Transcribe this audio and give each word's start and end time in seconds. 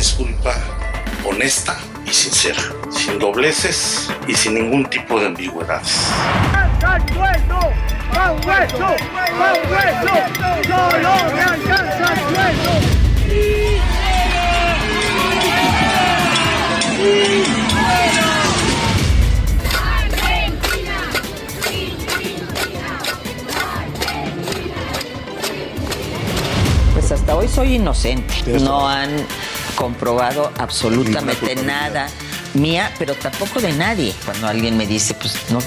Disculpa 0.00 0.54
honesta 1.26 1.76
y 2.06 2.10
sincera, 2.10 2.62
sin 2.90 3.18
dobleces 3.18 4.08
y 4.26 4.32
sin 4.32 4.54
ningún 4.54 4.86
tipo 4.86 5.20
de 5.20 5.26
ambigüedades. 5.26 6.08
Pues 26.94 27.12
hasta 27.12 27.36
hoy 27.36 27.48
soy 27.48 27.74
inocente. 27.74 28.32
No 28.60 28.88
han 28.88 29.26
comprobado 29.80 30.52
absolutamente 30.58 31.56
nada 31.56 32.06
mía, 32.52 32.92
pero 32.98 33.14
tampoco 33.14 33.62
de 33.62 33.72
nadie. 33.72 34.14
Cuando 34.26 34.46
alguien 34.46 34.76
me 34.76 34.86
dice, 34.86 35.14
pues 35.14 35.38
no, 35.48 35.58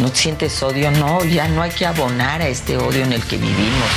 no 0.00 0.08
sientes 0.08 0.60
odio, 0.60 0.90
no, 0.90 1.24
ya 1.24 1.46
no 1.46 1.62
hay 1.62 1.70
que 1.70 1.86
abonar 1.86 2.42
a 2.42 2.48
este 2.48 2.76
odio 2.76 3.04
en 3.04 3.12
el 3.12 3.22
que 3.22 3.36
vivimos. 3.36 3.88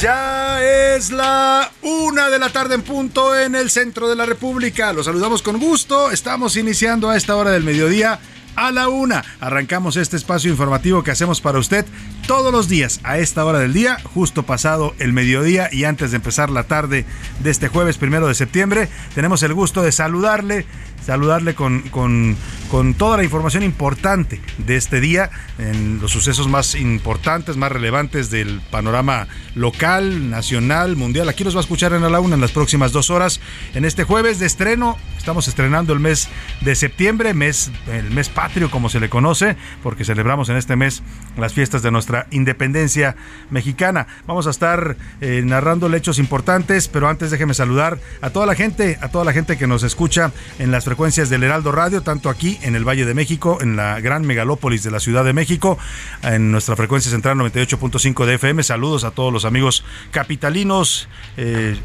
Ya 0.00 0.60
es 0.60 1.12
la 1.12 1.70
una 1.84 2.30
de 2.30 2.38
la 2.38 2.48
tarde 2.48 2.74
en 2.74 2.82
punto 2.82 3.38
en 3.38 3.54
el 3.54 3.68
centro 3.68 4.08
de 4.08 4.16
la 4.16 4.24
República. 4.24 4.92
Los 4.94 5.04
saludamos 5.04 5.42
con 5.42 5.58
gusto. 5.58 6.10
Estamos 6.10 6.56
iniciando 6.56 7.10
a 7.10 7.16
esta 7.16 7.36
hora 7.36 7.50
del 7.50 7.62
mediodía 7.62 8.18
a 8.56 8.72
la 8.72 8.88
una. 8.88 9.22
Arrancamos 9.38 9.96
este 9.96 10.16
espacio 10.16 10.50
informativo 10.50 11.02
que 11.02 11.10
hacemos 11.10 11.42
para 11.42 11.58
usted 11.58 11.84
todos 12.26 12.52
los 12.52 12.68
días 12.68 13.00
a 13.02 13.18
esta 13.18 13.44
hora 13.44 13.58
del 13.58 13.74
día, 13.74 13.98
justo 14.14 14.44
pasado 14.44 14.94
el 14.98 15.12
mediodía 15.12 15.68
y 15.70 15.84
antes 15.84 16.10
de 16.10 16.16
empezar 16.16 16.48
la 16.48 16.64
tarde 16.64 17.04
de 17.40 17.50
este 17.50 17.68
jueves 17.68 17.98
primero 17.98 18.28
de 18.28 18.34
septiembre. 18.34 18.88
Tenemos 19.14 19.42
el 19.42 19.52
gusto 19.52 19.82
de 19.82 19.92
saludarle 19.92 20.64
saludarle 21.04 21.54
con, 21.54 21.82
con, 21.90 22.36
con, 22.70 22.94
toda 22.94 23.16
la 23.16 23.24
información 23.24 23.62
importante 23.62 24.40
de 24.58 24.76
este 24.76 25.00
día, 25.00 25.30
en 25.58 26.00
los 26.00 26.10
sucesos 26.10 26.48
más 26.48 26.74
importantes, 26.74 27.56
más 27.56 27.70
relevantes 27.70 28.30
del 28.30 28.60
panorama 28.70 29.28
local, 29.54 30.30
nacional, 30.30 30.96
mundial. 30.96 31.28
Aquí 31.28 31.44
nos 31.44 31.54
va 31.54 31.60
a 31.60 31.62
escuchar 31.62 31.92
en 31.92 32.10
la 32.10 32.20
una 32.20 32.34
en 32.34 32.40
las 32.40 32.52
próximas 32.52 32.92
dos 32.92 33.10
horas. 33.10 33.40
En 33.74 33.84
este 33.84 34.04
jueves 34.04 34.38
de 34.38 34.46
estreno, 34.46 34.96
estamos 35.18 35.48
estrenando 35.48 35.92
el 35.92 36.00
mes 36.00 36.28
de 36.62 36.74
septiembre, 36.74 37.34
mes, 37.34 37.70
el 37.92 38.10
mes 38.10 38.28
patrio 38.28 38.70
como 38.70 38.88
se 38.88 39.00
le 39.00 39.08
conoce, 39.08 39.56
porque 39.82 40.04
celebramos 40.04 40.48
en 40.48 40.56
este 40.56 40.76
mes 40.76 41.02
las 41.36 41.52
fiestas 41.52 41.82
de 41.82 41.90
nuestra 41.90 42.26
independencia 42.30 43.16
mexicana. 43.50 44.06
Vamos 44.26 44.46
a 44.46 44.50
estar 44.50 44.96
eh, 45.20 45.42
narrando 45.44 45.94
hechos 45.94 46.18
importantes, 46.18 46.88
pero 46.88 47.08
antes 47.08 47.30
déjeme 47.30 47.54
saludar 47.54 47.98
a 48.20 48.30
toda 48.30 48.46
la 48.46 48.54
gente, 48.54 48.98
a 49.00 49.08
toda 49.08 49.24
la 49.24 49.32
gente 49.32 49.56
que 49.56 49.66
nos 49.66 49.82
escucha 49.82 50.32
en 50.58 50.70
las 50.70 50.84
frecuencias 50.84 50.93
del 50.94 51.42
Heraldo 51.42 51.72
Radio, 51.72 52.02
tanto 52.02 52.30
aquí 52.30 52.56
en 52.62 52.76
el 52.76 52.88
Valle 52.88 53.04
de 53.04 53.14
México, 53.14 53.58
en 53.60 53.74
la 53.74 54.00
gran 54.00 54.24
megalópolis 54.24 54.84
de 54.84 54.92
la 54.92 55.00
Ciudad 55.00 55.24
de 55.24 55.32
México, 55.32 55.76
en 56.22 56.52
nuestra 56.52 56.76
frecuencia 56.76 57.10
central 57.10 57.36
98.5 57.36 58.24
de 58.24 58.34
FM. 58.34 58.62
Saludos 58.62 59.02
a 59.02 59.10
todos 59.10 59.32
los 59.32 59.44
amigos 59.44 59.84
capitalinos, 60.12 61.08
eh, 61.36 61.76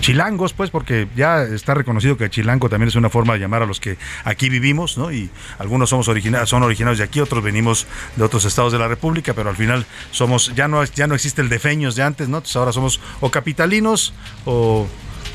chilangos, 0.00 0.52
pues, 0.52 0.70
porque 0.70 1.08
ya 1.16 1.42
está 1.42 1.72
reconocido 1.72 2.18
que 2.18 2.28
chilango 2.28 2.68
también 2.68 2.88
es 2.88 2.96
una 2.96 3.08
forma 3.08 3.32
de 3.32 3.40
llamar 3.40 3.62
a 3.62 3.66
los 3.66 3.80
que 3.80 3.96
aquí 4.24 4.50
vivimos, 4.50 4.98
¿no? 4.98 5.10
Y 5.10 5.30
algunos 5.58 5.88
somos 5.88 6.06
originarios, 6.08 6.50
son 6.50 6.62
originarios 6.62 6.98
de 6.98 7.04
aquí, 7.04 7.20
otros 7.20 7.42
venimos 7.42 7.86
de 8.14 8.24
otros 8.24 8.44
estados 8.44 8.72
de 8.72 8.78
la 8.78 8.88
República, 8.88 9.32
pero 9.32 9.48
al 9.48 9.56
final 9.56 9.86
somos, 10.10 10.54
ya 10.54 10.68
no, 10.68 10.84
ya 10.84 11.06
no 11.06 11.14
existe 11.14 11.40
el 11.40 11.48
defeños 11.48 11.96
de 11.96 12.02
antes, 12.02 12.28
¿no? 12.28 12.36
Entonces 12.36 12.56
ahora 12.56 12.72
somos 12.72 13.00
o 13.20 13.30
capitalinos 13.30 14.12
o 14.44 14.86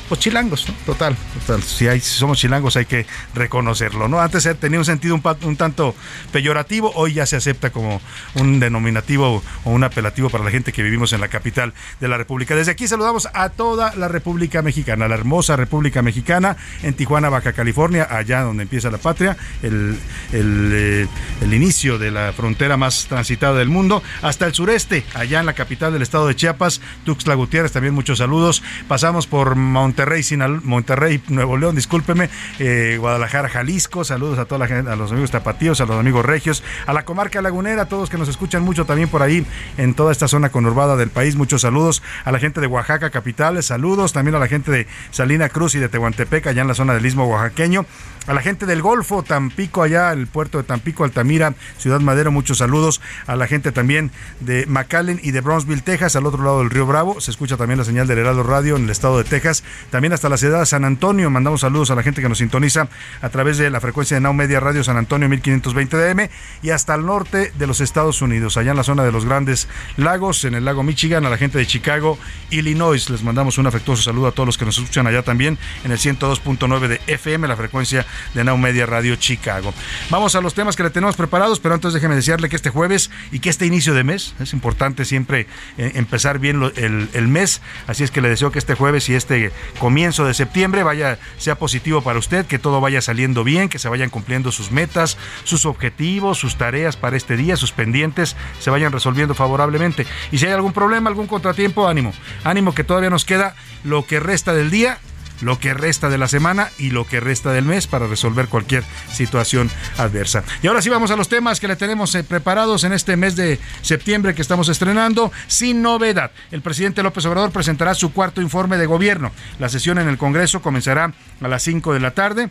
pues 0.08 0.20
chilangos, 0.20 0.68
¿no? 0.68 0.74
Total, 0.86 1.16
total. 1.40 1.62
Si, 1.62 1.88
hay, 1.88 2.00
si 2.00 2.18
somos 2.18 2.38
chilangos 2.38 2.76
hay 2.76 2.86
que 2.86 3.06
reconocerlo, 3.34 4.08
¿no? 4.08 4.20
Antes 4.20 4.48
tenía 4.58 4.78
un 4.78 4.84
sentido 4.84 5.14
un, 5.14 5.56
tanto 5.56 5.94
peyorativo, 6.32 6.92
hoy 6.94 7.14
ya 7.14 7.26
se 7.26 7.36
acepta 7.36 7.70
como 7.70 8.00
un 8.34 8.60
denominativo 8.60 9.42
o 9.64 9.70
un 9.70 9.84
apelativo 9.84 10.30
para 10.30 10.44
la 10.44 10.50
gente 10.50 10.72
que 10.72 10.82
vivimos 10.82 11.12
en 11.12 11.20
la 11.20 11.28
capital 11.28 11.72
de 12.00 12.08
la 12.08 12.18
República. 12.18 12.54
Desde 12.54 12.72
aquí 12.72 12.88
saludamos 12.88 13.28
a 13.32 13.50
toda 13.50 13.94
la 13.96 14.08
República 14.08 14.62
Mexicana, 14.62 15.08
la 15.08 15.14
hermosa 15.14 15.56
República 15.56 16.02
Mexicana, 16.02 16.56
en 16.82 16.94
Tijuana, 16.94 17.28
Baja 17.28 17.52
California, 17.52 18.06
allá 18.10 18.42
donde 18.42 18.64
empieza 18.64 18.90
la 18.90 18.98
patria, 18.98 19.36
el, 19.62 19.98
el, 20.32 20.70
eh, 20.72 21.08
inicio 21.42 21.98
de 21.98 22.10
la 22.10 22.32
frontera 22.32 22.76
más 22.76 23.06
transitada 23.08 23.58
del 23.58 23.68
mundo, 23.68 24.02
hasta 24.22 24.46
el 24.46 24.54
sureste, 24.54 25.04
allá 25.14 25.40
en 25.40 25.46
la 25.46 25.52
capital 25.52 25.92
del 25.92 26.02
estado 26.02 26.26
de 26.26 26.36
Chiapas, 26.36 26.80
Tuxtla 27.04 27.34
Gutiérrez, 27.34 27.72
también 27.72 27.94
muchos 27.94 28.18
saludos. 28.18 28.62
Pasamos 28.88 29.26
por 29.26 29.56
Monterrey, 29.92 30.22
Sinal 30.22 30.62
Monterrey, 30.62 31.22
Nuevo 31.28 31.58
León, 31.58 31.76
discúlpeme, 31.76 32.30
eh, 32.58 32.96
Guadalajara, 32.98 33.50
Jalisco, 33.50 34.04
saludos 34.04 34.38
a 34.38 34.46
toda 34.46 34.60
la 34.60 34.66
gente, 34.66 34.90
a 34.90 34.96
los 34.96 35.12
amigos 35.12 35.30
tapatíos, 35.30 35.82
a 35.82 35.84
los 35.84 36.00
amigos 36.00 36.24
regios, 36.24 36.64
a 36.86 36.94
la 36.94 37.04
comarca 37.04 37.42
lagunera, 37.42 37.82
a 37.82 37.86
todos 37.88 38.08
que 38.08 38.16
nos 38.16 38.28
escuchan 38.28 38.62
mucho 38.62 38.86
también 38.86 39.10
por 39.10 39.20
ahí 39.20 39.44
en 39.76 39.92
toda 39.92 40.10
esta 40.10 40.28
zona 40.28 40.48
conurbada 40.48 40.96
del 40.96 41.10
país, 41.10 41.36
muchos 41.36 41.60
saludos 41.60 42.02
a 42.24 42.32
la 42.32 42.38
gente 42.38 42.62
de 42.62 42.68
Oaxaca 42.68 43.10
capital, 43.10 43.62
saludos 43.62 44.14
también 44.14 44.34
a 44.34 44.38
la 44.38 44.48
gente 44.48 44.70
de 44.70 44.86
Salina 45.10 45.50
Cruz 45.50 45.74
y 45.74 45.78
de 45.78 45.90
Tehuantepec, 45.90 46.46
allá 46.46 46.62
en 46.62 46.68
la 46.68 46.74
zona 46.74 46.94
del 46.94 47.04
Istmo 47.04 47.26
oaxaqueño, 47.26 47.84
a 48.26 48.34
la 48.34 48.42
gente 48.42 48.66
del 48.66 48.82
Golfo, 48.82 49.22
Tampico, 49.22 49.82
allá 49.82 50.12
el 50.12 50.26
puerto 50.26 50.58
de 50.58 50.64
Tampico, 50.64 51.04
Altamira, 51.04 51.54
Ciudad 51.78 52.00
Madero, 52.00 52.30
muchos 52.30 52.58
saludos. 52.58 53.00
A 53.26 53.36
la 53.36 53.46
gente 53.46 53.72
también 53.72 54.10
de 54.40 54.66
McAllen 54.66 55.20
y 55.22 55.32
de 55.32 55.40
Brownsville, 55.40 55.82
Texas, 55.82 56.16
al 56.16 56.26
otro 56.26 56.42
lado 56.42 56.60
del 56.60 56.70
río 56.70 56.86
Bravo. 56.86 57.20
Se 57.20 57.30
escucha 57.30 57.56
también 57.56 57.78
la 57.78 57.84
señal 57.84 58.06
del 58.06 58.18
Heraldo 58.18 58.42
Radio 58.42 58.76
en 58.76 58.84
el 58.84 58.90
estado 58.90 59.18
de 59.18 59.24
Texas. 59.24 59.64
también 59.90 60.12
hasta 60.12 60.28
la 60.28 60.36
ciudad 60.36 60.60
de 60.60 60.66
San 60.66 60.84
Antonio. 60.84 61.30
Mandamos 61.30 61.62
saludos 61.62 61.90
a 61.90 61.94
la 61.94 62.02
gente 62.02 62.22
que 62.22 62.28
nos 62.28 62.38
sintoniza 62.38 62.88
a 63.20 63.28
través 63.28 63.58
de 63.58 63.70
la 63.70 63.80
frecuencia 63.80 64.16
de 64.16 64.20
Now 64.20 64.34
Media 64.34 64.60
Radio 64.60 64.84
San 64.84 64.96
Antonio 64.96 65.28
1520 65.28 65.96
DM 65.96 66.28
y 66.62 66.70
hasta 66.70 66.94
el 66.94 67.04
norte 67.04 67.52
de 67.58 67.66
los 67.66 67.80
Estados 67.80 68.22
Unidos, 68.22 68.56
allá 68.56 68.70
en 68.70 68.76
la 68.76 68.84
zona 68.84 69.04
de 69.04 69.12
los 69.12 69.24
Grandes 69.24 69.68
Lagos, 69.96 70.44
en 70.44 70.54
el 70.54 70.64
lago 70.64 70.82
Michigan, 70.82 71.26
a 71.26 71.30
la 71.30 71.38
gente 71.38 71.58
de 71.58 71.66
Chicago, 71.66 72.18
Illinois. 72.50 73.10
Les 73.10 73.22
mandamos 73.22 73.58
un 73.58 73.66
afectuoso 73.66 74.02
saludo 74.02 74.28
a 74.28 74.32
todos 74.32 74.46
los 74.46 74.58
que 74.58 74.64
nos 74.64 74.78
escuchan 74.78 75.06
allá 75.06 75.22
también 75.22 75.58
en 75.84 75.92
el 75.92 75.98
102.9 75.98 76.88
de 76.88 77.00
FM, 77.06 77.48
la 77.48 77.56
frecuencia 77.56 78.06
de 78.34 78.44
Now 78.44 78.56
Media 78.58 78.86
Radio 78.86 79.16
Chicago. 79.16 79.74
Vamos 80.10 80.34
a 80.34 80.40
los 80.40 80.54
temas 80.54 80.76
que 80.76 80.82
le 80.82 80.90
tenemos 80.90 81.16
preparados, 81.16 81.60
pero 81.60 81.74
antes 81.74 81.92
déjeme 81.92 82.14
desearle 82.14 82.48
que 82.48 82.56
este 82.56 82.70
jueves 82.70 83.10
y 83.30 83.38
que 83.38 83.50
este 83.50 83.66
inicio 83.66 83.94
de 83.94 84.04
mes, 84.04 84.34
es 84.40 84.52
importante 84.52 85.04
siempre 85.04 85.46
eh, 85.78 85.92
empezar 85.94 86.38
bien 86.38 86.62
el, 86.76 87.08
el 87.12 87.28
mes, 87.28 87.60
así 87.86 88.04
es 88.04 88.10
que 88.10 88.20
le 88.20 88.28
deseo 88.28 88.52
que 88.52 88.58
este 88.58 88.74
jueves 88.74 89.08
y 89.08 89.14
este 89.14 89.52
comienzo 89.78 90.24
de 90.24 90.34
septiembre 90.34 90.82
vaya, 90.82 91.18
sea 91.38 91.56
positivo 91.56 92.02
para 92.02 92.18
usted, 92.18 92.46
que 92.46 92.58
todo 92.58 92.80
vaya 92.80 93.00
saliendo 93.00 93.44
bien, 93.44 93.68
que 93.68 93.78
se 93.78 93.88
vayan 93.88 94.10
cumpliendo 94.10 94.52
sus 94.52 94.70
metas, 94.70 95.18
sus 95.44 95.66
objetivos, 95.66 96.38
sus 96.38 96.56
tareas 96.56 96.96
para 96.96 97.16
este 97.16 97.36
día, 97.36 97.56
sus 97.56 97.72
pendientes 97.72 98.36
se 98.60 98.70
vayan 98.70 98.92
resolviendo 98.92 99.34
favorablemente. 99.34 100.06
Y 100.30 100.38
si 100.38 100.46
hay 100.46 100.52
algún 100.52 100.72
problema, 100.72 101.08
algún 101.08 101.26
contratiempo, 101.26 101.88
ánimo, 101.88 102.12
ánimo 102.44 102.74
que 102.74 102.84
todavía 102.84 103.10
nos 103.10 103.24
queda 103.24 103.54
lo 103.84 104.06
que 104.06 104.20
resta 104.20 104.52
del 104.54 104.70
día 104.70 104.98
lo 105.42 105.58
que 105.58 105.74
resta 105.74 106.08
de 106.08 106.18
la 106.18 106.28
semana 106.28 106.70
y 106.78 106.90
lo 106.90 107.06
que 107.06 107.20
resta 107.20 107.52
del 107.52 107.64
mes 107.64 107.86
para 107.86 108.06
resolver 108.06 108.48
cualquier 108.48 108.84
situación 109.12 109.70
adversa. 109.98 110.44
Y 110.62 110.68
ahora 110.68 110.80
sí 110.80 110.88
vamos 110.88 111.10
a 111.10 111.16
los 111.16 111.28
temas 111.28 111.60
que 111.60 111.68
le 111.68 111.76
tenemos 111.76 112.14
eh, 112.14 112.24
preparados 112.24 112.84
en 112.84 112.92
este 112.92 113.16
mes 113.16 113.36
de 113.36 113.58
septiembre 113.82 114.34
que 114.34 114.42
estamos 114.42 114.68
estrenando. 114.68 115.30
Sin 115.48 115.82
novedad, 115.82 116.30
el 116.50 116.62
presidente 116.62 117.02
López 117.02 117.26
Obrador 117.26 117.50
presentará 117.50 117.94
su 117.94 118.12
cuarto 118.12 118.40
informe 118.40 118.78
de 118.78 118.86
gobierno. 118.86 119.32
La 119.58 119.68
sesión 119.68 119.98
en 119.98 120.08
el 120.08 120.18
Congreso 120.18 120.62
comenzará 120.62 121.12
a 121.40 121.48
las 121.48 121.62
5 121.62 121.92
de 121.92 122.00
la 122.00 122.12
tarde. 122.12 122.48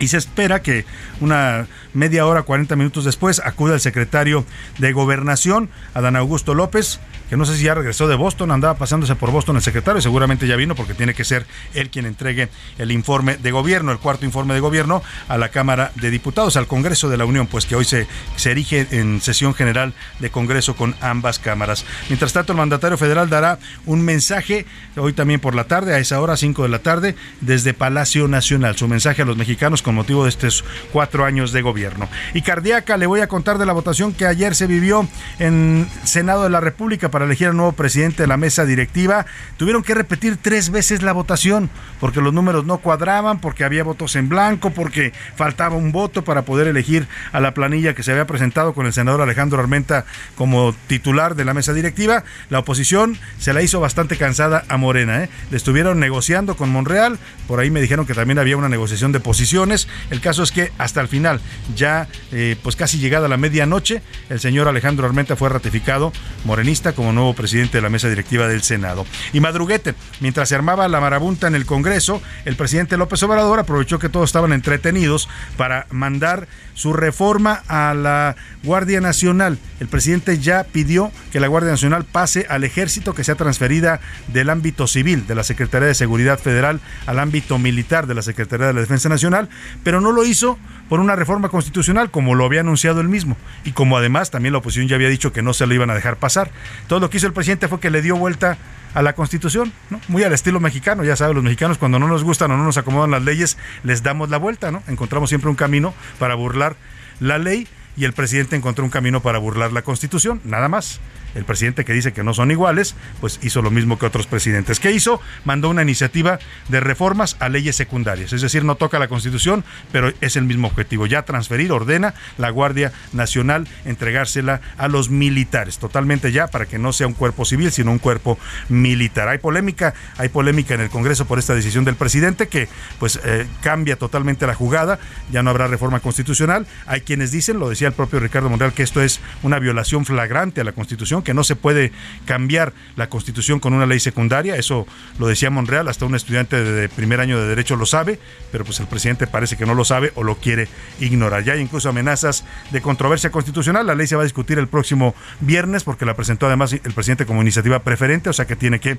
Y 0.00 0.08
se 0.08 0.16
espera 0.16 0.62
que 0.62 0.84
una 1.20 1.66
media 1.92 2.24
hora, 2.24 2.42
40 2.42 2.76
minutos 2.76 3.04
después, 3.04 3.40
acuda 3.44 3.74
el 3.74 3.80
secretario 3.80 4.44
de 4.78 4.92
Gobernación, 4.92 5.70
Adán 5.92 6.14
Augusto 6.14 6.54
López, 6.54 7.00
que 7.28 7.36
no 7.36 7.44
sé 7.44 7.56
si 7.56 7.64
ya 7.64 7.74
regresó 7.74 8.08
de 8.08 8.16
Boston, 8.16 8.50
andaba 8.50 8.74
pasándose 8.74 9.14
por 9.14 9.30
Boston 9.30 9.56
el 9.56 9.62
secretario, 9.62 10.00
seguramente 10.00 10.46
ya 10.46 10.56
vino 10.56 10.74
porque 10.74 10.94
tiene 10.94 11.14
que 11.14 11.24
ser 11.24 11.46
él 11.74 11.90
quien 11.90 12.06
entregue 12.06 12.48
el 12.78 12.90
informe 12.90 13.36
de 13.36 13.50
gobierno, 13.50 13.92
el 13.92 13.98
cuarto 13.98 14.24
informe 14.24 14.54
de 14.54 14.60
gobierno 14.60 15.02
a 15.28 15.38
la 15.38 15.50
Cámara 15.50 15.92
de 15.96 16.10
Diputados, 16.10 16.56
al 16.56 16.66
Congreso 16.66 17.08
de 17.08 17.16
la 17.16 17.24
Unión, 17.24 17.46
pues 17.46 17.66
que 17.66 17.76
hoy 17.76 17.84
se, 17.84 18.06
se 18.36 18.50
erige 18.50 18.86
en 18.90 19.20
sesión 19.20 19.54
general 19.54 19.94
de 20.18 20.30
Congreso 20.30 20.76
con 20.76 20.94
ambas 21.00 21.38
cámaras. 21.38 21.84
Mientras 22.08 22.32
tanto, 22.32 22.52
el 22.52 22.58
mandatario 22.58 22.96
federal 22.96 23.28
dará 23.28 23.58
un 23.86 24.02
mensaje 24.02 24.66
hoy 24.96 25.12
también 25.12 25.40
por 25.40 25.54
la 25.54 25.64
tarde, 25.64 25.94
a 25.94 25.98
esa 25.98 26.20
hora, 26.20 26.36
5 26.36 26.62
de 26.62 26.68
la 26.68 26.80
tarde, 26.80 27.14
desde 27.40 27.74
Palacio 27.74 28.28
Nacional, 28.28 28.76
su 28.76 28.88
mensaje 28.88 29.22
a 29.22 29.24
los 29.24 29.36
mexicanos 29.36 29.82
con 29.82 29.94
motivo 29.94 30.24
de 30.24 30.30
estos 30.30 30.64
cuatro 30.92 31.24
años 31.24 31.52
de 31.52 31.62
gobierno. 31.62 32.08
Y 32.34 32.42
cardíaca, 32.42 32.96
le 32.96 33.06
voy 33.06 33.20
a 33.20 33.28
contar 33.28 33.58
de 33.58 33.66
la 33.66 33.72
votación 33.72 34.12
que 34.12 34.26
ayer 34.26 34.54
se 34.54 34.66
vivió 34.66 35.08
en 35.38 35.88
Senado 36.04 36.44
de 36.44 36.50
la 36.50 36.60
República 36.60 37.10
para 37.10 37.17
elegir 37.24 37.48
al 37.48 37.56
nuevo 37.56 37.72
presidente 37.72 38.22
de 38.22 38.26
la 38.26 38.36
mesa 38.36 38.64
directiva, 38.64 39.26
tuvieron 39.56 39.82
que 39.82 39.94
repetir 39.94 40.36
tres 40.36 40.70
veces 40.70 41.02
la 41.02 41.12
votación 41.12 41.70
porque 42.00 42.20
los 42.20 42.32
números 42.32 42.64
no 42.64 42.78
cuadraban, 42.78 43.40
porque 43.40 43.64
había 43.64 43.84
votos 43.84 44.16
en 44.16 44.28
blanco, 44.28 44.70
porque 44.70 45.12
faltaba 45.36 45.76
un 45.76 45.92
voto 45.92 46.24
para 46.24 46.42
poder 46.42 46.68
elegir 46.68 47.08
a 47.32 47.40
la 47.40 47.54
planilla 47.54 47.94
que 47.94 48.02
se 48.02 48.12
había 48.12 48.26
presentado 48.26 48.72
con 48.72 48.86
el 48.86 48.92
senador 48.92 49.20
Alejandro 49.20 49.60
Armenta 49.60 50.04
como 50.36 50.74
titular 50.86 51.34
de 51.34 51.44
la 51.44 51.54
mesa 51.54 51.72
directiva. 51.72 52.24
La 52.50 52.60
oposición 52.60 53.18
se 53.38 53.52
la 53.52 53.62
hizo 53.62 53.80
bastante 53.80 54.16
cansada 54.16 54.64
a 54.68 54.76
Morena. 54.76 55.24
¿eh? 55.24 55.30
Le 55.50 55.56
estuvieron 55.56 55.98
negociando 55.98 56.56
con 56.56 56.70
Monreal, 56.70 57.18
por 57.46 57.60
ahí 57.60 57.70
me 57.70 57.80
dijeron 57.80 58.06
que 58.06 58.14
también 58.14 58.38
había 58.38 58.56
una 58.56 58.68
negociación 58.68 59.12
de 59.12 59.20
posiciones. 59.20 59.88
El 60.10 60.20
caso 60.20 60.42
es 60.42 60.52
que 60.52 60.72
hasta 60.78 61.00
el 61.00 61.08
final, 61.08 61.40
ya 61.74 62.08
eh, 62.32 62.56
pues 62.62 62.76
casi 62.76 62.98
llegada 62.98 63.28
la 63.28 63.36
medianoche, 63.36 64.02
el 64.28 64.40
señor 64.40 64.68
Alejandro 64.68 65.06
Armenta 65.06 65.36
fue 65.36 65.48
ratificado 65.48 66.12
morenista 66.44 66.92
como 66.92 67.07
nuevo 67.12 67.34
presidente 67.34 67.78
de 67.78 67.82
la 67.82 67.88
mesa 67.88 68.08
directiva 68.08 68.48
del 68.48 68.62
Senado. 68.62 69.06
Y 69.32 69.40
madruguete, 69.40 69.94
mientras 70.20 70.48
se 70.48 70.54
armaba 70.54 70.88
la 70.88 71.00
marabunta 71.00 71.46
en 71.46 71.54
el 71.54 71.66
Congreso, 71.66 72.22
el 72.44 72.56
presidente 72.56 72.96
López 72.96 73.22
Obrador 73.22 73.58
aprovechó 73.58 73.98
que 73.98 74.08
todos 74.08 74.28
estaban 74.28 74.52
entretenidos 74.52 75.28
para 75.56 75.86
mandar 75.90 76.48
su 76.74 76.92
reforma 76.92 77.62
a 77.66 77.92
la 77.94 78.36
Guardia 78.62 79.00
Nacional. 79.00 79.58
El 79.80 79.88
presidente 79.88 80.38
ya 80.38 80.64
pidió 80.64 81.10
que 81.32 81.40
la 81.40 81.48
Guardia 81.48 81.72
Nacional 81.72 82.04
pase 82.04 82.46
al 82.48 82.62
ejército, 82.62 83.14
que 83.14 83.24
sea 83.24 83.34
transferida 83.34 84.00
del 84.28 84.48
ámbito 84.48 84.86
civil 84.86 85.26
de 85.26 85.34
la 85.34 85.42
Secretaría 85.42 85.88
de 85.88 85.94
Seguridad 85.94 86.38
Federal 86.38 86.80
al 87.06 87.18
ámbito 87.18 87.58
militar 87.58 88.06
de 88.06 88.14
la 88.14 88.22
Secretaría 88.22 88.68
de 88.68 88.74
la 88.74 88.80
Defensa 88.80 89.08
Nacional, 89.08 89.48
pero 89.82 90.00
no 90.00 90.12
lo 90.12 90.24
hizo 90.24 90.58
por 90.88 91.00
una 91.00 91.16
reforma 91.16 91.48
constitucional, 91.48 92.10
como 92.10 92.34
lo 92.34 92.44
había 92.44 92.60
anunciado 92.60 93.00
él 93.00 93.08
mismo, 93.08 93.36
y 93.64 93.72
como 93.72 93.96
además 93.96 94.30
también 94.30 94.52
la 94.52 94.58
oposición 94.58 94.88
ya 94.88 94.96
había 94.96 95.08
dicho 95.08 95.32
que 95.32 95.42
no 95.42 95.52
se 95.52 95.66
lo 95.66 95.74
iban 95.74 95.90
a 95.90 95.94
dejar 95.94 96.16
pasar. 96.16 96.50
Todo 96.86 97.00
lo 97.00 97.10
que 97.10 97.18
hizo 97.18 97.26
el 97.26 97.32
presidente 97.32 97.68
fue 97.68 97.80
que 97.80 97.90
le 97.90 98.02
dio 98.02 98.16
vuelta 98.16 98.58
a 98.94 99.02
la 99.02 99.12
Constitución, 99.12 99.72
¿no? 99.90 100.00
Muy 100.08 100.22
al 100.24 100.32
estilo 100.32 100.60
mexicano, 100.60 101.04
ya 101.04 101.14
saben, 101.14 101.34
los 101.34 101.44
mexicanos 101.44 101.78
cuando 101.78 101.98
no 101.98 102.08
nos 102.08 102.24
gustan 102.24 102.50
o 102.50 102.56
no 102.56 102.64
nos 102.64 102.78
acomodan 102.78 103.10
las 103.10 103.22
leyes, 103.22 103.58
les 103.84 104.02
damos 104.02 104.30
la 104.30 104.38
vuelta, 104.38 104.70
¿no? 104.70 104.82
Encontramos 104.88 105.28
siempre 105.28 105.50
un 105.50 105.56
camino 105.56 105.94
para 106.18 106.34
burlar 106.34 106.76
la 107.20 107.38
ley 107.38 107.68
y 107.98 108.04
el 108.04 108.12
presidente 108.12 108.54
encontró 108.54 108.84
un 108.84 108.90
camino 108.90 109.20
para 109.20 109.38
burlar 109.38 109.72
la 109.72 109.82
Constitución, 109.82 110.40
nada 110.44 110.68
más 110.68 111.00
el 111.34 111.44
presidente 111.44 111.84
que 111.84 111.92
dice 111.92 112.12
que 112.12 112.24
no 112.24 112.34
son 112.34 112.50
iguales, 112.50 112.94
pues 113.20 113.38
hizo 113.42 113.62
lo 113.62 113.70
mismo 113.70 113.98
que 113.98 114.06
otros 114.06 114.26
presidentes. 114.26 114.80
¿Qué 114.80 114.92
hizo? 114.92 115.20
Mandó 115.44 115.68
una 115.68 115.82
iniciativa 115.82 116.38
de 116.68 116.80
reformas 116.80 117.36
a 117.40 117.48
leyes 117.48 117.76
secundarias, 117.76 118.32
es 118.32 118.40
decir, 118.40 118.64
no 118.64 118.76
toca 118.76 118.98
la 118.98 119.08
Constitución, 119.08 119.64
pero 119.92 120.12
es 120.20 120.36
el 120.36 120.44
mismo 120.44 120.68
objetivo, 120.68 121.06
ya 121.06 121.22
transferir, 121.22 121.72
ordena 121.72 122.14
la 122.38 122.50
Guardia 122.50 122.92
Nacional 123.12 123.68
entregársela 123.84 124.60
a 124.76 124.88
los 124.88 125.10
militares, 125.10 125.78
totalmente 125.78 126.32
ya 126.32 126.46
para 126.46 126.66
que 126.66 126.78
no 126.78 126.92
sea 126.92 127.06
un 127.06 127.14
cuerpo 127.14 127.44
civil, 127.44 127.70
sino 127.72 127.92
un 127.92 127.98
cuerpo 127.98 128.38
militar. 128.68 129.28
Hay 129.28 129.38
polémica, 129.38 129.94
hay 130.16 130.28
polémica 130.28 130.74
en 130.74 130.80
el 130.80 130.90
Congreso 130.90 131.26
por 131.26 131.38
esta 131.38 131.54
decisión 131.54 131.84
del 131.84 131.96
presidente 131.96 132.48
que 132.48 132.68
pues 132.98 133.20
eh, 133.24 133.46
cambia 133.60 133.96
totalmente 133.96 134.46
la 134.46 134.54
jugada, 134.54 134.98
ya 135.30 135.42
no 135.42 135.50
habrá 135.50 135.66
reforma 135.66 136.00
constitucional. 136.00 136.66
Hay 136.86 137.02
quienes 137.02 137.30
dicen, 137.30 137.58
lo 137.58 137.68
decía 137.68 137.87
el 137.88 137.94
propio 137.94 138.20
Ricardo 138.20 138.48
Monreal, 138.48 138.72
que 138.72 138.82
esto 138.82 139.02
es 139.02 139.20
una 139.42 139.58
violación 139.58 140.04
flagrante 140.04 140.60
a 140.60 140.64
la 140.64 140.72
Constitución, 140.72 141.22
que 141.22 141.34
no 141.34 141.44
se 141.44 141.56
puede 141.56 141.92
cambiar 142.24 142.72
la 142.96 143.08
Constitución 143.08 143.60
con 143.60 143.72
una 143.74 143.86
ley 143.86 144.00
secundaria, 144.00 144.56
eso 144.56 144.86
lo 145.18 145.26
decía 145.26 145.50
Monreal, 145.50 145.88
hasta 145.88 146.06
un 146.06 146.14
estudiante 146.14 146.62
de 146.62 146.88
primer 146.88 147.20
año 147.20 147.40
de 147.40 147.48
derecho 147.48 147.76
lo 147.76 147.86
sabe, 147.86 148.18
pero 148.52 148.64
pues 148.64 148.80
el 148.80 148.86
presidente 148.86 149.26
parece 149.26 149.56
que 149.56 149.66
no 149.66 149.74
lo 149.74 149.84
sabe 149.84 150.12
o 150.14 150.22
lo 150.22 150.36
quiere 150.36 150.68
ignorar. 151.00 151.44
Ya 151.44 151.54
hay 151.54 151.60
incluso 151.60 151.88
amenazas 151.88 152.44
de 152.70 152.80
controversia 152.80 153.30
constitucional, 153.30 153.86
la 153.86 153.94
ley 153.94 154.06
se 154.06 154.16
va 154.16 154.22
a 154.22 154.24
discutir 154.24 154.58
el 154.58 154.68
próximo 154.68 155.14
viernes 155.40 155.84
porque 155.84 156.04
la 156.04 156.14
presentó 156.14 156.46
además 156.46 156.72
el 156.72 156.92
presidente 156.92 157.26
como 157.26 157.42
iniciativa 157.42 157.80
preferente, 157.80 158.30
o 158.30 158.32
sea 158.32 158.46
que 158.46 158.56
tiene 158.56 158.80
que 158.80 158.92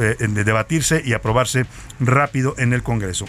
eh, 0.00 0.16
debatirse 0.28 1.02
y 1.04 1.12
aprobarse 1.12 1.66
rápido 2.00 2.54
en 2.58 2.72
el 2.72 2.82
Congreso. 2.82 3.26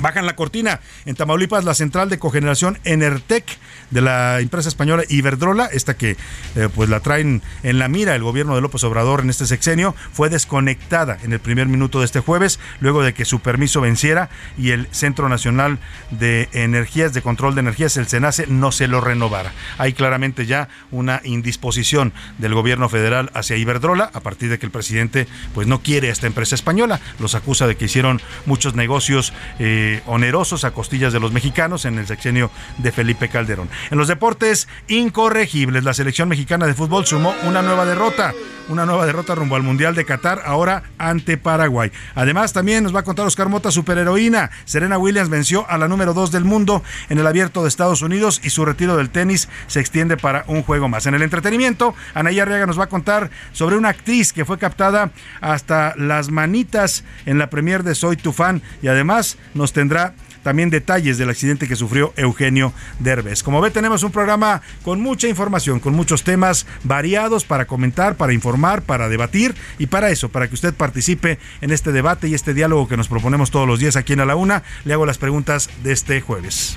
Bajan 0.00 0.26
la 0.26 0.36
cortina. 0.36 0.80
En 1.06 1.14
Tamaulipas, 1.14 1.64
la 1.64 1.74
central 1.74 2.08
de 2.08 2.18
cogeneración 2.18 2.78
Enertec 2.84 3.44
de 3.90 4.00
la 4.00 4.40
empresa 4.40 4.68
española 4.68 5.04
Iberdrola, 5.08 5.66
esta 5.66 5.96
que 5.96 6.16
eh, 6.56 6.68
pues 6.74 6.88
la 6.88 7.00
traen 7.00 7.42
en 7.62 7.78
la 7.78 7.88
mira 7.88 8.14
el 8.14 8.22
gobierno 8.22 8.54
de 8.54 8.60
López 8.60 8.82
Obrador 8.84 9.20
en 9.20 9.30
este 9.30 9.46
sexenio, 9.46 9.94
fue 10.12 10.30
desconectada 10.30 11.18
en 11.22 11.32
el 11.32 11.40
primer 11.40 11.68
minuto 11.68 12.00
de 12.00 12.06
este 12.06 12.20
jueves, 12.20 12.58
luego 12.80 13.02
de 13.02 13.14
que 13.14 13.24
su 13.24 13.40
permiso 13.40 13.80
venciera 13.80 14.30
y 14.58 14.70
el 14.70 14.88
Centro 14.90 15.28
Nacional 15.28 15.78
de 16.10 16.48
Energías, 16.52 17.14
de 17.14 17.22
Control 17.22 17.54
de 17.54 17.60
Energías, 17.60 17.96
el 17.96 18.08
SENACE, 18.08 18.46
no 18.48 18.72
se 18.72 18.88
lo 18.88 19.00
renovara. 19.00 19.52
Hay 19.78 19.92
claramente 19.92 20.46
ya 20.46 20.68
una 20.90 21.20
indisposición 21.24 22.12
del 22.38 22.54
gobierno 22.54 22.88
federal 22.88 23.30
hacia 23.34 23.56
Iberdrola, 23.56 24.10
a 24.12 24.20
partir 24.20 24.50
de 24.50 24.58
que 24.58 24.66
el 24.66 24.72
presidente 24.72 25.28
pues 25.54 25.66
no 25.66 25.82
quiere 25.82 26.08
a 26.08 26.12
esta 26.12 26.26
empresa 26.26 26.54
española, 26.54 27.00
los 27.20 27.34
acusa 27.34 27.66
de 27.66 27.76
que 27.76 27.84
hicieron 27.84 28.20
muchos 28.46 28.74
negocios. 28.74 29.32
Eh, 29.58 29.83
onerosos 30.06 30.64
a 30.64 30.72
costillas 30.72 31.12
de 31.12 31.20
los 31.20 31.32
mexicanos 31.32 31.84
en 31.84 31.98
el 31.98 32.06
sexenio 32.06 32.50
de 32.78 32.92
Felipe 32.92 33.28
Calderón. 33.28 33.68
En 33.90 33.98
los 33.98 34.08
deportes 34.08 34.68
incorregibles, 34.88 35.84
la 35.84 35.94
selección 35.94 36.28
mexicana 36.28 36.66
de 36.66 36.74
fútbol 36.74 37.06
sumó 37.06 37.34
una 37.44 37.62
nueva 37.62 37.84
derrota, 37.84 38.32
una 38.68 38.86
nueva 38.86 39.06
derrota 39.06 39.34
rumbo 39.34 39.56
al 39.56 39.62
Mundial 39.62 39.94
de 39.94 40.04
Qatar, 40.04 40.42
ahora 40.44 40.84
ante 40.98 41.36
Paraguay. 41.36 41.90
Además, 42.14 42.52
también 42.52 42.82
nos 42.82 42.94
va 42.94 43.00
a 43.00 43.04
contar 43.04 43.26
Oscar 43.26 43.48
Mota, 43.48 43.70
superheroína. 43.70 44.50
Serena 44.64 44.98
Williams 44.98 45.28
venció 45.28 45.68
a 45.68 45.78
la 45.78 45.88
número 45.88 46.14
2 46.14 46.30
del 46.30 46.44
mundo 46.44 46.82
en 47.08 47.18
el 47.18 47.26
abierto 47.26 47.62
de 47.62 47.68
Estados 47.68 48.02
Unidos 48.02 48.40
y 48.42 48.50
su 48.50 48.64
retiro 48.64 48.96
del 48.96 49.10
tenis 49.10 49.48
se 49.66 49.80
extiende 49.80 50.16
para 50.16 50.44
un 50.46 50.62
juego 50.62 50.88
más. 50.88 51.06
En 51.06 51.14
el 51.14 51.22
entretenimiento, 51.22 51.94
Anaya 52.14 52.42
Arriaga 52.42 52.66
nos 52.66 52.78
va 52.78 52.84
a 52.84 52.88
contar 52.88 53.30
sobre 53.52 53.76
una 53.76 53.90
actriz 53.90 54.32
que 54.32 54.44
fue 54.44 54.58
captada 54.58 55.10
hasta 55.40 55.94
las 55.96 56.30
manitas 56.30 57.04
en 57.26 57.38
la 57.38 57.50
premier 57.50 57.82
de 57.82 57.94
Soy 57.94 58.16
tu 58.16 58.32
fan 58.32 58.62
y 58.82 58.88
además 58.88 59.36
nos 59.54 59.72
tendrá 59.72 60.14
también 60.44 60.70
detalles 60.70 61.18
del 61.18 61.30
accidente 61.30 61.66
que 61.66 61.74
sufrió 61.74 62.12
Eugenio 62.16 62.72
Derbez. 63.00 63.42
Como 63.42 63.60
ve, 63.60 63.72
tenemos 63.72 64.04
un 64.04 64.12
programa 64.12 64.62
con 64.84 65.00
mucha 65.00 65.26
información, 65.26 65.80
con 65.80 65.94
muchos 65.94 66.22
temas 66.22 66.66
variados 66.84 67.44
para 67.44 67.64
comentar, 67.64 68.14
para 68.14 68.32
informar, 68.32 68.82
para 68.82 69.08
debatir 69.08 69.56
y 69.78 69.86
para 69.86 70.10
eso, 70.10 70.28
para 70.28 70.46
que 70.46 70.54
usted 70.54 70.72
participe 70.72 71.40
en 71.60 71.72
este 71.72 71.90
debate 71.90 72.28
y 72.28 72.34
este 72.34 72.54
diálogo 72.54 72.86
que 72.86 72.96
nos 72.96 73.08
proponemos 73.08 73.50
todos 73.50 73.66
los 73.66 73.80
días 73.80 73.96
aquí 73.96 74.12
en 74.12 74.20
A 74.20 74.26
la 74.26 74.36
Una. 74.36 74.62
Le 74.84 74.92
hago 74.92 75.06
las 75.06 75.18
preguntas 75.18 75.68
de 75.82 75.92
este 75.92 76.20
jueves. 76.20 76.76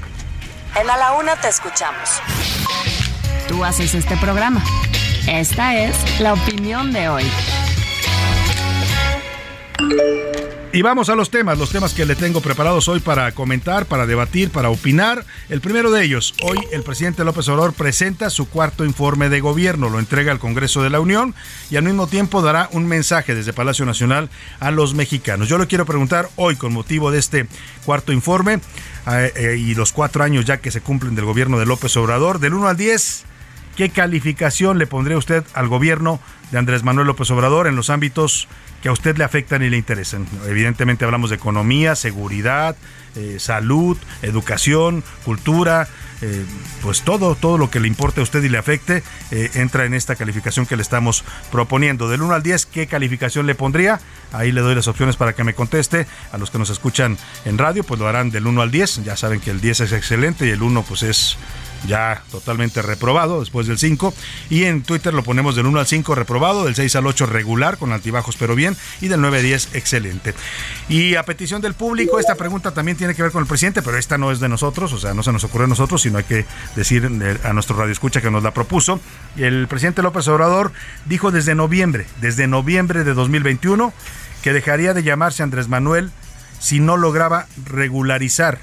En 0.80 0.90
A 0.90 0.98
la 0.98 1.14
Una 1.14 1.36
te 1.36 1.50
escuchamos. 1.50 2.22
Tú 3.48 3.64
haces 3.64 3.94
este 3.94 4.18
programa. 4.18 4.64
Esta 5.28 5.76
es 5.76 6.20
la 6.20 6.34
opinión 6.34 6.94
de 6.94 7.10
hoy. 7.10 7.26
Y 10.74 10.82
vamos 10.82 11.10
a 11.10 11.16
los 11.16 11.30
temas, 11.30 11.58
los 11.58 11.72
temas 11.72 11.94
que 11.94 12.06
le 12.06 12.16
tengo 12.16 12.42
preparados 12.42 12.88
hoy 12.90 13.00
para 13.00 13.32
comentar, 13.32 13.86
para 13.86 14.06
debatir, 14.06 14.52
para 14.52 14.70
opinar. 14.70 15.26
El 15.50 15.62
primero 15.62 15.92
de 15.92 16.04
ellos, 16.04 16.36
hoy 16.44 16.60
el 16.72 16.84
presidente 16.84 17.24
López 17.24 17.48
Obrador 17.48 17.74
presenta 17.74 18.30
su 18.30 18.50
cuarto 18.50 18.84
informe 18.84 19.30
de 19.30 19.40
gobierno, 19.40 19.90
lo 19.90 19.98
entrega 19.98 20.32
al 20.32 20.40
Congreso 20.40 20.84
de 20.84 20.90
la 20.90 21.00
Unión 21.00 21.34
y 21.72 21.78
al 21.78 21.84
mismo 21.84 22.08
tiempo 22.08 22.42
dará 22.42 22.70
un 22.74 22.86
mensaje 22.86 23.34
desde 23.34 23.54
Palacio 23.54 23.86
Nacional 23.86 24.30
a 24.60 24.72
los 24.72 24.94
mexicanos. 24.94 25.48
Yo 25.48 25.58
le 25.58 25.68
quiero 25.68 25.86
preguntar 25.86 26.30
hoy 26.36 26.58
con 26.58 26.74
motivo 26.74 27.12
de 27.12 27.20
este 27.20 27.48
cuarto 27.86 28.12
informe 28.12 28.60
eh, 29.10 29.32
eh, 29.36 29.58
y 29.58 29.74
los 29.74 29.94
cuatro 29.94 30.24
años 30.24 30.46
ya 30.46 30.58
que 30.58 30.70
se 30.70 30.82
cumplen 30.82 31.16
del 31.16 31.26
gobierno 31.26 31.58
de 31.58 31.66
López 31.66 31.96
Obrador, 31.96 32.40
del 32.40 32.54
1 32.54 32.68
al 32.68 32.78
10, 32.78 33.26
¿qué 33.78 33.90
calificación 33.90 34.80
le 34.80 34.88
pondría 34.88 35.18
usted 35.18 35.46
al 35.54 35.70
gobierno 35.70 36.20
de 36.52 36.58
Andrés 36.58 36.84
Manuel 36.84 37.08
López 37.08 37.30
Obrador 37.32 37.68
en 37.68 37.76
los 37.78 37.90
ámbitos 37.90 38.50
que 38.82 38.90
a 38.90 38.92
usted 38.92 39.18
le 39.18 39.24
afectan 39.24 39.64
y 39.64 39.70
le 39.70 39.78
interesan. 39.78 40.28
Evidentemente 40.48 41.06
hablamos 41.06 41.30
de 41.30 41.36
economía, 41.36 41.96
seguridad, 41.96 42.76
eh, 43.16 43.38
salud, 43.40 43.98
educación, 44.22 45.04
cultura, 45.26 45.88
eh, 46.22 46.46
pues 46.82 47.02
todo, 47.02 47.36
todo 47.36 47.58
lo 47.58 47.70
que 47.70 47.80
le 47.80 47.88
importe 47.88 48.20
a 48.20 48.24
usted 48.24 48.44
y 48.44 48.50
le 48.50 48.58
afecte 48.58 49.04
eh, 49.32 49.52
entra 49.56 49.86
en 49.86 49.94
esta 49.94 50.16
calificación 50.16 50.66
que 50.66 50.76
le 50.76 50.84
estamos 50.84 51.24
proponiendo. 51.52 52.10
Del 52.10 52.22
1 52.22 52.34
al 52.34 52.44
10, 52.44 52.66
¿qué 52.68 52.88
calificación 52.88 53.48
le 53.48 53.56
pondría? 53.56 54.00
Ahí 54.32 54.52
le 54.52 54.62
doy 54.62 54.76
las 54.76 54.88
opciones 54.88 55.16
para 55.16 55.34
que 55.34 55.44
me 55.44 55.54
conteste. 55.54 56.06
A 56.32 56.38
los 56.38 56.52
que 56.52 56.60
nos 56.60 56.70
escuchan 56.70 57.18
en 57.46 57.58
radio, 57.58 57.84
pues 57.84 58.00
lo 58.00 58.08
harán 58.08 58.30
del 58.30 58.46
1 58.46 58.62
al 58.62 58.72
10. 58.72 59.04
Ya 59.04 59.16
saben 59.16 59.40
que 59.40 59.52
el 59.52 59.62
10 59.62 59.82
es 59.82 59.92
excelente 59.92 60.46
y 60.46 60.50
el 60.50 60.62
1 60.62 60.84
pues 60.84 61.04
es 61.04 61.38
ya 61.88 62.24
totalmente 62.32 62.82
reprobado 62.82 63.40
después 63.40 63.68
del 63.68 63.78
5. 63.78 64.14
Y 64.50 64.66
en 64.66 64.84
Twitter 64.84 65.14
lo 65.14 65.24
ponemos 65.24 65.56
del 65.56 65.66
1 65.66 65.80
al 65.80 65.88
5 65.88 66.16
reprobado, 66.16 66.66
del 66.66 66.76
6 66.76 66.96
al 66.98 67.08
8 67.08 67.26
regular 67.26 67.78
con 67.78 67.92
altibajos 67.92 68.36
pero 68.38 68.56
bien 68.56 68.76
y 69.02 69.08
del 69.08 69.22
9 69.22 69.40
a 69.40 69.42
10 69.42 69.76
excelente. 69.76 70.34
Y 70.90 71.16
a 71.16 71.24
petición 71.24 71.62
del 71.62 71.74
público, 71.74 72.20
esta 72.20 72.36
pregunta 72.36 72.72
también 72.72 72.98
tiene 72.98 73.16
que 73.16 73.24
ver 73.24 73.32
con 73.32 73.42
el 73.42 73.48
presidente, 73.48 73.82
pero 73.82 73.98
esta 73.98 74.18
no 74.18 74.32
es 74.32 74.40
de 74.40 74.50
nosotros, 74.50 74.94
o 74.94 74.98
sea, 74.98 75.14
no 75.14 75.24
se 75.24 75.32
nos 75.32 75.44
ocurre 75.44 75.66
a 75.66 75.68
nosotros, 75.68 76.02
sino 76.02 76.18
hay 76.18 76.24
que 76.24 76.46
decir 76.76 77.10
a 77.44 77.54
nuestro 77.54 77.76
radio 77.76 77.92
escucha 77.92 78.22
que 78.22 78.32
nos 78.32 78.44
la 78.44 78.54
propuso. 78.54 79.00
El 79.38 79.68
presidente 79.68 80.02
López 80.02 80.28
Obrador 80.28 80.72
dijo 81.06 81.32
desde 81.32 81.56
noviembre, 81.56 82.06
desde 82.22 82.48
noviembre 82.48 83.04
de 83.04 83.14
2021, 83.14 83.94
que 84.42 84.54
dejaría 84.54 84.94
de 84.94 85.04
llamarse 85.04 85.44
Andrés 85.44 85.68
Manuel 85.68 86.12
si 86.60 86.80
no 86.80 86.98
lograba 86.98 87.48
regularizar 87.66 88.60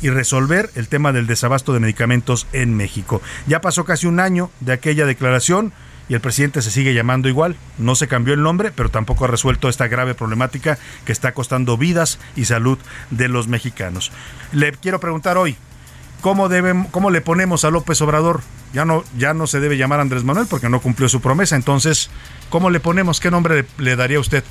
y 0.00 0.10
resolver 0.10 0.70
el 0.74 0.88
tema 0.88 1.12
del 1.12 1.26
desabasto 1.26 1.72
de 1.72 1.80
medicamentos 1.80 2.46
en 2.52 2.76
México. 2.76 3.20
Ya 3.46 3.60
pasó 3.60 3.84
casi 3.84 4.06
un 4.06 4.20
año 4.20 4.50
de 4.60 4.72
aquella 4.72 5.06
declaración 5.06 5.72
y 6.08 6.14
el 6.14 6.20
presidente 6.20 6.62
se 6.62 6.70
sigue 6.70 6.94
llamando 6.94 7.28
igual. 7.28 7.56
No 7.76 7.94
se 7.94 8.08
cambió 8.08 8.34
el 8.34 8.42
nombre, 8.42 8.72
pero 8.74 8.88
tampoco 8.88 9.24
ha 9.24 9.28
resuelto 9.28 9.68
esta 9.68 9.88
grave 9.88 10.14
problemática 10.14 10.78
que 11.04 11.12
está 11.12 11.32
costando 11.32 11.76
vidas 11.76 12.18
y 12.34 12.46
salud 12.46 12.78
de 13.10 13.28
los 13.28 13.48
mexicanos. 13.48 14.10
Le 14.52 14.72
quiero 14.72 15.00
preguntar 15.00 15.36
hoy, 15.36 15.56
¿cómo, 16.20 16.48
debemos, 16.48 16.88
cómo 16.90 17.10
le 17.10 17.20
ponemos 17.20 17.64
a 17.64 17.70
López 17.70 18.00
Obrador? 18.00 18.40
Ya 18.72 18.84
no, 18.84 19.04
ya 19.16 19.34
no 19.34 19.46
se 19.46 19.60
debe 19.60 19.76
llamar 19.76 20.00
Andrés 20.00 20.24
Manuel 20.24 20.46
porque 20.48 20.68
no 20.68 20.80
cumplió 20.80 21.08
su 21.08 21.20
promesa. 21.20 21.56
Entonces, 21.56 22.10
¿cómo 22.48 22.70
le 22.70 22.80
ponemos? 22.80 23.20
¿Qué 23.20 23.30
nombre 23.30 23.66
le, 23.78 23.96
daría 23.96 24.20
usted? 24.20 24.44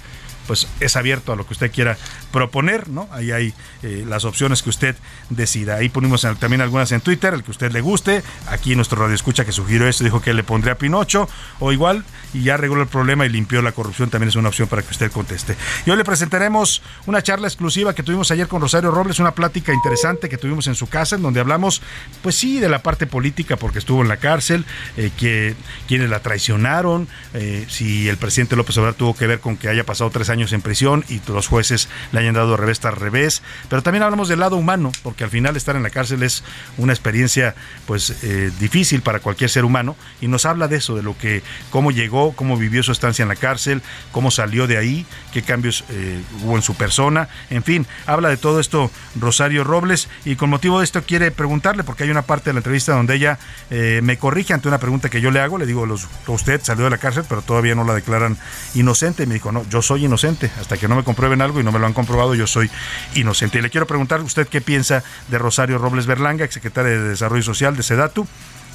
Pues 0.47 0.67
es 0.79 0.95
abierto 0.95 1.33
a 1.33 1.35
lo 1.35 1.45
que 1.45 1.53
usted 1.53 1.71
quiera 1.71 1.97
proponer, 2.31 2.89
¿no? 2.89 3.07
Ahí 3.11 3.31
hay 3.31 3.53
eh, 3.83 4.05
las 4.07 4.25
opciones 4.25 4.63
que 4.63 4.69
usted 4.69 4.95
decida. 5.29 5.75
Ahí 5.75 5.89
ponimos 5.89 6.25
también 6.39 6.61
algunas 6.61 6.91
en 6.91 7.01
Twitter, 7.01 7.33
el 7.33 7.43
que 7.43 7.51
usted 7.51 7.71
le 7.71 7.81
guste. 7.81 8.23
Aquí 8.47 8.75
nuestro 8.75 9.01
radio 9.01 9.15
escucha 9.15 9.45
que 9.45 9.51
sugirió 9.51 9.87
esto, 9.87 10.03
dijo 10.03 10.21
que 10.21 10.33
le 10.33 10.43
pondría 10.43 10.77
Pinocho, 10.77 11.29
o 11.59 11.71
igual, 11.71 12.03
y 12.33 12.43
ya 12.43 12.55
arregló 12.55 12.81
el 12.81 12.87
problema 12.87 13.25
y 13.25 13.29
limpió 13.29 13.61
la 13.61 13.71
corrupción, 13.71 14.09
también 14.09 14.29
es 14.29 14.35
una 14.35 14.49
opción 14.49 14.67
para 14.67 14.81
que 14.81 14.91
usted 14.91 15.11
conteste. 15.11 15.55
Y 15.85 15.89
hoy 15.89 15.97
le 15.97 16.03
presentaremos 16.03 16.81
una 17.05 17.21
charla 17.21 17.47
exclusiva 17.47 17.93
que 17.93 18.03
tuvimos 18.03 18.31
ayer 18.31 18.47
con 18.47 18.61
Rosario 18.61 18.91
Robles, 18.91 19.19
una 19.19 19.31
plática 19.31 19.73
interesante 19.73 20.29
que 20.29 20.37
tuvimos 20.37 20.67
en 20.67 20.75
su 20.75 20.87
casa, 20.87 21.15
en 21.15 21.21
donde 21.21 21.39
hablamos, 21.39 21.81
pues 22.21 22.35
sí, 22.35 22.59
de 22.59 22.69
la 22.69 22.83
parte 22.83 23.07
política, 23.07 23.57
porque 23.57 23.79
estuvo 23.79 24.01
en 24.01 24.07
la 24.07 24.17
cárcel, 24.17 24.65
eh, 24.95 25.11
que 25.17 25.55
quienes 25.87 26.09
la 26.09 26.21
traicionaron, 26.21 27.07
eh, 27.33 27.65
si 27.69 28.07
el 28.07 28.17
presidente 28.17 28.55
López 28.55 28.77
Obrador 28.77 28.95
tuvo 28.95 29.15
que 29.15 29.27
ver 29.27 29.39
con 29.39 29.57
que 29.57 29.69
haya 29.69 29.85
pasado 29.85 30.09
tres 30.09 30.29
años 30.29 30.36
en 30.37 30.61
prisión 30.61 31.03
y 31.09 31.19
los 31.27 31.47
jueces 31.47 31.89
le 32.11 32.19
hayan 32.19 32.35
dado 32.35 32.55
revés 32.57 32.83
al 32.85 32.95
revés. 32.95 33.41
Pero 33.69 33.81
también 33.81 34.03
hablamos 34.03 34.29
del 34.29 34.39
lado 34.39 34.55
humano, 34.55 34.91
porque 35.03 35.23
al 35.23 35.29
final 35.29 35.55
estar 35.55 35.75
en 35.75 35.83
la 35.83 35.89
cárcel 35.89 36.23
es 36.23 36.43
una 36.77 36.93
experiencia 36.93 37.55
pues 37.85 38.23
eh, 38.23 38.51
difícil 38.59 39.01
para 39.01 39.19
cualquier 39.19 39.49
ser 39.49 39.65
humano 39.65 39.95
y 40.21 40.27
nos 40.27 40.45
habla 40.45 40.67
de 40.67 40.77
eso, 40.77 40.95
de 40.95 41.03
lo 41.03 41.17
que, 41.17 41.43
cómo 41.71 41.91
llegó, 41.91 42.33
cómo 42.33 42.57
vivió 42.57 42.83
su 42.83 42.91
estancia 42.91 43.23
en 43.23 43.29
la 43.29 43.35
cárcel, 43.35 43.81
cómo 44.11 44.31
salió 44.31 44.67
de 44.67 44.77
ahí, 44.77 45.05
qué 45.33 45.41
cambios 45.41 45.83
eh, 45.89 46.21
hubo 46.43 46.55
en 46.55 46.61
su 46.61 46.75
persona, 46.75 47.29
en 47.49 47.63
fin, 47.63 47.87
habla 48.05 48.29
de 48.29 48.37
todo 48.37 48.59
esto 48.59 48.91
Rosario 49.19 49.63
Robles 49.63 50.07
y 50.25 50.35
con 50.35 50.49
motivo 50.49 50.79
de 50.79 50.85
esto 50.85 51.01
quiere 51.03 51.31
preguntarle, 51.31 51.83
porque 51.83 52.03
hay 52.03 52.09
una 52.11 52.21
parte 52.21 52.49
de 52.49 52.53
la 52.53 52.59
entrevista 52.59 52.93
donde 52.93 53.15
ella 53.15 53.39
eh, 53.69 54.01
me 54.03 54.17
corrige 54.17 54.53
ante 54.53 54.67
una 54.67 54.77
pregunta 54.77 55.09
que 55.09 55.21
yo 55.21 55.31
le 55.31 55.39
hago, 55.39 55.57
le 55.57 55.65
digo, 55.65 55.87
usted 56.27 56.61
salió 56.63 56.83
de 56.83 56.91
la 56.91 56.97
cárcel, 56.97 57.23
pero 57.27 57.41
todavía 57.41 57.75
no 57.75 57.83
la 57.83 57.93
declaran 57.93 58.37
inocente, 58.75 59.23
y 59.23 59.25
me 59.25 59.35
dijo, 59.35 59.51
no, 59.51 59.67
yo 59.69 59.81
soy 59.81 60.05
inocente 60.05 60.26
hasta 60.59 60.77
que 60.77 60.87
no 60.87 60.95
me 60.95 61.03
comprueben 61.03 61.41
algo 61.41 61.59
y 61.59 61.63
no 61.63 61.71
me 61.71 61.79
lo 61.79 61.85
han 61.85 61.93
comprobado, 61.93 62.35
yo 62.35 62.47
soy 62.47 62.69
inocente. 63.15 63.59
Y 63.59 63.61
le 63.61 63.69
quiero 63.69 63.87
preguntar 63.87 64.21
usted 64.21 64.47
qué 64.47 64.61
piensa 64.61 65.03
de 65.29 65.37
Rosario 65.37 65.77
Robles 65.77 66.05
Berlanga, 66.05 66.43
exsecretaria 66.45 66.91
de 66.91 67.09
Desarrollo 67.09 67.43
Social 67.43 67.75
de 67.75 67.83
SEDATU 67.83 68.27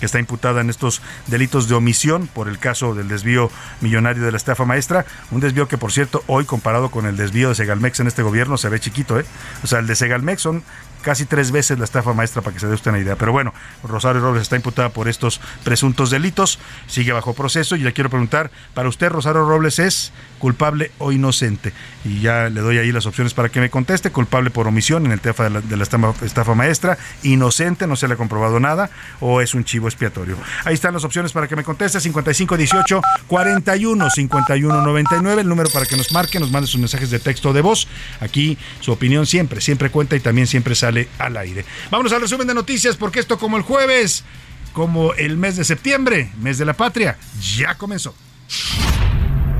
que 0.02 0.06
está 0.06 0.18
imputada 0.18 0.60
en 0.60 0.68
estos 0.68 1.00
delitos 1.28 1.68
de 1.68 1.76
omisión 1.76 2.26
por 2.26 2.48
el 2.48 2.58
caso 2.58 2.92
del 2.92 3.06
desvío 3.06 3.52
millonario 3.80 4.24
de 4.24 4.32
la 4.32 4.36
estafa 4.36 4.64
maestra. 4.64 5.06
Un 5.30 5.38
desvío 5.38 5.68
que, 5.68 5.78
por 5.78 5.92
cierto, 5.92 6.24
hoy 6.26 6.44
comparado 6.44 6.90
con 6.90 7.06
el 7.06 7.16
desvío 7.16 7.50
de 7.50 7.54
Segalmex 7.54 8.00
en 8.00 8.08
este 8.08 8.24
gobierno 8.24 8.56
se 8.56 8.68
ve 8.68 8.80
chiquito, 8.80 9.20
¿eh? 9.20 9.24
O 9.62 9.68
sea, 9.68 9.78
el 9.78 9.86
de 9.86 9.94
Segalmex 9.94 10.42
son 10.42 10.64
casi 11.02 11.26
tres 11.26 11.50
veces 11.50 11.78
la 11.78 11.84
estafa 11.84 12.12
maestra 12.14 12.42
para 12.42 12.54
que 12.54 12.60
se 12.60 12.66
dé 12.66 12.74
usted 12.74 12.90
una 12.90 13.00
idea. 13.00 13.16
Pero 13.16 13.32
bueno, 13.32 13.52
Rosario 13.82 14.20
Robles 14.20 14.42
está 14.42 14.56
imputada 14.56 14.88
por 14.88 15.08
estos 15.08 15.40
presuntos 15.64 16.10
delitos, 16.10 16.58
sigue 16.86 17.12
bajo 17.12 17.34
proceso 17.34 17.76
y 17.76 17.80
le 17.80 17.92
quiero 17.92 18.10
preguntar, 18.10 18.50
para 18.74 18.88
usted 18.88 19.10
Rosario 19.10 19.44
Robles 19.44 19.78
es 19.78 20.12
culpable 20.38 20.90
o 20.98 21.12
inocente. 21.12 21.72
Y 22.04 22.20
ya 22.20 22.48
le 22.48 22.60
doy 22.60 22.78
ahí 22.78 22.90
las 22.90 23.06
opciones 23.06 23.32
para 23.32 23.48
que 23.48 23.60
me 23.60 23.70
conteste, 23.70 24.10
culpable 24.10 24.50
por 24.50 24.66
omisión 24.66 25.06
en 25.06 25.12
el 25.12 25.20
tema 25.20 25.60
de 25.60 25.76
la, 25.76 25.84
estafa, 25.84 26.54
maestra, 26.54 26.98
inocente, 27.22 27.86
no 27.86 27.94
se 27.94 28.08
le 28.08 28.14
ha 28.14 28.16
comprobado 28.16 28.58
nada, 28.58 28.90
o 29.20 29.40
es 29.40 29.54
un 29.54 29.64
chivo 29.64 29.86
expiatorio. 29.86 30.36
Ahí 30.64 30.74
están 30.74 30.94
las 30.94 31.04
opciones 31.04 31.32
para 31.32 31.46
que 31.46 31.54
me 31.54 31.62
conteste, 31.62 32.00
5518 32.00 33.00
41 33.28 34.10
51 34.10 34.82
99, 34.82 35.42
el 35.42 35.48
número 35.48 35.70
para 35.70 35.86
que 35.86 35.96
nos 35.96 36.12
marque, 36.12 36.40
nos 36.40 36.50
mande 36.50 36.66
sus 36.66 36.80
mensajes 36.80 37.10
de 37.10 37.20
texto 37.20 37.50
o 37.50 37.52
de 37.52 37.60
voz. 37.60 37.86
Aquí 38.20 38.58
su 38.80 38.92
opinión 38.92 39.26
siempre, 39.26 39.60
siempre 39.60 39.90
cuenta 39.90 40.16
y 40.16 40.20
también 40.20 40.46
siempre 40.46 40.74
sale 40.74 40.91
al 41.18 41.36
aire. 41.36 41.64
Vámonos 41.90 42.12
al 42.12 42.20
resumen 42.20 42.46
de 42.46 42.54
noticias 42.54 42.96
porque 42.96 43.20
esto 43.20 43.38
como 43.38 43.56
el 43.56 43.62
jueves, 43.62 44.24
como 44.72 45.14
el 45.14 45.36
mes 45.36 45.56
de 45.56 45.64
septiembre, 45.64 46.30
mes 46.40 46.58
de 46.58 46.64
la 46.64 46.74
patria, 46.74 47.16
ya 47.56 47.74
comenzó. 47.74 48.14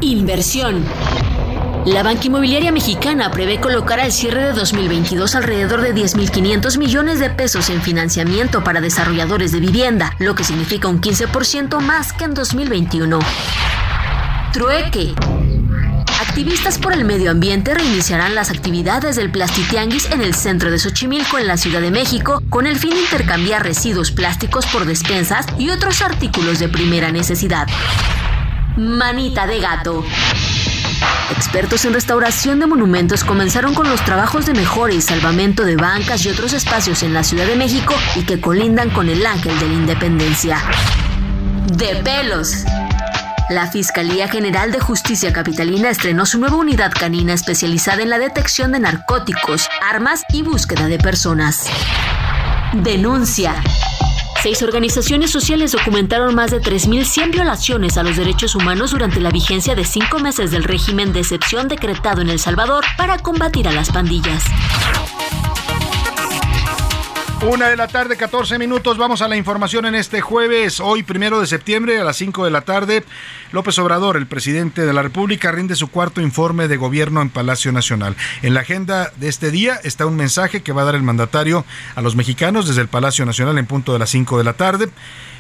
Inversión. 0.01 0.85
La 1.85 2.05
banca 2.05 2.27
inmobiliaria 2.27 2.71
mexicana 2.71 3.33
prevé 3.33 3.59
colocar 3.59 3.99
al 3.99 4.13
cierre 4.13 4.43
de 4.43 4.53
2022 4.53 5.35
alrededor 5.35 5.81
de 5.81 5.93
10.500 5.93 6.79
millones 6.79 7.19
de 7.19 7.29
pesos 7.29 7.71
en 7.71 7.83
financiamiento 7.83 8.63
para 8.63 8.81
desarrolladores 8.81 9.51
de 9.51 9.59
vivienda, 9.59 10.15
lo 10.21 10.37
que 10.37 10.45
significa 10.45 10.87
un 10.87 11.01
15% 11.01 11.81
más 11.81 12.13
que 12.13 12.25
en 12.25 12.35
2021. 12.35 13.19
Trueque. 14.53 15.15
Activistas 16.23 16.79
por 16.79 16.93
el 16.93 17.05
medio 17.05 17.33
ambiente 17.33 17.75
reiniciarán 17.75 18.37
las 18.37 18.51
actividades 18.51 19.17
del 19.17 19.33
Plastitianguis 19.33 20.09
en 20.13 20.23
el 20.23 20.37
centro 20.37 20.71
de 20.71 20.79
Xochimilco, 20.79 21.37
en 21.37 21.49
la 21.49 21.57
Ciudad 21.57 21.81
de 21.81 21.91
México, 21.91 22.41
con 22.49 22.69
el 22.69 22.79
fin 22.79 22.91
de 22.91 23.01
intercambiar 23.01 23.65
residuos 23.65 24.13
plásticos 24.13 24.65
por 24.67 24.85
despensas 24.85 25.47
y 25.59 25.71
otros 25.71 26.01
artículos 26.01 26.61
de 26.61 26.69
primera 26.69 27.11
necesidad. 27.11 27.67
Manita 28.77 29.49
de 29.49 29.59
gato. 29.59 30.05
Expertos 31.33 31.85
en 31.87 31.93
restauración 31.93 32.61
de 32.61 32.69
monumentos 32.69 33.25
comenzaron 33.25 33.75
con 33.75 33.91
los 33.91 34.05
trabajos 34.05 34.47
de 34.47 34.55
mejora 34.55 34.95
y 34.95 35.01
salvamento 35.01 35.65
de 35.65 35.75
bancas 35.75 36.25
y 36.25 36.29
otros 36.29 36.53
espacios 36.53 37.03
en 37.03 37.15
la 37.15 37.25
Ciudad 37.25 37.47
de 37.47 37.57
México 37.57 37.95
y 38.15 38.23
que 38.23 38.41
colindan 38.41 38.91
con 38.91 39.09
el 39.09 39.27
Ángel 39.27 39.59
de 39.59 39.67
la 39.67 39.75
Independencia. 39.75 40.59
De 41.67 41.97
pelos. 41.97 42.65
La 43.51 43.71
Fiscalía 43.71 44.29
General 44.29 44.73
de 44.73 44.81
Justicia 44.81 45.33
Capitalina 45.33 45.91
estrenó 45.91 46.27
su 46.27 46.39
nueva 46.39 46.57
unidad 46.57 46.93
canina 46.93 47.35
especializada 47.35 48.03
en 48.03 48.11
la 48.11 48.19
detección 48.19 48.73
de 48.73 48.81
narcóticos, 48.81 49.69
armas 49.83 50.23
y 50.33 50.43
búsqueda 50.43 50.87
de 50.87 50.99
personas. 50.99 51.67
Denuncia. 52.73 53.63
Seis 54.43 54.63
organizaciones 54.63 55.31
sociales 55.31 55.73
documentaron 55.73 56.35
más 56.35 56.51
de 56.51 56.61
3.100 56.61 57.31
violaciones 57.31 57.97
a 57.97 58.03
los 58.03 58.17
derechos 58.17 58.55
humanos 58.55 58.91
durante 58.91 59.21
la 59.21 59.31
vigencia 59.31 59.75
de 59.75 59.85
cinco 59.85 60.19
meses 60.19 60.51
del 60.51 60.65
régimen 60.65 61.13
de 61.13 61.21
excepción 61.21 61.69
decretado 61.69 62.23
en 62.23 62.31
El 62.31 62.41
Salvador 62.41 62.85
para 62.97 63.19
combatir 63.19 63.69
a 63.69 63.73
las 63.73 63.91
pandillas. 63.91 64.43
Una 67.49 67.69
de 67.69 67.77
la 67.77 67.89
tarde, 67.89 68.17
14 68.17 68.57
minutos. 68.57 68.99
Vamos 68.99 69.21
a 69.21 69.27
la 69.27 69.37
información 69.37 69.85
en 69.85 69.97
este 69.97 70.21
jueves, 70.21 70.79
hoy 70.79 71.03
primero 71.03 71.41
de 71.41 71.49
septiembre, 71.49 71.99
a 71.99 72.05
las 72.05 72.17
5 72.17 72.45
de 72.45 72.53
la 72.53 72.61
tarde. 72.61 73.05
López 73.51 73.77
Obrador, 73.81 74.17
el 74.17 74.29
presidente 74.29 74.87
de 74.87 74.93
la 74.93 75.03
República, 75.03 75.51
rinde 75.51 75.75
su 75.75 75.91
cuarto 75.91 76.21
informe 76.21 76.69
de 76.69 76.77
gobierno 76.77 77.21
en 77.21 77.31
Palacio 77.31 77.73
Nacional. 77.73 78.15
En 78.43 78.55
la 78.55 78.61
agenda 78.61 79.11
de 79.17 79.29
este 79.29 79.51
día 79.51 79.81
está 79.83 80.07
un 80.07 80.15
mensaje 80.15 80.63
que 80.63 80.73
va 80.73 80.83
a 80.83 80.85
dar 80.85 80.95
el 80.95 81.03
mandatario 81.03 81.65
a 81.97 82.01
los 82.01 82.15
mexicanos 82.15 82.69
desde 82.69 82.81
el 82.81 82.89
Palacio 82.89 83.27
Nacional 83.27 83.59
en 83.59 83.67
punto 83.67 83.93
de 83.93 83.99
las 83.99 84.11
5 84.11 84.39
de 84.39 84.45
la 84.45 84.53
tarde. 84.53 84.89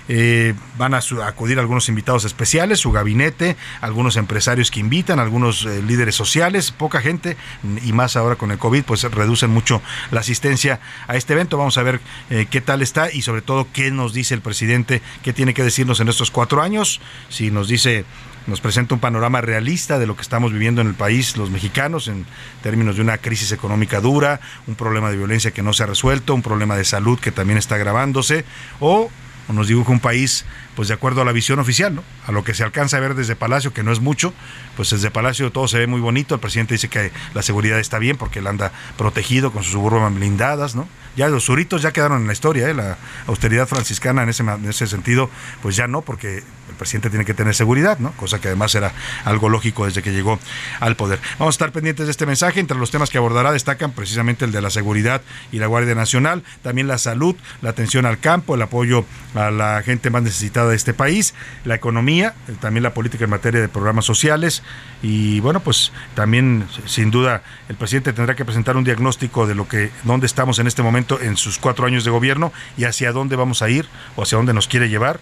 Eh, 0.08 0.54
van 0.78 0.94
a, 0.94 1.00
acudir 1.26 1.58
algunos 1.58 1.88
invitados 1.88 2.24
especiales, 2.24 2.80
su 2.80 2.90
gabinete, 2.90 3.56
algunos 3.80 4.16
empresarios 4.16 4.70
que 4.70 4.80
invitan, 4.80 5.20
algunos 5.20 5.64
eh, 5.64 5.82
líderes 5.82 6.14
sociales, 6.14 6.72
poca 6.72 7.00
gente 7.00 7.36
y 7.84 7.92
más 7.92 8.16
ahora 8.16 8.36
con 8.36 8.50
el 8.50 8.58
COVID, 8.58 8.84
pues 8.84 9.02
reducen 9.04 9.50
mucho 9.50 9.80
la 10.10 10.20
asistencia 10.20 10.80
a 11.06 11.16
este 11.16 11.34
evento. 11.34 11.56
Vamos 11.56 11.78
a 11.78 11.82
ver 11.82 12.00
eh, 12.30 12.46
qué 12.50 12.60
tal 12.60 12.82
está 12.82 13.12
y 13.12 13.22
sobre 13.22 13.42
todo 13.42 13.68
qué 13.72 13.90
nos 13.90 14.12
dice 14.12 14.34
el 14.34 14.40
presidente, 14.40 15.02
qué 15.22 15.32
tiene 15.32 15.54
que 15.54 15.62
decirnos 15.62 16.00
en 16.00 16.08
estos 16.08 16.30
cuatro 16.30 16.62
años, 16.62 17.00
si 17.28 17.50
nos 17.50 17.68
dice 17.68 18.04
nos 18.46 18.60
presenta 18.60 18.94
un 18.94 19.00
panorama 19.00 19.40
realista 19.40 20.00
de 20.00 20.06
lo 20.06 20.16
que 20.16 20.22
estamos 20.22 20.52
viviendo 20.52 20.80
en 20.80 20.88
el 20.88 20.94
país 20.94 21.36
los 21.36 21.50
mexicanos 21.50 22.08
en 22.08 22.26
términos 22.60 22.96
de 22.96 23.02
una 23.02 23.18
crisis 23.18 23.52
económica 23.52 24.00
dura, 24.00 24.40
un 24.66 24.74
problema 24.74 25.10
de 25.10 25.16
violencia 25.16 25.52
que 25.52 25.62
no 25.62 25.72
se 25.72 25.84
ha 25.84 25.86
resuelto, 25.86 26.34
un 26.34 26.42
problema 26.42 26.76
de 26.76 26.84
salud 26.84 27.20
que 27.20 27.30
también 27.30 27.56
está 27.56 27.76
agravándose, 27.76 28.44
o 28.80 29.10
o 29.48 29.52
nos 29.52 29.68
dibuja 29.68 29.92
un 29.92 30.00
país, 30.00 30.44
pues 30.74 30.88
de 30.88 30.94
acuerdo 30.94 31.22
a 31.22 31.24
la 31.24 31.32
visión 31.32 31.58
oficial, 31.58 31.94
¿no? 31.94 32.04
A 32.26 32.32
lo 32.32 32.44
que 32.44 32.54
se 32.54 32.64
alcanza 32.64 32.96
a 32.96 33.00
ver 33.00 33.14
desde 33.14 33.36
Palacio, 33.36 33.72
que 33.72 33.82
no 33.82 33.92
es 33.92 34.00
mucho, 34.00 34.32
pues 34.76 34.90
desde 34.90 35.10
Palacio 35.10 35.52
todo 35.52 35.68
se 35.68 35.78
ve 35.78 35.86
muy 35.86 36.00
bonito. 36.00 36.34
El 36.34 36.40
presidente 36.40 36.74
dice 36.74 36.88
que 36.88 37.12
la 37.34 37.42
seguridad 37.42 37.78
está 37.78 37.98
bien 37.98 38.16
porque 38.16 38.38
él 38.38 38.46
anda 38.46 38.72
protegido 38.96 39.52
con 39.52 39.64
sus 39.64 39.72
suburban 39.72 40.14
blindadas, 40.14 40.74
¿no? 40.74 40.88
Ya 41.16 41.28
los 41.28 41.44
suritos 41.44 41.82
ya 41.82 41.92
quedaron 41.92 42.22
en 42.22 42.26
la 42.26 42.32
historia, 42.32 42.68
¿eh? 42.68 42.74
La 42.74 42.96
austeridad 43.26 43.66
franciscana 43.66 44.22
en 44.22 44.30
ese, 44.30 44.42
en 44.42 44.68
ese 44.68 44.86
sentido, 44.86 45.28
pues 45.60 45.76
ya 45.76 45.86
no, 45.86 46.00
porque 46.00 46.38
el 46.38 46.74
presidente 46.78 47.10
tiene 47.10 47.24
que 47.24 47.34
tener 47.34 47.54
seguridad, 47.54 47.98
¿no? 47.98 48.12
Cosa 48.12 48.40
que 48.40 48.48
además 48.48 48.74
era 48.74 48.92
algo 49.24 49.48
lógico 49.48 49.84
desde 49.84 50.02
que 50.02 50.12
llegó 50.12 50.38
al 50.80 50.96
poder. 50.96 51.20
Vamos 51.38 51.54
a 51.54 51.56
estar 51.56 51.72
pendientes 51.72 52.06
de 52.06 52.12
este 52.12 52.24
mensaje. 52.24 52.60
Entre 52.60 52.78
los 52.78 52.90
temas 52.90 53.10
que 53.10 53.18
abordará 53.18 53.52
destacan 53.52 53.92
precisamente 53.92 54.44
el 54.44 54.52
de 54.52 54.62
la 54.62 54.70
seguridad 54.70 55.20
y 55.50 55.58
la 55.58 55.66
Guardia 55.66 55.94
Nacional, 55.94 56.44
también 56.62 56.86
la 56.86 56.96
salud, 56.96 57.36
la 57.60 57.70
atención 57.70 58.06
al 58.06 58.18
campo, 58.18 58.54
el 58.54 58.62
apoyo 58.62 59.04
a 59.34 59.50
la 59.50 59.82
gente 59.82 60.08
más 60.10 60.22
necesitada 60.22 60.61
de 60.68 60.76
este 60.76 60.94
país, 60.94 61.34
la 61.64 61.74
economía, 61.74 62.34
también 62.60 62.82
la 62.82 62.94
política 62.94 63.24
en 63.24 63.30
materia 63.30 63.60
de 63.60 63.68
programas 63.68 64.04
sociales 64.04 64.62
y 65.02 65.40
bueno, 65.40 65.60
pues 65.60 65.92
también 66.14 66.66
sin 66.86 67.10
duda 67.10 67.42
el 67.68 67.76
presidente 67.76 68.12
tendrá 68.12 68.34
que 68.34 68.44
presentar 68.44 68.76
un 68.76 68.84
diagnóstico 68.84 69.46
de 69.46 69.54
lo 69.54 69.68
que 69.68 69.90
dónde 70.04 70.26
estamos 70.26 70.58
en 70.58 70.66
este 70.66 70.82
momento 70.82 71.20
en 71.20 71.36
sus 71.36 71.58
cuatro 71.58 71.86
años 71.86 72.04
de 72.04 72.10
gobierno 72.10 72.52
y 72.76 72.84
hacia 72.84 73.12
dónde 73.12 73.36
vamos 73.36 73.62
a 73.62 73.68
ir 73.68 73.86
o 74.16 74.22
hacia 74.22 74.36
dónde 74.36 74.54
nos 74.54 74.68
quiere 74.68 74.88
llevar 74.88 75.20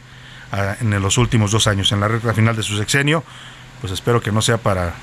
ah, 0.53 0.77
en 0.81 0.91
los 1.01 1.19
últimos 1.19 1.53
dos 1.53 1.67
años, 1.67 1.93
en 1.93 2.01
la 2.01 2.09
recta 2.09 2.35
final 2.35 2.57
de 2.57 2.63
su 2.63 2.77
sexenio. 2.77 3.25
Pues 3.81 3.93
espero 3.93 4.21
que 4.21 4.31
no 4.31 4.43
sea 4.43 4.59
para 4.59 4.95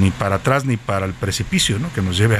ni 0.00 0.10
para 0.10 0.36
atrás 0.36 0.64
ni 0.64 0.76
para 0.76 1.06
el 1.06 1.12
precipicio, 1.12 1.78
¿no? 1.78 1.92
que 1.92 2.02
nos 2.02 2.16
lleve 2.16 2.38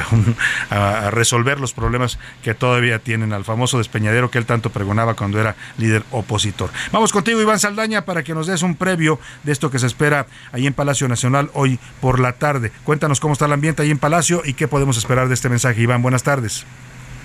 a, 0.71 1.11
resolver 1.11 1.61
los 1.61 1.73
problemas 1.73 2.19
que 2.43 2.55
todavía 2.55 2.99
tienen 2.99 3.33
al 3.33 3.45
famoso 3.45 3.79
despeñadero 3.79 4.31
que 4.31 4.39
él 4.39 4.47
tanto 4.47 4.71
pregonaba 4.71 5.15
cuando 5.15 5.41
era 5.41 5.57
líder 5.79 6.03
opositor. 6.11 6.71
Vamos 6.93 7.13
contigo, 7.13 7.41
Iván 7.41 7.59
Saldaña, 7.59 8.05
para 8.05 8.23
que 8.23 8.35
nos 8.35 8.47
des 8.47 8.63
un 8.63 8.77
previo 8.77 9.19
de 9.45 9.53
esto 9.53 9.71
que 9.71 9.79
se 9.79 9.87
espera 9.87 10.27
ahí 10.53 10.67
en 10.67 10.75
Palacio 10.75 11.09
Nacional 11.09 11.51
hoy 11.55 11.79
por 12.01 12.21
la 12.21 12.33
tarde. 12.33 12.73
Cuéntanos 12.85 13.21
cómo 13.21 13.33
está 13.33 13.47
el 13.47 13.53
ambiente 13.53 13.83
ahí 13.83 13.91
en 13.91 13.99
Palacio 13.99 14.43
y 14.45 14.55
qué 14.55 14.69
podemos 14.69 14.97
esperar 14.97 15.29
de 15.29 15.35
este 15.35 15.49
mensaje. 15.49 15.81
Iván, 15.81 16.03
buenas 16.03 16.23
tardes. 16.23 16.67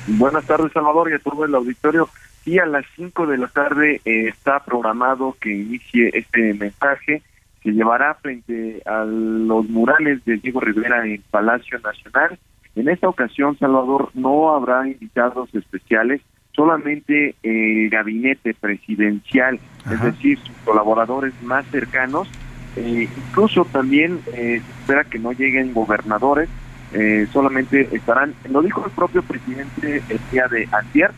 Buenas 0.08 0.46
tardes, 0.46 0.72
Salvador, 0.74 1.12
y 1.12 1.14
a 1.14 1.20
todo 1.20 1.46
el 1.46 1.54
auditorio. 1.54 2.10
Sí, 2.44 2.58
a 2.58 2.66
las 2.66 2.86
5 2.96 3.28
de 3.28 3.38
la 3.38 3.48
tarde 3.48 4.02
eh, 4.04 4.28
está 4.28 4.64
programado 4.64 5.38
que 5.40 5.52
inicie 5.52 6.10
este 6.14 6.54
mensaje 6.56 7.22
se 7.64 7.72
llevará 7.72 8.16
frente 8.16 8.82
a 8.86 9.04
los 9.06 9.70
murales 9.70 10.24
de 10.26 10.38
Diego 10.38 10.60
Rivera 10.60 11.06
en 11.06 11.22
Palacio 11.30 11.80
Nacional. 11.80 12.40
En 12.76 12.90
esta 12.90 13.08
ocasión, 13.08 13.58
Salvador, 13.58 14.10
no 14.14 14.54
habrá 14.54 14.88
invitados 14.88 15.54
especiales, 15.54 16.22
solamente 16.54 17.36
el 17.44 17.90
gabinete 17.90 18.54
presidencial, 18.54 19.60
es 19.92 20.02
decir, 20.02 20.40
sus 20.40 20.56
colaboradores 20.66 21.34
más 21.44 21.66
cercanos. 21.68 22.30
Eh, 22.78 23.08
incluso 23.28 23.66
también 23.66 24.22
eh, 24.34 24.62
se 24.66 24.80
espera 24.80 25.04
que 25.04 25.20
no 25.20 25.34
lleguen 25.34 25.74
gobernadores, 25.74 26.50
eh, 26.94 27.28
solamente 27.32 27.88
estarán, 27.92 28.34
lo 28.50 28.62
dijo 28.62 28.84
el 28.86 28.92
propio 28.92 29.22
presidente 29.24 30.02
el 30.10 30.20
día 30.32 30.48
de 30.48 30.68
ayer, 30.72 31.12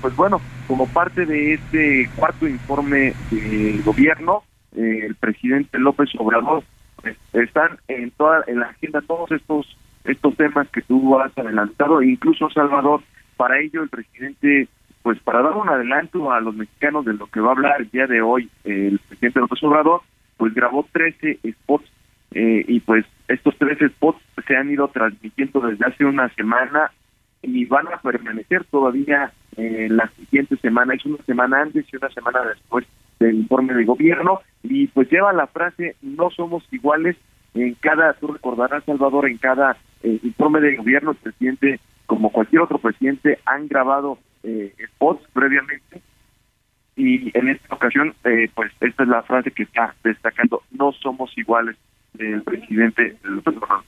pues 0.00 0.16
bueno, 0.16 0.40
como 0.66 0.86
parte 0.86 1.26
de 1.26 1.54
este 1.54 2.10
cuarto 2.16 2.46
informe 2.46 3.12
del 3.30 3.82
gobierno, 3.82 4.42
eh, 4.76 5.06
el 5.06 5.14
presidente 5.14 5.78
López 5.78 6.10
Obrador 6.18 6.64
pues, 6.96 7.16
están 7.32 7.78
en 7.88 8.10
toda 8.12 8.44
en 8.46 8.60
la 8.60 8.66
agenda 8.66 9.00
todos 9.02 9.30
estos 9.32 9.76
estos 10.04 10.36
temas 10.36 10.68
que 10.70 10.82
tú 10.82 11.18
has 11.18 11.36
adelantado, 11.36 12.02
incluso 12.02 12.48
Salvador, 12.50 13.02
para 13.36 13.60
ello 13.60 13.82
el 13.82 13.88
presidente, 13.90 14.68
pues 15.02 15.18
para 15.20 15.42
dar 15.42 15.54
un 15.54 15.68
adelanto 15.68 16.32
a 16.32 16.40
los 16.40 16.54
mexicanos 16.54 17.04
de 17.04 17.14
lo 17.14 17.26
que 17.26 17.40
va 17.40 17.48
a 17.48 17.52
hablar 17.52 17.80
el 17.80 17.90
día 17.90 18.06
de 18.06 18.22
hoy 18.22 18.48
el 18.64 18.98
presidente 19.00 19.40
López 19.40 19.62
Obrador, 19.62 20.02
pues 20.36 20.54
grabó 20.54 20.86
13 20.92 21.40
spots 21.50 21.90
eh, 22.32 22.64
y 22.66 22.80
pues 22.80 23.04
estos 23.28 23.56
13 23.56 23.88
spots 23.90 24.20
se 24.46 24.56
han 24.56 24.70
ido 24.70 24.88
transmitiendo 24.88 25.60
desde 25.60 25.86
hace 25.86 26.04
una 26.04 26.28
semana 26.30 26.90
y 27.42 27.64
van 27.66 27.86
a 27.88 27.98
permanecer 27.98 28.64
todavía 28.64 29.32
eh, 29.56 29.88
la 29.90 30.08
siguiente 30.08 30.56
semana, 30.56 30.94
es 30.94 31.04
una 31.04 31.22
semana 31.24 31.62
antes 31.62 31.86
y 31.92 31.96
una 31.96 32.08
semana 32.10 32.42
después 32.44 32.86
del 33.18 33.36
informe 33.36 33.74
de 33.74 33.84
gobierno. 33.84 34.40
Y 34.62 34.88
pues 34.88 35.10
lleva 35.10 35.32
la 35.32 35.46
frase 35.46 35.96
no 36.02 36.30
somos 36.30 36.64
iguales 36.72 37.16
en 37.54 37.74
cada, 37.74 38.12
tú 38.14 38.28
recordarás 38.28 38.84
Salvador, 38.84 39.28
en 39.28 39.38
cada 39.38 39.76
eh, 40.02 40.18
informe 40.22 40.60
de 40.60 40.76
gobierno 40.76 41.12
el 41.12 41.16
presidente, 41.16 41.80
como 42.06 42.30
cualquier 42.30 42.62
otro 42.62 42.78
presidente, 42.78 43.38
han 43.46 43.68
grabado 43.68 44.18
eh, 44.42 44.74
spots 44.94 45.26
previamente. 45.32 46.02
Y 46.96 47.36
en 47.36 47.48
esta 47.48 47.74
ocasión 47.74 48.14
eh, 48.24 48.50
pues 48.54 48.72
esta 48.80 49.02
es 49.04 49.08
la 49.08 49.22
frase 49.22 49.50
que 49.50 49.62
está 49.62 49.94
destacando, 50.02 50.62
no 50.72 50.92
somos 50.92 51.36
iguales 51.36 51.76
del 52.14 52.42
presidente 52.42 53.16
López 53.22 53.56
Obrador. 53.56 53.84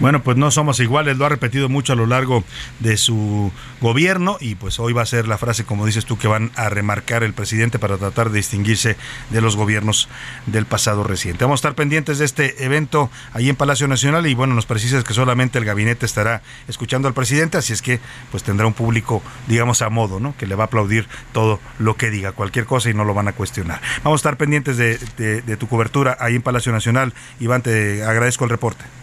Bueno, 0.00 0.22
pues 0.22 0.38
no 0.38 0.50
somos 0.50 0.80
iguales, 0.80 1.18
lo 1.18 1.26
ha 1.26 1.28
repetido 1.28 1.68
mucho 1.68 1.92
a 1.92 1.96
lo 1.96 2.06
largo 2.06 2.42
de 2.78 2.96
su 2.96 3.52
gobierno 3.82 4.38
y 4.40 4.54
pues 4.54 4.80
hoy 4.80 4.94
va 4.94 5.02
a 5.02 5.06
ser 5.06 5.28
la 5.28 5.36
frase, 5.36 5.64
como 5.64 5.84
dices 5.84 6.06
tú, 6.06 6.16
que 6.16 6.26
van 6.26 6.50
a 6.56 6.70
remarcar 6.70 7.22
el 7.22 7.34
presidente 7.34 7.78
para 7.78 7.98
tratar 7.98 8.30
de 8.30 8.38
distinguirse 8.38 8.96
de 9.28 9.40
los 9.42 9.56
gobiernos 9.56 10.08
del 10.46 10.64
pasado 10.64 11.04
reciente. 11.04 11.44
Vamos 11.44 11.58
a 11.58 11.60
estar 11.60 11.74
pendientes 11.74 12.18
de 12.18 12.24
este 12.24 12.64
evento 12.64 13.10
ahí 13.34 13.50
en 13.50 13.56
Palacio 13.56 13.88
Nacional 13.88 14.26
y 14.26 14.32
bueno, 14.32 14.54
nos 14.54 14.64
precisas 14.64 15.04
que 15.04 15.12
solamente 15.12 15.58
el 15.58 15.66
gabinete 15.66 16.06
estará 16.06 16.40
escuchando 16.66 17.06
al 17.06 17.12
presidente, 17.12 17.58
así 17.58 17.74
es 17.74 17.82
que 17.82 18.00
pues 18.30 18.42
tendrá 18.42 18.66
un 18.66 18.72
público, 18.72 19.22
digamos, 19.48 19.82
a 19.82 19.90
modo, 19.90 20.18
¿no? 20.18 20.34
Que 20.38 20.46
le 20.46 20.54
va 20.54 20.64
a 20.64 20.66
aplaudir 20.68 21.08
todo 21.32 21.60
lo 21.78 21.96
que 21.98 22.08
diga, 22.08 22.32
cualquier 22.32 22.64
cosa 22.64 22.88
y 22.88 22.94
no 22.94 23.04
lo 23.04 23.12
van 23.12 23.28
a 23.28 23.32
cuestionar. 23.32 23.82
Vamos 24.02 24.20
a 24.20 24.20
estar 24.20 24.38
pendientes 24.38 24.78
de, 24.78 24.96
de 25.42 25.56
tu 25.58 25.68
cobertura 25.68 26.16
ahí 26.20 26.36
en 26.36 26.42
Palacio 26.42 26.72
Nacional. 26.72 27.12
Iván, 27.38 27.60
te 27.60 28.02
agradezco 28.02 28.44
el 28.44 28.50
reporte. 28.50 28.99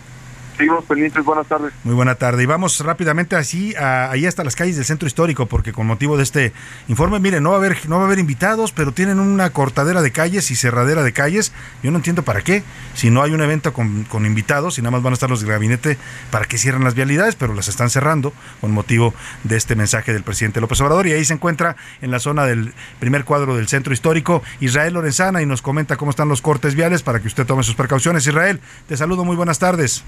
Seguimos 0.58 0.86
pendientes, 0.86 1.24
buenas 1.24 1.46
tardes. 1.46 1.72
Muy 1.84 1.94
buena 1.94 2.16
tarde. 2.16 2.42
Y 2.42 2.48
vamos 2.48 2.80
rápidamente 2.80 3.36
así, 3.36 3.76
ahí 3.76 4.26
hasta 4.26 4.44
las 4.44 4.56
calles 4.56 4.76
del 4.76 4.86
centro 4.86 5.08
histórico, 5.08 5.46
porque 5.46 5.72
con 5.72 5.86
motivo 5.86 6.18
de 6.18 6.24
este 6.24 6.52
informe, 6.88 7.20
mire, 7.20 7.40
no 7.42 7.52
va 7.52 7.58
a 7.58 7.60
haber, 7.60 7.78
no 7.88 7.98
va 7.98 8.04
a 8.04 8.06
haber 8.08 8.18
invitados, 8.18 8.72
pero 8.72 8.92
tienen 8.92 9.20
una 9.20 9.52
cortadera 9.52 10.02
de 10.02 10.12
calles 10.12 10.50
y 10.50 10.56
cerradera 10.56 11.04
de 11.04 11.14
calles. 11.14 11.54
Yo 11.84 11.92
no 11.92 11.98
entiendo 11.98 12.24
para 12.24 12.42
qué. 12.42 12.64
Si 12.96 13.12
no 13.12 13.22
hay 13.22 13.34
un 13.34 13.42
evento 13.42 13.72
con, 13.72 14.04
con 14.06 14.26
invitados 14.26 14.80
y 14.80 14.82
nada 14.82 14.92
más 14.92 15.04
van 15.04 15.14
a 15.14 15.16
estar 15.16 15.30
los 15.30 15.42
del 15.42 15.52
gabinete, 15.52 15.98
¿para 16.32 16.46
qué 16.46 16.58
cierran 16.58 16.84
las 16.84 16.96
vialidades? 16.96 17.36
Pero 17.36 17.54
las 17.54 17.68
están 17.68 17.92
cerrando 17.92 18.34
con 18.60 18.72
motivo 18.72 19.14
de 19.44 19.58
este 19.58 19.76
mensaje 19.76 20.12
del 20.12 20.24
presidente 20.24 20.60
López 20.60 20.82
Obrador. 20.82 21.06
Y 21.06 21.14
ahí 21.14 21.24
se 21.24 21.34
encuentra 21.34 21.76
en 22.02 22.10
la 22.10 22.20
zona 22.20 22.46
del 22.46 22.74
primer 23.00 23.26
cuadro 23.26 23.56
del 23.56 23.68
centro 23.68 23.94
histórico 23.94 24.42
Israel 24.60 24.96
Lorenzana 24.96 25.44
y 25.44 25.46
nos 25.46 25.62
comenta 25.62 25.98
cómo 25.98 26.10
están 26.10 26.30
los 26.30 26.42
cortes 26.42 26.74
viales 26.74 27.04
para 27.04 27.20
que 27.20 27.28
usted 27.28 27.46
tome 27.46 27.62
sus 27.62 27.76
precauciones. 27.76 28.26
Israel, 28.26 28.60
te 28.88 28.98
saludo, 28.98 29.24
muy 29.24 29.36
buenas 29.36 29.60
tardes. 29.60 30.04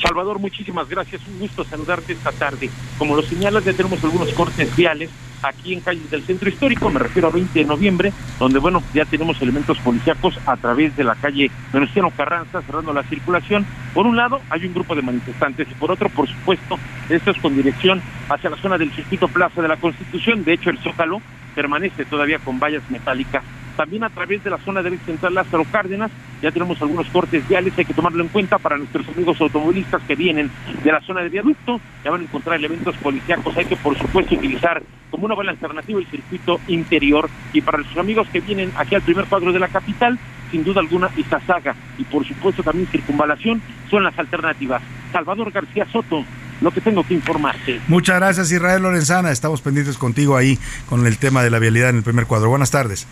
Salvador, 0.00 0.38
muchísimas 0.38 0.88
gracias. 0.88 1.22
Un 1.26 1.38
gusto 1.38 1.64
saludarte 1.64 2.12
esta 2.12 2.32
tarde. 2.32 2.70
Como 2.98 3.16
lo 3.16 3.22
señalas, 3.22 3.64
ya 3.64 3.72
tenemos 3.72 4.02
algunos 4.04 4.32
cortes 4.32 4.74
viales 4.76 5.10
aquí 5.48 5.74
en 5.74 5.80
calles 5.80 6.10
del 6.10 6.22
centro 6.22 6.48
histórico, 6.48 6.90
me 6.90 6.98
refiero 6.98 7.28
a 7.28 7.30
20 7.30 7.58
de 7.58 7.64
noviembre, 7.64 8.12
donde 8.38 8.58
bueno, 8.58 8.82
ya 8.94 9.04
tenemos 9.04 9.40
elementos 9.42 9.78
policíacos 9.78 10.38
a 10.46 10.56
través 10.56 10.96
de 10.96 11.04
la 11.04 11.14
calle 11.14 11.50
Venustiano 11.72 12.10
Carranza 12.10 12.62
cerrando 12.62 12.92
la 12.92 13.02
circulación. 13.04 13.66
Por 13.92 14.06
un 14.06 14.16
lado 14.16 14.40
hay 14.50 14.64
un 14.66 14.74
grupo 14.74 14.94
de 14.94 15.02
manifestantes 15.02 15.68
y 15.70 15.74
por 15.74 15.90
otro, 15.90 16.08
por 16.08 16.28
supuesto, 16.28 16.78
esto 17.08 17.30
es 17.30 17.38
con 17.38 17.54
dirección 17.54 18.02
hacia 18.28 18.50
la 18.50 18.56
zona 18.56 18.78
del 18.78 18.92
circuito 18.92 19.28
Plaza 19.28 19.60
de 19.60 19.68
la 19.68 19.76
Constitución. 19.76 20.44
De 20.44 20.54
hecho, 20.54 20.70
el 20.70 20.78
Zócalo 20.78 21.20
permanece 21.54 22.04
todavía 22.04 22.38
con 22.38 22.58
vallas 22.58 22.82
metálicas 22.90 23.44
también 23.76 24.04
a 24.04 24.10
través 24.10 24.42
de 24.42 24.50
la 24.50 24.58
zona 24.58 24.82
de 24.82 24.96
central 24.98 25.34
Lázaro 25.34 25.64
Cárdenas. 25.70 26.10
Ya 26.42 26.50
tenemos 26.50 26.80
algunos 26.82 27.06
cortes 27.08 27.46
viales, 27.48 27.72
hay 27.76 27.84
que 27.84 27.94
tomarlo 27.94 28.22
en 28.22 28.28
cuenta 28.28 28.58
para 28.58 28.76
nuestros 28.76 29.06
amigos 29.08 29.40
automovilistas 29.40 30.02
que 30.02 30.14
vienen 30.14 30.50
de 30.82 30.92
la 30.92 31.00
zona 31.00 31.22
de 31.22 31.28
viaducto. 31.28 31.80
Ya 32.04 32.10
van 32.10 32.20
a 32.20 32.24
encontrar 32.24 32.56
elementos 32.56 32.96
policíacos. 32.96 33.56
Hay 33.56 33.64
que, 33.64 33.76
por 33.76 33.96
supuesto, 33.98 34.34
utilizar 34.34 34.82
como 35.10 35.26
una 35.26 35.34
buena 35.34 35.52
alternativa 35.52 35.98
el 35.98 36.06
circuito 36.06 36.60
interior. 36.68 37.30
Y 37.52 37.60
para 37.60 37.78
nuestros 37.78 37.98
amigos 37.98 38.28
que 38.28 38.40
vienen 38.40 38.72
aquí 38.76 38.94
al 38.94 39.02
primer 39.02 39.26
cuadro 39.26 39.52
de 39.52 39.58
la 39.58 39.68
capital, 39.68 40.18
sin 40.50 40.64
duda 40.64 40.80
alguna, 40.80 41.10
Izazaga 41.16 41.74
y, 41.98 42.04
por 42.04 42.26
supuesto, 42.26 42.62
también 42.62 42.86
Circunvalación 42.88 43.62
son 43.90 44.04
las 44.04 44.18
alternativas. 44.18 44.82
Salvador 45.12 45.50
García 45.50 45.86
Soto, 45.92 46.24
lo 46.60 46.70
que 46.70 46.80
tengo 46.80 47.04
que 47.04 47.14
informarte. 47.14 47.80
Muchas 47.88 48.16
gracias, 48.16 48.52
Israel 48.52 48.82
Lorenzana. 48.82 49.30
Estamos 49.30 49.60
pendientes 49.60 49.98
contigo 49.98 50.36
ahí 50.36 50.58
con 50.88 51.06
el 51.06 51.18
tema 51.18 51.42
de 51.42 51.50
la 51.50 51.58
vialidad 51.58 51.90
en 51.90 51.96
el 51.96 52.02
primer 52.02 52.26
cuadro. 52.26 52.48
Buenas 52.48 52.70
tardes. 52.70 53.06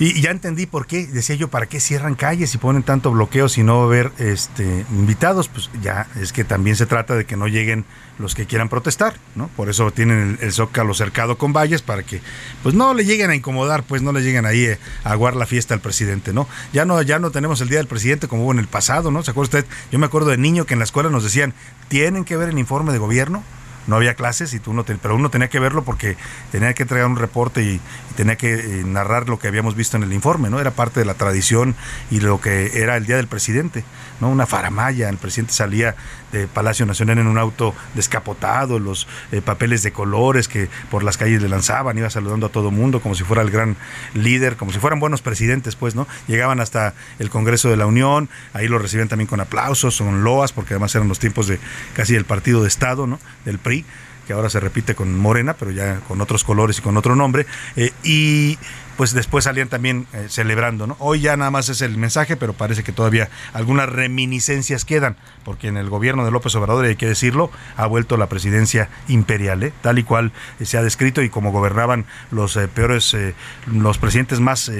Y 0.00 0.20
ya 0.20 0.32
entendí 0.32 0.66
por 0.66 0.88
qué, 0.88 1.06
decía 1.06 1.36
yo, 1.36 1.46
¿para 1.46 1.66
qué 1.66 1.78
cierran 1.78 2.16
calles 2.16 2.52
y 2.52 2.58
ponen 2.58 2.82
tanto 2.82 3.12
bloqueo 3.12 3.48
si 3.48 3.62
no 3.62 3.76
va 3.76 3.82
a 3.82 3.86
haber 3.86 4.12
este, 4.18 4.84
invitados? 4.90 5.46
Pues 5.46 5.70
ya, 5.82 6.08
es 6.20 6.32
que 6.32 6.42
también 6.42 6.74
se 6.74 6.86
trata 6.86 7.14
de 7.14 7.26
que 7.26 7.36
no 7.36 7.46
lleguen 7.46 7.84
los 8.18 8.34
que 8.34 8.44
quieran 8.44 8.68
protestar, 8.68 9.14
¿no? 9.36 9.46
Por 9.56 9.68
eso 9.68 9.92
tienen 9.92 10.36
el, 10.40 10.52
zócalo 10.52 10.94
cercado 10.94 11.38
con 11.38 11.52
valles 11.52 11.80
para 11.80 12.02
que, 12.02 12.20
pues 12.64 12.74
no 12.74 12.92
le 12.92 13.04
lleguen 13.04 13.30
a 13.30 13.36
incomodar, 13.36 13.84
pues 13.84 14.02
no 14.02 14.10
le 14.10 14.22
lleguen 14.22 14.46
ahí 14.46 14.64
eh, 14.64 14.78
a 15.04 15.12
aguar 15.12 15.36
la 15.36 15.46
fiesta 15.46 15.74
al 15.74 15.80
presidente, 15.80 16.32
¿no? 16.32 16.48
Ya 16.72 16.84
no, 16.84 17.00
ya 17.00 17.20
no 17.20 17.30
tenemos 17.30 17.60
el 17.60 17.68
día 17.68 17.78
del 17.78 17.86
presidente 17.86 18.26
como 18.26 18.42
hubo 18.42 18.52
en 18.52 18.58
el 18.58 18.66
pasado, 18.66 19.12
¿no? 19.12 19.22
¿Se 19.22 19.30
acuerda 19.30 19.58
usted? 19.58 19.70
Yo 19.92 20.00
me 20.00 20.06
acuerdo 20.06 20.30
de 20.30 20.38
niño 20.38 20.66
que 20.66 20.74
en 20.74 20.80
la 20.80 20.84
escuela 20.84 21.08
nos 21.08 21.22
decían, 21.22 21.54
tienen 21.86 22.24
que 22.24 22.36
ver 22.36 22.48
el 22.48 22.58
informe 22.58 22.92
de 22.92 22.98
gobierno 22.98 23.44
no 23.86 23.96
había 23.96 24.14
clases 24.14 24.54
y 24.54 24.60
tú 24.60 24.72
no 24.72 24.84
pero 24.84 25.16
uno 25.16 25.30
tenía 25.30 25.48
que 25.48 25.58
verlo 25.58 25.84
porque 25.84 26.16
tenía 26.52 26.72
que 26.74 26.82
entregar 26.82 27.06
un 27.06 27.16
reporte 27.16 27.62
y, 27.62 27.80
tenía 28.14 28.36
que 28.36 28.54
eh, 28.54 28.84
narrar 28.84 29.28
lo 29.28 29.38
que 29.38 29.48
habíamos 29.48 29.74
visto 29.74 29.96
en 29.96 30.04
el 30.04 30.12
informe, 30.12 30.48
¿no? 30.48 30.60
Era 30.60 30.70
parte 30.70 31.00
de 31.00 31.06
la 31.06 31.14
tradición 31.14 31.74
y 32.10 32.20
lo 32.20 32.40
que 32.40 32.80
era 32.80 32.96
el 32.96 33.06
día 33.06 33.16
del 33.16 33.26
presidente, 33.26 33.84
¿no? 34.20 34.28
Una 34.28 34.46
faramaya, 34.46 35.08
el 35.08 35.16
presidente 35.16 35.52
salía 35.52 35.96
de 36.32 36.46
Palacio 36.46 36.86
Nacional 36.86 37.18
en 37.18 37.26
un 37.26 37.38
auto 37.38 37.74
descapotado, 37.94 38.78
los 38.78 39.06
eh, 39.32 39.40
papeles 39.40 39.82
de 39.82 39.92
colores 39.92 40.48
que 40.48 40.68
por 40.90 41.02
las 41.02 41.16
calles 41.16 41.42
le 41.42 41.48
lanzaban, 41.48 41.98
iba 41.98 42.10
saludando 42.10 42.46
a 42.46 42.48
todo 42.50 42.70
mundo 42.70 43.00
como 43.00 43.14
si 43.14 43.24
fuera 43.24 43.42
el 43.42 43.50
gran 43.50 43.76
líder, 44.14 44.56
como 44.56 44.72
si 44.72 44.78
fueran 44.78 45.00
buenos 45.00 45.22
presidentes, 45.22 45.76
pues, 45.76 45.94
¿no? 45.94 46.06
Llegaban 46.28 46.60
hasta 46.60 46.94
el 47.18 47.30
Congreso 47.30 47.68
de 47.68 47.76
la 47.76 47.86
Unión, 47.86 48.28
ahí 48.52 48.68
lo 48.68 48.78
recibían 48.78 49.08
también 49.08 49.26
con 49.26 49.40
aplausos, 49.40 49.98
con 49.98 50.22
loas, 50.22 50.52
porque 50.52 50.74
además 50.74 50.94
eran 50.94 51.08
los 51.08 51.18
tiempos 51.18 51.46
de 51.48 51.58
casi 51.94 52.14
el 52.14 52.24
partido 52.24 52.62
de 52.62 52.68
Estado, 52.68 53.06
¿no? 53.06 53.18
Del 53.44 53.58
PRI 53.58 53.73
que 54.26 54.32
ahora 54.32 54.50
se 54.50 54.60
repite 54.60 54.94
con 54.94 55.18
Morena, 55.18 55.54
pero 55.54 55.70
ya 55.70 56.00
con 56.00 56.20
otros 56.20 56.44
colores 56.44 56.78
y 56.78 56.82
con 56.82 56.96
otro 56.96 57.16
nombre. 57.16 57.46
Eh, 57.76 57.92
y 58.02 58.58
pues 58.96 59.12
después 59.12 59.44
salían 59.44 59.68
también 59.68 60.06
eh, 60.12 60.26
celebrando, 60.28 60.86
¿no? 60.86 60.96
Hoy 60.98 61.20
ya 61.20 61.36
nada 61.36 61.50
más 61.50 61.68
es 61.68 61.80
el 61.82 61.96
mensaje, 61.96 62.36
pero 62.36 62.52
parece 62.52 62.82
que 62.82 62.92
todavía 62.92 63.28
algunas 63.52 63.88
reminiscencias 63.88 64.84
quedan, 64.84 65.16
porque 65.44 65.68
en 65.68 65.76
el 65.76 65.90
gobierno 65.90 66.24
de 66.24 66.30
López 66.30 66.54
Obrador, 66.54 66.84
hay 66.84 66.96
que 66.96 67.06
decirlo, 67.06 67.50
ha 67.76 67.86
vuelto 67.86 68.16
la 68.16 68.28
presidencia 68.28 68.88
imperial, 69.08 69.62
¿eh? 69.62 69.72
tal 69.82 69.98
y 69.98 70.04
cual 70.04 70.32
se 70.62 70.78
ha 70.78 70.82
descrito 70.82 71.22
y 71.22 71.30
como 71.30 71.52
gobernaban 71.52 72.06
los 72.30 72.56
eh, 72.56 72.68
peores, 72.68 73.16
los 73.66 73.98
presidentes 73.98 74.40
más 74.40 74.70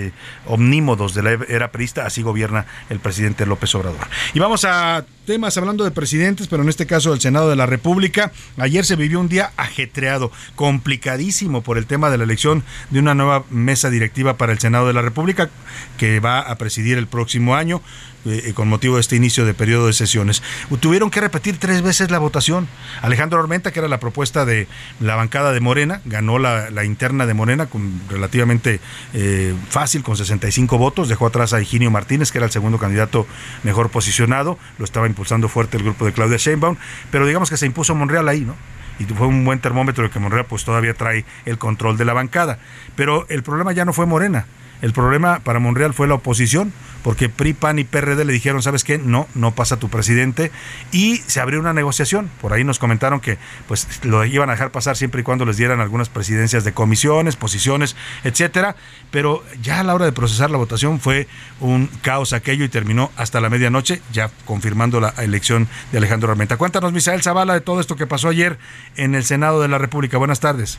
omnímodos 0.46 1.14
de 1.14 1.22
la 1.22 1.32
era 1.48 1.70
perista, 1.70 2.06
así 2.06 2.22
gobierna 2.22 2.66
el 2.90 3.00
presidente 3.00 3.46
López 3.46 3.74
Obrador. 3.74 4.06
Y 4.32 4.38
vamos 4.38 4.64
a 4.64 5.04
temas 5.26 5.56
hablando 5.56 5.84
de 5.84 5.90
presidentes, 5.90 6.48
pero 6.48 6.62
en 6.62 6.68
este 6.68 6.86
caso 6.86 7.10
del 7.10 7.20
Senado 7.20 7.48
de 7.48 7.56
la 7.56 7.66
República. 7.66 8.32
Ayer 8.58 8.84
se 8.84 8.96
vivió 8.96 9.20
un 9.20 9.28
día 9.28 9.52
ajetreado, 9.56 10.30
complicadísimo 10.54 11.62
por 11.62 11.78
el 11.78 11.86
tema 11.86 12.10
de 12.10 12.18
la 12.18 12.24
elección 12.24 12.62
de 12.90 12.98
una 12.98 13.14
nueva 13.14 13.44
mesa 13.50 13.90
directiva 13.90 14.03
directiva 14.04 14.36
para 14.36 14.52
el 14.52 14.58
Senado 14.58 14.86
de 14.86 14.92
la 14.92 15.02
República, 15.02 15.48
que 15.96 16.20
va 16.20 16.40
a 16.40 16.56
presidir 16.56 16.98
el 16.98 17.06
próximo 17.06 17.54
año. 17.54 17.80
Eh, 18.26 18.54
con 18.54 18.68
motivo 18.68 18.94
de 18.94 19.02
este 19.02 19.16
inicio 19.16 19.44
de 19.44 19.52
periodo 19.52 19.86
de 19.86 19.92
sesiones. 19.92 20.42
Tuvieron 20.80 21.10
que 21.10 21.20
repetir 21.20 21.58
tres 21.58 21.82
veces 21.82 22.10
la 22.10 22.18
votación. 22.18 22.68
Alejandro 23.02 23.38
Armenta, 23.38 23.70
que 23.70 23.80
era 23.80 23.88
la 23.88 24.00
propuesta 24.00 24.46
de 24.46 24.66
la 24.98 25.14
bancada 25.14 25.52
de 25.52 25.60
Morena, 25.60 26.00
ganó 26.06 26.38
la, 26.38 26.84
interna 26.86 27.26
de 27.26 27.34
Morena 27.34 27.66
con 27.66 28.00
relativamente 28.08 28.80
eh, 29.12 29.54
fácil, 29.68 30.02
con 30.02 30.16
65 30.16 30.78
votos. 30.78 31.10
Dejó 31.10 31.26
atrás 31.26 31.52
a 31.52 31.60
Higinio 31.60 31.90
Martínez, 31.90 32.32
que 32.32 32.38
era 32.38 32.46
el 32.46 32.52
segundo 32.52 32.78
candidato 32.78 33.26
mejor 33.62 33.90
posicionado. 33.90 34.58
Lo 34.78 34.86
estaba 34.86 35.06
impulsando 35.06 35.50
fuerte 35.50 35.76
el 35.76 35.82
grupo 35.82 36.06
de 36.06 36.14
Claudia 36.14 36.38
Sheinbaum, 36.38 36.76
pero 37.10 37.26
digamos 37.26 37.50
que 37.50 37.58
se 37.58 37.66
impuso 37.66 37.94
Monreal 37.94 38.26
ahí, 38.26 38.40
¿no? 38.40 38.56
Y 38.98 39.04
fue 39.04 39.26
un 39.26 39.44
buen 39.44 39.60
termómetro 39.60 40.04
de 40.04 40.10
que 40.10 40.18
Monreal 40.18 40.46
pues 40.46 40.64
todavía 40.64 40.94
trae 40.94 41.24
el 41.44 41.58
control 41.58 41.96
de 41.96 42.04
la 42.04 42.12
bancada. 42.12 42.58
Pero 42.96 43.26
el 43.28 43.42
problema 43.42 43.72
ya 43.72 43.84
no 43.84 43.92
fue 43.92 44.06
Morena. 44.06 44.46
El 44.82 44.92
problema 44.92 45.40
para 45.40 45.58
Monreal 45.58 45.94
fue 45.94 46.08
la 46.08 46.14
oposición, 46.14 46.72
porque 47.02 47.28
PRI, 47.28 47.52
PAN 47.52 47.78
y 47.78 47.84
PRD 47.84 48.24
le 48.24 48.32
dijeron, 48.32 48.62
¿sabes 48.62 48.82
qué? 48.82 48.98
No, 48.98 49.28
no 49.34 49.54
pasa 49.54 49.76
tu 49.78 49.88
presidente. 49.88 50.50
Y 50.90 51.18
se 51.26 51.40
abrió 51.40 51.60
una 51.60 51.72
negociación. 51.72 52.30
Por 52.40 52.52
ahí 52.52 52.64
nos 52.64 52.78
comentaron 52.78 53.20
que 53.20 53.38
pues 53.68 53.86
lo 54.04 54.24
iban 54.24 54.48
a 54.48 54.52
dejar 54.52 54.70
pasar 54.70 54.96
siempre 54.96 55.20
y 55.20 55.24
cuando 55.24 55.44
les 55.44 55.56
dieran 55.56 55.80
algunas 55.80 56.08
presidencias 56.08 56.64
de 56.64 56.72
comisiones, 56.72 57.36
posiciones, 57.36 57.94
etcétera. 58.24 58.76
Pero 59.10 59.44
ya 59.62 59.80
a 59.80 59.82
la 59.84 59.94
hora 59.94 60.06
de 60.06 60.12
procesar 60.12 60.50
la 60.50 60.58
votación 60.58 60.98
fue 60.98 61.28
un 61.60 61.88
caos 62.02 62.32
aquello 62.32 62.64
y 62.64 62.68
terminó 62.68 63.12
hasta 63.16 63.40
la 63.40 63.50
medianoche, 63.50 64.00
ya 64.12 64.30
confirmando 64.46 65.00
la 65.00 65.10
elección 65.18 65.68
de 65.92 65.98
Alejandro 65.98 66.30
Armenta. 66.30 66.56
Cuéntanos, 66.56 66.92
Misael 66.92 67.22
Zavala, 67.22 67.54
de 67.54 67.60
todo 67.60 67.80
esto 67.80 67.96
que 67.96 68.06
pasó 68.06 68.28
ayer 68.28 68.58
en 68.96 69.14
el 69.14 69.24
Senado 69.24 69.60
de 69.60 69.68
la 69.68 69.78
República. 69.78 70.16
Buenas 70.16 70.40
tardes. 70.40 70.78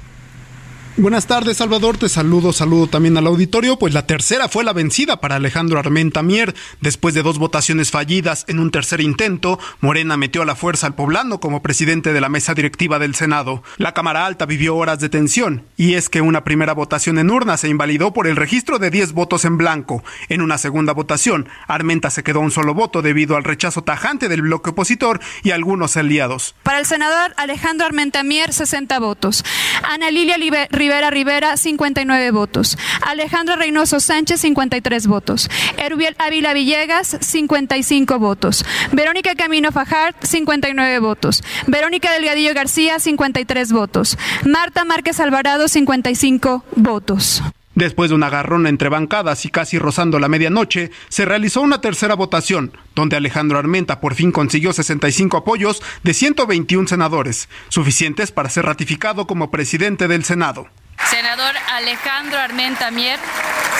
Buenas 0.97 1.27
tardes, 1.27 1.58
Salvador. 1.58 1.97
Te 1.97 2.08
saludo, 2.08 2.53
saludo 2.53 2.88
también 2.88 3.17
al 3.17 3.27
auditorio. 3.27 3.77
Pues 3.77 3.93
la 3.93 4.08
tercera 4.08 4.47
fue 4.47 4.63
la 4.63 4.71
vencida 4.71 5.19
para 5.19 5.36
Alejandro 5.36 5.77
Armenta 5.77 6.23
Mier. 6.23 6.55
Después 6.79 7.13
de 7.13 7.21
dos 7.21 7.38
votaciones 7.38 7.91
fallidas 7.91 8.45
en 8.47 8.60
un 8.60 8.71
tercer 8.71 9.01
intento, 9.01 9.60
Morena 9.81 10.15
metió 10.15 10.41
a 10.41 10.45
la 10.45 10.55
fuerza 10.55 10.88
al 10.88 10.95
poblano 10.95 11.41
como 11.41 11.62
presidente 11.62 12.13
de 12.13 12.21
la 12.21 12.29
mesa 12.29 12.53
directiva 12.53 12.97
del 12.97 13.13
Senado. 13.13 13.62
La 13.75 13.93
Cámara 13.93 14.25
Alta 14.25 14.45
vivió 14.45 14.77
horas 14.77 15.01
de 15.01 15.10
tensión, 15.10 15.65
y 15.75 15.95
es 15.95 16.08
que 16.08 16.21
una 16.21 16.45
primera 16.45 16.73
votación 16.73 17.19
en 17.19 17.29
urna 17.29 17.58
se 17.58 17.67
invalidó 17.67 18.13
por 18.13 18.25
el 18.25 18.38
registro 18.38 18.79
de 18.79 18.89
10 18.89 19.12
votos 19.12 19.43
en 19.43 19.58
blanco. 19.58 20.01
En 20.29 20.41
una 20.41 20.58
segunda 20.58 20.93
votación, 20.93 21.49
Armenta 21.67 22.10
se 22.10 22.23
quedó 22.23 22.39
un 22.39 22.51
solo 22.51 22.73
voto 22.73 23.01
debido 23.01 23.36
al 23.36 23.43
rechazo 23.43 23.84
tajante 23.84 24.29
del 24.29 24.43
bloque 24.43 24.69
opositor 24.69 25.19
y 25.43 25.51
algunos 25.51 25.97
aliados. 25.97 26.55
Para 26.63 26.79
el 26.79 26.86
senador 26.86 27.34
Alejandro 27.36 27.86
Armenta 27.86 28.23
Mier, 28.23 28.53
60 28.53 28.97
votos. 28.99 29.43
Ana 29.84 30.10
Lilia 30.10 30.38
Rivera 30.85 31.09
Rivera, 31.09 31.57
59 31.57 32.29
votos. 32.29 32.77
Alejandro 33.01 33.55
Reynoso 33.55 33.99
Sánchez, 33.99 34.41
53 34.41 35.07
votos. 35.07 35.49
Erubiel 35.77 36.15
Ávila 36.19 36.53
Villegas, 36.53 37.17
55 37.21 38.19
votos. 38.19 38.63
Verónica 38.91 39.33
Camino 39.33 39.71
Fajard, 39.71 40.13
59 40.21 40.99
votos. 40.99 41.43
Verónica 41.65 42.11
Delgadillo 42.11 42.53
García, 42.53 42.99
53 42.99 43.71
votos. 43.71 44.15
Marta 44.45 44.85
Márquez 44.85 45.19
Alvarado, 45.19 45.67
55 45.67 46.63
votos. 46.75 47.41
Después 47.75 48.09
de 48.09 48.15
una 48.15 48.27
agarrón 48.27 48.67
entre 48.67 48.88
bancadas 48.88 49.45
y 49.45 49.49
casi 49.49 49.77
rozando 49.77 50.17
la 50.17 50.29
medianoche, 50.29 50.91
se 51.09 51.25
realizó 51.25 51.61
una 51.61 51.81
tercera 51.81 52.15
votación, 52.15 52.71
donde 52.95 53.17
Alejandro 53.17 53.59
Armenta 53.59 53.99
por 53.99 54.15
fin 54.15 54.31
consiguió 54.31 54.71
65 54.71 55.38
apoyos 55.38 55.83
de 56.01 56.13
121 56.13 56.88
senadores, 56.88 57.49
suficientes 57.67 58.31
para 58.31 58.49
ser 58.49 58.65
ratificado 58.65 59.27
como 59.27 59.51
presidente 59.51 60.07
del 60.07 60.23
Senado. 60.23 60.67
Senador 61.10 61.53
Alejandro 61.73 62.38
Armenta 62.39 62.89
Mier, 62.91 63.19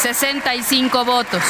65 0.02 1.06
votos. 1.06 1.42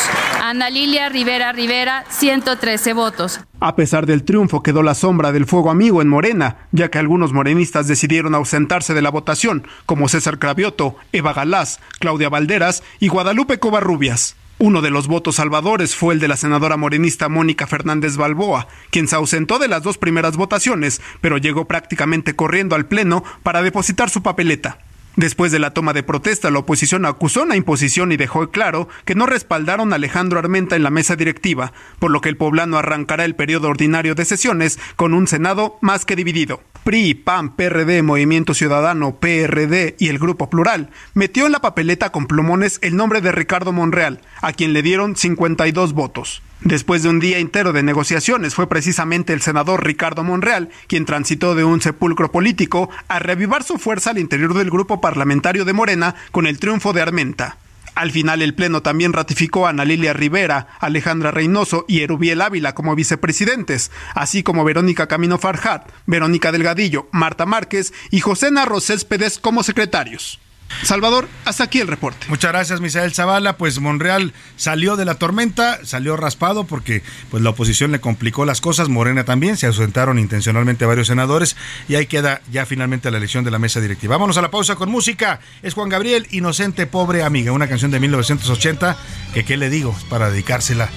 Ana 0.41 0.69
Lilia 0.69 1.10
Rivera 1.10 1.51
Rivera, 1.51 2.06
113 2.10 2.93
votos. 2.93 3.39
A 3.60 3.75
pesar 3.75 4.06
del 4.06 4.23
triunfo 4.23 4.63
quedó 4.63 4.84
la 4.84 4.95
sombra 4.95 5.32
del 5.32 5.45
fuego 5.45 5.71
amigo 5.71 6.01
en 6.01 6.08
Morena, 6.08 6.58
ya 6.71 6.89
que 6.89 6.99
algunos 6.99 7.34
morenistas 7.34 7.88
decidieron 7.88 8.36
ausentarse 8.36 8.93
de 8.93 9.01
la 9.01 9.12
votación, 9.12 9.67
como 9.86 10.08
César 10.08 10.39
Cravioto, 10.39 10.95
Eva 11.12 11.34
Galás, 11.34 11.80
Claudia 11.99 12.30
Valderas 12.30 12.84
y 12.99 13.08
Guadalupe 13.08 13.60
Covarrubias. 13.60 14.36
Uno 14.58 14.82
de 14.82 14.89
los 14.89 15.08
votos 15.08 15.36
salvadores 15.36 15.95
fue 15.95 16.13
el 16.13 16.21
de 16.21 16.30
la 16.30 16.38
senadora 16.38 16.78
morenista 16.78 17.28
Mónica 17.28 17.67
Fernández 17.67 18.15
Balboa, 18.15 18.67
quien 18.89 19.10
se 19.10 19.17
ausentó 19.17 19.60
de 19.60 19.67
las 19.67 19.84
dos 19.84 19.97
primeras 19.97 20.38
votaciones, 20.38 21.01
pero 21.19 21.38
llegó 21.38 21.65
prácticamente 21.65 22.38
corriendo 22.38 22.75
al 22.75 22.86
Pleno 22.86 23.23
para 23.43 23.62
depositar 23.62 24.10
su 24.10 24.23
papeleta. 24.23 24.80
Después 25.15 25.54
de 25.54 25.60
la 25.60 25.71
toma 25.71 25.93
de 25.93 26.04
protesta, 26.04 26.51
la 26.51 26.60
oposición 26.60 27.06
acusó 27.06 27.43
una 27.43 27.56
imposición 27.56 28.12
y 28.12 28.17
dejó 28.17 28.51
claro 28.51 28.89
que 29.06 29.15
no 29.15 29.25
respaldaron 29.25 29.93
a 29.93 29.95
Alejandro 29.95 30.39
Armenta 30.39 30.75
en 30.75 30.84
la 30.84 30.89
mesa 30.89 31.15
directiva, 31.15 31.71
por 31.99 32.12
lo 32.12 32.19
que 32.19 32.28
el 32.28 32.36
poblano 32.36 32.78
arrancará 32.78 33.23
el 33.23 33.36
periodo 33.36 33.69
ordinario 33.69 34.13
de 34.13 34.25
sesiones 34.25 34.78
con 34.97 35.13
un 35.13 35.28
Senado 35.28 35.78
más 35.82 36.04
que 36.04 36.17
dividido. 36.17 36.62
PRI, 36.84 37.13
PAN, 37.13 37.56
PRD, 37.56 38.04
Movimiento 38.04 38.54
Ciudadano, 38.54 39.15
PRD 39.15 39.95
y 39.97 40.10
el 40.10 40.19
Grupo 40.19 40.49
Plural, 40.49 40.89
metió 41.13 41.45
en 41.45 41.54
la 41.54 41.62
papeleta 41.62 42.12
con 42.12 42.28
plumones 42.28 42.80
el 42.82 42.95
nombre 42.95 43.21
de 43.21 43.32
Ricardo 43.32 43.71
Monreal, 43.71 44.21
a 44.41 44.51
quien 44.51 44.73
le 44.73 44.82
dieron 44.82 45.15
52 45.15 45.93
votos. 45.93 46.43
Después 46.61 47.03
de 47.03 47.09
un 47.09 47.19
día 47.19 47.37
entero 47.37 47.73
de 47.73 47.83
negociaciones, 47.83 48.55
fue 48.55 48.67
precisamente 48.67 49.33
el 49.33 49.41
senador 49.41 49.85
Ricardo 49.85 50.23
Monreal 50.23 50.69
quien 50.87 51.05
transitó 51.05 51.53
de 51.53 51.63
un 51.63 51.81
sepulcro 51.81 52.31
político 52.31 52.89
a 53.07 53.19
reavivar 53.19 53.63
su 53.63 53.77
fuerza 53.77 54.11
al 54.11 54.17
interior 54.17 54.53
del 54.53 54.71
grupo 54.71 54.99
parlamentario 54.99 55.65
de 55.65 55.73
Morena 55.73 56.15
con 56.31 56.47
el 56.47 56.59
triunfo 56.59 56.93
de 56.93 57.01
Armenta. 57.01 57.57
Al 57.95 58.11
final, 58.11 58.41
el 58.41 58.53
Pleno 58.53 58.81
también 58.81 59.13
ratificó 59.13 59.65
a 59.65 59.69
Ana 59.69 59.85
Lilia 59.85 60.11
Rivera, 60.11 60.67
Alejandra 60.81 61.31
Reynoso 61.31 61.85
y 61.87 62.01
Erubiel 62.01 62.41
Ávila 62.41 62.75
como 62.75 62.93
vicepresidentes, 62.93 63.89
así 64.13 64.43
como 64.43 64.65
Verónica 64.65 65.07
Camino 65.07 65.37
Farjat, 65.37 65.89
Verónica 66.05 66.51
Delgadillo, 66.51 67.07
Marta 67.13 67.45
Márquez 67.45 67.93
y 68.11 68.19
José 68.19 68.51
Narro 68.51 68.81
Céspedes 68.81 69.39
como 69.39 69.63
secretarios. 69.63 70.41
Salvador, 70.84 71.28
hasta 71.45 71.63
aquí 71.63 71.80
el 71.80 71.88
reporte. 71.88 72.25
Muchas 72.28 72.51
gracias, 72.51 72.82
Misael 72.82 73.13
Zavala. 73.13 73.58
Pues 73.58 73.80
Monreal 73.80 74.34
salió 74.56 74.95
de 74.95 75.06
la 75.06 75.15
tormenta, 75.15 75.80
salió 75.86 76.17
raspado 76.17 76.65
porque 76.65 77.01
pues 77.32 77.41
la 77.43 77.51
oposición 77.51 77.91
le 77.91 77.99
complicó 77.99 78.45
las 78.45 78.62
cosas, 78.62 78.89
Morena 78.89 79.23
también, 79.23 79.58
se 79.58 79.67
ausentaron 79.67 80.19
intencionalmente 80.19 80.86
varios 80.86 81.08
senadores 81.08 81.56
y 81.88 81.95
ahí 81.95 82.08
queda 82.08 82.41
ya 82.51 82.65
finalmente 82.65 83.10
la 83.12 83.17
elección 83.17 83.43
de 83.43 83.51
la 83.51 83.60
mesa 83.60 83.80
directiva. 83.80 84.15
Vámonos 84.15 84.38
a 84.38 84.41
la 84.41 84.51
pausa 84.51 84.75
con 84.75 84.89
música. 84.89 85.39
Es 85.63 85.73
Juan 85.73 85.89
Gabriel, 85.89 86.28
Inocente 86.32 86.86
Pobre 86.86 87.23
Amiga, 87.23 87.51
una 87.51 87.67
canción 87.67 87.91
de 87.91 87.99
1980 87.99 88.97
que 89.34 89.45
qué 89.45 89.58
le 89.58 89.69
digo, 89.69 89.95
para 90.10 90.30
dedicársela 90.30 90.89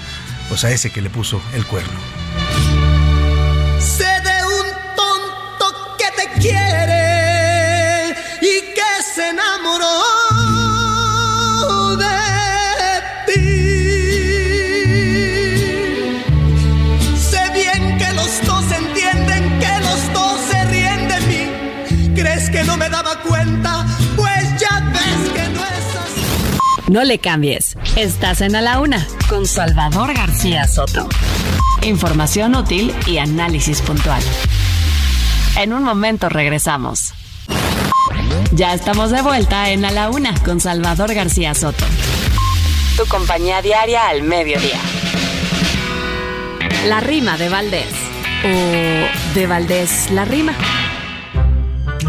pues 0.49 0.63
a 0.63 0.71
ese 0.71 0.91
que 0.91 1.01
le 1.01 1.09
puso 1.09 1.41
el 1.53 1.65
cuerno. 1.65 1.99
Enamoró 9.39 9.95
de 11.97 12.05
ti. 13.27 13.41
Sé 17.17 17.43
bien 17.53 17.97
que 17.97 18.13
los 18.13 18.41
dos 18.45 18.65
entienden 18.71 19.59
que 19.59 19.79
los 19.81 20.13
dos 20.13 20.39
se 20.49 20.65
ríen 20.65 21.07
de 21.07 21.19
mí. 21.21 22.13
¿Crees 22.15 22.49
que 22.49 22.63
no 22.63 22.77
me 22.77 22.89
daba 22.89 23.19
cuenta? 23.21 23.85
Pues 24.15 24.43
ya 24.59 24.91
ves 24.93 25.29
que 25.33 25.49
no 25.49 25.61
es 25.61 25.95
así. 25.95 26.21
No 26.91 27.03
le 27.03 27.19
cambies. 27.19 27.77
Estás 27.95 28.41
en 28.41 28.55
A 28.55 28.61
la 28.61 28.79
Una 28.79 29.07
con 29.27 29.45
Salvador 29.45 30.13
García 30.13 30.67
Soto. 30.67 31.07
Información 31.81 32.55
útil 32.55 32.93
y 33.07 33.17
análisis 33.19 33.81
puntual. 33.81 34.21
En 35.57 35.73
un 35.73 35.83
momento 35.83 36.29
regresamos. 36.29 37.13
Ya 38.51 38.73
estamos 38.73 39.11
de 39.11 39.21
vuelta 39.21 39.69
en 39.69 39.85
A 39.85 39.91
la 39.91 40.09
Una 40.09 40.33
con 40.43 40.59
Salvador 40.59 41.13
García 41.13 41.53
Soto. 41.53 41.85
Tu 42.97 43.05
compañía 43.05 43.61
diaria 43.61 44.09
al 44.09 44.23
mediodía. 44.23 44.79
La 46.87 46.99
rima 46.99 47.37
de 47.37 47.49
Valdés. 47.49 47.93
O 48.43 49.33
de 49.35 49.47
Valdés 49.47 50.11
la 50.11 50.25
rima. 50.25 50.53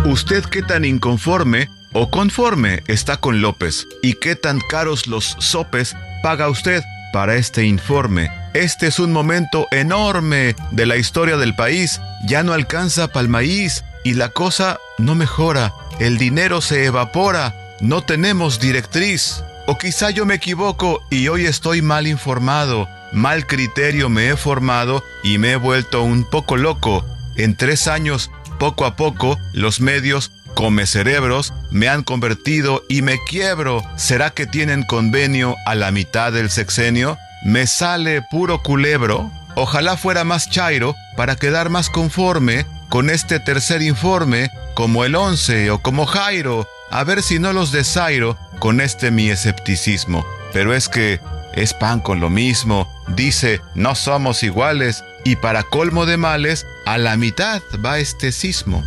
¿Usted 0.05 0.45
qué 0.45 0.63
tan 0.63 0.85
inconforme 0.85 1.69
o 1.93 2.11
conforme 2.11 2.83
está 2.87 3.19
con 3.19 3.41
López? 3.41 3.87
¿Y 4.03 4.15
qué 4.15 4.37
tan 4.37 4.61
caros 4.61 5.07
los 5.07 5.37
sopes 5.39 5.97
paga 6.23 6.49
usted 6.49 6.83
para 7.13 7.37
este 7.37 7.65
informe? 7.65 8.31
Este 8.55 8.87
es 8.87 8.99
un 8.99 9.13
momento 9.13 9.69
enorme 9.71 10.57
de 10.71 10.87
la 10.87 10.97
historia 10.97 11.37
del 11.37 11.55
país. 11.55 12.01
Ya 12.27 12.43
no 12.43 12.53
alcanza 12.53 13.09
pa'l 13.09 13.29
maíz 13.29 13.85
y 14.05 14.15
la 14.15 14.31
cosa 14.31 14.79
no 14.99 15.15
mejora. 15.15 15.73
El 16.01 16.17
dinero 16.17 16.63
se 16.63 16.87
evapora. 16.87 17.55
No 17.81 18.03
tenemos 18.03 18.59
directriz. 18.59 19.45
O 19.67 19.77
quizá 19.77 20.09
yo 20.09 20.25
me 20.25 20.37
equivoco 20.37 21.03
y 21.11 21.29
hoy 21.29 21.45
estoy 21.45 21.83
mal 21.83 22.07
informado. 22.07 22.89
Mal 23.13 23.47
criterio 23.47 24.09
me 24.09 24.31
he 24.31 24.37
formado 24.37 25.05
y 25.23 25.37
me 25.37 25.53
he 25.53 25.57
vuelto 25.57 26.03
un 26.03 26.25
poco 26.25 26.57
loco. 26.57 27.05
En 27.37 27.55
tres 27.55 27.87
años, 27.87 28.31
poco 28.59 28.87
a 28.87 28.97
poco, 28.97 29.39
los 29.53 29.83
medios 29.83 30.33
come 30.55 30.87
cerebros 30.87 31.53
me 31.71 31.89
han 31.89 32.03
convertido 32.03 32.83
y 32.89 33.03
me 33.03 33.19
quiebro. 33.29 33.83
¿Será 33.97 34.31
que 34.31 34.47
tienen 34.47 34.85
convenio 34.85 35.55
a 35.67 35.75
la 35.75 35.91
mitad 35.91 36.33
del 36.33 36.49
sexenio? 36.49 37.19
¿Me 37.45 37.67
sale 37.67 38.23
puro 38.31 38.63
culebro? 38.63 39.31
Ojalá 39.55 39.99
fuera 39.99 40.25
más 40.25 40.49
chairo 40.49 40.95
para 41.17 41.37
quedar 41.37 41.69
más 41.69 41.91
conforme 41.91 42.65
con 42.89 43.09
este 43.09 43.39
tercer 43.39 43.83
informe, 43.83 44.51
como 44.81 45.05
el 45.05 45.15
11 45.15 45.73
o 45.73 45.83
como 45.83 46.07
Jairo, 46.07 46.67
a 46.91 47.05
ver 47.05 47.23
si 47.23 47.39
no 47.39 47.53
los 47.53 47.71
desairo 47.71 48.39
con 48.61 48.81
este 48.81 49.11
mi 49.11 49.29
escepticismo. 49.29 50.25
Pero 50.55 50.73
es 50.73 50.89
que 50.89 51.21
es 51.53 51.75
pan 51.75 52.01
con 52.01 52.19
lo 52.19 52.31
mismo, 52.31 52.91
dice, 53.09 53.61
no 53.75 53.95
somos 53.95 54.43
iguales, 54.43 55.05
y 55.23 55.37
para 55.37 55.65
colmo 55.65 56.07
de 56.07 56.17
males, 56.17 56.67
a 56.87 56.97
la 56.97 57.19
mitad 57.19 57.61
va 57.85 57.99
este 57.99 58.33
sismo. 58.33 58.83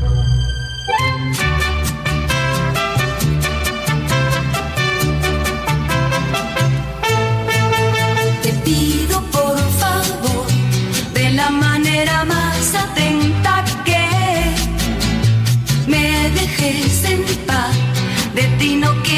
De 18.36 18.44
ti 18.58 18.76
no 18.76 18.92
quiero 19.04 19.13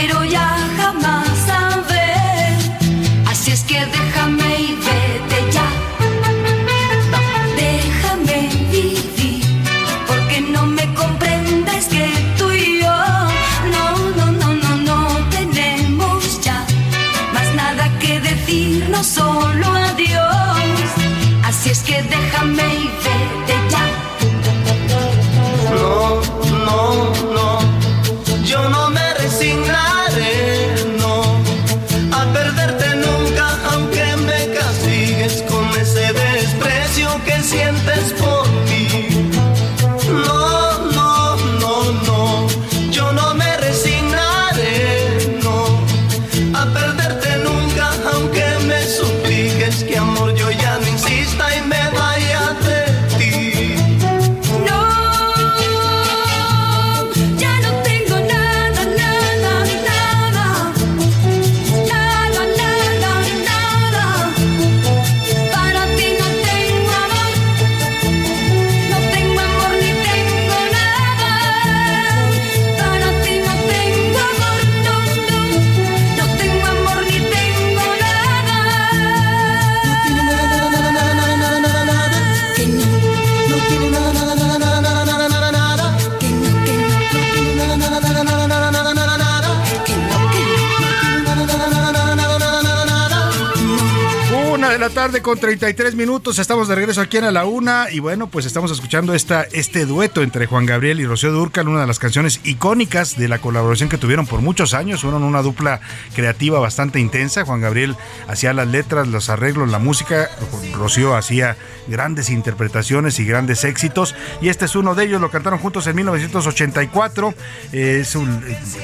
la 94.80 94.90
tarde 94.90 95.22
con 95.22 95.40
33 95.40 95.96
minutos, 95.96 96.38
estamos 96.38 96.68
de 96.68 96.76
regreso 96.76 97.00
aquí 97.00 97.16
en 97.18 97.24
A 97.24 97.32
la 97.32 97.46
Una 97.46 97.88
y 97.92 98.00
bueno, 98.00 98.28
pues 98.28 98.46
estamos 98.46 98.72
escuchando 98.72 99.14
esta, 99.14 99.44
este 99.44 99.86
dueto 99.86 100.22
entre 100.22 100.48
Juan 100.48 100.66
Gabriel 100.66 101.00
y 101.00 101.06
Rocío 101.06 101.32
Durcal, 101.32 101.70
una 101.70 101.82
de 101.82 101.88
las 101.88 101.98
canciones 101.98 102.42
icónicas 102.44 103.16
de 103.16 103.30
la 103.30 103.40
colaboración 103.40 103.88
que 103.88 103.98
tuvieron 103.98 104.28
por 104.28 104.42
muchos 104.42 104.74
años, 104.74 105.02
fueron 105.02 105.24
una 105.24 105.42
dupla 105.42 105.80
creativa 106.14 106.60
bastante 106.60 107.00
intensa, 107.00 107.46
Juan 107.46 107.62
Gabriel 107.62 107.96
hacía 108.28 108.54
las 108.54 108.68
letras, 108.68 109.08
los 109.08 109.30
arreglos, 109.30 109.70
la 109.70 109.80
música, 109.80 110.30
Rocío 110.74 111.16
hacía 111.16 111.56
grandes 111.88 112.30
interpretaciones 112.30 113.20
y 113.20 113.26
grandes 113.26 113.64
éxitos. 113.64 114.16
Y 114.42 114.50
este 114.50 114.66
es 114.66 114.76
uno 114.76 114.94
de 114.94 115.06
ellos, 115.06 115.22
lo 115.22 115.32
cantaron 115.32 115.60
juntos 115.60 115.88
en 115.88 115.96
1984, 115.96 117.34
es 117.72 118.18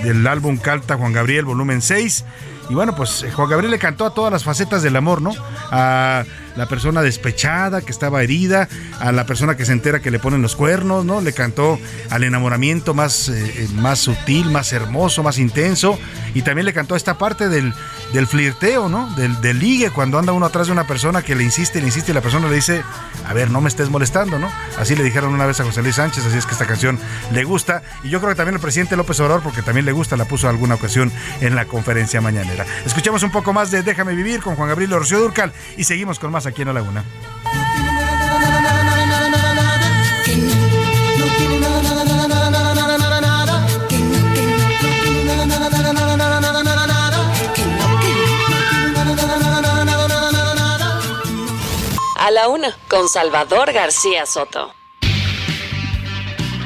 del 0.03 0.25
álbum 0.27 0.57
Calta 0.57 0.95
Juan 0.95 1.11
Gabriel 1.11 1.45
volumen 1.45 1.81
6 1.81 2.23
y 2.69 2.73
bueno, 2.73 2.95
pues 2.95 3.25
Juan 3.35 3.49
Gabriel 3.49 3.71
le 3.71 3.79
cantó 3.79 4.05
a 4.05 4.13
todas 4.13 4.31
las 4.31 4.43
facetas 4.43 4.81
del 4.81 4.95
amor, 4.95 5.21
¿no? 5.21 5.31
La 6.55 6.67
persona 6.67 7.01
despechada 7.01 7.81
que 7.81 7.91
estaba 7.91 8.23
herida, 8.23 8.67
a 8.99 9.11
la 9.11 9.25
persona 9.25 9.55
que 9.55 9.65
se 9.65 9.71
entera 9.71 9.99
que 9.99 10.11
le 10.11 10.19
ponen 10.19 10.41
los 10.41 10.55
cuernos, 10.55 11.05
¿no? 11.05 11.21
Le 11.21 11.33
cantó 11.33 11.79
al 12.09 12.23
enamoramiento 12.23 12.93
más, 12.93 13.29
eh, 13.29 13.67
más 13.75 13.99
sutil, 13.99 14.51
más 14.51 14.73
hermoso, 14.73 15.23
más 15.23 15.37
intenso. 15.37 15.97
Y 16.33 16.43
también 16.43 16.65
le 16.65 16.73
cantó 16.73 16.95
esta 16.95 17.17
parte 17.17 17.49
del, 17.49 17.73
del 18.13 18.27
flirteo, 18.27 18.89
¿no? 18.89 19.13
Del, 19.15 19.39
del 19.41 19.59
ligue, 19.59 19.89
cuando 19.89 20.17
anda 20.17 20.33
uno 20.33 20.45
atrás 20.45 20.67
de 20.67 20.73
una 20.73 20.87
persona 20.87 21.21
que 21.21 21.35
le 21.35 21.43
insiste, 21.43 21.79
le 21.79 21.87
insiste 21.87 22.11
y 22.11 22.13
la 22.13 22.21
persona 22.21 22.47
le 22.47 22.55
dice, 22.55 22.83
a 23.27 23.33
ver, 23.33 23.49
no 23.51 23.61
me 23.61 23.69
estés 23.69 23.89
molestando, 23.89 24.39
¿no? 24.39 24.51
Así 24.77 24.95
le 24.95 25.03
dijeron 25.03 25.33
una 25.33 25.45
vez 25.45 25.59
a 25.59 25.63
José 25.63 25.81
Luis 25.81 25.95
Sánchez, 25.95 26.25
así 26.25 26.37
es 26.37 26.45
que 26.45 26.53
esta 26.53 26.65
canción 26.65 26.99
le 27.31 27.43
gusta. 27.43 27.83
Y 28.03 28.09
yo 28.09 28.19
creo 28.19 28.31
que 28.31 28.35
también 28.35 28.55
el 28.55 28.61
presidente 28.61 28.95
López 28.95 29.19
Obrador, 29.19 29.41
porque 29.41 29.61
también 29.61 29.85
le 29.85 29.91
gusta, 29.91 30.17
la 30.17 30.25
puso 30.25 30.49
alguna 30.49 30.75
ocasión 30.75 31.11
en 31.41 31.55
la 31.55 31.65
conferencia 31.65 32.21
mañanera. 32.21 32.65
Escuchemos 32.85 33.23
un 33.23 33.31
poco 33.31 33.53
más 33.53 33.71
de 33.71 33.83
Déjame 33.83 34.15
Vivir 34.15 34.41
con 34.41 34.55
Juan 34.55 34.69
Gabriel 34.69 34.91
Rocío 34.91 35.19
Durcal 35.19 35.51
y 35.77 35.83
seguimos 35.83 36.19
con 36.19 36.31
más 36.31 36.40
aquí 36.45 36.61
en 36.61 36.69
La 36.69 36.73
Laguna. 36.73 37.03
A 52.17 52.31
la 52.31 52.47
una, 52.47 52.77
con 52.87 53.09
Salvador 53.09 53.73
García 53.73 54.25
Soto. 54.25 54.80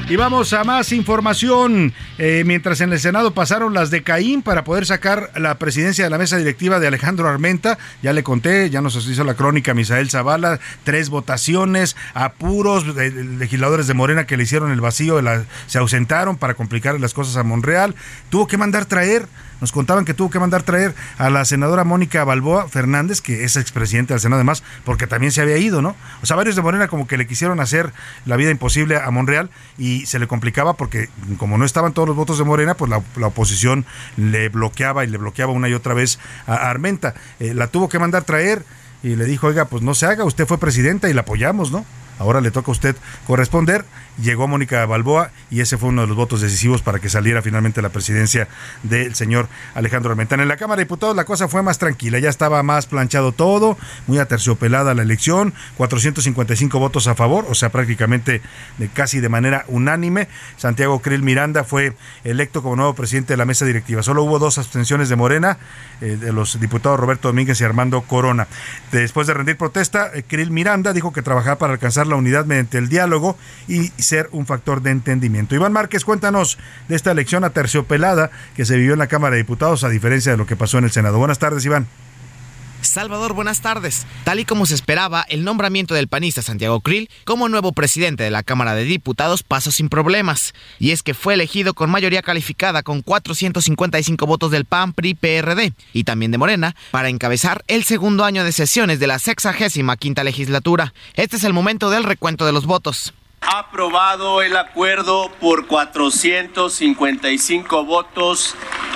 Y 0.08 0.18
vamos 0.18 0.54
a 0.54 0.64
más 0.64 0.92
información. 0.92 1.92
Eh, 2.20 2.44
mientras 2.46 2.80
en 2.80 2.94
el 2.94 3.00
Senado 3.00 3.34
pasaron 3.34 3.74
las 3.74 3.90
de 3.90 4.04
Caín 4.04 4.44
para 4.44 4.64
poder 4.64 4.86
sacar 4.86 5.32
la 5.36 5.58
presidencia 5.58 6.04
de 6.04 6.12
la 6.12 6.20
mesa 6.20 6.38
directiva 6.38 6.80
de 6.80 6.86
Alejandro 6.86 7.28
Armenta, 7.28 7.80
ya 8.04 8.14
le 8.14 8.22
conté, 8.22 8.70
ya 8.70 8.82
nos 8.82 8.96
hizo 9.08 9.24
la 9.24 9.34
crónica 9.34 9.74
Misael 9.74 10.12
Zavala, 10.12 10.60
tres 10.84 11.10
votaciones, 11.10 11.96
apuros, 12.14 12.94
de, 12.94 13.10
legisladores 13.10 13.88
de 13.88 13.96
Morena 13.96 14.28
que 14.28 14.38
le 14.38 14.44
hicieron 14.44 14.72
el 14.72 14.80
vacío, 14.80 15.20
se 15.66 15.80
ausentaron 15.80 16.38
para 16.38 16.54
complicar 16.54 17.00
las 17.00 17.16
cosas 17.16 17.38
a 17.38 17.44
Monreal, 17.44 17.96
tuvo 18.30 18.46
que 18.46 18.58
mandar 18.58 18.86
traer 18.86 19.26
nos 19.62 19.72
contaban 19.72 20.06
que 20.06 20.14
tuvo 20.14 20.30
que 20.30 20.40
mandar 20.40 20.64
traer 20.64 20.94
a 21.18 21.30
la 21.30 21.46
senadora 21.46 21.84
Mónica 21.84 22.24
Balboa 22.24 22.68
Fernández, 22.68 23.22
que 23.22 23.44
es 23.44 23.56
expresidente 23.56 24.14
del 24.14 24.22
Senado 24.22 24.40
además, 24.40 24.64
porque 24.84 25.08
también 25.08 25.32
se 25.32 25.42
había 25.42 25.58
ido, 25.58 25.82
¿no? 25.82 25.96
O 26.22 26.26
sea, 26.26 26.36
varios 26.36 26.56
de 26.56 26.62
Morena 26.62 26.88
como 26.88 27.08
que 27.08 27.18
le 27.18 27.28
quisieron 27.28 27.60
hacer 27.60 27.94
la 28.26 28.36
vida 28.36 28.52
imposible 28.52 28.98
a 28.98 29.10
Monreal 29.12 29.50
y 29.78 30.06
se 30.06 30.20
le 30.20 30.28
complicaba 30.28 30.74
porque 30.74 31.10
como 31.38 31.58
no 31.58 31.66
estaban 31.66 31.94
todos 31.94 32.08
los 32.08 32.18
votos 32.18 32.38
de 32.38 32.44
Morena, 32.44 32.76
pues 32.76 32.90
la, 32.90 33.02
la 33.18 33.28
oposición 33.28 33.86
le 34.18 34.50
bloqueaba 34.50 35.04
y 35.04 35.08
le 35.08 35.18
bloqueaba 35.18 35.52
una 35.52 35.70
y 35.70 35.74
otra 35.74 35.94
vez 35.94 36.20
a 36.48 36.70
Armenta. 36.70 37.14
Eh, 37.40 37.54
la 37.54 37.68
tuvo 37.68 37.90
que 37.90 38.00
mandar 38.00 38.24
traer 38.24 38.64
y 39.04 39.16
le 39.16 39.26
dijo, 39.26 39.48
oiga, 39.48 39.66
pues 39.66 39.84
no 39.84 39.94
se 39.94 40.06
haga, 40.06 40.24
usted 40.24 40.48
fue 40.48 40.58
presidenta 40.58 41.10
y 41.10 41.14
la 41.14 41.22
apoyamos, 41.22 41.72
¿no? 41.72 41.86
Ahora 42.18 42.42
le 42.42 42.52
toca 42.52 42.72
a 42.72 42.74
usted 42.74 42.96
corresponder. 43.28 43.86
Llegó 44.22 44.48
Mónica 44.48 44.86
Balboa 44.86 45.32
y 45.52 45.60
ese 45.60 45.78
fue 45.78 45.90
uno 45.90 46.02
de 46.02 46.08
los 46.08 46.16
votos 46.16 46.42
decisivos 46.42 46.82
para 46.82 47.00
que 47.00 47.10
saliera 47.10 47.42
finalmente 47.42 47.82
la 47.82 47.90
presidencia 47.90 48.48
del 48.84 49.14
señor 49.16 49.50
Alejandro 49.74 50.12
Armentana. 50.12 50.44
En 50.44 50.50
la 50.50 50.58
Cámara 50.58 50.78
de 50.78 50.86
Diputados 50.86 51.16
la 51.16 51.26
cosa 51.26 51.48
fue 51.48 51.62
más 51.64 51.78
tranquila, 51.80 52.20
ya 52.20 52.30
estaba 52.30 52.64
más 52.64 52.86
planchado 52.86 53.32
todo, 53.32 53.78
muy 54.08 54.20
aterciopelada 54.20 54.94
la 54.94 55.02
elección, 55.02 55.54
455 55.78 56.80
votos 56.80 57.08
a 57.08 57.16
favor, 57.16 57.46
o 57.50 57.56
sea, 57.56 57.70
prácticamente 57.70 58.42
de, 58.78 58.88
casi 58.90 59.20
de 59.20 59.30
manera 59.30 59.66
unánime. 59.68 60.28
Santiago 60.58 61.00
Krill 61.00 61.22
Miranda 61.22 61.64
fue 61.64 61.94
electo 62.24 62.62
como 62.62 62.76
nuevo 62.76 62.96
presidente 62.96 63.34
de 63.34 63.38
la 63.38 63.46
mesa 63.46 63.66
directiva. 63.66 64.04
Solo 64.04 64.24
hubo 64.24 64.40
dos 64.40 64.58
abstenciones 64.58 65.10
de 65.10 65.16
Morena, 65.16 65.58
eh, 66.02 66.18
de 66.20 66.32
los 66.32 66.60
diputados 66.60 67.00
Roberto 67.00 67.28
Domínguez 67.28 67.60
y 67.60 67.64
Armando 67.64 68.02
Corona. 68.02 68.48
Después 68.92 69.28
de 69.28 69.34
rendir 69.34 69.58
protesta, 69.58 70.12
eh, 70.14 70.24
Krill 70.28 70.52
Miranda 70.52 70.94
dijo 70.94 71.12
que 71.12 71.22
trabajaba 71.22 71.58
para 71.58 71.74
alcanzar 71.74 72.08
la 72.08 72.16
unidad 72.16 72.46
mediante 72.46 72.78
el 72.78 72.90
diálogo 72.90 73.38
y 73.68 73.92
ser 74.06 74.30
un 74.32 74.46
factor 74.46 74.82
de 74.82 74.92
entendimiento. 74.92 75.56
Iván 75.56 75.74
Márquez, 75.74 76.06
cuéntanos 76.06 76.58
de 76.88 76.96
esta 76.96 77.12
elección 77.12 77.44
aterciopelada 77.44 78.32
que 78.56 78.66
se 78.66 78.78
vivió 78.78 78.94
en 78.94 79.00
la 79.00 79.08
Cámara 79.08 79.36
de 79.36 79.42
Diputados 79.42 79.84
a 79.84 79.90
diferencia 79.90 80.32
de 80.32 80.38
lo 80.38 80.46
que 80.46 80.56
pasó 80.56 80.78
en 80.78 80.86
el 80.86 80.92
Senado. 80.92 81.18
Buenas 81.18 81.40
tardes, 81.40 81.66
Iván. 81.66 81.88
Salvador, 82.86 83.34
buenas 83.34 83.62
tardes. 83.62 84.06
Tal 84.24 84.40
y 84.40 84.46
como 84.46 84.66
se 84.66 84.76
esperaba, 84.76 85.26
el 85.30 85.44
nombramiento 85.44 85.94
del 85.94 86.08
panista 86.08 86.42
Santiago 86.42 86.80
Krill 86.82 87.10
como 87.26 87.50
nuevo 87.50 87.74
presidente 87.74 88.24
de 88.24 88.32
la 88.32 88.44
Cámara 88.44 88.76
de 88.76 88.84
Diputados 88.84 89.44
pasó 89.44 89.72
sin 89.72 89.90
problemas. 89.90 90.54
Y 90.80 90.92
es 90.92 91.04
que 91.04 91.14
fue 91.14 91.34
elegido 91.34 91.74
con 91.74 91.90
mayoría 91.90 92.22
calificada 92.22 92.84
con 92.84 93.02
455 93.02 94.26
votos 94.26 94.52
del 94.52 94.66
PAN, 94.66 94.94
PRI, 94.94 95.16
PRD 95.16 95.74
y 95.94 96.04
también 96.04 96.32
de 96.32 96.38
Morena 96.38 96.76
para 96.92 97.10
encabezar 97.10 97.64
el 97.68 97.84
segundo 97.84 98.24
año 98.24 98.44
de 98.44 98.52
sesiones 98.52 99.00
de 99.00 99.08
la 99.08 99.20
65 99.20 99.96
quinta 99.98 100.24
legislatura. 100.24 100.94
Este 101.16 101.38
es 101.38 101.44
el 101.44 101.54
momento 101.54 101.90
del 101.90 102.04
recuento 102.04 102.46
de 102.46 102.54
los 102.54 102.66
votos. 102.66 103.14
Aprobado 103.42 104.42
el 104.42 104.58
acuerdo 104.58 105.30
por 105.40 105.68
455 105.68 107.86
votos, 107.86 108.56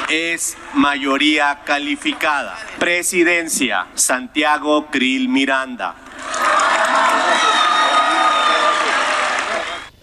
es 0.09 0.57
mayoría 0.73 1.61
calificada. 1.65 2.57
Presidencia, 2.79 3.85
Santiago 3.93 4.87
Krill 4.87 5.29
Miranda. 5.29 5.93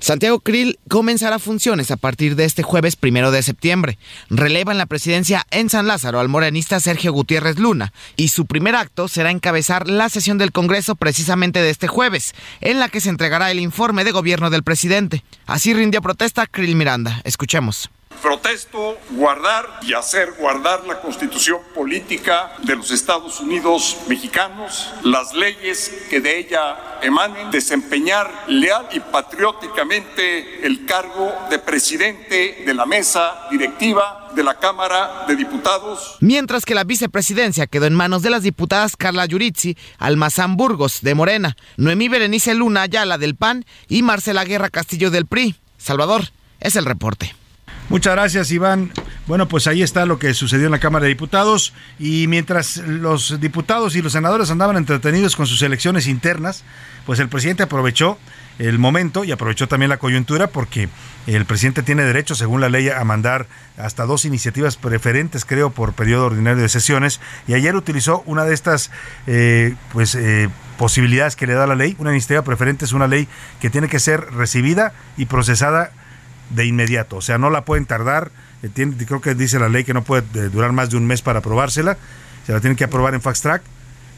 Santiago 0.06 0.38
Krill 0.38 0.78
comenzará 0.88 1.40
funciones 1.40 1.90
a 1.90 1.96
partir 1.96 2.36
de 2.36 2.44
este 2.44 2.62
jueves 2.62 2.94
primero 2.94 3.32
de 3.32 3.42
septiembre. 3.42 3.98
Releva 4.30 4.70
en 4.70 4.78
la 4.78 4.86
presidencia 4.86 5.44
en 5.50 5.68
San 5.68 5.88
Lázaro 5.88 6.20
al 6.20 6.28
morenista 6.28 6.78
Sergio 6.78 7.12
Gutiérrez 7.12 7.58
Luna 7.58 7.92
y 8.14 8.28
su 8.28 8.46
primer 8.46 8.76
acto 8.76 9.08
será 9.08 9.32
encabezar 9.32 9.88
la 9.90 10.08
sesión 10.08 10.38
del 10.38 10.52
Congreso 10.52 10.94
precisamente 10.94 11.60
de 11.60 11.70
este 11.70 11.88
jueves, 11.88 12.36
en 12.60 12.78
la 12.78 12.88
que 12.88 13.00
se 13.00 13.08
entregará 13.08 13.50
el 13.50 13.58
informe 13.58 14.04
de 14.04 14.12
gobierno 14.12 14.48
del 14.48 14.62
presidente. 14.62 15.24
Así 15.44 15.74
rindió 15.74 16.00
protesta 16.02 16.46
Krill 16.46 16.76
Miranda. 16.76 17.20
Escuchemos. 17.24 17.90
Protesto 18.26 18.98
guardar 19.10 19.80
y 19.82 19.92
hacer 19.92 20.32
guardar 20.38 20.84
la 20.84 21.00
constitución 21.00 21.60
política 21.74 22.52
de 22.62 22.74
los 22.74 22.90
Estados 22.90 23.38
Unidos 23.40 23.98
mexicanos, 24.08 24.90
las 25.04 25.32
leyes 25.32 26.06
que 26.10 26.20
de 26.20 26.38
ella 26.38 26.98
emanen, 27.02 27.50
desempeñar 27.50 28.28
leal 28.48 28.88
y 28.92 28.98
patrióticamente 28.98 30.66
el 30.66 30.86
cargo 30.86 31.32
de 31.50 31.60
presidente 31.60 32.64
de 32.66 32.74
la 32.74 32.84
mesa 32.84 33.46
directiva 33.50 34.30
de 34.34 34.42
la 34.42 34.58
Cámara 34.58 35.24
de 35.28 35.36
Diputados. 35.36 36.16
Mientras 36.20 36.64
que 36.64 36.74
la 36.74 36.84
vicepresidencia 36.84 37.68
quedó 37.68 37.86
en 37.86 37.94
manos 37.94 38.22
de 38.22 38.30
las 38.30 38.42
diputadas 38.42 38.96
Carla 38.96 39.26
Yuritzi, 39.26 39.76
Almazán 39.98 40.56
Burgos 40.56 41.00
de 41.02 41.14
Morena, 41.14 41.56
Noemí 41.76 42.08
Berenice 42.08 42.54
Luna 42.54 42.82
Ayala 42.82 43.18
del 43.18 43.36
PAN 43.36 43.64
y 43.88 44.02
Marcela 44.02 44.44
Guerra 44.44 44.70
Castillo 44.70 45.12
del 45.12 45.26
PRI. 45.26 45.54
Salvador, 45.78 46.30
es 46.58 46.74
el 46.74 46.86
reporte. 46.86 47.34
Muchas 47.88 48.14
gracias, 48.14 48.50
Iván. 48.50 48.90
Bueno, 49.28 49.46
pues 49.46 49.68
ahí 49.68 49.80
está 49.80 50.06
lo 50.06 50.18
que 50.18 50.34
sucedió 50.34 50.66
en 50.66 50.72
la 50.72 50.80
Cámara 50.80 51.04
de 51.04 51.10
Diputados. 51.10 51.72
Y 52.00 52.26
mientras 52.26 52.78
los 52.78 53.40
diputados 53.40 53.94
y 53.94 54.02
los 54.02 54.12
senadores 54.12 54.50
andaban 54.50 54.76
entretenidos 54.76 55.36
con 55.36 55.46
sus 55.46 55.62
elecciones 55.62 56.08
internas, 56.08 56.64
pues 57.06 57.20
el 57.20 57.28
presidente 57.28 57.62
aprovechó 57.62 58.18
el 58.58 58.80
momento 58.80 59.22
y 59.22 59.30
aprovechó 59.30 59.68
también 59.68 59.90
la 59.90 59.98
coyuntura 59.98 60.48
porque 60.48 60.88
el 61.28 61.44
presidente 61.44 61.82
tiene 61.82 62.02
derecho, 62.02 62.34
según 62.34 62.60
la 62.60 62.68
ley, 62.68 62.88
a 62.88 63.04
mandar 63.04 63.46
hasta 63.76 64.04
dos 64.04 64.24
iniciativas 64.24 64.76
preferentes, 64.76 65.44
creo, 65.44 65.70
por 65.70 65.92
periodo 65.92 66.26
ordinario 66.26 66.62
de 66.62 66.68
sesiones. 66.68 67.20
Y 67.46 67.54
ayer 67.54 67.76
utilizó 67.76 68.24
una 68.26 68.44
de 68.44 68.54
estas, 68.54 68.90
eh, 69.28 69.74
pues, 69.92 70.16
eh, 70.16 70.48
posibilidades 70.76 71.36
que 71.36 71.46
le 71.46 71.54
da 71.54 71.68
la 71.68 71.76
ley. 71.76 71.94
Una 71.98 72.10
iniciativa 72.10 72.42
preferente 72.42 72.84
es 72.84 72.92
una 72.92 73.06
ley 73.06 73.28
que 73.60 73.70
tiene 73.70 73.88
que 73.88 74.00
ser 74.00 74.32
recibida 74.32 74.92
y 75.16 75.26
procesada 75.26 75.92
de 76.50 76.64
inmediato, 76.64 77.16
o 77.16 77.20
sea, 77.20 77.38
no 77.38 77.50
la 77.50 77.64
pueden 77.64 77.86
tardar, 77.86 78.30
eh, 78.62 78.68
tiene, 78.72 78.96
creo 79.04 79.20
que 79.20 79.34
dice 79.34 79.58
la 79.58 79.68
ley 79.68 79.84
que 79.84 79.94
no 79.94 80.02
puede 80.02 80.22
eh, 80.34 80.48
durar 80.48 80.72
más 80.72 80.90
de 80.90 80.96
un 80.96 81.06
mes 81.06 81.22
para 81.22 81.40
aprobársela, 81.40 81.96
se 82.46 82.52
la 82.52 82.60
tienen 82.60 82.76
que 82.76 82.84
aprobar 82.84 83.14
en 83.14 83.20
fast 83.20 83.42
track, 83.42 83.62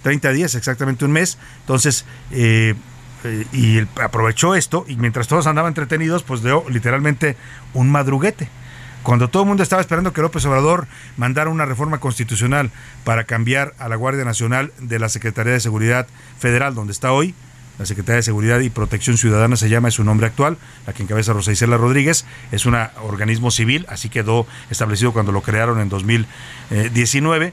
30 0.02 0.32
días, 0.32 0.54
exactamente 0.54 1.04
un 1.04 1.12
mes, 1.12 1.38
entonces, 1.60 2.04
eh, 2.30 2.74
y 3.52 3.78
él 3.78 3.88
aprovechó 4.00 4.54
esto, 4.54 4.84
y 4.86 4.96
mientras 4.96 5.26
todos 5.26 5.46
andaban 5.46 5.70
entretenidos, 5.70 6.22
pues 6.22 6.42
dio 6.42 6.64
literalmente 6.68 7.36
un 7.74 7.90
madruguete. 7.90 8.48
Cuando 9.02 9.28
todo 9.28 9.44
el 9.44 9.48
mundo 9.48 9.62
estaba 9.62 9.80
esperando 9.80 10.12
que 10.12 10.20
López 10.20 10.44
Obrador 10.44 10.86
mandara 11.16 11.50
una 11.50 11.64
reforma 11.64 11.98
constitucional 11.98 12.70
para 13.04 13.24
cambiar 13.24 13.74
a 13.78 13.88
la 13.88 13.96
Guardia 13.96 14.24
Nacional 14.24 14.72
de 14.80 14.98
la 14.98 15.08
Secretaría 15.08 15.52
de 15.52 15.60
Seguridad 15.60 16.06
Federal, 16.38 16.74
donde 16.74 16.92
está 16.92 17.12
hoy, 17.12 17.34
la 17.78 17.86
Secretaría 17.86 18.16
de 18.16 18.22
Seguridad 18.22 18.60
y 18.60 18.70
Protección 18.70 19.16
Ciudadana 19.16 19.56
se 19.56 19.68
llama, 19.68 19.88
es 19.88 19.94
su 19.94 20.04
nombre 20.04 20.26
actual, 20.26 20.58
la 20.86 20.92
que 20.92 21.02
encabeza 21.02 21.32
Rosa 21.32 21.52
Isela 21.52 21.76
Rodríguez, 21.76 22.24
es 22.52 22.66
un 22.66 22.76
organismo 23.02 23.50
civil, 23.50 23.86
así 23.88 24.08
quedó 24.08 24.46
establecido 24.70 25.12
cuando 25.12 25.32
lo 25.32 25.42
crearon 25.42 25.80
en 25.80 25.88
2019 25.88 27.52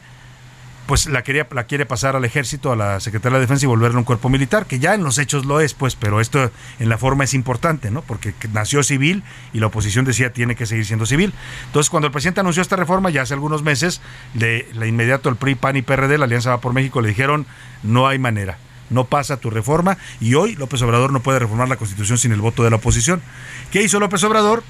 pues 0.86 1.08
la 1.08 1.24
quería 1.24 1.48
la 1.52 1.66
quiere 1.66 1.86
pasar 1.86 2.16
al 2.16 2.26
ejército, 2.26 2.72
a 2.72 2.76
la 2.76 3.00
Secretaría 3.00 3.38
de 3.38 3.42
Defensa 3.42 3.66
y 3.66 3.68
volverlo 3.68 3.98
un 3.98 4.06
cuerpo 4.06 4.30
militar, 4.30 4.66
que 4.66 4.80
ya 4.80 4.94
en 4.94 5.04
los 5.04 5.18
hechos 5.18 5.46
lo 5.46 5.60
es, 5.60 5.74
pues, 5.74 5.96
pero 5.96 6.22
esto 6.22 6.52
en 6.80 6.90
la 6.90 6.98
forma 6.98 7.24
es 7.24 7.34
importante, 7.34 7.92
¿no? 7.92 8.02
Porque 8.02 8.34
nació 8.54 8.84
civil 8.84 9.24
y 9.54 9.60
la 9.60 9.68
oposición 9.68 10.06
decía 10.06 10.32
tiene 10.32 10.56
que 10.56 10.66
seguir 10.66 10.86
siendo 10.86 11.06
civil. 11.06 11.34
Entonces, 11.68 11.90
cuando 11.90 12.08
el 12.08 12.12
presidente 12.12 12.42
anunció 12.42 12.62
esta 12.62 12.76
reforma 12.76 13.10
ya 13.10 13.24
hace 13.24 13.34
algunos 13.34 13.64
meses, 13.64 14.02
de 14.34 14.70
la 14.74 14.86
inmediato 14.86 15.30
el 15.30 15.38
PRI, 15.38 15.56
PAN 15.56 15.78
y 15.78 15.82
PRD, 15.82 16.18
la 16.18 16.26
Alianza 16.26 16.52
Va 16.52 16.62
por 16.62 16.74
México, 16.74 17.02
le 17.02 17.10
dijeron 17.10 17.46
no 17.84 18.08
hay 18.08 18.20
manera. 18.20 18.58
No 18.90 19.06
pasa 19.06 19.38
tu 19.38 19.50
reforma 19.50 19.98
y 20.20 20.36
hoy 20.36 20.56
López 20.56 20.82
Obrador 20.82 21.12
no 21.12 21.22
puede 21.22 21.40
reformar 21.40 21.70
la 21.70 21.78
Constitución 21.78 22.18
sin 22.18 22.32
el 22.32 22.42
voto 22.42 22.64
de 22.64 22.70
la 22.70 22.76
oposición. 22.78 23.22
¿Qué 23.72 23.82
hizo 23.82 24.00
López 24.00 24.24
Obrador? 24.24 24.64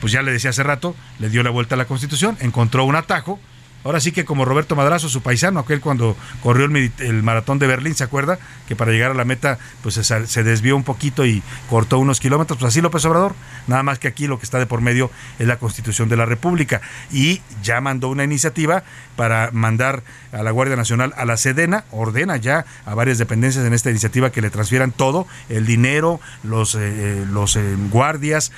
Pues 0.00 0.12
ya 0.12 0.22
le 0.22 0.32
decía 0.32 0.50
hace 0.50 0.62
rato, 0.62 0.96
le 1.18 1.30
dio 1.30 1.42
la 1.42 1.50
vuelta 1.50 1.76
a 1.76 1.78
la 1.78 1.86
Constitución, 1.86 2.36
encontró 2.40 2.84
un 2.84 2.96
atajo 2.96 3.38
Ahora 3.84 4.00
sí 4.00 4.12
que 4.12 4.24
como 4.24 4.44
Roberto 4.44 4.76
Madrazo, 4.76 5.08
su 5.08 5.22
paisano, 5.22 5.60
aquel 5.60 5.80
cuando 5.80 6.16
corrió 6.42 6.66
el, 6.66 7.22
maratón 7.22 7.58
de 7.58 7.66
Berlín, 7.66 7.94
¿se 7.94 8.04
acuerda? 8.04 8.38
Que 8.68 8.76
para 8.76 8.92
llegar 8.92 9.10
a 9.10 9.14
la 9.14 9.24
meta 9.24 9.58
pues 9.82 9.94
se, 9.94 10.42
desvió 10.44 10.76
un 10.76 10.84
poquito 10.84 11.26
y 11.26 11.42
cortó 11.68 11.98
unos 11.98 12.20
kilómetros. 12.20 12.58
Pues 12.58 12.72
así 12.72 12.80
López 12.80 13.04
Obrador, 13.04 13.34
nada 13.66 13.82
más 13.82 13.98
que 13.98 14.08
aquí 14.08 14.26
lo 14.26 14.38
que 14.38 14.44
está 14.44 14.58
de 14.58 14.66
por 14.66 14.80
medio 14.80 15.10
es 15.38 15.46
la 15.46 15.58
Constitución 15.58 16.08
de 16.08 16.16
la 16.16 16.26
República. 16.26 16.80
Y 17.10 17.42
ya 17.62 17.80
mandó 17.80 18.08
una 18.08 18.24
iniciativa 18.24 18.84
para 19.16 19.50
mandar 19.52 20.02
a 20.32 20.42
la 20.42 20.50
Guardia 20.50 20.76
Nacional 20.76 21.12
a 21.16 21.24
la 21.24 21.36
Sedena, 21.36 21.84
ordena 21.90 22.36
ya 22.36 22.64
a 22.86 22.94
varias 22.94 23.18
dependencias 23.18 23.64
en 23.64 23.74
esta 23.74 23.90
iniciativa 23.90 24.30
que 24.30 24.40
le 24.40 24.50
transfieran 24.50 24.92
todo, 24.92 25.26
el 25.48 25.66
dinero, 25.66 26.20
los, 26.42 26.74
eh, 26.74 26.80
eh, 26.82 27.26
los 27.30 27.56
eh, 27.56 27.76
guardias, 27.90 28.52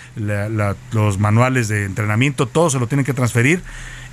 los 0.92 1.18
manuales 1.18 1.68
de 1.68 1.84
entrenamiento, 1.84 2.46
todo 2.46 2.70
se 2.70 2.78
lo 2.78 2.86
tienen 2.86 3.04
que 3.04 3.14
transferir 3.14 3.62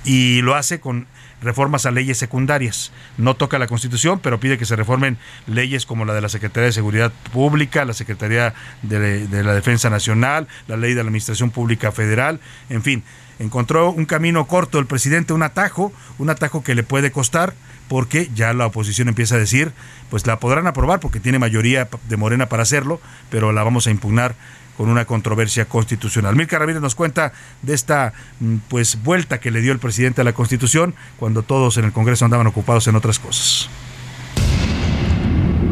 y 0.04 0.42
lo 0.42 0.54
hace 0.54 0.80
con 0.80 1.06
reformas 1.42 1.86
a 1.86 1.90
leyes 1.90 2.18
secundarias. 2.18 2.92
No 3.18 3.34
toca 3.34 3.58
la 3.58 3.66
Constitución, 3.66 4.20
pero 4.20 4.40
pide 4.40 4.58
que 4.58 4.64
se 4.64 4.76
reformen 4.76 5.18
leyes 5.46 5.86
como 5.86 6.04
la 6.04 6.14
de 6.14 6.20
la 6.20 6.28
Secretaría 6.28 6.66
de 6.66 6.72
Seguridad 6.72 7.12
Pública, 7.32 7.84
la 7.84 7.94
Secretaría 7.94 8.54
de, 8.82 9.26
la 9.42 9.54
Defensa 9.54 9.90
Nacional, 9.90 10.48
la 10.68 10.76
ley 10.76 10.90
de 10.90 11.02
la 11.02 11.08
Administración 11.08 11.50
Pública 11.50 11.92
Federal, 11.92 12.40
en 12.70 12.82
fin. 12.82 13.02
Encontró 13.38 13.90
un 13.90 14.04
camino 14.04 14.46
corto 14.46 14.78
el 14.78 14.86
presidente, 14.86 15.32
un 15.32 15.42
atajo, 15.42 15.92
un 16.18 16.30
atajo 16.30 16.62
que 16.62 16.76
le 16.76 16.84
puede 16.84 17.10
costar, 17.10 17.54
porque 17.88 18.30
ya 18.34 18.52
la 18.52 18.66
oposición 18.66 19.08
empieza 19.08 19.34
a 19.34 19.38
decir, 19.38 19.72
pues 20.10 20.26
la 20.26 20.38
podrán 20.38 20.66
aprobar 20.66 21.00
porque 21.00 21.18
tiene 21.18 21.40
mayoría 21.40 21.88
de 22.08 22.16
Morena 22.16 22.48
para 22.48 22.62
hacerlo, 22.62 23.00
pero 23.30 23.52
la 23.52 23.64
vamos 23.64 23.86
a 23.86 23.90
impugnar 23.90 24.36
con 24.76 24.88
una 24.88 25.04
controversia 25.04 25.64
constitucional. 25.66 26.36
Milka 26.36 26.58
Ramírez 26.58 26.82
nos 26.82 26.94
cuenta 26.94 27.32
de 27.62 27.74
esta 27.74 28.12
mm, 28.40 28.56
pues 28.68 29.02
vuelta 29.02 29.40
que 29.40 29.50
le 29.50 29.60
dio 29.60 29.72
el 29.72 29.78
presidente 29.78 30.20
a 30.20 30.24
la 30.24 30.32
Constitución 30.32 30.94
cuando 31.18 31.42
todos 31.42 31.76
en 31.76 31.84
el 31.84 31.92
Congreso 31.92 32.24
andaban 32.24 32.46
ocupados 32.46 32.86
en 32.88 32.96
otras 32.96 33.18
cosas. 33.18 33.68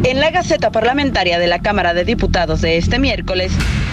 En 0.03 0.19
la 0.19 0.31
Gaceta 0.31 0.71
Parlamentaria 0.71 1.39
de 1.39 1.47
la 1.47 1.61
Cámara 1.61 1.93
de 1.93 2.05
Diputados 2.05 2.63
de 2.63 2.79
este 2.79 2.99
miércoles, 2.99 3.53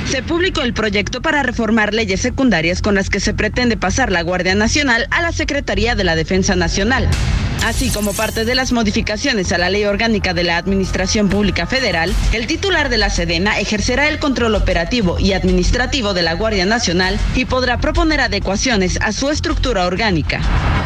se 0.09 0.23
publicó 0.23 0.61
el 0.61 0.73
proyecto 0.73 1.21
para 1.21 1.43
reformar 1.43 1.93
leyes 1.93 2.21
secundarias 2.21 2.81
con 2.81 2.95
las 2.95 3.09
que 3.09 3.19
se 3.19 3.33
pretende 3.33 3.75
pasar 3.75 4.09
la 4.09 4.21
Guardia 4.21 4.55
Nacional 4.55 5.07
a 5.11 5.21
la 5.21 5.33
Secretaría 5.33 5.95
de 5.95 6.05
la 6.05 6.15
Defensa 6.15 6.55
Nacional. 6.55 7.09
Así 7.65 7.89
como 7.89 8.13
parte 8.13 8.45
de 8.45 8.55
las 8.55 8.71
modificaciones 8.71 9.51
a 9.51 9.57
la 9.57 9.69
Ley 9.69 9.85
Orgánica 9.85 10.33
de 10.33 10.43
la 10.43 10.57
Administración 10.57 11.29
Pública 11.29 11.67
Federal, 11.67 12.13
el 12.31 12.47
titular 12.47 12.89
de 12.89 12.97
la 12.97 13.09
Sedena 13.09 13.59
ejercerá 13.59 14.07
el 14.07 14.19
control 14.19 14.55
operativo 14.55 15.19
y 15.19 15.33
administrativo 15.33 16.13
de 16.13 16.21
la 16.21 16.33
Guardia 16.33 16.65
Nacional 16.65 17.19
y 17.35 17.45
podrá 17.45 17.79
proponer 17.79 18.21
adecuaciones 18.21 18.97
a 19.01 19.11
su 19.11 19.29
estructura 19.29 19.85
orgánica. 19.85 20.39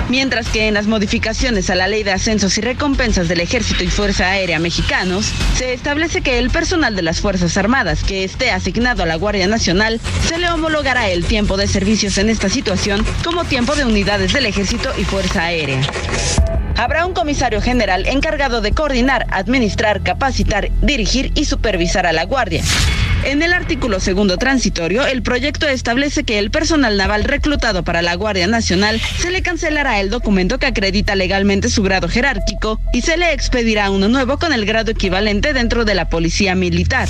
Mientras 0.09 0.49
que 0.49 0.67
en 0.67 0.73
las 0.73 0.87
modificaciones 0.87 1.69
a 1.69 1.75
la 1.75 1.87
Ley 1.87 2.03
de 2.03 2.11
Ascensos 2.11 2.57
y 2.57 2.61
Recompensas 2.61 3.29
del 3.29 3.39
Ejército 3.39 3.83
y 3.83 3.87
Fuerza 3.87 4.29
Aérea 4.29 4.59
Mexicanos, 4.59 5.31
se 5.55 5.73
establece 5.73 6.21
que 6.21 6.39
el 6.39 6.49
personal 6.49 6.95
de 6.95 7.01
las 7.01 7.21
Fuerzas 7.21 7.55
Armadas 7.57 8.03
que 8.03 8.23
esté 8.23 8.51
asignado 8.51 9.03
a 9.03 9.05
la 9.05 9.15
Guardia 9.15 9.47
Nacional 9.47 10.01
se 10.27 10.37
le 10.37 10.49
homologará 10.49 11.09
el 11.09 11.23
tiempo 11.23 11.57
de 11.57 11.67
servicios 11.67 12.17
en 12.17 12.29
esta 12.29 12.49
situación 12.49 13.05
como 13.23 13.45
tiempo 13.45 13.75
de 13.75 13.85
unidades 13.85 14.33
del 14.33 14.47
Ejército 14.47 14.91
y 14.97 15.03
Fuerza 15.05 15.43
Aérea. 15.43 15.81
Habrá 16.77 17.05
un 17.05 17.13
comisario 17.13 17.61
general 17.61 18.07
encargado 18.07 18.61
de 18.61 18.71
coordinar, 18.71 19.27
administrar, 19.29 20.01
capacitar, 20.01 20.69
dirigir 20.81 21.31
y 21.35 21.45
supervisar 21.45 22.05
a 22.05 22.13
la 22.13 22.25
Guardia. 22.25 22.63
En 23.23 23.43
el 23.43 23.53
artículo 23.53 23.99
segundo 23.99 24.37
transitorio, 24.37 25.05
el 25.05 25.21
proyecto 25.21 25.67
establece 25.67 26.23
que 26.23 26.39
el 26.39 26.49
personal 26.49 26.97
naval 26.97 27.23
reclutado 27.23 27.83
para 27.83 28.01
la 28.01 28.15
Guardia 28.15 28.47
Nacional 28.47 28.99
se 29.19 29.29
le 29.29 29.43
cancelará 29.43 29.99
el 29.99 30.09
documento 30.09 30.57
que 30.57 30.65
acredita 30.65 31.13
legalmente 31.13 31.69
su 31.69 31.83
grado 31.83 32.09
jerárquico 32.09 32.79
y 32.93 33.01
se 33.01 33.17
le 33.17 33.31
expedirá 33.31 33.91
uno 33.91 34.09
nuevo 34.09 34.39
con 34.39 34.53
el 34.53 34.65
grado 34.65 34.91
equivalente 34.91 35.53
dentro 35.53 35.85
de 35.85 35.93
la 35.93 36.09
Policía 36.09 36.55
Militar. 36.55 37.07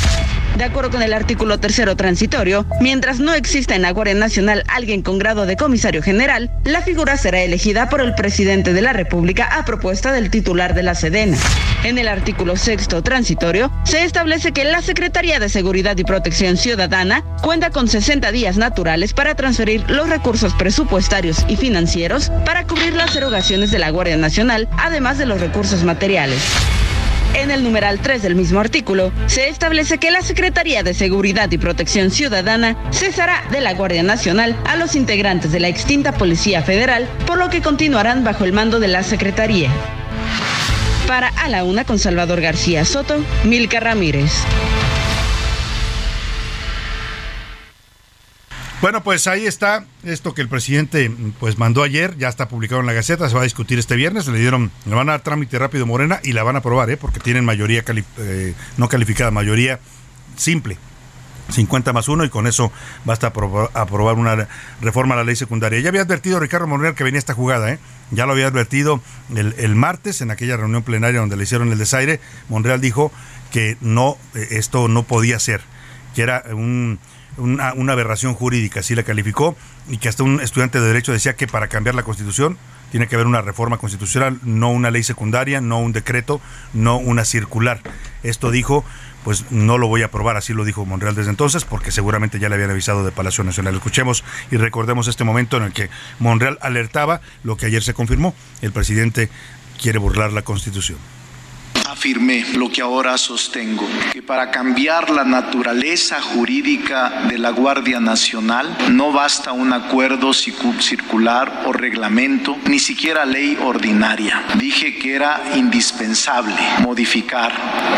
De 0.57 0.65
acuerdo 0.65 0.91
con 0.91 1.01
el 1.01 1.13
artículo 1.13 1.59
tercero 1.61 1.95
transitorio, 1.95 2.65
mientras 2.81 3.19
no 3.21 3.33
exista 3.33 3.73
en 3.73 3.81
la 3.81 3.91
Guardia 3.91 4.15
Nacional 4.15 4.65
alguien 4.67 5.01
con 5.01 5.17
grado 5.17 5.45
de 5.45 5.55
comisario 5.55 6.03
general, 6.03 6.51
la 6.65 6.81
figura 6.81 7.15
será 7.15 7.41
elegida 7.41 7.87
por 7.87 8.01
el 8.01 8.13
presidente 8.15 8.73
de 8.73 8.81
la 8.81 8.91
República 8.91 9.45
a 9.45 9.63
propuesta 9.63 10.11
del 10.11 10.29
titular 10.29 10.75
de 10.75 10.83
la 10.83 10.93
Sedena. 10.93 11.37
En 11.85 11.97
el 11.97 12.09
artículo 12.09 12.57
sexto 12.57 13.01
transitorio, 13.01 13.71
se 13.85 14.03
establece 14.03 14.51
que 14.51 14.65
la 14.65 14.81
Secretaría 14.81 15.39
de 15.39 15.47
Seguridad 15.47 15.97
y 16.01 16.03
Protección 16.03 16.57
Ciudadana 16.57 17.23
cuenta 17.41 17.69
con 17.69 17.87
60 17.87 18.31
días 18.31 18.57
naturales 18.57 19.13
para 19.13 19.35
transferir 19.35 19.89
los 19.89 20.09
recursos 20.09 20.53
presupuestarios 20.53 21.45
y 21.47 21.55
financieros 21.55 22.31
para 22.45 22.67
cubrir 22.67 22.93
las 22.93 23.15
erogaciones 23.15 23.71
de 23.71 23.79
la 23.79 23.89
Guardia 23.91 24.17
Nacional, 24.17 24.67
además 24.77 25.17
de 25.17 25.27
los 25.27 25.39
recursos 25.39 25.83
materiales. 25.83 26.41
En 27.35 27.49
el 27.49 27.63
numeral 27.63 27.99
3 27.99 28.21
del 28.21 28.35
mismo 28.35 28.59
artículo, 28.59 29.13
se 29.27 29.47
establece 29.47 29.97
que 29.97 30.11
la 30.11 30.21
Secretaría 30.21 30.83
de 30.83 30.93
Seguridad 30.93 31.49
y 31.51 31.57
Protección 31.57 32.11
Ciudadana 32.11 32.75
cesará 32.91 33.43
de 33.51 33.61
la 33.61 33.73
Guardia 33.73 34.03
Nacional 34.03 34.57
a 34.65 34.75
los 34.75 34.95
integrantes 34.95 35.51
de 35.51 35.61
la 35.61 35.69
extinta 35.69 36.11
Policía 36.11 36.61
Federal, 36.61 37.07
por 37.25 37.37
lo 37.37 37.49
que 37.49 37.61
continuarán 37.61 38.23
bajo 38.23 38.43
el 38.43 38.51
mando 38.53 38.79
de 38.79 38.89
la 38.89 39.03
Secretaría. 39.03 39.69
Para 41.07 41.29
A 41.29 41.47
la 41.47 41.63
Una 41.63 41.85
con 41.85 41.99
Salvador 41.99 42.41
García 42.41 42.85
Soto, 42.85 43.23
Milka 43.43 43.79
Ramírez. 43.79 44.31
Bueno, 48.81 49.03
pues 49.03 49.27
ahí 49.27 49.45
está 49.45 49.85
esto 50.03 50.33
que 50.33 50.41
el 50.41 50.49
presidente 50.49 51.11
pues 51.39 51.59
mandó 51.59 51.83
ayer, 51.83 52.17
ya 52.17 52.29
está 52.29 52.47
publicado 52.47 52.81
en 52.81 52.87
la 52.87 52.93
Gaceta, 52.93 53.29
se 53.29 53.35
va 53.35 53.41
a 53.41 53.43
discutir 53.43 53.77
este 53.77 53.95
viernes, 53.95 54.25
le 54.27 54.39
dieron, 54.39 54.71
le 54.87 54.95
van 54.95 55.07
a 55.09 55.11
dar 55.11 55.21
trámite 55.21 55.59
rápido 55.59 55.85
Morena 55.85 56.19
y 56.23 56.33
la 56.33 56.41
van 56.41 56.55
a 56.55 56.59
aprobar, 56.59 56.89
¿eh? 56.89 56.97
porque 56.97 57.19
tienen 57.19 57.45
mayoría 57.45 57.83
eh, 58.17 58.55
no 58.77 58.89
calificada, 58.89 59.29
mayoría 59.29 59.79
simple. 60.35 60.77
50 61.49 61.93
más 61.93 62.07
1 62.07 62.23
y 62.23 62.29
con 62.29 62.47
eso 62.47 62.71
basta 63.05 63.27
aprobar 63.27 64.15
una 64.15 64.47
reforma 64.81 65.13
a 65.13 65.17
la 65.17 65.25
ley 65.25 65.35
secundaria. 65.35 65.79
Ya 65.79 65.89
había 65.89 66.01
advertido 66.01 66.39
Ricardo 66.39 66.65
Monreal 66.65 66.95
que 66.95 67.03
venía 67.03 67.19
esta 67.19 67.35
jugada, 67.35 67.71
¿eh? 67.71 67.79
ya 68.09 68.25
lo 68.25 68.31
había 68.31 68.47
advertido 68.47 68.99
el, 69.35 69.53
el, 69.59 69.75
martes 69.75 70.21
en 70.21 70.31
aquella 70.31 70.57
reunión 70.57 70.81
plenaria 70.81 71.19
donde 71.19 71.37
le 71.37 71.43
hicieron 71.43 71.71
el 71.71 71.77
desaire. 71.77 72.19
Monreal 72.49 72.81
dijo 72.81 73.11
que 73.51 73.77
no, 73.81 74.17
eh, 74.33 74.47
esto 74.51 74.87
no 74.87 75.03
podía 75.03 75.37
ser, 75.39 75.61
que 76.15 76.23
era 76.23 76.43
un, 76.51 76.99
una, 77.37 77.69
aberración 77.93 78.33
jurídica, 78.33 78.81
así 78.81 78.95
la 78.95 79.03
calificó, 79.03 79.55
y 79.89 79.97
que 79.97 80.09
hasta 80.09 80.23
un 80.23 80.39
estudiante 80.41 80.79
de 80.79 80.87
Derecho 80.87 81.11
decía 81.11 81.35
que 81.35 81.47
para 81.47 81.67
cambiar 81.67 81.95
la 81.95 82.03
Constitución 82.03 82.57
tiene 82.91 83.07
que 83.07 83.15
haber 83.15 83.27
una 83.27 83.41
reforma 83.41 83.77
constitucional, 83.77 84.39
no 84.43 84.69
una 84.69 84.91
ley 84.91 85.03
secundaria, 85.03 85.61
no 85.61 85.79
un 85.79 85.93
decreto, 85.93 86.41
no 86.73 86.97
una 86.97 87.23
circular. 87.23 87.79
Esto 88.21 88.51
dijo, 88.51 88.83
pues 89.23 89.49
no 89.49 89.77
lo 89.77 89.87
voy 89.87 90.01
a 90.01 90.07
aprobar, 90.07 90.35
así 90.35 90.53
lo 90.53 90.65
dijo 90.65 90.85
Monreal 90.85 91.15
desde 91.15 91.29
entonces, 91.29 91.63
porque 91.63 91.91
seguramente 91.91 92.37
ya 92.37 92.49
le 92.49 92.55
habían 92.55 92.71
avisado 92.71 93.05
de 93.05 93.11
Palacio 93.11 93.45
Nacional. 93.45 93.75
Escuchemos 93.75 94.25
y 94.51 94.57
recordemos 94.57 95.07
este 95.07 95.23
momento 95.23 95.55
en 95.55 95.63
el 95.63 95.73
que 95.73 95.89
Monreal 96.19 96.57
alertaba 96.61 97.21
lo 97.43 97.55
que 97.55 97.65
ayer 97.65 97.81
se 97.81 97.93
confirmó, 97.93 98.35
el 98.61 98.73
presidente 98.73 99.29
quiere 99.81 99.97
burlar 99.97 100.33
la 100.33 100.41
Constitución 100.41 100.97
afirmé 102.01 102.43
lo 102.55 102.67
que 102.67 102.81
ahora 102.81 103.15
sostengo, 103.15 103.87
que 104.11 104.23
para 104.23 104.49
cambiar 104.49 105.11
la 105.11 105.23
naturaleza 105.23 106.19
jurídica 106.19 107.27
de 107.29 107.37
la 107.37 107.51
Guardia 107.51 107.99
Nacional 107.99 108.75
no 108.89 109.11
basta 109.11 109.51
un 109.51 109.71
acuerdo 109.71 110.33
circular 110.33 111.61
o 111.67 111.71
reglamento, 111.71 112.57
ni 112.65 112.79
siquiera 112.79 113.23
ley 113.23 113.55
ordinaria. 113.61 114.41
Dije 114.55 114.97
que 114.97 115.13
era 115.13 115.43
indispensable 115.55 116.55
modificar 116.79 117.53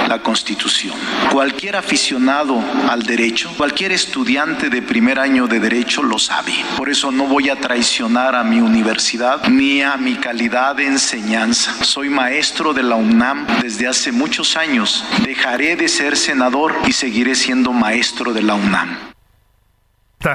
la 0.09 0.21
Constitución. 0.21 0.97
Cualquier 1.31 1.77
aficionado 1.77 2.61
al 2.89 3.03
derecho, 3.03 3.53
cualquier 3.55 3.93
estudiante 3.93 4.69
de 4.69 4.81
primer 4.81 5.17
año 5.17 5.47
de 5.47 5.61
derecho 5.61 6.03
lo 6.03 6.19
sabe. 6.19 6.51
Por 6.75 6.89
eso 6.89 7.09
no 7.09 7.27
voy 7.27 7.49
a 7.49 7.55
traicionar 7.55 8.35
a 8.35 8.43
mi 8.43 8.59
universidad 8.59 9.47
ni 9.47 9.81
a 9.81 9.95
mi 9.95 10.15
calidad 10.15 10.75
de 10.75 10.87
enseñanza. 10.87 11.81
Soy 11.85 12.09
maestro 12.09 12.73
de 12.73 12.83
la 12.83 12.95
UNAM 12.95 13.47
desde 13.61 13.87
hace 13.87 13.92
muchos 14.11 14.57
años. 14.57 15.03
Dejaré 15.25 15.75
de 15.75 15.87
ser 15.87 16.17
senador 16.17 16.73
y 16.87 16.93
seguiré 16.93 17.35
siendo 17.35 17.71
maestro 17.73 18.33
de 18.33 18.41
la 18.41 18.55
UNAM. 18.55 18.97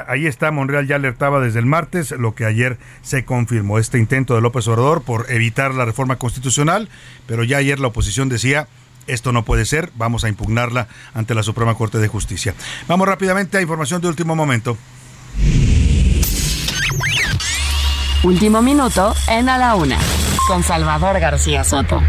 Ahí 0.06 0.26
está, 0.26 0.50
Monreal 0.50 0.86
ya 0.86 0.96
alertaba 0.96 1.40
desde 1.40 1.58
el 1.58 1.66
martes 1.66 2.10
lo 2.12 2.34
que 2.34 2.44
ayer 2.44 2.78
se 3.02 3.24
confirmó, 3.24 3.78
este 3.78 3.98
intento 3.98 4.34
de 4.34 4.42
López 4.42 4.68
Obrador 4.68 5.02
por 5.02 5.30
evitar 5.30 5.74
la 5.74 5.86
reforma 5.86 6.16
constitucional, 6.16 6.88
pero 7.26 7.42
ya 7.42 7.56
ayer 7.56 7.80
la 7.80 7.88
oposición 7.88 8.28
decía 8.28 8.68
esto 9.06 9.32
no 9.32 9.42
puede 9.44 9.64
ser, 9.64 9.90
vamos 9.96 10.24
a 10.24 10.28
impugnarla 10.28 10.86
ante 11.14 11.34
la 11.34 11.42
Suprema 11.42 11.74
Corte 11.74 11.96
de 11.98 12.08
Justicia. 12.08 12.54
Vamos 12.86 13.08
rápidamente 13.08 13.56
a 13.56 13.62
información 13.62 14.02
de 14.02 14.08
último 14.08 14.36
momento. 14.36 14.76
Último 18.22 18.60
minuto 18.60 19.14
en 19.28 19.48
A 19.48 19.56
la 19.56 19.74
Una, 19.76 19.98
con 20.46 20.62
Salvador 20.62 21.18
García 21.18 21.64
Soto. 21.64 22.02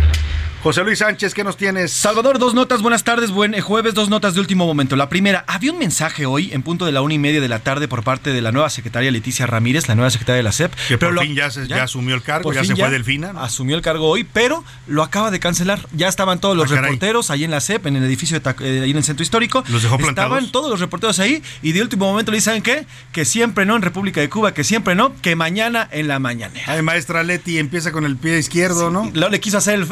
José 0.62 0.84
Luis 0.84 0.99
Sánchez, 0.99 1.34
¿qué 1.34 1.45
nos 1.45 1.55
tienes? 1.55 1.93
Salvador, 1.93 2.38
dos 2.38 2.53
notas, 2.53 2.82
buenas 2.82 3.05
tardes, 3.05 3.32
buen 3.32 3.57
jueves, 3.62 3.93
dos 3.93 4.10
notas 4.10 4.34
de 4.34 4.41
último 4.41 4.66
momento. 4.66 4.97
La 4.97 5.07
primera, 5.07 5.45
había 5.47 5.72
un 5.72 5.80
mensaje 5.80 6.26
hoy 6.26 6.51
en 6.51 6.64
punto 6.64 6.86
de 6.86 6.91
la 6.91 7.01
una 7.01 7.14
y 7.14 7.18
media 7.18 7.39
de 7.39 7.47
la 7.47 7.60
tarde 7.60 7.88
por 7.88 8.03
parte 8.03 8.34
de 8.34 8.41
la 8.41 8.51
nueva 8.51 8.70
secretaria 8.70 9.10
Leticia 9.10 9.45
Ramírez, 9.45 9.88
la 9.88 9.95
nueva 9.95 10.10
secretaria 10.10 10.36
de 10.36 10.43
la 10.43 10.51
SEP. 10.51 10.74
Que 10.89 10.97
por 10.97 11.18
fin 11.22 11.34
ya, 11.34 11.45
asumió 11.82 12.14
el 12.14 12.22
cargo, 12.24 12.51
ya 12.51 12.66
se 12.66 12.76
fue 12.76 12.89
Delfina. 12.89 13.32
Asumió 13.38 13.78
el 13.78 13.82
cargo 13.82 14.10
hoy, 14.10 14.26
pero 14.26 14.66
lo 14.86 15.01
acaba 15.01 15.32
de 15.32 15.39
cancelar. 15.39 15.80
Ya 15.93 16.10
estaban 16.10 16.41
todos 16.41 16.57
los 16.57 16.70
ah, 16.74 16.82
reporteros 16.82 17.30
ahí 17.30 17.45
en 17.45 17.51
la 17.51 17.62
SEP, 17.62 17.86
en 17.86 17.95
el 17.95 18.03
edificio 18.03 18.38
de, 18.38 18.49
eh, 18.49 18.82
ahí 18.84 18.91
en 18.91 18.97
el 18.97 19.03
centro 19.05 19.24
histórico. 19.24 19.64
Los 19.70 19.84
dejó 19.84 19.97
plantados. 19.97 20.34
Estaban 20.34 20.51
todos 20.51 20.70
los 20.70 20.82
reporteros 20.82 21.20
ahí 21.20 21.41
y 21.62 21.72
de 21.72 21.82
último 21.82 22.05
momento 22.05 22.32
le 22.32 22.38
dicen, 22.38 22.51
¿saben 22.51 22.64
qué? 22.64 22.86
Que 23.14 23.24
siempre 23.24 23.66
no 23.66 23.78
en 23.78 23.82
República 23.82 24.20
de 24.20 24.28
Cuba, 24.28 24.53
que 24.53 24.66
siempre 24.66 24.93
no, 24.93 25.16
que 25.22 25.38
mañana 25.38 25.88
en 25.89 26.10
la 26.10 26.20
mañana. 26.20 26.60
Ay, 26.66 26.82
maestra 26.82 27.24
Leti 27.24 27.60
empieza 27.60 27.93
con 27.93 28.03
el 28.03 28.18
pie 28.18 28.38
izquierdo, 28.38 28.89
¿no? 28.91 29.10
Le 29.14 29.39
quiso 29.39 29.57
hacer 29.57 29.88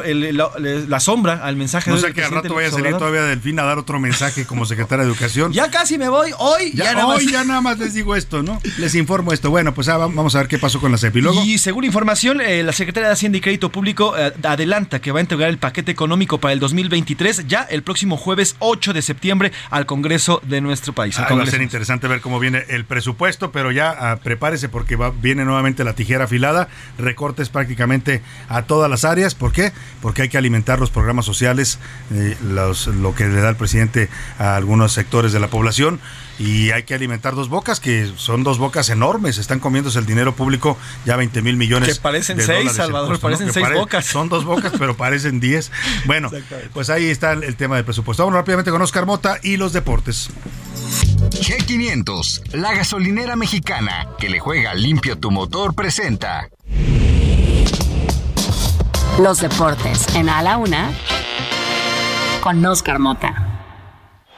la 0.60 1.00
sombra 1.00 1.42
al 1.44 1.56
mensaje. 1.56 1.92
No 1.92 1.98
sé 1.98 2.14
que 2.14 2.24
al 2.24 2.32
rato 2.32 2.54
vaya 2.54 2.70
a 2.70 2.72
salir 2.72 2.94
todavía 2.94 3.24
Delfín 3.24 3.60
a 3.60 3.64
dar 3.64 3.78
otro 3.78 4.00
mensaje 4.00 4.46
como 4.46 4.66
secretaria 4.66 5.06
de 5.06 5.12
Educación. 5.12 5.54
Ya 5.54 5.70
casi 5.72 5.98
me 5.98 6.10
voy, 6.10 6.32
hoy 6.38 6.72
ya, 6.74 6.94
nada 6.94 7.08
hoy 7.08 7.32
ya 7.32 7.44
nada 7.44 7.62
más 7.62 7.78
les 7.80 7.94
digo 7.94 8.16
esto, 8.16 8.44
¿no? 8.44 8.60
Les 8.78 8.96
informo 8.96 9.34
esto. 9.34 9.50
Bueno, 9.50 9.74
pues 9.74 9.88
ah, 9.90 9.98
vamos 9.98 10.36
a 10.36 10.40
ver 10.40 10.48
qué 10.48 10.58
pasó 10.58 10.80
con 10.80 10.92
la 10.92 10.98
CEP. 10.98 11.18
Y, 11.46 11.58
según 11.58 11.84
información, 11.84 12.42
eh, 12.42 12.64
la 12.64 12.74
Secretaría 12.74 13.08
de 13.08 13.14
Hacienda 13.14 13.38
y 13.38 13.42
Crédito 13.42 13.72
Público 13.72 14.18
eh, 14.18 14.34
adelanta 14.44 15.00
que 15.00 15.12
va 15.12 15.20
a 15.20 15.22
entregar 15.22 15.50
el 15.50 15.58
paquete 15.58 15.92
económico 15.92 16.40
para 16.40 16.54
el 16.54 16.60
2023 16.60 17.48
ya 17.48 17.64
el 17.64 17.84
próximo 17.84 18.18
jueves 18.18 18.56
8 18.60 18.94
de 18.94 19.02
septiembre 19.02 19.52
al 19.70 19.86
Congreso 19.86 20.42
de 20.46 20.62
nuestro 20.62 20.94
país. 20.94 21.18
Ah, 21.20 21.28
va 21.34 21.44
a 21.44 21.46
ser 21.46 21.62
interesante 21.62 22.08
ver 22.08 22.22
cómo 22.22 22.40
viene 22.40 22.66
el 22.70 22.86
presupuesto, 22.86 23.52
pero 23.52 23.72
ya 23.72 23.90
ah, 23.90 24.18
prepárese 24.18 24.70
porque 24.70 24.96
va, 24.96 25.12
viene 25.12 25.46
nuevamente 25.46 25.84
la 25.84 25.94
tijera 25.94 26.26
afilada, 26.26 26.68
recortes 26.98 27.50
prácticamente 27.50 28.22
a 28.50 28.64
todas 28.64 28.90
las 28.90 29.06
áreas. 29.06 29.36
¿Por 29.36 29.52
qué? 29.52 29.72
Porque 30.02 30.24
hay 30.24 30.30
que 30.30 30.38
alimentar 30.38 30.47
los 30.50 30.90
programas 30.90 31.26
sociales, 31.26 31.80
eh, 32.14 32.38
lo 32.42 33.16
que 33.16 33.26
le 33.26 33.42
da 33.42 33.50
el 33.50 33.56
presidente 33.56 34.10
a 34.40 34.56
algunos 34.56 34.94
sectores 34.94 35.34
de 35.34 35.40
la 35.40 35.48
población 35.48 36.00
y 36.40 36.72
hay 36.72 36.84
que 36.84 36.94
alimentar 36.94 37.36
dos 37.36 37.50
bocas 37.50 37.80
que 37.80 38.12
son 38.16 38.44
dos 38.44 38.58
bocas 38.58 38.90
enormes, 38.90 39.38
están 39.38 39.60
comiéndose 39.60 40.00
el 40.00 40.06
dinero 40.06 40.36
público 40.36 40.78
ya 41.06 41.16
20 41.16 41.42
mil 41.42 41.58
millones. 41.58 41.96
Que 41.96 42.02
parecen 42.02 42.40
seis, 42.42 42.72
Salvador, 42.74 43.20
parecen 43.20 43.52
seis 43.52 43.68
bocas. 43.74 44.06
Son 44.06 44.30
dos 44.30 44.46
bocas, 44.46 44.74
pero 44.78 44.96
parecen 44.96 45.40
diez. 45.40 45.72
Bueno, 46.06 46.32
pues 46.74 46.90
ahí 46.90 47.06
está 47.06 47.34
el, 47.34 47.56
tema 47.56 47.76
del 47.76 47.86
presupuesto. 47.86 48.24
Vamos 48.24 48.38
rápidamente 48.38 48.72
con 48.72 48.82
Oscar 48.82 49.06
Mota 49.06 49.40
y 49.42 49.58
los 49.58 49.74
deportes. 49.74 50.30
G500, 51.32 52.54
la 52.54 52.74
gasolinera 52.74 53.36
mexicana 53.36 54.10
que 54.20 54.30
le 54.30 54.40
juega 54.40 54.74
limpio 54.74 55.18
tu 55.18 55.32
motor, 55.32 55.74
presenta. 55.74 56.50
Los 59.20 59.40
deportes 59.40 60.16
en 60.16 60.30
A 60.30 60.44
la 60.44 60.58
Una 60.58 60.92
con 62.40 62.64
Oscar 62.64 63.00
Mota. 63.00 63.34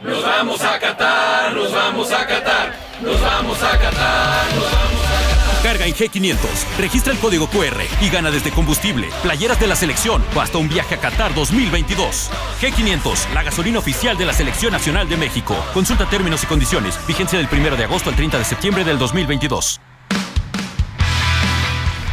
Nos 0.01 0.23
vamos 0.23 0.61
a 0.61 0.79
Qatar, 0.79 1.53
nos 1.53 1.73
vamos 1.73 2.11
a 2.13 2.25
Qatar, 2.25 2.73
nos 3.01 3.21
vamos 3.21 3.61
a 3.61 3.77
Qatar, 3.77 4.47
nos 4.47 4.81
vamos 4.81 5.03
a 5.03 5.19
Qatar. 5.19 5.59
Carga 5.61 5.85
en 5.85 5.93
G500, 5.93 6.37
registra 6.77 7.11
el 7.11 7.19
código 7.19 7.47
QR 7.47 7.81
y 7.99 8.09
gana 8.09 8.31
desde 8.31 8.51
combustible, 8.51 9.09
playeras 9.21 9.59
de 9.59 9.67
la 9.67 9.75
selección 9.75 10.23
o 10.33 10.39
hasta 10.39 10.57
un 10.57 10.69
viaje 10.69 10.95
a 10.95 10.99
Qatar 10.99 11.35
2022. 11.35 12.29
G500, 12.61 13.33
la 13.33 13.43
gasolina 13.43 13.79
oficial 13.79 14.17
de 14.17 14.25
la 14.25 14.33
Selección 14.33 14.71
Nacional 14.71 15.09
de 15.09 15.17
México. 15.17 15.57
Consulta 15.73 16.05
términos 16.05 16.43
y 16.43 16.47
condiciones. 16.47 16.97
Vigencia 17.05 17.37
del 17.37 17.49
1 17.51 17.75
de 17.75 17.83
agosto 17.83 18.09
al 18.09 18.15
30 18.15 18.37
de 18.37 18.45
septiembre 18.45 18.85
del 18.85 18.97
2022. 18.97 19.81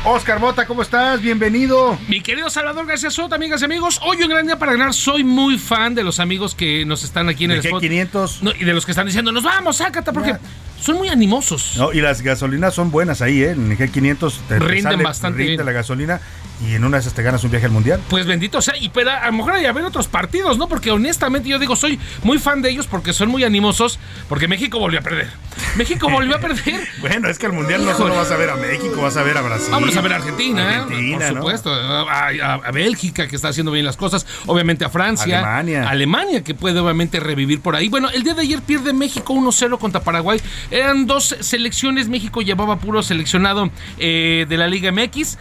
Oscar 0.08 0.38
Bota, 0.38 0.66
¿cómo 0.66 0.82
estás? 0.82 1.20
Bienvenido. 1.20 1.98
Mi 2.06 2.20
querido 2.20 2.48
Salvador 2.48 2.86
García 2.86 3.10
Soto, 3.10 3.34
amigas 3.34 3.60
y 3.62 3.64
amigos. 3.64 4.00
Hoy 4.04 4.22
en 4.22 4.28
Gran 4.28 4.46
Día 4.46 4.56
para 4.56 4.70
Ganar 4.70 4.94
soy 4.94 5.24
muy 5.24 5.58
fan 5.58 5.96
de 5.96 6.04
los 6.04 6.20
amigos 6.20 6.54
que 6.54 6.84
nos 6.84 7.02
están 7.02 7.28
aquí 7.28 7.46
en 7.46 7.50
el 7.50 7.58
spot. 7.58 7.80
500 7.80 8.40
y 8.56 8.64
de 8.64 8.72
los 8.72 8.86
que 8.86 8.92
están 8.92 9.06
diciendo, 9.06 9.32
nos 9.32 9.42
vamos, 9.42 9.78
sácate, 9.78 10.12
porque 10.12 10.36
son 10.80 10.98
muy 10.98 11.08
animosos. 11.08 11.74
No, 11.76 11.92
y 11.92 12.00
las 12.00 12.22
gasolinas 12.22 12.72
son 12.72 12.92
buenas 12.92 13.20
ahí, 13.20 13.42
¿eh? 13.42 13.50
En 13.50 13.72
el 13.72 13.76
G500 13.76 14.34
te, 14.46 14.60
rinden 14.60 15.02
bastante 15.02 15.42
rinde 15.42 15.64
la 15.64 15.72
gasolina 15.72 16.20
y 16.64 16.74
en 16.74 16.84
una 16.84 16.96
de 16.96 17.02
esas 17.02 17.14
te 17.14 17.22
ganas 17.22 17.44
un 17.44 17.50
viaje 17.50 17.66
al 17.66 17.72
mundial. 17.72 18.00
Pues 18.08 18.26
bendito 18.26 18.62
sea, 18.62 18.76
y 18.76 18.88
pero 18.88 19.10
a 19.10 19.26
lo 19.26 19.32
mejor 19.32 19.54
hay 19.54 19.62
que 19.62 19.68
haber 19.68 19.84
otros 19.84 20.08
partidos, 20.08 20.58
¿no? 20.58 20.68
Porque 20.68 20.90
honestamente 20.90 21.48
yo 21.48 21.58
digo, 21.58 21.76
soy 21.76 21.98
muy 22.22 22.38
fan 22.38 22.62
de 22.62 22.70
ellos 22.70 22.86
porque 22.86 23.12
son 23.12 23.28
muy 23.28 23.44
animosos, 23.44 23.98
porque 24.28 24.48
México 24.48 24.78
volvió 24.78 25.00
a 25.00 25.02
perder. 25.02 25.30
México 25.76 26.08
volvió 26.08 26.36
a 26.36 26.38
perder. 26.38 26.86
bueno, 27.00 27.28
es 27.28 27.38
que 27.38 27.46
el 27.46 27.52
mundial 27.52 27.84
no 27.84 27.96
solo 27.96 28.14
vas 28.14 28.30
a 28.30 28.36
ver 28.36 28.50
a 28.50 28.56
México, 28.56 29.00
vas 29.02 29.16
a 29.16 29.22
ver 29.22 29.36
a 29.36 29.42
Brasil. 29.42 29.68
Vamos 29.70 29.96
a 29.96 30.00
ver 30.00 30.12
a 30.12 30.16
Argentina, 30.16 30.82
Argentina 30.82 31.18
por 31.18 31.36
supuesto, 31.36 31.72
a, 31.72 32.28
a, 32.54 32.70
Bélgica 32.72 33.26
que 33.26 33.36
está 33.36 33.48
haciendo 33.48 33.72
bien 33.72 33.84
las 33.84 33.96
cosas, 33.96 34.26
obviamente 34.46 34.84
a 34.84 34.90
Francia, 34.90 35.38
Alemania, 35.38 35.88
Alemania 35.88 36.44
que 36.44 36.54
puede 36.54 36.78
obviamente 36.80 37.20
revivir 37.20 37.60
por 37.60 37.76
ahí. 37.76 37.88
Bueno, 37.88 38.10
el 38.10 38.22
día 38.22 38.34
de 38.34 38.42
ayer 38.42 38.62
pierde 38.62 38.92
México 38.92 39.34
1-0 39.34 39.78
contra 39.78 40.00
Paraguay. 40.00 40.40
Eran 40.70 41.06
dos 41.06 41.36
selecciones, 41.40 42.08
México 42.08 42.42
llevaba 42.42 42.78
puro 42.78 43.02
seleccionado 43.02 43.70
eh, 43.98 44.46
de 44.48 44.56
la 44.56 44.66
Liga 44.66 44.92
MX. 44.92 45.38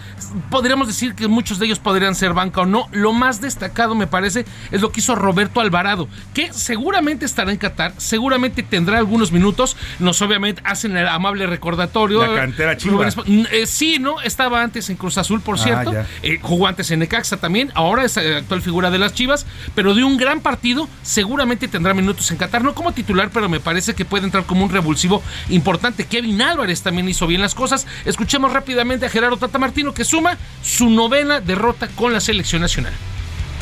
Podríamos 0.50 0.88
decir 0.88 1.05
que 1.14 1.28
muchos 1.28 1.60
de 1.60 1.68
ellos 1.68 1.80
podrían 1.80 2.16
ser 2.16 2.34
banca 2.34 2.62
o 2.62 2.66
no. 2.66 2.88
Lo 2.92 3.14
más 3.14 3.42
destacado, 3.42 3.94
me 3.94 4.08
parece, 4.08 4.46
es 4.72 4.82
lo 4.82 4.92
que 4.92 5.02
hizo 5.02 5.14
Roberto 5.16 5.62
Alvarado, 5.62 6.08
que 6.34 6.52
seguramente 6.54 7.26
estará 7.26 7.52
en 7.52 7.58
Qatar, 7.58 7.94
seguramente 7.98 8.64
tendrá 8.64 8.98
algunos 8.98 9.32
minutos. 9.32 9.78
Nos 10.00 10.22
obviamente 10.22 10.62
hacen 10.66 10.96
el 10.98 11.08
amable 11.08 11.46
recordatorio. 11.48 12.26
La 12.26 12.42
cantera 12.42 12.78
chiva. 12.78 13.08
Eh, 13.52 13.66
sí, 13.68 14.00
¿no? 14.00 14.22
Estaba 14.22 14.64
antes 14.64 14.90
en 14.90 14.96
Cruz 14.96 15.18
Azul, 15.18 15.42
por 15.42 15.56
ah, 15.60 15.64
cierto. 15.64 15.94
Eh, 16.24 16.40
jugó 16.42 16.68
antes 16.68 16.90
en 16.92 17.00
Necaxa 17.00 17.38
también. 17.38 17.72
Ahora 17.76 18.04
es 18.06 18.18
actual 18.18 18.62
figura 18.62 18.90
de 18.90 18.98
las 18.98 19.14
Chivas. 19.14 19.46
Pero 19.76 19.94
de 19.94 20.04
un 20.04 20.18
gran 20.18 20.42
partido, 20.42 20.88
seguramente 21.04 21.68
tendrá 21.68 21.94
minutos 21.94 22.32
en 22.32 22.38
Qatar. 22.38 22.64
No 22.64 22.74
como 22.74 22.94
titular, 22.94 23.30
pero 23.34 23.50
me 23.50 23.60
parece 23.60 23.94
que 23.94 24.06
puede 24.06 24.26
entrar 24.26 24.46
como 24.46 24.64
un 24.64 24.70
revulsivo 24.70 25.22
importante. 25.50 26.06
Kevin 26.06 26.42
Álvarez 26.42 26.82
también 26.82 27.10
hizo 27.10 27.28
bien 27.28 27.42
las 27.42 27.56
cosas. 27.56 27.88
Escuchemos 28.06 28.54
rápidamente 28.54 29.06
a 29.06 29.10
Gerardo 29.10 29.38
Tata 29.38 29.58
Martino 29.58 29.94
que 29.94 30.06
suma 30.06 30.38
su 30.64 30.90
novena 30.96 31.42
derrota 31.42 31.88
con 31.88 32.14
la 32.14 32.20
selección 32.20 32.62
nacional. 32.62 32.94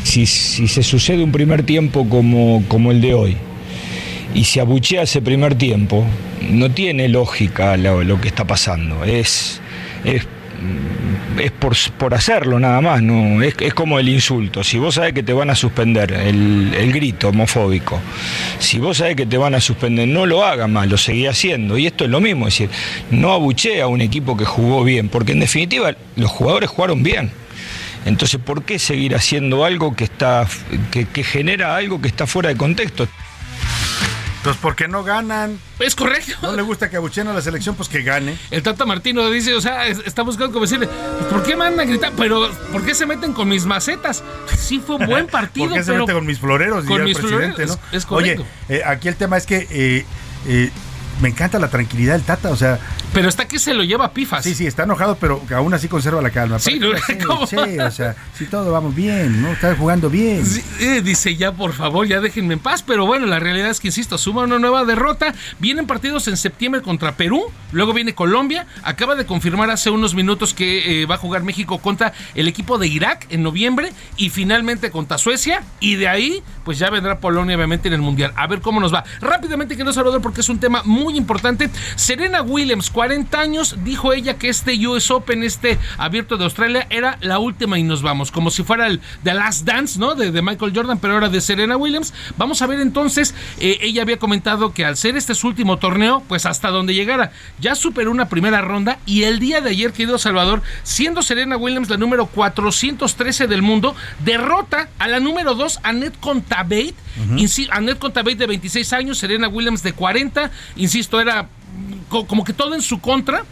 Si, 0.03 0.25
se 0.25 0.83
sucede 0.83 1.23
un 1.23 1.31
primer 1.31 1.63
tiempo 1.63 2.07
como, 2.07 2.63
como 2.67 2.91
el 2.91 3.01
de 3.01 3.13
hoy 3.13 3.37
y 4.33 4.45
se 4.45 4.59
abuchea 4.59 5.03
ese 5.03 5.21
primer 5.21 5.55
tiempo, 5.55 6.05
no 6.49 6.71
tiene 6.71 7.07
lógica 7.07 7.77
lo, 7.77 8.19
que 8.19 8.27
está 8.27 8.45
pasando. 8.45 9.03
Es, 9.03 9.61
es 10.03 10.27
es 11.39 11.51
por, 11.51 12.13
hacerlo 12.13 12.59
nada 12.59 12.81
más, 12.81 13.01
no 13.01 13.41
es, 13.41 13.55
como 13.73 13.99
el 13.99 14.09
insulto. 14.09 14.63
Si 14.63 14.77
vos 14.77 14.95
sabés 14.95 15.13
que 15.13 15.23
te 15.23 15.33
van 15.33 15.49
a 15.49 15.55
suspender, 15.55 16.11
el, 16.11 16.91
grito 16.93 17.29
homofóbico, 17.29 17.99
si 18.59 18.79
vos 18.79 18.97
sabés 18.97 19.15
que 19.15 19.25
te 19.25 19.37
van 19.37 19.55
a 19.55 19.61
suspender, 19.61 20.07
no 20.07 20.25
lo 20.25 20.43
hagas 20.43 20.69
más, 20.69 20.87
lo 20.87 20.97
seguí 20.97 21.25
haciendo. 21.25 21.77
Y 21.77 21.87
esto 21.87 22.05
es 22.05 22.09
lo 22.09 22.21
mismo, 22.21 22.47
es 22.47 22.53
decir, 22.53 22.69
no 23.11 23.31
abuché 23.33 23.81
a 23.81 23.87
un 23.87 24.01
equipo 24.01 24.37
que 24.37 24.45
jugó 24.45 24.83
bien, 24.83 25.09
porque 25.09 25.31
en 25.31 25.39
definitiva 25.39 25.95
los 26.15 26.29
jugadores 26.29 26.69
jugaron 26.69 27.03
bien. 27.03 27.31
Entonces, 28.05 28.39
¿por 28.43 28.63
qué 28.63 28.79
seguir 28.79 29.15
haciendo 29.15 29.63
algo 29.63 29.95
que, 29.95 30.03
está, 30.03 30.45
que 30.91 31.23
genera 31.23 31.75
algo 31.75 32.01
que 32.01 32.09
está 32.09 32.27
fuera 32.27 32.49
de 32.49 32.57
contexto? 32.57 33.07
Pues 34.43 34.57
porque 34.57 34.87
no 34.89 35.03
ganan. 35.03 35.57
Es 35.79 35.95
correcto. 35.95 36.33
No 36.41 36.51
le 36.53 36.61
gusta 36.61 36.89
que 36.89 36.97
abucheen 36.97 37.27
a 37.29 37.33
la 37.33 37.41
selección, 37.41 37.75
pues 37.75 37.87
que 37.87 38.01
gane. 38.03 38.37
El 38.51 38.61
Tata 38.61 38.85
Martino 38.85 39.29
dice, 39.29 39.53
o 39.53 39.61
sea, 39.61 39.87
es- 39.87 39.99
está 40.05 40.21
buscando 40.23 40.51
como 40.51 40.65
decirle, 40.65 40.87
pues, 40.87 41.31
¿por 41.31 41.43
qué 41.43 41.55
mandan 41.55 41.87
a 41.87 41.89
gritar? 41.89 42.11
Pero, 42.17 42.51
¿por 42.71 42.83
qué 42.85 42.93
se 42.93 43.05
meten 43.05 43.31
con 43.33 43.47
mis 43.47 43.65
macetas? 43.65 44.21
Sí 44.57 44.81
fue 44.85 44.97
un 44.97 45.05
buen 45.05 45.27
partido, 45.31 45.67
¿Por 45.69 45.77
qué 45.77 45.83
se 45.83 45.91
pero... 45.91 46.03
mete 46.03 46.13
con 46.13 46.25
mis 46.25 46.39
floreros? 46.39 46.85
Con 46.85 46.99
el 47.01 47.07
mis 47.07 47.17
presidente, 47.17 47.65
floreros, 47.65 47.79
¿no? 47.91 47.97
es 47.97 48.05
correcto. 48.05 48.41
Oye, 48.67 48.77
eh, 48.79 48.83
aquí 48.85 49.07
el 49.07 49.15
tema 49.15 49.37
es 49.37 49.45
que 49.45 49.65
eh, 49.71 50.05
eh, 50.47 50.71
me 51.21 51.29
encanta 51.29 51.59
la 51.59 51.69
tranquilidad 51.69 52.13
del 52.13 52.23
Tata, 52.23 52.49
o 52.49 52.55
sea. 52.55 52.79
Pero 53.13 53.29
está 53.29 53.47
que 53.47 53.59
se 53.59 53.73
lo 53.73 53.83
lleva 53.83 54.05
a 54.05 54.11
pifas. 54.11 54.43
Sí, 54.43 54.55
sí, 54.55 54.65
está 54.65 54.83
enojado, 54.83 55.17
pero 55.19 55.41
aún 55.55 55.73
así 55.73 55.87
conserva 55.87 56.21
la 56.21 56.31
calma. 56.31 56.59
Sí, 56.59 56.79
¿no? 56.79 56.89
O 57.43 57.91
sea, 57.91 58.15
si 58.37 58.45
todo 58.45 58.71
vamos 58.71 58.95
bien, 58.95 59.41
¿no? 59.41 59.51
Está 59.51 59.75
jugando 59.75 60.09
bien. 60.09 60.45
Sí, 60.45 60.63
eh, 60.79 61.01
dice 61.01 61.35
ya 61.35 61.51
por 61.51 61.73
favor 61.73 62.07
ya 62.07 62.21
déjenme 62.21 62.53
en 62.53 62.59
paz 62.59 62.83
pero 62.83 63.05
bueno 63.05 63.25
la 63.25 63.39
realidad 63.39 63.69
es 63.69 63.79
que 63.79 63.87
insisto 63.87 64.17
suma 64.17 64.43
una 64.43 64.59
nueva 64.59 64.85
derrota 64.85 65.33
vienen 65.59 65.87
partidos 65.87 66.27
en 66.27 66.37
septiembre 66.37 66.81
contra 66.81 67.15
Perú 67.15 67.43
luego 67.71 67.93
viene 67.93 68.15
Colombia 68.15 68.65
acaba 68.83 69.15
de 69.15 69.25
confirmar 69.25 69.69
hace 69.69 69.89
unos 69.89 70.15
minutos 70.15 70.53
que 70.53 71.01
eh, 71.01 71.05
va 71.05 71.15
a 71.15 71.17
jugar 71.17 71.43
México 71.43 71.79
contra 71.79 72.13
el 72.35 72.47
equipo 72.47 72.77
de 72.77 72.87
Irak 72.87 73.27
en 73.29 73.43
noviembre 73.43 73.91
y 74.17 74.29
finalmente 74.29 74.91
contra 74.91 75.17
Suecia 75.17 75.63
y 75.79 75.95
de 75.95 76.07
ahí 76.07 76.43
pues 76.63 76.79
ya 76.79 76.89
vendrá 76.89 77.19
Polonia 77.19 77.55
obviamente 77.55 77.87
en 77.87 77.93
el 77.93 78.01
mundial 78.01 78.33
a 78.35 78.47
ver 78.47 78.61
cómo 78.61 78.79
nos 78.79 78.93
va 78.93 79.03
rápidamente 79.21 79.77
que 79.77 79.83
no 79.83 79.93
Salvador 79.93 80.21
porque 80.21 80.41
es 80.41 80.49
un 80.49 80.59
tema 80.59 80.81
muy 80.85 81.02
importante. 81.11 81.69
Serena 81.95 82.41
Williams 82.41 82.89
40 82.89 83.39
años 83.39 83.75
dijo 83.83 84.13
ella 84.13 84.37
que 84.37 84.49
este 84.49 84.87
US 84.87 85.11
Open 85.11 85.43
este 85.43 85.77
abierto 85.97 86.37
de 86.37 86.45
Australia 86.45 86.87
era 86.89 87.17
la 87.21 87.39
última 87.39 87.77
y 87.79 87.83
nos 87.83 88.01
vamos. 88.01 88.31
Como 88.31 88.51
si 88.51 88.63
fuera 88.63 88.87
el 88.87 89.01
The 89.23 89.33
Last 89.33 89.65
Dance 89.65 89.99
no 89.99 90.15
de, 90.15 90.31
de 90.31 90.41
Michael 90.41 90.71
Jordan 90.75 90.99
pero 90.99 91.13
ahora 91.15 91.29
de 91.29 91.41
Serena 91.41 91.77
Williams. 91.77 92.13
Vamos 92.37 92.61
a 92.61 92.67
ver 92.67 92.79
entonces 92.79 93.33
eh, 93.59 93.77
ella 93.81 94.01
había 94.01 94.17
comentado 94.19 94.73
que 94.73 94.85
al 94.85 94.97
ser 94.97 95.17
este 95.17 95.35
su 95.35 95.47
último 95.47 95.77
torneo 95.77 96.23
pues 96.27 96.45
hasta 96.45 96.69
donde 96.69 96.93
llegara. 96.93 97.31
Ya 97.59 97.75
superó 97.75 98.11
una 98.11 98.29
primera 98.29 98.61
ronda 98.61 98.99
y 99.05 99.23
el 99.23 99.39
día 99.39 99.61
de 99.61 99.69
ayer 99.71 99.91
querido 99.93 100.17
Salvador 100.17 100.61
siendo 100.83 101.21
Serena 101.21 101.57
Williams 101.57 101.89
la 101.89 101.97
número 101.97 102.25
413 102.27 103.47
del 103.47 103.61
mundo 103.61 103.95
derrota 104.23 104.89
a 104.99 105.07
la 105.07 105.19
número 105.19 105.55
2 105.55 105.79
Annette 105.83 106.19
Contabate 106.19 106.93
Insi- 107.35 107.67
Annette 107.71 107.99
Contabate 107.99 108.35
de 108.37 108.47
26 108.47 108.91
años 108.93 109.17
Serena 109.19 109.47
Williams 109.47 109.83
de 109.83 109.93
40 109.93 110.49
insisto 110.93 111.19
era 111.19 111.47
co- 112.09 112.27
como 112.27 112.43
que 112.43 112.53
todo 112.53 112.75
en 112.75 112.81
su 112.83 112.99
contra 113.01 113.43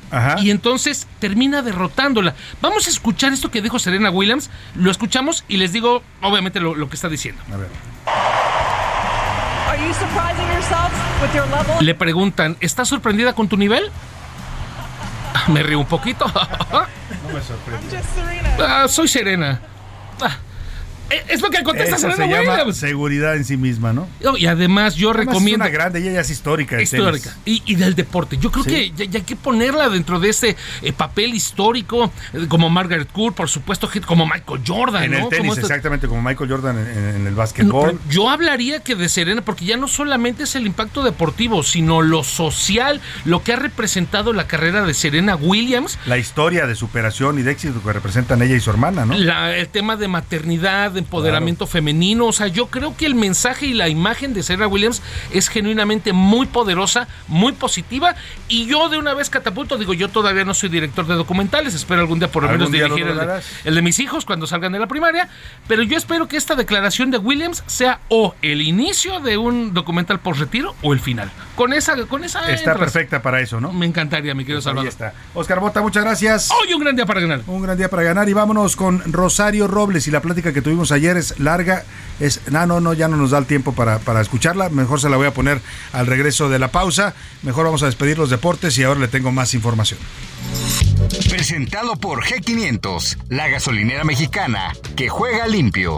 y 0.42 0.52
entonces 0.52 1.08
termina 1.20 1.62
derrotándola. 1.64 2.36
Vamos 2.62 2.86
a 2.86 2.90
escuchar 2.92 3.34
esto 3.34 3.50
que 3.50 3.62
dijo 3.64 3.80
Serena 3.80 4.12
Williams, 4.12 4.52
lo 4.76 4.92
escuchamos 4.92 5.44
y 5.48 5.58
les 5.58 5.74
digo 5.74 6.04
obviamente 6.22 6.60
lo, 6.60 6.76
lo 6.76 6.88
que 6.88 6.96
está 6.96 7.10
diciendo. 7.10 7.42
A 7.52 7.58
ver. 7.58 7.68
Are 9.68 9.78
you 9.88 9.94
surprising 9.94 10.48
yourself 10.54 10.92
with 11.22 11.34
your 11.34 11.48
level? 11.50 11.84
Le 11.86 11.96
preguntan, 11.96 12.58
¿estás 12.60 12.88
sorprendida 12.88 13.34
con 13.34 13.48
tu 13.48 13.58
nivel? 13.58 13.90
Ah, 15.34 15.46
Me 15.50 15.64
río 15.64 15.80
un 15.80 15.86
poquito. 15.88 16.26
No 16.28 17.34
me 17.34 17.42
sorprende. 17.42 17.98
Just 17.98 18.14
Serena. 18.16 18.84
Ah, 18.84 18.88
soy 18.88 19.08
Serena. 19.08 19.62
Ah, 20.22 20.38
es 21.28 21.42
lo 21.42 21.50
que 21.50 21.64
contesta 21.64 21.96
Esa 21.96 22.10
Serena 22.12 22.16
se 22.16 22.32
llama 22.44 22.52
Williams. 22.58 22.78
seguridad 22.78 23.36
en 23.36 23.46
sí 23.46 23.58
misma, 23.58 23.94
¿no? 23.94 24.08
Y 24.38 24.46
además 24.46 24.96
yo 24.96 25.10
Además, 25.12 25.28
recomiendo... 25.28 25.66
Es 25.66 25.70
una 25.72 25.78
grande, 25.78 26.00
ella 26.00 26.12
ya 26.14 26.20
es 26.22 26.30
histórica. 26.30 26.76
del 26.76 26.84
histórica 26.84 27.36
y, 27.46 27.62
y 27.66 27.76
del 27.76 27.96
deporte. 27.96 28.38
Yo 28.38 28.52
creo 28.52 28.64
Sí. 28.64 28.70
que 28.70 28.92
ya, 28.92 29.06
ya 29.06 29.20
hay 29.20 29.26
que 29.26 29.36
ponerla 29.36 29.90
dentro 29.90 30.20
de 30.20 30.30
ese 30.30 30.56
eh, 30.82 30.94
papel 30.94 31.34
histórico, 31.34 32.12
eh, 32.34 32.46
como 32.48 32.70
Margaret 32.70 33.12
Court, 33.12 33.36
por 33.36 33.50
supuesto, 33.50 33.90
como 34.06 34.26
Michael 34.26 34.62
Jordan, 34.66 35.04
En 35.04 35.12
¿no? 35.12 35.18
el 35.18 35.22
Como 35.24 35.30
tenis, 35.32 35.50
este- 35.52 35.62
exactamente 35.62 36.08
como 36.08 36.22
Michael 36.22 36.50
Jordan 36.50 36.78
en, 36.78 36.88
en- 36.88 37.16
en 37.22 37.28
el 37.28 37.36
básquetbol. 37.36 38.00
yo 38.10 38.30
hablaría 38.30 38.82
que 38.82 38.96
de 38.96 39.10
Serena, 39.10 39.42
porque 39.42 39.66
ya 39.66 39.78
no 39.78 39.88
solamente 39.88 40.44
es 40.44 40.56
el 40.56 40.66
impacto 40.66 41.04
deportivo, 41.04 41.64
sino 41.64 42.02
lo 42.02 42.24
social, 42.24 43.02
lo 43.26 43.44
que 43.44 43.54
ha 43.54 43.56
representado 43.58 44.34
la 44.34 44.48
carrera 44.48 44.84
de 44.86 44.94
Serena 44.94 45.36
Williams. 45.36 45.98
la 46.06 46.18
historia 46.18 46.66
de 46.68 46.76
superación 46.76 47.40
y 47.40 47.42
de 47.42 47.52
éxito 47.52 47.82
que 47.84 47.94
representan 47.94 48.42
ella 48.42 48.56
y 48.56 48.60
su 48.60 48.70
hermana, 48.70 49.06
¿no? 49.06 49.14
La- 49.18 49.56
el 49.58 49.68
tema 49.68 49.96
de 49.98 50.08
maternidad, 50.08 50.92
de 50.92 51.01
empoderamiento 51.02 51.68
femenino, 51.68 52.26
o 52.28 52.32
sea, 52.34 52.48
yo 52.48 52.68
creo 52.68 52.96
que 52.96 53.06
el 53.06 53.16
mensaje 53.16 53.66
y 53.68 53.74
la 53.74 53.90
imagen 53.90 54.34
de 54.34 54.44
Serena 54.44 54.68
Williams 54.68 55.02
es 55.32 55.50
genuinamente 55.50 56.14
muy 56.14 56.46
poderosa, 56.46 57.08
muy 57.28 57.52
positiva, 57.54 58.16
y 58.48 58.66
yo 58.68 58.90
de 58.90 58.98
una 58.98 59.14
vez 59.14 59.30
catapulto, 59.30 59.78
digo, 59.78 59.94
yo 59.94 60.10
todavía 60.10 60.46
no 60.46 60.54
soy 60.54 60.70
director 60.70 61.06
de 61.08 61.16
documentales, 61.16 61.74
espero 61.74 62.02
algún 62.02 62.20
día 62.20 62.32
por 62.32 62.44
lo 62.44 62.50
menos 62.50 62.72
dirigir 62.72 63.04
el 63.04 63.08
de, 63.10 63.14
lograrás. 63.16 63.46
el 63.64 63.76
de 63.76 63.82
mis 63.82 64.00
hijos 64.00 64.26
cuando 64.26 64.48
salgan 64.48 64.72
de 64.72 64.80
la 64.80 64.88
primaria, 64.88 65.30
pero 65.68 65.84
yo 65.84 65.98
espero 65.98 66.28
que 66.28 66.38
esta 66.38 66.56
declaración 66.56 67.12
de 67.12 67.18
Williams 67.18 67.64
sea 67.68 68.00
o 68.10 68.36
el 68.42 68.62
inicio 68.62 69.20
de 69.20 69.38
un 69.38 69.74
documental 69.74 70.20
por 70.20 70.38
retiro 70.40 70.76
o 70.82 70.94
el 70.94 71.00
final. 71.00 71.32
Con 71.56 71.74
esa, 71.74 71.96
con 72.08 72.24
esa 72.24 72.40
Está 72.42 72.72
entras. 72.72 72.78
perfecta 72.78 73.22
para 73.22 73.40
eso, 73.42 73.60
¿no? 73.62 73.72
Me 73.72 73.86
encantaría, 73.86 74.34
mi 74.34 74.44
querido 74.44 74.60
Pues 74.62 74.68
ahí 74.68 74.72
Salvador. 74.72 74.90
está. 74.90 75.14
Oscar 75.34 75.60
Bota, 75.60 75.82
muchas 75.82 76.04
gracias. 76.04 76.50
Hoy 76.52 76.74
un 76.74 76.82
gran 76.82 76.96
día 76.96 77.06
para 77.06 77.22
ganar. 77.22 77.42
Un 77.48 77.62
gran 77.62 77.78
día 77.78 77.90
para 77.90 78.04
ganar 78.04 78.28
y 78.30 78.34
vámonos 78.34 78.76
con 78.76 79.02
Rosario 79.12 79.68
Robles 79.68 80.08
y 80.08 80.12
la 80.12 80.22
plática 80.22 80.54
que 80.54 80.62
tuvimos 80.62 80.91
ayer 80.92 81.18
es 81.18 81.40
larga, 81.40 81.84
es 82.20 82.42
no, 82.52 82.66
no, 82.66 82.80
no, 82.80 82.94
ya 82.94 83.08
no 83.08 83.18
nos 83.18 83.32
da 83.32 83.38
el 83.38 83.46
tiempo 83.46 83.74
para, 83.74 84.00
para 84.00 84.22
escucharla, 84.22 84.70
mejor 84.70 85.00
se 85.00 85.10
la 85.10 85.18
voy 85.18 85.28
a 85.28 85.34
poner 85.34 85.62
al 85.94 86.08
regreso 86.08 86.50
de 86.50 86.60
la 86.60 86.72
pausa, 86.72 87.14
mejor 87.44 87.66
vamos 87.66 87.84
a 87.84 87.88
despedir 87.88 88.18
los 88.18 88.30
deportes 88.30 88.78
y 88.78 88.84
ahora 88.84 89.00
le 89.00 89.08
tengo 89.08 89.32
más 89.32 89.54
información. 89.54 90.00
Presentado 91.30 91.96
por 91.96 92.24
G500, 92.24 93.18
la 93.30 93.50
gasolinera 93.50 94.04
mexicana 94.04 94.74
que 94.96 95.10
juega 95.10 95.48
limpio. 95.48 95.98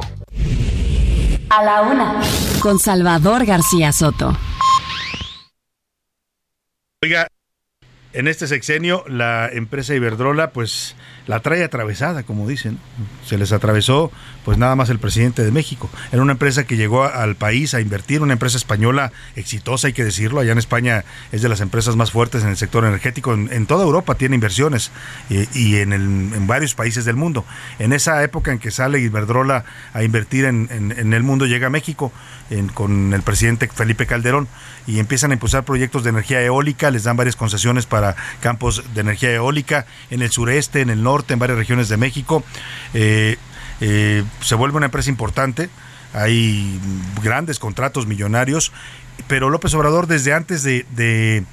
A 1.50 1.64
la 1.64 1.82
una. 1.82 2.22
Con 2.60 2.80
Salvador 2.80 3.46
García 3.46 3.92
Soto. 3.92 4.38
Oiga, 7.04 7.28
en 8.14 8.28
este 8.28 8.48
sexenio 8.48 9.04
la 9.08 9.50
empresa 9.52 9.94
Iberdrola 9.94 10.52
pues 10.52 10.96
la 11.28 11.40
trae 11.40 11.64
atravesada, 11.64 12.24
como 12.24 12.48
dicen. 12.48 12.80
Se 13.26 13.38
les 13.38 13.52
atravesó 13.52 14.12
pues 14.44 14.58
nada 14.58 14.76
más 14.76 14.90
el 14.90 15.00
presidente 15.00 15.44
de 15.44 15.52
México. 15.52 15.90
Era 16.12 16.22
una 16.22 16.34
empresa 16.34 16.66
que 16.66 16.76
llegó 16.76 17.04
al 17.06 17.36
país 17.36 17.74
a 17.74 17.80
invertir, 17.82 18.22
una 18.22 18.34
empresa 18.34 18.58
española 18.58 19.12
exitosa, 19.36 19.88
hay 19.88 19.94
que 19.94 20.04
decirlo. 20.04 20.42
Allá 20.42 20.52
en 20.52 20.58
España 20.58 21.06
es 21.32 21.42
de 21.42 21.50
las 21.50 21.62
empresas 21.62 21.96
más 21.96 22.12
fuertes 22.12 22.44
en 22.44 22.50
el 22.50 22.58
sector 22.58 22.84
energético. 22.84 23.34
En, 23.34 23.66
toda 23.68 23.84
Europa 23.86 24.16
tiene 24.16 24.36
inversiones 24.36 24.92
eh, 25.30 25.48
y 25.54 25.78
en, 25.78 26.46
varios 26.48 26.76
países 26.76 27.06
del 27.06 27.16
mundo. 27.16 27.46
En 27.80 27.94
esa 27.94 28.22
época 28.24 28.52
en 28.52 28.60
que 28.60 28.72
sale 28.72 29.00
Iberdrola 29.00 29.64
a 29.94 30.04
invertir 30.04 30.46
en, 30.46 30.68
en- 30.72 31.14
el 31.14 31.24
mundo, 31.24 31.46
llega 31.46 31.68
a 31.68 31.70
México 31.70 32.12
con 32.74 33.14
el 33.14 33.22
presidente 33.22 33.68
Felipe 33.68 34.06
Calderón 34.06 34.48
y 34.86 35.00
empiezan 35.00 35.32
a 35.32 35.36
impulsar 35.36 35.64
proyectos 35.64 36.04
de 36.04 36.10
energía 36.10 36.42
eólica, 36.42 36.92
les 36.92 37.04
dan 37.04 37.16
varias 37.18 37.36
concesiones 37.36 37.86
para 37.86 38.16
campos 38.42 38.84
de 38.94 39.02
energía 39.02 39.32
eólica 39.34 39.86
en 40.12 40.22
el 40.22 40.30
sureste, 40.32 40.82
en 40.82 40.90
el 40.90 41.02
norte, 41.04 41.13
en 41.34 41.40
varias 41.40 41.58
regiones 41.58 41.90
de 41.90 41.98
México. 41.98 42.44
Eh, 42.94 43.38
eh, 43.82 44.24
se 44.42 44.56
vuelve 44.56 44.78
una 44.78 44.86
empresa 44.88 45.10
importante, 45.10 45.70
hay 46.14 46.80
grandes 47.24 47.60
contratos 47.60 48.06
millonarios, 48.08 48.72
pero 49.28 49.50
López 49.50 49.74
Obrador 49.74 50.08
desde 50.08 50.34
antes 50.34 50.64
de, 50.64 50.86
de- 50.92 51.44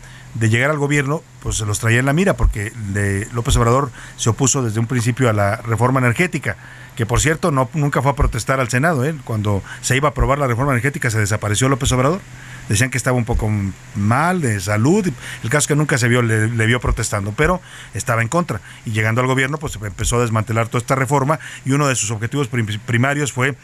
llegar 0.49 0.71
al 0.71 0.79
gobierno, 0.79 1.23
pues 1.43 1.57
se 1.57 1.67
los 1.67 1.79
traía 1.81 1.99
en 1.99 2.07
la 2.07 2.13
mira, 2.13 2.35
porque 2.37 2.73
de- 2.93 3.27
López 3.33 3.57
Obrador 3.57 3.91
se 4.17 4.31
opuso 4.31 4.63
desde 4.63 4.81
un 4.81 4.87
principio 4.87 5.29
a 5.29 5.33
la 5.33 5.57
reforma 5.57 5.99
energética, 6.01 6.57
que 7.01 7.07
por 7.07 7.19
cierto 7.19 7.51
no, 7.51 7.71
nunca 7.73 8.03
fue 8.03 8.13
a 8.13 8.15
protestar 8.15 8.61
al 8.61 8.69
Senado, 8.69 9.07
¿eh? 9.07 9.15
cuando 9.25 9.63
se 9.81 9.97
iba 9.97 10.09
a 10.09 10.11
aprobar 10.11 10.39
la 10.39 10.47
reforma 10.47 10.73
energética 10.73 11.09
se 11.09 11.19
desapareció 11.19 11.67
López 11.71 11.91
Obrador, 11.93 12.21
decían 12.69 12.91
que 12.91 12.99
estaba 12.99 13.17
un 13.17 13.25
poco 13.25 13.51
mal 13.95 14.43
de 14.43 14.61
salud, 14.61 15.09
el 15.43 15.49
caso 15.49 15.61
es 15.61 15.67
que 15.69 15.77
nunca 15.77 15.97
se 15.97 16.09
vio, 16.09 16.21
le, 16.21 16.67
vio 16.67 16.79
protestando, 16.79 17.33
pero 17.35 17.63
estaba 17.95 18.21
en 18.21 18.29
contra, 18.29 18.61
y 18.85 18.91
llegando 18.91 19.23
al 19.23 19.29
gobierno 19.29 19.57
pues 19.57 19.79
empezó 19.83 20.19
a 20.19 20.21
desmantelar 20.21 20.69
toda 20.69 20.81
esta 20.81 20.95
reforma, 20.95 21.41
y 21.65 21.73
uno 21.73 21.89
de 21.89 21.97
sus 21.97 22.11
objetivos 22.11 22.49
prim- 22.49 22.79
primarios 22.85 23.33
fue 23.33 23.57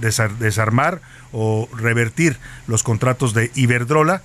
desar- 0.00 0.36
desarmar 0.38 1.00
o 1.32 1.68
revertir 1.76 2.38
los 2.68 2.84
contratos 2.84 3.34
de 3.34 3.50
Iberdrola, 3.56 4.22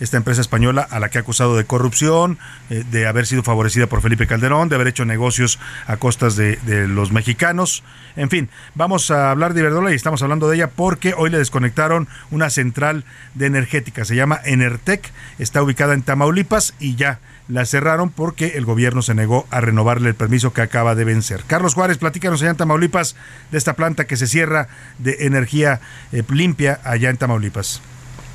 esta 0.00 0.16
empresa 0.16 0.40
española 0.40 0.86
a 0.90 1.00
la 1.00 1.08
que 1.08 1.18
ha 1.18 1.20
acusado 1.22 1.56
de 1.56 1.64
corrupción, 1.64 2.38
eh, 2.70 2.84
de 2.90 3.06
haber 3.06 3.26
sido 3.26 3.42
favorecida 3.42 3.86
por 3.86 4.02
Felipe 4.02 4.26
Calderón, 4.26 4.68
de 4.68 4.74
haber 4.74 4.88
hecho 4.88 5.04
negocios 5.04 5.58
a 5.86 5.96
costas 5.96 6.36
de, 6.36 6.56
los 6.88 7.12
mexicanos. 7.12 7.82
En 8.16 8.30
fin, 8.30 8.48
vamos 8.74 9.10
a 9.10 9.30
hablar 9.30 9.54
de 9.54 9.60
Iberdrola 9.60 9.92
y 9.92 9.94
estamos 9.94 10.22
hablando 10.22 10.48
de 10.48 10.56
ella 10.56 10.70
porque 10.70 11.14
hoy 11.16 11.30
le 11.30 11.38
desconectaron 11.38 12.08
una 12.30 12.50
central 12.50 13.04
de 13.34 13.46
energética, 13.46 14.04
se 14.04 14.16
llama 14.16 14.40
Enertec, 14.44 15.10
está 15.38 15.62
ubicada 15.62 15.94
en 15.94 16.02
Tamaulipas 16.02 16.74
y 16.78 16.96
ya 16.96 17.18
la 17.48 17.64
cerraron 17.64 18.10
porque 18.10 18.56
el 18.56 18.64
gobierno 18.64 19.02
se 19.02 19.14
negó 19.14 19.46
a 19.50 19.60
renovarle 19.60 20.08
el 20.08 20.14
permiso 20.14 20.52
que 20.52 20.62
acaba 20.62 20.94
de 20.94 21.04
vencer. 21.04 21.44
Carlos 21.46 21.74
Juárez, 21.74 21.98
platícanos 21.98 22.42
allá 22.42 22.50
en 22.50 22.56
Tamaulipas 22.56 23.16
de 23.50 23.58
esta 23.58 23.74
planta 23.74 24.06
que 24.06 24.16
se 24.16 24.26
cierra 24.26 24.68
de 24.98 25.18
energía 25.20 25.80
eh, 26.12 26.22
limpia 26.28 26.80
allá 26.84 27.10
en 27.10 27.16
Tamaulipas. 27.16 27.80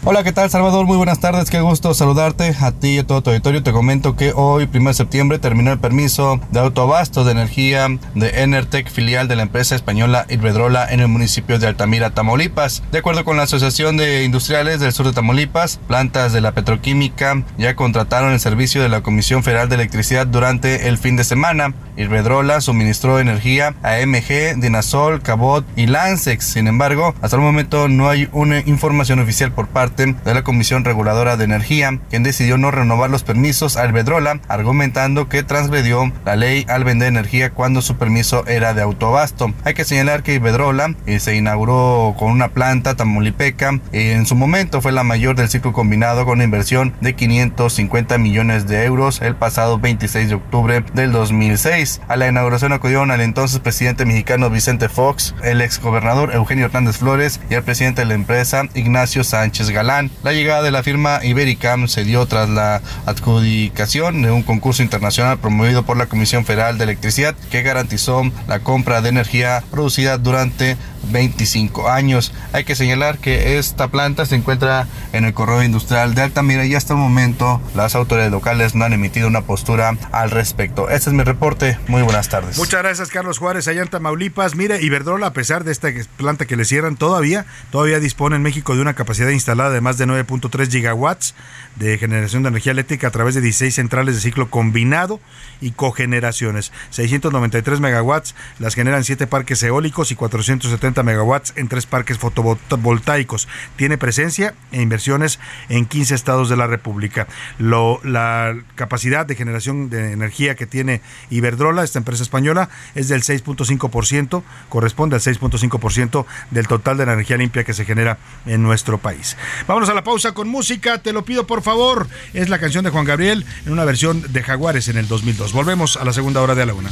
Hola, 0.04 0.24
¿qué 0.24 0.32
tal 0.32 0.50
Salvador? 0.50 0.88
Muy 0.88 0.98
buenas 0.98 1.20
tardes, 1.20 1.52
qué 1.52 1.62
gusto 1.62 1.94
saludarte 1.94 2.56
a 2.60 2.72
ti 2.72 2.96
y 2.96 2.98
a 2.98 3.06
todo 3.06 3.22
tu 3.22 3.30
auditorio. 3.30 3.62
Te 3.62 3.72
comento 3.72 4.16
que 4.16 4.34
hoy, 4.36 4.68
1 4.74 4.90
de 4.90 4.94
septiembre, 4.96 5.38
terminó 5.38 5.72
el 5.72 5.78
permiso 5.78 6.40
de 6.50 6.60
autoabasto 6.60 7.24
de 7.24 7.34
energía 7.34 7.88
de 8.16 8.42
Enertec, 8.42 8.90
filial 8.90 9.28
de 9.28 9.36
la 9.36 9.44
empresa 9.44 9.76
española 9.76 10.26
Iberdrola 10.28 10.92
en 10.92 11.02
el 11.02 11.08
municipio 11.08 11.60
de 11.60 11.68
Altamira, 11.68 12.10
Tamaulipas. 12.10 12.82
De 12.92 12.98
acuerdo 12.98 13.24
con 13.24 13.38
la 13.38 13.44
Asociación 13.44 13.96
de 13.96 14.24
Industriales 14.24 14.80
del 14.80 14.92
Sur 14.92 15.06
de 15.06 15.14
Tamaulipas, 15.14 15.80
plantas 15.88 16.34
de 16.34 16.42
la 16.42 16.54
petroquímica 16.54 17.44
ya 17.60 17.76
contrataron 17.76 18.34
el 18.34 18.40
servicio 18.40 18.82
de 18.82 18.90
la 18.90 19.04
Comisión 19.04 19.44
Federal 19.44 19.70
de 19.70 19.76
Electricidad 19.76 20.26
durante 20.26 20.88
el 20.88 20.98
fin 20.98 21.16
de 21.16 21.26
semana. 21.26 21.76
Iberdrola 22.02 22.62
suministró 22.62 23.20
energía 23.20 23.76
a 23.84 23.98
MG, 24.06 24.60
Dinasol, 24.60 25.22
Cabot 25.22 25.66
y 25.76 25.88
Lancex. 25.88 26.46
Sin 26.46 26.68
embargo, 26.68 27.16
hasta 27.22 27.36
el 27.36 27.42
momento 27.42 27.88
no 27.88 28.10
hay 28.10 28.30
una 28.32 28.60
información 28.60 29.20
oficial 29.20 29.52
por 29.52 29.68
parte 29.68 30.16
de 30.24 30.34
la 30.34 30.44
Comisión 30.44 30.84
Reguladora 30.84 31.38
de 31.38 31.46
Energía, 31.46 32.00
quien 32.10 32.24
decidió 32.24 32.58
no 32.58 32.72
renovar 32.72 33.10
los 33.10 33.24
permisos 33.24 33.78
a 33.78 33.88
Iberdrola, 33.88 34.40
argumentando 34.48 35.30
que 35.30 35.44
transgredió 35.44 36.12
la 36.26 36.36
ley 36.36 36.66
al 36.68 36.84
vender 36.84 37.08
energía 37.08 37.52
cuando 37.52 37.82
su 37.82 37.96
permiso 37.96 38.46
era 38.48 38.74
de 38.74 38.82
autoabasto. 38.82 39.54
Hay 39.64 39.74
que 39.74 39.86
señalar 39.86 40.24
que 40.24 40.36
Iberdrola 40.36 40.96
eh, 41.06 41.20
se 41.20 41.36
inauguró 41.36 42.16
con 42.18 42.32
una 42.32 42.50
planta 42.50 42.96
tamaulipeca, 42.96 43.80
eh, 43.92 44.14
en 44.14 44.26
su 44.26 44.36
momento 44.36 44.82
fue 44.82 44.92
la 44.92 45.04
mayor 45.04 45.36
del 45.36 45.50
ciclo 45.50 45.74
combinado 45.74 46.26
con 46.26 46.36
una 46.36 46.44
inversión 46.44 46.94
de 47.02 47.16
550 47.16 48.18
millones 48.18 48.68
de 48.68 48.86
euros 48.86 49.22
el 49.22 49.36
pasado 49.36 49.80
26 49.80 50.30
de 50.30 50.36
octubre 50.36 50.84
del 50.94 51.12
2006. 51.12 51.91
A 52.08 52.16
la 52.16 52.28
inauguración 52.28 52.72
acudieron 52.72 53.12
al 53.12 53.22
entonces 53.22 53.60
presidente 53.60 54.06
mexicano 54.06 54.50
Vicente 54.50 54.88
Fox, 54.88 55.36
el 55.44 55.62
exgobernador 55.62 56.34
Eugenio 56.34 56.66
Hernández 56.66 56.98
Flores 56.98 57.40
y 57.50 57.56
el 57.56 57.64
presidente 57.64 58.02
de 58.02 58.06
la 58.06 58.14
empresa 58.14 58.64
Ignacio 58.74 59.24
Sánchez 59.24 59.70
Galán. 59.72 60.12
La 60.24 60.32
llegada 60.32 60.62
de 60.62 60.72
la 60.72 60.84
firma 60.84 61.20
Ibericam 61.24 61.88
se 61.88 62.04
dio 62.04 62.26
tras 62.26 62.50
la 62.50 62.82
adjudicación 63.06 64.22
de 64.22 64.32
un 64.32 64.44
concurso 64.44 64.84
internacional 64.84 65.40
promovido 65.40 65.84
por 65.84 65.98
la 65.98 66.06
Comisión 66.06 66.46
Federal 66.46 66.78
de 66.78 66.86
Electricidad 66.86 67.36
que 67.50 67.64
garantizó 67.64 68.24
la 68.48 68.60
compra 68.60 69.02
de 69.02 69.10
energía 69.10 69.64
producida 69.72 70.18
durante 70.18 70.78
25 71.12 71.90
años. 71.90 72.34
Hay 72.54 72.64
que 72.64 72.76
señalar 72.76 73.18
que 73.18 73.58
esta 73.58 73.88
planta 73.90 74.26
se 74.26 74.36
encuentra 74.36 74.88
en 75.14 75.26
el 75.26 75.34
corredor 75.34 75.64
industrial 75.64 76.14
de 76.16 76.22
Altamira 76.22 76.66
y 76.66 76.76
hasta 76.76 76.94
el 76.94 77.00
momento 77.00 77.62
las 77.76 77.96
autoridades 77.96 78.32
locales 78.32 78.76
no 78.76 78.86
han 78.86 78.94
emitido 78.94 79.28
una 79.28 79.42
postura 79.42 79.98
al 80.12 80.32
respecto. 80.32 80.90
Este 80.90 81.10
es 81.10 81.16
mi 81.16 81.24
reporte. 81.24 81.78
Muy 81.88 82.02
buenas 82.02 82.30
tardes. 82.30 82.58
Muchas 82.58 82.82
gracias, 82.82 83.10
Carlos 83.10 83.38
Juárez, 83.38 83.68
allá 83.68 83.82
en 83.82 83.88
Tamaulipas. 83.88 84.56
Mire, 84.56 84.82
Iberdrola, 84.82 85.28
a 85.28 85.34
pesar 85.34 85.64
de 85.64 85.72
esta 85.72 85.90
planta 86.18 86.46
que 86.46 86.56
le 86.56 86.66
cierran, 86.66 86.96
todavía, 86.96 87.46
todavía 87.72 88.00
dispone 88.00 88.36
en 88.36 88.42
México 88.42 88.76
de 88.76 88.82
una 88.82 88.94
capacidad 88.94 89.30
instalada 89.30 89.72
de 89.72 89.82
más 89.82 89.98
de 89.98 90.08
9.3 90.08 90.70
gigawatts 90.70 91.36
de 91.76 91.98
generación 91.98 92.44
de 92.44 92.50
energía 92.50 92.74
eléctrica 92.74 93.08
a 93.08 93.12
través 93.12 93.36
de 93.36 93.42
16 93.42 93.74
centrales 93.74 94.16
de 94.16 94.22
ciclo 94.22 94.50
combinado 94.50 95.20
y 95.62 95.72
cogeneraciones. 95.72 96.72
693 96.92 97.80
megawatts 97.80 98.36
las 98.60 98.76
generan 98.76 99.04
7 99.04 99.28
parques 99.28 99.64
eólicos 99.64 100.12
y 100.12 100.16
470 100.16 100.91
megawatts 101.02 101.54
en 101.56 101.68
3 101.68 101.86
parques 101.86 102.18
fotovoltaicos. 102.18 103.48
Tiene 103.76 103.98
presencia 103.98 104.54
e 104.72 104.82
inversiones 104.82 105.40
en 105.70 105.86
15 105.86 106.14
estados 106.16 106.50
de 106.50 106.58
la 106.58 106.68
República. 106.68 107.28
La 107.58 108.56
capacidad 108.76 109.26
de 109.26 109.36
generación 109.36 109.90
de 109.90 110.12
energía 110.12 110.56
que 110.56 110.68
tiene 110.68 111.02
Iberdrola, 111.30 111.84
esta 111.84 112.00
empresa 112.00 112.24
española, 112.24 112.70
es 112.96 113.08
del 113.08 113.24
6.5%, 113.24 114.44
corresponde 114.70 115.16
al 115.16 115.22
6.5% 115.22 116.26
del 116.52 116.68
total 116.68 116.98
de 116.98 117.06
la 117.06 117.14
energía 117.14 117.38
limpia 117.38 117.64
que 117.64 117.74
se 117.74 117.86
genera 117.86 118.18
en 118.46 118.62
nuestro 118.64 118.98
país. 118.98 119.38
Vámonos 119.68 119.90
a 119.90 119.94
la 119.94 120.04
pausa 120.04 120.34
con 120.34 120.48
música, 120.48 121.02
te 121.02 121.14
lo 121.14 121.24
pido 121.24 121.48
por 121.48 121.62
favor. 121.62 122.08
Es 122.34 122.50
la 122.50 122.60
canción 122.60 122.84
de 122.84 122.90
Juan 122.90 123.06
Gabriel 123.06 123.46
en 123.66 123.72
una 123.72 123.86
versión 123.86 124.22
de 124.34 124.44
Jaguares 124.44 124.88
en 124.88 124.98
el 124.98 125.08
2002. 125.08 125.54
Volvemos 125.54 125.98
a 125.98 126.06
la 126.06 126.14
segunda 126.14 126.42
hora 126.42 126.56
de 126.56 126.66
la 126.66 126.74
una. 126.74 126.92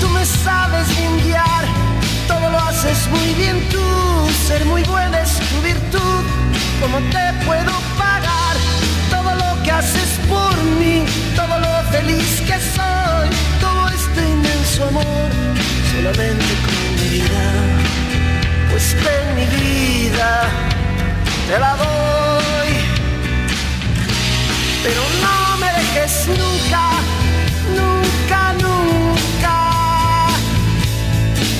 Tú 0.00 0.08
me 0.08 0.24
sabes 0.24 0.88
lo 1.00 1.33
haces 2.84 3.08
muy 3.08 3.34
bien 3.34 3.60
tú. 3.70 3.80
Ser 4.46 4.64
muy 4.66 4.82
buena 4.84 5.20
es 5.20 5.38
tu 5.38 5.60
virtud. 5.62 6.22
¿Cómo 6.80 6.98
te 7.10 7.44
puedo 7.46 7.72
pagar 7.98 8.56
todo 9.10 9.34
lo 9.34 9.62
que 9.62 9.70
haces 9.70 10.20
por 10.28 10.54
mí? 10.78 11.04
Todo 11.34 11.58
lo 11.58 11.72
feliz 11.90 12.42
que 12.46 12.58
soy, 12.76 13.28
todo 13.60 13.88
este 13.88 14.20
inmenso 14.28 14.84
amor, 14.88 15.28
solamente 15.92 16.52
con 16.64 16.78
mi 16.96 17.18
vida. 17.18 17.44
Pues 18.70 18.94
ven 19.04 19.26
mi 19.38 19.46
vida, 19.56 20.42
te 21.48 21.58
la 21.58 21.76
doy. 21.76 22.70
Pero 24.82 25.02
no 25.22 25.56
me 25.56 25.72
dejes 25.72 26.26
nunca, 26.28 26.36
nunca, 26.36 26.93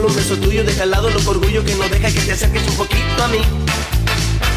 Solo 0.00 0.08
un 0.08 0.16
beso 0.16 0.36
tuyo, 0.36 0.64
deja 0.64 0.84
al 0.84 0.90
lado 0.90 1.10
loco 1.10 1.30
orgullo 1.30 1.62
que 1.62 1.74
no 1.74 1.86
deja 1.88 2.10
que 2.10 2.20
te 2.20 2.32
acerques 2.32 2.66
un 2.68 2.76
poquito 2.76 3.22
a 3.22 3.28
mí. 3.28 3.40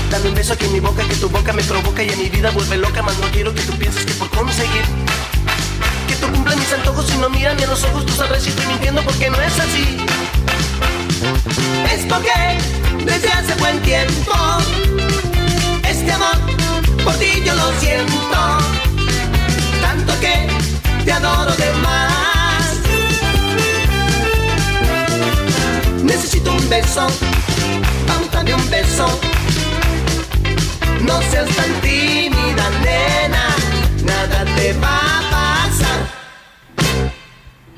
Dame 0.10 0.30
un 0.30 0.36
beso 0.36 0.54
aquí 0.54 0.66
en 0.66 0.74
mi 0.74 0.80
boca, 0.80 1.04
que 1.06 1.16
tu 1.16 1.28
boca 1.28 1.52
me 1.52 1.62
provoca 1.64 2.02
y 2.02 2.10
en 2.10 2.18
mi 2.18 2.30
vida 2.30 2.50
vuelve 2.52 2.78
loca, 2.78 3.02
más 3.02 3.18
no 3.18 3.30
quiero 3.32 3.54
que 3.54 3.62
tú 3.62 3.74
pienses 3.78 4.06
que 4.06 4.14
por 4.14 4.30
conseguir 4.30 4.84
que 6.08 6.16
tú 6.16 6.32
cumplas 6.32 6.56
mis 6.56 6.72
antojos 6.72 7.12
y 7.14 7.18
no 7.18 7.30
mira 7.30 7.54
ni 7.56 7.64
a 7.64 7.68
los 7.68 7.84
ojos, 7.84 8.06
tú 8.06 8.14
sabrás 8.14 8.44
si 8.44 8.50
estoy 8.50 8.66
mintiendo 8.68 9.04
porque 9.04 9.30
no 9.30 9.42
es 9.42 9.60
así. 9.60 9.98
Es 11.94 12.06
porque 12.06 12.32
desde 13.04 13.30
hace 13.30 13.54
buen 13.56 13.82
tiempo 13.82 14.34
este 15.90 16.12
amor 16.12 16.38
por 17.04 17.16
ti 17.16 17.44
yo 17.46 17.54
lo 17.54 17.80
siento, 17.82 18.58
tanto 19.82 20.20
que 20.22 20.48
te 21.04 21.12
adoro 21.12 21.54
de 21.56 21.74
más. 21.82 22.13
Necesito 26.04 26.52
un 26.52 26.70
beso, 26.70 27.08
dame 28.32 28.54
un 28.54 28.70
beso. 28.70 29.08
No 31.02 31.22
seas 31.30 31.50
tan 31.56 31.82
tímida, 31.82 32.70
nena, 32.84 33.56
nada 34.06 34.46
te 34.56 34.74
va 34.74 35.00
a. 35.32 35.43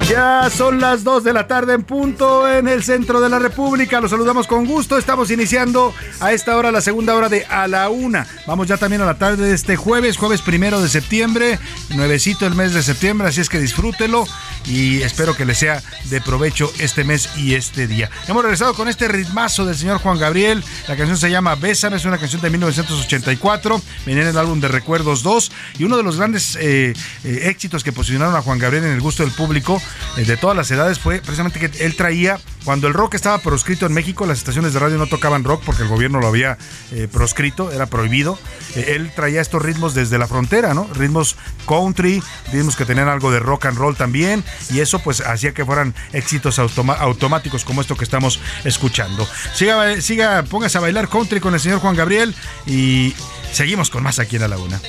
Ya 0.10 0.52
son 0.52 0.80
las 0.80 1.04
2 1.04 1.24
de 1.24 1.34
la 1.34 1.48
tarde 1.48 1.74
en 1.74 1.82
punto 1.82 2.48
en 2.48 2.68
el 2.68 2.84
centro 2.84 3.22
de 3.22 3.28
la 3.28 3.40
República. 3.40 4.00
Los 4.00 4.12
saludamos 4.12 4.46
con 4.46 4.68
gusto. 4.68 5.00
Estamos 5.00 5.32
iniciando 5.32 5.96
a 6.20 6.32
esta 6.32 6.56
hora 6.56 6.72
la 6.72 6.82
segunda 6.82 7.16
hora 7.16 7.28
de 7.28 7.44
A 7.46 7.68
la 7.68 7.90
Una. 7.90 8.28
Vamos 8.46 8.68
ya 8.68 8.78
también 8.78 9.02
a 9.02 9.06
la 9.06 9.18
tarde 9.18 9.48
de 9.48 9.56
este 9.56 9.76
jueves, 9.78 10.18
jueves 10.18 10.44
primero 10.44 10.80
de 10.80 10.90
septiembre, 10.90 11.58
nuevecito 11.96 12.46
el 12.46 12.54
mes 12.54 12.76
de 12.76 12.84
septiembre, 12.84 13.28
así 13.28 13.42
es 13.42 13.50
que 13.50 13.60
disfrútelo 13.60 14.26
y 14.66 15.02
espero 15.02 15.36
que 15.36 15.46
le 15.46 15.56
sea 15.56 15.82
de 16.06 16.22
provecho 16.22 16.72
este 16.78 17.04
mes 17.04 17.30
y 17.36 17.56
este 17.56 17.88
día. 17.88 18.10
Hemos 18.28 18.44
regresado 18.44 18.76
con 18.76 18.88
este 18.88 19.08
ritmazo 19.08 19.66
del 19.66 19.76
señor 19.76 20.00
Juan 20.00 20.20
Gabriel. 20.20 20.64
La 20.88 20.96
canción 20.96 21.18
se 21.18 21.32
llama 21.32 21.56
Bésame, 21.56 21.98
es 21.98 22.06
una 22.06 22.20
canción 22.20 22.42
de 22.42 22.52
1984, 22.52 23.82
viene 24.06 24.22
en 24.22 24.28
el 24.28 24.38
álbum 24.38 24.60
de 24.60 24.68
Recuerdos 24.68 25.24
2 25.24 25.52
y 25.80 25.84
uno 25.84 25.98
de 25.98 26.04
los 26.04 26.18
grandes 26.18 26.56
eh, 26.58 26.94
eh, 27.24 27.40
éxitos 27.46 27.84
que 27.84 27.92
posicionaron 27.92 28.36
a 28.36 28.44
Juan 28.44 28.60
Gabriel 28.60 28.86
en 28.86 28.92
el 28.92 29.02
gusto 29.02 29.24
del 29.24 29.32
público 29.32 29.82
de 30.16 30.38
todas 30.38 30.56
las 30.56 30.70
edades 30.72 31.00
fue 31.00 31.20
precisamente 31.20 31.60
que 31.60 31.84
él 31.84 31.96
traía, 31.96 32.40
cuando 32.64 32.88
el 32.88 32.94
rock 32.94 33.16
estaba 33.16 33.38
proscrito 33.40 33.86
en 33.86 33.94
México, 33.94 34.26
las 34.26 34.40
estaciones 34.40 34.74
de 34.74 34.80
radio 34.80 34.98
no 34.98 35.08
tocaban 35.08 35.44
rock 35.44 35.62
porque 35.66 35.84
el 35.84 35.88
gobierno 35.88 36.20
lo 36.20 36.28
había 36.28 36.58
eh, 36.92 37.08
proscrito, 37.12 37.72
era 37.72 37.86
prohibido. 37.86 38.40
Eh, 38.76 38.94
él 38.96 39.12
traía 39.16 39.42
estos 39.42 39.62
ritmos 39.62 39.94
desde 39.94 40.18
la 40.18 40.28
frontera, 40.28 40.74
¿no? 40.74 40.90
Ritmos 40.94 41.36
country, 41.68 42.24
ritmos 42.52 42.76
que 42.76 42.86
tenían 42.86 43.08
algo 43.08 43.32
de 43.32 43.40
rock 43.40 43.66
and 43.66 43.78
roll 43.78 43.96
también, 43.96 44.44
y 44.72 44.80
eso 44.80 45.00
pues 45.00 45.22
hacía 45.22 45.54
que 45.54 45.66
fueran 45.66 45.94
éxitos 46.14 46.60
automáticos 46.60 47.64
como 47.66 47.82
esto 47.82 47.96
que 47.96 48.04
estamos 48.04 48.40
escuchando. 48.64 49.28
Siga, 49.54 50.02
siga, 50.02 50.44
póngase 50.44 50.78
a 50.78 50.82
bailar 50.82 51.10
country 51.10 51.40
con 51.40 51.54
el 51.54 51.60
señor 51.60 51.80
Juan 51.80 51.96
Gabriel 51.96 52.36
y 52.66 53.14
seguimos 53.52 53.90
con 53.90 54.04
más 54.04 54.20
aquí 54.20 54.38
en 54.38 54.50
la 54.50 54.58
Una. 54.58 54.80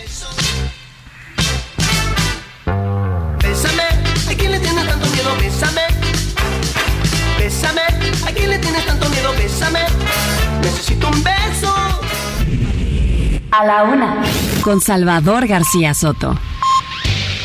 Necesito 10.66 11.06
un 11.06 11.22
beso. 11.22 11.72
A 13.52 13.64
la 13.64 13.84
una. 13.84 14.16
Con 14.62 14.80
Salvador 14.80 15.46
García 15.46 15.94
Soto. 15.94 16.36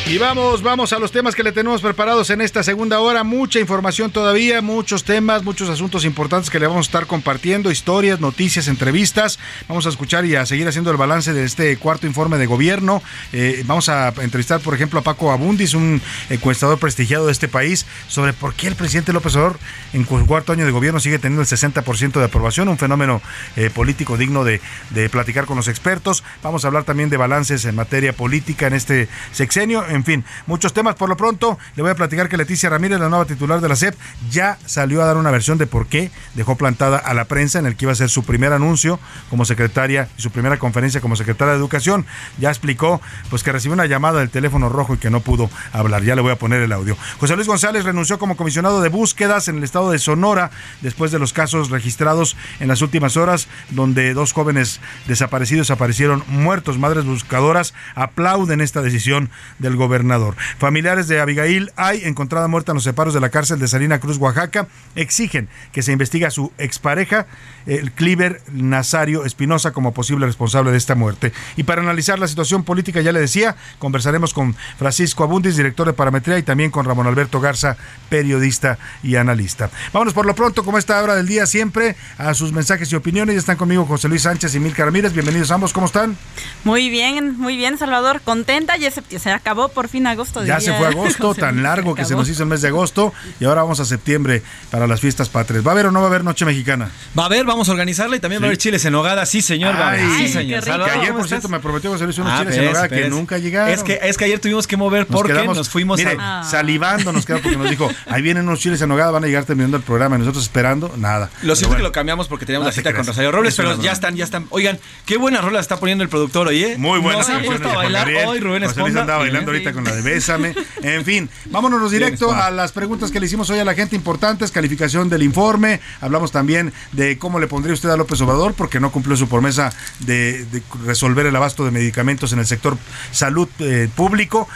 Y 0.04 0.18
vamos, 0.18 0.62
vamos 0.62 0.92
a 0.92 0.98
los 0.98 1.12
temas 1.12 1.34
que 1.36 1.44
le 1.44 1.52
tenemos 1.52 1.80
preparados 1.80 2.28
en 2.30 2.40
esta 2.40 2.64
segunda 2.64 2.98
hora. 2.98 3.22
Mucha 3.22 3.60
información 3.60 4.10
todavía, 4.10 4.60
muchos 4.60 5.04
temas, 5.04 5.44
muchos 5.44 5.70
asuntos 5.70 6.04
importantes 6.04 6.50
que 6.50 6.58
le 6.58 6.66
vamos 6.66 6.86
a 6.86 6.88
estar 6.88 7.06
compartiendo, 7.06 7.70
historias, 7.70 8.18
noticias, 8.18 8.66
entrevistas. 8.66 9.38
Vamos 9.68 9.86
a 9.86 9.90
escuchar 9.90 10.26
y 10.26 10.34
a 10.34 10.44
seguir 10.44 10.66
haciendo 10.66 10.90
el 10.90 10.96
balance 10.96 11.32
de 11.32 11.44
este 11.44 11.76
cuarto 11.76 12.08
informe 12.08 12.36
de 12.36 12.46
gobierno. 12.46 13.00
Eh, 13.32 13.62
vamos 13.64 13.88
a 13.88 14.08
entrevistar, 14.20 14.60
por 14.60 14.74
ejemplo, 14.74 14.98
a 14.98 15.02
Paco 15.02 15.30
Abundis, 15.30 15.72
un 15.72 16.02
encuestador 16.28 16.78
prestigiado 16.78 17.26
de 17.26 17.32
este 17.32 17.46
país, 17.46 17.86
sobre 18.08 18.32
por 18.32 18.54
qué 18.54 18.66
el 18.66 18.74
presidente 18.74 19.12
López 19.12 19.36
Obrador 19.36 19.58
en 19.92 20.06
su 20.06 20.26
cuarto 20.26 20.52
año 20.52 20.66
de 20.66 20.72
gobierno 20.72 20.98
sigue 20.98 21.20
teniendo 21.20 21.42
el 21.42 21.48
60% 21.48 22.18
de 22.18 22.24
aprobación, 22.24 22.68
un 22.68 22.76
fenómeno 22.76 23.22
eh, 23.56 23.70
político 23.70 24.16
digno 24.18 24.42
de, 24.42 24.60
de 24.90 25.08
platicar 25.08 25.46
con 25.46 25.56
los 25.56 25.68
expertos. 25.68 26.24
Vamos 26.42 26.64
a 26.64 26.68
hablar 26.68 26.82
también 26.84 27.08
de 27.08 27.16
balances 27.16 27.64
en 27.64 27.76
materia 27.76 28.12
política 28.12 28.66
en 28.66 28.74
este 28.74 29.08
sexenio 29.30 29.91
en 29.92 30.04
fin, 30.04 30.24
muchos 30.46 30.72
temas. 30.72 30.94
Por 30.94 31.08
lo 31.08 31.16
pronto, 31.16 31.58
le 31.76 31.82
voy 31.82 31.90
a 31.90 31.94
platicar 31.94 32.28
que 32.28 32.36
Leticia 32.36 32.70
Ramírez, 32.70 32.98
la 32.98 33.08
nueva 33.08 33.26
titular 33.26 33.60
de 33.60 33.68
la 33.68 33.76
SEP, 33.76 33.94
ya 34.30 34.58
salió 34.64 35.02
a 35.02 35.06
dar 35.06 35.16
una 35.16 35.30
versión 35.30 35.58
de 35.58 35.66
por 35.66 35.86
qué 35.86 36.10
dejó 36.34 36.56
plantada 36.56 36.96
a 36.98 37.14
la 37.14 37.26
prensa 37.26 37.58
en 37.58 37.66
el 37.66 37.76
que 37.76 37.84
iba 37.84 37.92
a 37.92 37.96
ser 37.96 38.08
su 38.08 38.24
primer 38.24 38.52
anuncio 38.52 38.98
como 39.30 39.44
secretaria 39.44 40.08
y 40.16 40.22
su 40.22 40.30
primera 40.30 40.58
conferencia 40.58 41.00
como 41.00 41.16
secretaria 41.16 41.52
de 41.52 41.58
Educación. 41.58 42.06
Ya 42.38 42.48
explicó 42.48 43.00
pues 43.30 43.42
que 43.42 43.52
recibió 43.52 43.74
una 43.74 43.86
llamada 43.86 44.20
del 44.20 44.30
teléfono 44.30 44.68
rojo 44.68 44.94
y 44.94 44.98
que 44.98 45.10
no 45.10 45.20
pudo 45.20 45.50
hablar. 45.72 46.02
Ya 46.02 46.16
le 46.16 46.22
voy 46.22 46.32
a 46.32 46.36
poner 46.36 46.62
el 46.62 46.72
audio. 46.72 46.96
José 47.18 47.36
Luis 47.36 47.48
González 47.48 47.84
renunció 47.84 48.18
como 48.18 48.36
comisionado 48.36 48.80
de 48.80 48.88
búsquedas 48.88 49.48
en 49.48 49.58
el 49.58 49.64
estado 49.64 49.90
de 49.90 49.98
Sonora 49.98 50.50
después 50.80 51.12
de 51.12 51.18
los 51.18 51.32
casos 51.32 51.70
registrados 51.70 52.36
en 52.60 52.68
las 52.68 52.82
últimas 52.82 53.16
horas 53.16 53.48
donde 53.70 54.14
dos 54.14 54.32
jóvenes 54.32 54.80
desaparecidos 55.06 55.70
aparecieron 55.70 56.24
muertos. 56.28 56.78
Madres 56.78 57.04
buscadoras 57.04 57.74
aplauden 57.94 58.60
esta 58.60 58.82
decisión 58.82 59.30
del 59.58 59.76
gobernador. 59.82 60.36
Familiares 60.58 61.08
de 61.08 61.20
Abigail 61.20 61.72
Ay, 61.76 62.02
encontrada 62.04 62.48
muerta 62.48 62.72
en 62.72 62.76
los 62.76 62.84
separos 62.84 63.14
de 63.14 63.20
la 63.20 63.30
cárcel 63.30 63.58
de 63.58 63.68
Salina 63.68 63.98
Cruz, 63.98 64.18
Oaxaca, 64.18 64.68
exigen 64.94 65.48
que 65.72 65.82
se 65.82 65.92
investigue 65.92 66.26
a 66.26 66.30
su 66.30 66.52
expareja, 66.58 67.26
el 67.66 67.92
Cliver 67.92 68.40
Nazario 68.52 69.24
Espinosa, 69.24 69.72
como 69.72 69.92
posible 69.92 70.26
responsable 70.26 70.70
de 70.70 70.78
esta 70.78 70.94
muerte. 70.94 71.32
Y 71.56 71.64
para 71.64 71.82
analizar 71.82 72.18
la 72.18 72.28
situación 72.28 72.64
política, 72.64 73.00
ya 73.00 73.12
le 73.12 73.20
decía, 73.20 73.56
conversaremos 73.78 74.32
con 74.32 74.54
Francisco 74.78 75.24
Abundis, 75.24 75.56
director 75.56 75.86
de 75.86 75.92
Parametría, 75.92 76.38
y 76.38 76.42
también 76.42 76.70
con 76.70 76.84
Ramón 76.84 77.06
Alberto 77.06 77.40
Garza, 77.40 77.76
periodista 78.08 78.78
y 79.02 79.16
analista. 79.16 79.70
Vámonos 79.92 80.14
por 80.14 80.26
lo 80.26 80.34
pronto, 80.34 80.64
como 80.64 80.78
esta 80.78 81.02
hora 81.02 81.14
del 81.14 81.26
día 81.26 81.46
siempre, 81.46 81.96
a 82.18 82.34
sus 82.34 82.52
mensajes 82.52 82.92
y 82.92 82.96
opiniones. 82.96 83.34
Ya 83.34 83.40
están 83.40 83.56
conmigo 83.56 83.84
José 83.86 84.08
Luis 84.08 84.22
Sánchez 84.22 84.54
y 84.54 84.60
Milka 84.60 84.84
Ramírez. 84.84 85.12
Bienvenidos 85.12 85.50
ambos, 85.50 85.72
¿cómo 85.72 85.86
están? 85.86 86.16
Muy 86.64 86.90
bien, 86.90 87.38
muy 87.38 87.56
bien, 87.56 87.78
Salvador. 87.78 88.20
Contenta, 88.20 88.76
ya 88.76 88.90
se, 88.90 89.02
se 89.18 89.30
acabó 89.30 89.68
por 89.72 89.88
fin 89.88 90.06
agosto. 90.06 90.44
Ya 90.44 90.60
se 90.60 90.72
fue 90.74 90.86
agosto, 90.86 91.34
tan 91.34 91.62
largo 91.62 91.94
que 91.94 92.04
se 92.04 92.14
nos 92.14 92.28
hizo 92.28 92.42
el 92.42 92.48
mes 92.48 92.62
de 92.62 92.68
agosto 92.68 93.12
y 93.40 93.44
ahora 93.44 93.62
vamos 93.62 93.80
a 93.80 93.84
septiembre 93.84 94.42
para 94.70 94.86
las 94.86 95.00
fiestas 95.00 95.28
patrias. 95.28 95.66
¿Va 95.66 95.70
a 95.70 95.72
haber 95.72 95.86
o 95.86 95.90
no 95.90 96.00
va 96.00 96.06
a 96.06 96.08
haber 96.08 96.24
Noche 96.24 96.44
Mexicana? 96.44 96.90
Va 97.18 97.24
a 97.24 97.26
haber, 97.26 97.44
vamos 97.44 97.68
a 97.68 97.72
organizarla 97.72 98.16
y 98.16 98.20
también 98.20 98.40
va 98.42 98.46
a 98.46 98.48
haber 98.48 98.58
chiles 98.58 98.84
en 98.84 98.94
hogada, 98.94 99.26
sí 99.26 99.42
señor. 99.42 99.74
va 99.74 99.86
a 99.86 99.88
haber. 99.90 100.00
Ay, 100.00 100.26
sí 100.26 100.32
señor. 100.32 100.62
que 100.64 100.70
ayer, 100.70 101.08
¿cómo 101.08 101.18
por 101.18 101.28
cierto, 101.28 101.48
me 101.48 101.60
prometió 101.60 101.90
Luis 101.96 102.18
unos 102.18 102.32
Ah, 102.32 102.38
chiles 102.40 102.54
en 102.56 102.60
ves, 102.62 102.70
hogada 102.70 102.88
que 102.88 102.94
ves. 102.96 103.10
nunca 103.10 103.38
llegaron. 103.38 103.72
Es 103.72 103.82
que, 103.82 103.98
es 104.02 104.16
que 104.16 104.24
ayer 104.24 104.38
tuvimos 104.40 104.66
que 104.66 104.76
mover 104.76 105.06
Nos 105.08 105.20
porque 105.20 105.32
quedamos, 105.32 105.56
nos 105.56 105.68
fuimos 105.68 105.98
mire, 105.98 106.16
a... 106.18 106.42
salivando 106.44 107.12
nos 107.12 107.24
quedamos 107.26 107.42
porque 107.42 107.56
nos 107.58 107.70
dijo, 107.70 107.90
ahí 108.08 108.22
vienen 108.22 108.46
unos 108.48 108.58
chiles 108.60 108.80
en 108.82 108.90
hogada, 108.90 109.10
van 109.10 109.24
a 109.24 109.26
llegar 109.26 109.44
terminando 109.44 109.76
el 109.76 109.82
programa 109.82 110.16
y 110.16 110.18
nosotros 110.20 110.44
esperando, 110.44 110.92
nada. 110.96 111.30
Lo 111.42 111.54
siento 111.56 111.76
que 111.76 111.82
lo 111.82 111.92
cambiamos 111.92 112.28
porque 112.28 112.46
teníamos 112.46 112.64
No 112.64 112.70
la 112.70 112.74
cita 112.74 112.92
con 112.94 113.06
Rosario 113.06 113.32
Robles, 113.32 113.54
Es 113.54 113.56
pero 113.56 113.80
ya 113.80 113.92
están, 113.92 114.16
ya 114.16 114.24
están. 114.24 114.46
Oigan, 114.50 114.78
qué 115.06 115.16
buena 115.16 115.40
rola 115.40 115.60
está 115.60 115.78
poniendo 115.78 116.02
el 116.04 116.10
productor 116.10 116.48
hoy, 116.48 116.64
¿eh? 116.64 116.76
Muy 116.78 116.98
buena. 117.00 117.18
Nos 117.18 117.28
han 117.28 117.34
canción 117.36 117.56
puesto 117.58 117.70
a 117.70 117.82
bailar 117.82 118.08
hoy 118.26 118.40
Rubén 118.40 118.62
Esponda. 118.64 119.00
andaba 119.02 119.18
bailando 119.20 119.52
Sí. 119.52 119.58
Ahorita 119.62 119.72
con 119.72 119.84
la 119.84 119.94
de 119.94 120.02
Bésame. 120.02 120.54
En 120.82 121.04
fin, 121.04 121.28
vámonos 121.46 121.90
directo 121.90 122.32
a 122.32 122.50
las 122.50 122.72
preguntas 122.72 123.10
que 123.10 123.20
le 123.20 123.26
hicimos 123.26 123.48
hoy 123.50 123.58
a 123.58 123.64
la 123.64 123.74
gente 123.74 123.96
importantes, 123.96 124.50
calificación 124.50 125.08
del 125.08 125.22
informe. 125.22 125.80
Hablamos 126.00 126.32
también 126.32 126.72
de 126.92 127.18
cómo 127.18 127.38
le 127.38 127.46
pondría 127.46 127.74
usted 127.74 127.90
a 127.90 127.96
López 127.96 128.20
Obrador 128.20 128.54
porque 128.54 128.80
no 128.80 128.90
cumplió 128.90 129.16
su 129.16 129.28
promesa 129.28 129.72
de, 130.00 130.44
de 130.46 130.62
resolver 130.84 131.26
el 131.26 131.36
abasto 131.36 131.64
de 131.64 131.70
medicamentos 131.70 132.32
en 132.32 132.40
el 132.40 132.46
sector 132.46 132.76
salud 133.10 133.48
eh, 133.60 133.88
público. 133.94 134.48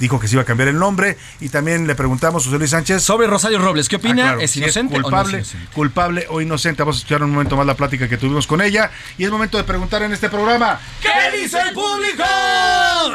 Dijo 0.00 0.18
que 0.18 0.28
se 0.28 0.34
iba 0.34 0.42
a 0.42 0.46
cambiar 0.46 0.68
el 0.68 0.78
nombre. 0.78 1.16
Y 1.40 1.48
también 1.48 1.86
le 1.86 1.94
preguntamos 1.94 2.42
a 2.42 2.46
José 2.46 2.58
Luis 2.58 2.70
Sánchez 2.70 3.02
Sobre 3.02 3.26
Rosario 3.26 3.58
Robles, 3.58 3.88
¿qué 3.88 3.96
opina? 3.96 4.22
Ah, 4.22 4.26
claro, 4.26 4.40
¿Es 4.40 4.52
si 4.52 4.60
inocente 4.60 4.94
o 4.94 4.98
no 4.98 5.00
es 5.00 5.02
culpable, 5.04 5.38
inocente? 5.38 5.68
culpable 5.74 6.26
o 6.30 6.40
inocente. 6.40 6.82
Vamos 6.82 6.96
a 6.96 6.98
escuchar 6.98 7.22
un 7.22 7.30
momento 7.30 7.56
más 7.56 7.66
la 7.66 7.76
plática 7.76 8.08
que 8.08 8.16
tuvimos 8.16 8.46
con 8.46 8.60
ella. 8.60 8.90
Y 9.18 9.24
es 9.24 9.30
momento 9.30 9.58
de 9.58 9.64
preguntar 9.64 10.02
en 10.02 10.12
este 10.12 10.28
programa. 10.28 10.80
¿Qué 11.00 11.38
dice 11.38 11.58
el 11.60 11.74
público? 11.74 12.24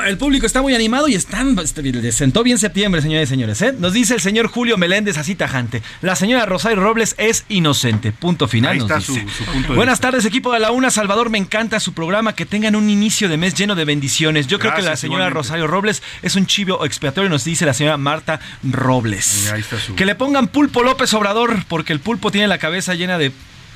El 0.06 0.18
público 0.18 0.46
está 0.46 0.62
muy 0.62 0.76
animado 0.76 1.08
y 1.08 1.16
están. 1.40 2.12
sentó 2.12 2.44
bien 2.44 2.58
septiembre, 2.58 3.02
señores 3.02 3.30
y 3.30 3.32
señores. 3.32 3.62
¿eh? 3.62 3.74
Nos 3.78 3.94
dice 3.94 4.14
el 4.16 4.22
señor 4.22 4.48
Julio 4.48 4.78
Meléndez 4.78 5.18
así 5.18 5.36
tajante. 5.36 5.82
La 6.02 6.16
señora 6.16 6.46
Rosario 6.46 6.80
Robles 6.80 7.16
es 7.18 7.46
inocente. 7.50 8.12
Punto 8.12 8.48
final. 8.48 8.74
Ahí 8.74 8.80
nos 8.80 8.90
está 8.92 9.00
dice. 9.00 9.26
su- 9.28 9.44
su 9.44 9.52
punto 9.52 9.70
de 9.70 9.76
Buenas 9.76 10.00
tardes, 10.00 10.26
equipo 10.26 10.52
de 10.54 10.60
la 10.60 10.72
Una. 10.72 10.90
Salvador, 10.92 11.30
me 11.30 11.38
encanta 11.38 11.80
su 11.80 11.94
programa. 11.94 12.34
Que 12.34 12.46
tengan 12.46 12.76
un 12.76 12.90
inicio 12.90 13.30
de 13.30 13.38
mes 13.38 13.54
lleno 13.56 13.76
de 13.76 13.86
bendiciones. 13.86 14.48
Yo 14.48 14.60
creo 14.60 14.74
que 14.76 14.82
la 14.82 14.96
señora 14.96 15.26
igualmente. 15.26 15.34
Rosario 15.36 15.68
Robles 15.68 16.04
es 16.22 16.36
un 16.36 16.46
chivo 16.46 16.86
expiatorio, 16.86 17.30
nos 17.30 17.44
dice 17.44 17.66
la 17.66 17.74
señora 17.74 17.98
Marta 17.98 18.40
Robles. 18.64 19.52
Ahí 19.52 19.62
está 19.62 19.80
su- 19.80 19.96
Que 19.96 20.06
le 20.06 20.16
pongan 20.16 20.48
pulpo 20.48 20.84
López 20.84 21.14
Obrador, 21.14 21.64
porque 21.68 21.94
el 21.94 22.00
pulpo 22.00 22.32
tiene 22.32 22.48
la 22.48 22.58
cabeza 22.58 22.94
llena 22.96 23.18
de 23.18 23.32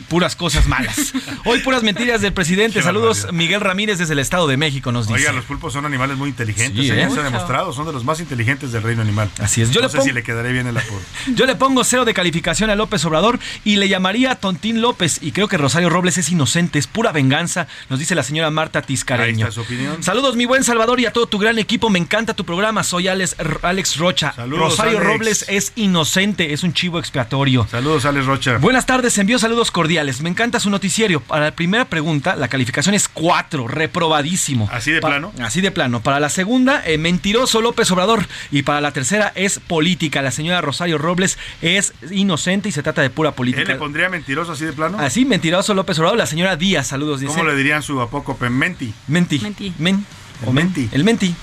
puras 0.10 0.36
cosas 0.36 0.68
malas. 0.68 1.14
Hoy 1.46 1.60
puras 1.60 1.84
mentiras 1.84 2.22
del 2.22 2.34
presidente. 2.34 2.82
Saludos. 2.82 3.28
Miguel 3.32 3.62
Ramírez 3.62 3.98
desde 4.00 4.14
el 4.14 4.20
Estado 4.20 4.48
de 4.48 4.58
México, 4.58 4.92
nos 4.92 5.08
dice. 5.08 5.20
Oiga, 5.20 5.32
los 5.34 5.46
pulpos 5.46 5.74
son 5.74 5.86
animales 5.86 6.18
muy 6.18 6.30
inteligentes, 6.30 6.84
Sí, 6.86 6.92
¿eh? 6.92 7.04
¿eh? 7.04 7.10
Se 7.14 7.20
ha 7.20 7.24
demostrado, 7.24 7.74
son 7.74 7.86
de 7.86 7.94
los 7.94 8.04
más 8.04 8.20
inteligentes 8.20 8.72
del 8.72 8.84
reino 8.84 9.02
animal. 9.02 9.30
Así 9.40 9.62
es, 9.62 9.72
yo 9.72 9.82
no 9.82 9.88
le 9.88 9.92
sé 9.92 9.98
pongo- 9.98 10.08
si 10.08 10.12
le 10.14 10.24
quedaré 10.24 10.52
bien 10.52 10.68
el 10.68 10.78
apodo. 10.78 11.00
Yo 11.36 11.46
le 11.46 11.56
pongo 11.56 11.84
cero 11.84 12.06
de 12.06 12.14
calificación 12.14 12.70
a 12.70 12.76
López 12.76 13.04
Obrador 13.06 13.40
y 13.64 13.78
le 13.78 13.88
llamaría 13.90 14.36
Tontín 14.36 14.82
López. 14.82 15.20
Y 15.22 15.32
creo 15.32 15.48
que 15.48 15.58
Rosario 15.58 15.90
Robles 15.90 16.18
es 16.18 16.30
inocente, 16.30 16.80
es 16.80 16.88
pura 16.88 17.12
venganza, 17.12 17.68
nos 17.90 18.00
dice 18.00 18.14
la 18.16 18.24
señora 18.24 18.50
Marta 18.52 18.82
Tiscareño. 18.82 19.46
Ahí 19.46 19.50
está 19.50 19.52
su 19.52 19.62
opinión. 19.62 20.04
Saludos, 20.04 20.36
mi 20.36 20.46
buen 20.46 20.64
Salvador, 20.64 21.00
y 21.00 21.06
a 21.06 21.14
todo 21.14 21.28
tu 21.28 21.38
gran 21.40 21.60
equipo. 21.60 21.90
Me 21.90 22.00
encanta 22.00 22.34
tu 22.34 22.46
programa. 22.46 22.84
Soy 22.84 23.08
Alex, 23.08 23.36
Alex 23.62 23.98
Rocha. 23.98 24.34
Saludos, 24.36 24.72
Rosario 24.72 24.98
Alex. 25.00 25.12
Robles 25.12 25.46
es 25.48 25.72
inocente, 25.76 26.54
es 26.54 26.64
un 26.64 26.74
chivo 26.74 27.00
expiatorio. 27.00 27.68
Saludos, 27.70 28.06
Alex 28.06 28.26
Rocha. 28.26 28.58
Buenas 28.58 28.86
tardes, 28.86 29.18
envío 29.18 29.40
saludos 29.40 29.72
cordiales. 29.72 29.83
Me 30.22 30.30
encanta 30.30 30.60
su 30.60 30.70
noticiero. 30.70 31.20
Para 31.20 31.46
la 31.46 31.52
primera 31.56 31.86
pregunta, 31.86 32.36
la 32.36 32.48
calificación 32.48 32.96
es 32.96 33.08
4, 33.10 33.68
reprobadísimo. 33.68 34.70
¿Así 34.72 34.92
de 34.92 35.02
Pa- 35.02 35.10
plano? 35.10 35.32
Así 35.42 35.62
de 35.62 35.72
plano. 35.72 36.02
Para 36.02 36.20
la 36.20 36.30
segunda, 36.30 36.82
eh, 36.86 36.98
mentiroso 36.98 37.62
López 37.62 37.90
Obrador. 37.92 38.26
Y 38.52 38.64
para 38.64 38.82
la 38.82 38.92
tercera 38.92 39.32
es 39.36 39.60
política. 39.60 40.22
La 40.22 40.32
señora 40.32 40.62
Rosario 40.62 40.98
Robles 40.98 41.38
es 41.62 41.94
inocente 42.12 42.70
y 42.70 42.72
se 42.72 42.82
trata 42.84 43.02
de 43.02 43.10
pura 43.10 43.30
¿Él 43.30 43.36
política. 43.36 43.74
le 43.74 43.76
pondría 43.76 44.10
mentiroso 44.10 44.54
así 44.54 44.66
de 44.66 44.74
plano? 44.74 44.98
Así, 45.00 45.26
mentiroso 45.26 45.74
López 45.74 45.98
Obrador. 46.00 46.18
La 46.18 46.26
señora 46.26 46.56
Díaz, 46.56 46.88
saludos, 46.88 47.20
dice. 47.20 47.34
¿Cómo 47.34 47.44
le 47.50 47.56
dirían 47.56 47.84
su 47.84 48.00
apócope? 48.02 48.50
Menti. 48.50 48.94
Menti. 49.08 49.40
Menti. 49.40 49.74
Men. 49.80 50.06
El 50.44 50.50
O 50.50 50.54
men- 50.54 50.66
menti. 50.66 50.90
El 50.92 51.04
menti. 51.04 51.36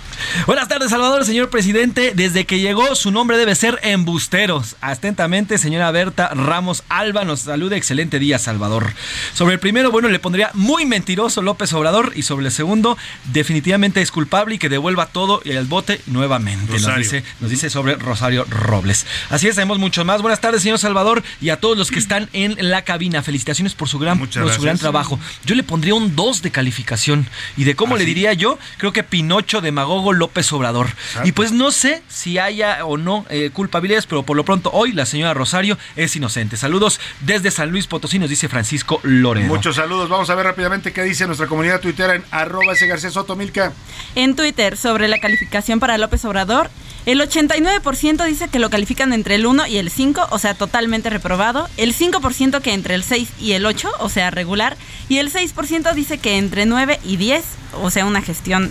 Buenas 0.47 0.69
tardes, 0.69 0.91
Salvador, 0.91 1.25
señor 1.25 1.49
presidente. 1.49 2.13
Desde 2.15 2.45
que 2.45 2.61
llegó, 2.61 2.95
su 2.95 3.11
nombre 3.11 3.39
debe 3.39 3.55
ser 3.55 3.79
Embusteros. 3.83 4.77
Atentamente, 4.83 5.57
señora 5.57 5.91
Berta 5.91 6.29
Ramos 6.35 6.83
Alba 6.91 7.25
nos 7.25 7.41
saluda. 7.41 7.77
Excelente 7.77 8.19
día, 8.19 8.39
Salvador. 8.39 8.93
Sobre 9.33 9.55
el 9.55 9.61
primero, 9.61 9.91
bueno, 9.91 10.09
le 10.09 10.19
pondría 10.19 10.51
muy 10.53 10.85
mentiroso 10.85 11.41
López 11.41 11.73
Obrador. 11.73 12.13
Y 12.17 12.23
sobre 12.23 12.45
el 12.47 12.53
segundo, 12.53 12.99
definitivamente 13.33 14.03
es 14.03 14.11
culpable 14.11 14.57
y 14.57 14.59
que 14.59 14.69
devuelva 14.69 15.07
todo 15.07 15.41
al 15.47 15.65
bote 15.65 16.03
nuevamente. 16.07 16.79
Nos 16.79 16.97
dice, 16.97 17.25
nos 17.41 17.51
dice 17.51 17.71
sobre 17.71 17.95
Rosario 17.97 18.45
Robles. 18.51 19.07
Así 19.31 19.49
es, 19.49 19.55
tenemos 19.55 19.79
mucho 19.79 20.05
más. 20.05 20.21
Buenas 20.21 20.43
tardes, 20.43 20.63
señor 20.63 20.79
Salvador, 20.79 21.23
y 21.41 21.49
a 21.49 21.59
todos 21.61 21.79
los 21.79 21.91
que 21.91 21.99
están 21.99 22.29
en 22.35 22.57
la 22.71 22.83
cabina. 22.83 23.23
Felicitaciones 23.23 23.75
por 23.75 23.89
su 23.89 23.99
gran, 23.99 24.19
por 24.19 24.31
su 24.53 24.61
gran 24.63 24.77
trabajo. 24.77 25.19
Yo 25.47 25.55
le 25.55 25.63
pondría 25.63 25.95
un 25.95 26.15
2 26.15 26.43
de 26.43 26.51
calificación. 26.51 27.27
¿Y 27.57 27.65
de 27.65 27.75
cómo 27.75 27.95
¿Ah, 27.95 27.99
le 27.99 28.05
sí? 28.05 28.09
diría 28.11 28.35
yo? 28.35 28.59
Creo 28.77 28.90
que 28.93 29.03
Pinocho, 29.03 29.61
Demagogo, 29.61 30.13
López 30.13 30.53
Obrador. 30.53 30.89
Y 31.25 31.33
pues 31.33 31.53
no 31.53 31.71
sé 31.71 32.03
si 32.09 32.39
haya 32.39 32.85
o 32.85 32.97
no 32.97 33.25
eh, 33.31 33.51
culpabilidades, 33.53 34.07
pero 34.07 34.23
por 34.23 34.37
lo 34.37 34.45
pronto 34.45 34.71
hoy 34.73 34.93
la 34.93 35.07
señora 35.07 35.35
Rosario 35.35 35.79
es 35.97 36.15
inocente. 36.17 36.57
Saludos 36.57 37.01
desde 37.21 37.51
San 37.51 37.71
Luis 37.71 37.87
Potosí, 37.87 38.19
nos 38.19 38.31
dice 38.31 38.49
Francisco 38.49 39.01
Loredo. 39.03 39.49
Muchos 39.49 39.77
saludos. 39.77 40.09
Vamos 40.09 40.31
a 40.31 40.35
ver 40.35 40.47
rápidamente 40.47 40.93
qué 40.93 41.03
dice 41.03 41.27
nuestra 41.27 41.47
comunidad 41.47 41.81
tuitera 41.81 42.15
en 42.15 42.25
arroba 42.31 42.73
ese 42.73 42.87
García 42.87 43.11
Soto 43.11 43.37
Milka. 43.37 43.73
En 44.15 44.37
Twitter, 44.37 44.77
sobre 44.77 45.09
la 45.09 45.19
calificación 45.19 45.81
para 45.81 45.99
López 45.99 46.25
Obrador, 46.25 46.71
el 47.07 47.21
89% 47.21 48.27
dice 48.27 48.49
que 48.49 48.59
lo 48.59 48.69
califican 48.69 49.13
entre 49.13 49.35
el 49.37 49.47
1 49.47 49.67
y 49.67 49.79
el 49.79 49.91
5, 49.91 50.29
o 50.31 50.39
sea, 50.39 50.55
totalmente 50.55 51.09
reprobado. 51.09 51.69
El 51.77 51.95
5% 51.95 52.61
que 52.61 52.75
entre 52.75 52.95
el 52.95 53.03
6 53.05 53.29
y 53.41 53.53
el 53.53 53.65
8, 53.65 53.91
o 54.01 54.09
sea, 54.11 54.31
regular. 54.31 54.77
Y 55.09 55.19
el 55.19 55.33
6% 55.33 55.95
dice 55.95 56.19
que 56.19 56.37
entre 56.37 56.67
9 56.67 57.01
y 57.03 57.17
10, 57.17 57.43
o 57.83 57.91
sea, 57.91 58.05
una 58.05 58.21
gestión 58.21 58.71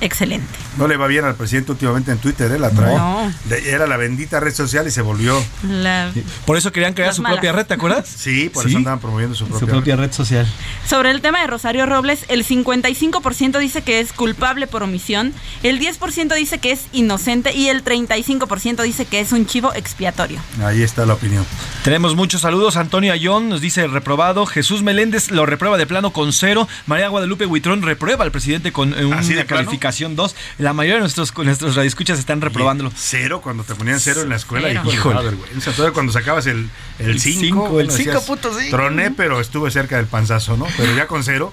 excelente. 0.00 0.46
No 0.78 0.86
le 0.88 0.96
va 0.96 1.06
bien 1.06 1.24
al 1.24 1.34
presidente 1.34 1.72
últimamente 1.72 2.10
en 2.12 2.18
Twitter, 2.18 2.50
¿eh? 2.52 2.58
La 2.58 2.70
trae. 2.70 2.94
No. 2.96 3.32
Era 3.64 3.86
la 3.86 3.96
bendita 3.96 4.40
red 4.40 4.54
social 4.54 4.86
y 4.86 4.90
se 4.90 5.02
volvió. 5.02 5.42
La- 5.68 6.10
Por 6.44 6.56
eso 6.56 6.72
querían 6.72 6.94
crear 6.94 7.08
Las 7.08 7.16
su 7.16 7.22
malas. 7.22 7.36
propia 7.38 7.52
red, 7.52 7.66
¿te 7.66 7.74
acuerdas? 7.74 8.06
Sí, 8.16 8.48
por 8.48 8.64
Sí. 8.64 8.70
eso 8.70 8.78
andaban 8.78 8.98
promoviendo 9.00 9.34
su 9.36 9.44
propia, 9.46 9.60
Su 9.60 9.66
propia 9.66 9.96
red 9.96 10.12
social. 10.12 10.46
Sobre 10.88 11.10
el 11.10 11.20
tema 11.20 11.40
de 11.40 11.46
Rosario 11.46 11.86
Robles, 11.86 12.24
el 12.28 12.44
55% 12.44 13.58
dice 13.58 13.82
que 13.82 14.00
es 14.00 14.12
culpable 14.12 14.66
por 14.66 14.82
omisión, 14.82 15.32
el 15.62 15.78
10% 15.80 16.34
dice 16.34 16.58
que 16.58 16.72
es 16.72 16.86
inocente 16.92 17.52
y 17.54 17.68
el 17.68 17.84
35% 17.84 18.82
dice 18.82 19.04
que 19.04 19.20
es 19.20 19.32
un 19.32 19.46
chivo 19.46 19.72
expiatorio. 19.74 20.40
Ahí 20.64 20.82
está 20.82 21.06
la 21.06 21.14
opinión. 21.14 21.44
Tenemos 21.84 22.14
muchos 22.16 22.40
saludos. 22.42 22.76
Antonio 22.76 23.12
Ayón 23.12 23.48
nos 23.48 23.60
dice 23.60 23.86
reprobado. 23.86 24.46
Jesús 24.46 24.82
Meléndez 24.82 25.30
lo 25.30 25.46
reprueba 25.46 25.76
de 25.78 25.86
plano 25.86 26.12
con 26.12 26.32
cero. 26.32 26.68
María 26.86 27.08
Guadalupe 27.08 27.46
Huitrón 27.46 27.82
reprueba 27.82 28.24
al 28.24 28.32
presidente 28.32 28.72
con 28.72 28.92
eh, 28.92 29.10
¿Así 29.14 29.30
de 29.34 29.40
una 29.40 29.44
plano? 29.46 29.70
Calificación 29.86 30.16
2. 30.16 30.34
La 30.58 30.72
mayoría 30.72 30.94
de 30.96 31.00
nuestros, 31.00 31.36
nuestros 31.38 31.76
radioescuchas 31.76 32.18
están 32.18 32.40
reprobándolo. 32.40 32.90
Cero, 32.96 33.40
cuando 33.42 33.62
te 33.64 33.74
ponían 33.74 34.00
cero 34.00 34.22
en 34.22 34.28
la 34.30 34.36
escuela, 34.36 34.68
Cero. 34.68 34.80
híjole, 34.80 34.96
Híjole. 34.96 35.14
daba 35.16 35.30
vergüenza. 35.30 35.72
Todavía 35.72 35.92
cuando 35.94 36.12
sacabas 36.12 36.46
el 36.46 36.68
El 36.98 37.20
5, 37.20 37.40
cinco, 37.40 37.80
el 37.80 37.90
cinco 37.90 38.22
punto 38.24 38.52
cinco. 38.58 38.76
Troné, 38.76 39.10
pero 39.12 39.40
estuve 39.40 39.70
cerca 39.70 39.96
del 39.96 40.06
panzazo, 40.06 40.56
¿no? 40.56 40.66
Pero 40.76 40.94
ya 40.94 41.06
con 41.06 41.22
cero. 41.24 41.52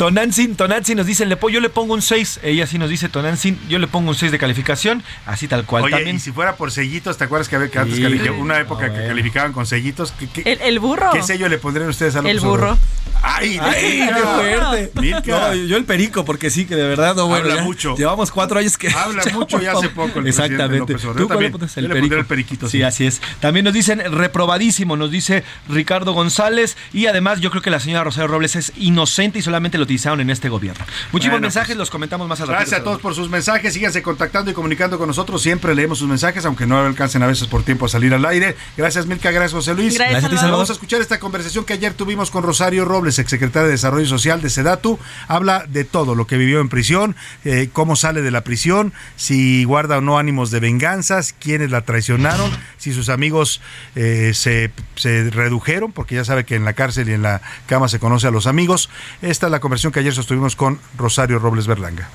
Tonantzin, 0.00 0.56
Tonantzin 0.56 0.96
nos 0.96 1.04
dice, 1.04 1.26
le 1.26 1.36
po- 1.36 1.50
yo 1.50 1.60
le 1.60 1.68
pongo 1.68 1.92
un 1.92 2.00
6. 2.00 2.40
Ella 2.42 2.66
sí 2.66 2.78
nos 2.78 2.88
dice, 2.88 3.10
Tonantzin, 3.10 3.58
yo 3.68 3.78
le 3.78 3.86
pongo 3.86 4.08
un 4.08 4.14
6 4.14 4.32
de 4.32 4.38
calificación. 4.38 5.02
Así 5.26 5.46
tal 5.46 5.66
cual 5.66 5.82
Oye, 5.84 5.94
también. 5.94 6.16
y 6.16 6.20
si 6.20 6.32
fuera 6.32 6.56
por 6.56 6.70
sellitos, 6.72 7.18
¿te 7.18 7.24
acuerdas 7.24 7.50
que, 7.50 7.56
había, 7.56 7.68
que 7.70 7.78
antes 7.80 7.96
Sí. 7.98 8.04
una 8.30 8.58
época 8.58 8.84
Ah, 8.84 8.88
que 8.88 8.92
bueno. 8.92 9.08
calificaban 9.08 9.52
con 9.52 9.66
sellitos? 9.66 10.12
¿Qué, 10.18 10.26
qué- 10.28 10.52
El, 10.52 10.60
el 10.62 10.78
burro. 10.78 11.10
qué 11.12 11.22
sello 11.22 11.50
le 11.50 11.58
pondrían 11.58 11.90
ustedes 11.90 12.16
a 12.16 12.20
El 12.20 12.24
López 12.36 12.42
burro. 12.42 12.78
¡Ay, 13.22 13.60
qué 13.60 14.14
fuerte. 14.24 14.90
No, 15.26 15.54
yo 15.54 15.76
el 15.76 15.84
perico, 15.84 16.24
porque 16.24 16.48
sí, 16.48 16.64
que 16.64 16.76
de 16.76 16.84
verdad, 16.88 17.14
no, 17.14 17.26
bueno. 17.26 17.44
Habla 17.44 17.56
ya 17.56 17.62
mucho. 17.64 17.94
Llevamos 17.94 18.30
cuatro 18.30 18.58
años 18.58 18.78
que. 18.78 18.88
Habla 18.88 19.22
mucho 19.34 19.60
y 19.62 19.66
hace 19.66 19.90
poco 19.90 20.20
el 20.20 20.26
Exactamente. 20.28 20.94
López. 20.94 21.02
¿Tú 21.02 21.08
Yo 21.08 21.12
cuál 21.12 21.20
le 21.22 21.26
también. 21.28 21.52
pones? 21.52 21.74
Yo 21.74 21.80
El 21.80 21.88
le 21.88 21.88
pondría 21.90 22.00
perico. 22.08 22.20
el 22.20 22.26
periquito, 22.26 22.66
Sí, 22.68 22.78
sí. 22.78 22.82
así 22.82 23.06
es. 23.06 23.20
También 23.40 23.64
nos 23.64 23.74
dicen 23.74 24.00
reprobadísimo, 24.10 24.96
nos 24.96 25.10
dice 25.10 25.44
Ricardo 25.68 26.12
González. 26.14 26.78
Y 26.94 27.06
además, 27.06 27.40
yo 27.40 27.50
creo 27.50 27.62
que 27.62 27.70
la 27.70 27.80
señora 27.80 28.04
Rosario 28.04 28.28
Robles 28.28 28.56
es 28.56 28.72
inocente 28.78 29.38
y 29.38 29.42
solamente 29.42 29.76
lo 29.76 29.84
utilizaron 29.90 30.20
en 30.20 30.30
este 30.30 30.48
gobierno. 30.48 30.84
Muchísimos 31.10 31.34
Bueno, 31.34 31.46
mensajes, 31.46 31.70
pues, 31.70 31.78
los 31.78 31.90
comentamos 31.90 32.28
más 32.28 32.38
adelante. 32.40 32.62
Gracias 32.62 32.80
a 32.80 32.84
todos 32.84 33.00
por 33.00 33.14
sus 33.14 33.28
mensajes. 33.28 33.74
Síganse 33.74 34.02
contactando 34.02 34.50
y 34.50 34.54
comunicando 34.54 34.98
con 34.98 35.08
nosotros. 35.08 35.42
Siempre 35.42 35.74
leemos 35.74 35.98
sus 35.98 36.08
mensajes, 36.08 36.44
aunque 36.44 36.64
no 36.66 36.78
alcancen 36.78 37.22
a 37.24 37.26
veces 37.26 37.48
por 37.48 37.64
tiempo 37.64 37.86
a 37.86 37.88
salir 37.88 38.14
al 38.14 38.24
aire. 38.24 38.56
Gracias, 38.76 39.06
Milka. 39.06 39.32
Gracias, 39.32 39.52
José 39.52 39.74
Luis. 39.74 39.94
Gracias, 39.94 40.10
Gracias 40.10 40.24
a 40.24 40.30
ti, 40.30 40.36
Salvador. 40.36 40.58
Vamos 40.58 40.70
a 40.70 40.74
escuchar 40.74 41.00
esta 41.00 41.18
conversación 41.18 41.64
que 41.64 41.72
ayer 41.72 41.94
tuvimos 41.94 42.30
con 42.30 42.44
Rosario 42.44 42.84
Robles, 42.84 43.18
exsecretaria 43.18 43.66
de 43.66 43.72
Desarrollo 43.72 44.06
Social 44.06 44.40
de 44.40 44.50
Sedatu. 44.50 44.98
Habla 45.26 45.64
de 45.68 45.84
todo, 45.84 46.14
lo 46.14 46.26
que 46.28 46.36
vivió 46.36 46.60
en 46.60 46.68
prisión, 46.68 47.16
eh, 47.44 47.68
cómo 47.72 47.96
sale 47.96 48.22
de 48.22 48.30
la 48.30 48.44
prisión, 48.44 48.92
si 49.16 49.64
guarda 49.64 49.98
o 49.98 50.00
no 50.00 50.18
ánimos 50.18 50.52
de 50.52 50.60
venganzas, 50.60 51.34
quiénes 51.38 51.72
la 51.72 51.80
traicionaron, 51.80 52.50
si 52.78 52.92
sus 52.92 53.08
amigos 53.08 53.60
eh, 53.96 54.32
se, 54.34 54.70
se 54.94 55.30
redujeron, 55.30 55.90
porque 55.90 56.14
ya 56.14 56.24
sabe 56.24 56.44
que 56.44 56.54
en 56.54 56.64
la 56.64 56.74
cárcel 56.74 57.08
y 57.08 57.12
en 57.12 57.22
la 57.22 57.42
cama 57.66 57.88
se 57.88 57.98
conoce 57.98 58.28
a 58.28 58.30
los 58.30 58.46
amigos. 58.46 58.88
Esta 59.20 59.46
es 59.46 59.50
la 59.50 59.58
conversación 59.58 59.79
que 59.88 60.00
ayer 60.00 60.12
sostuvimos 60.12 60.56
con 60.56 60.78
Rosario 60.98 61.38
Robles 61.38 61.66
Berlanga. 61.66 62.10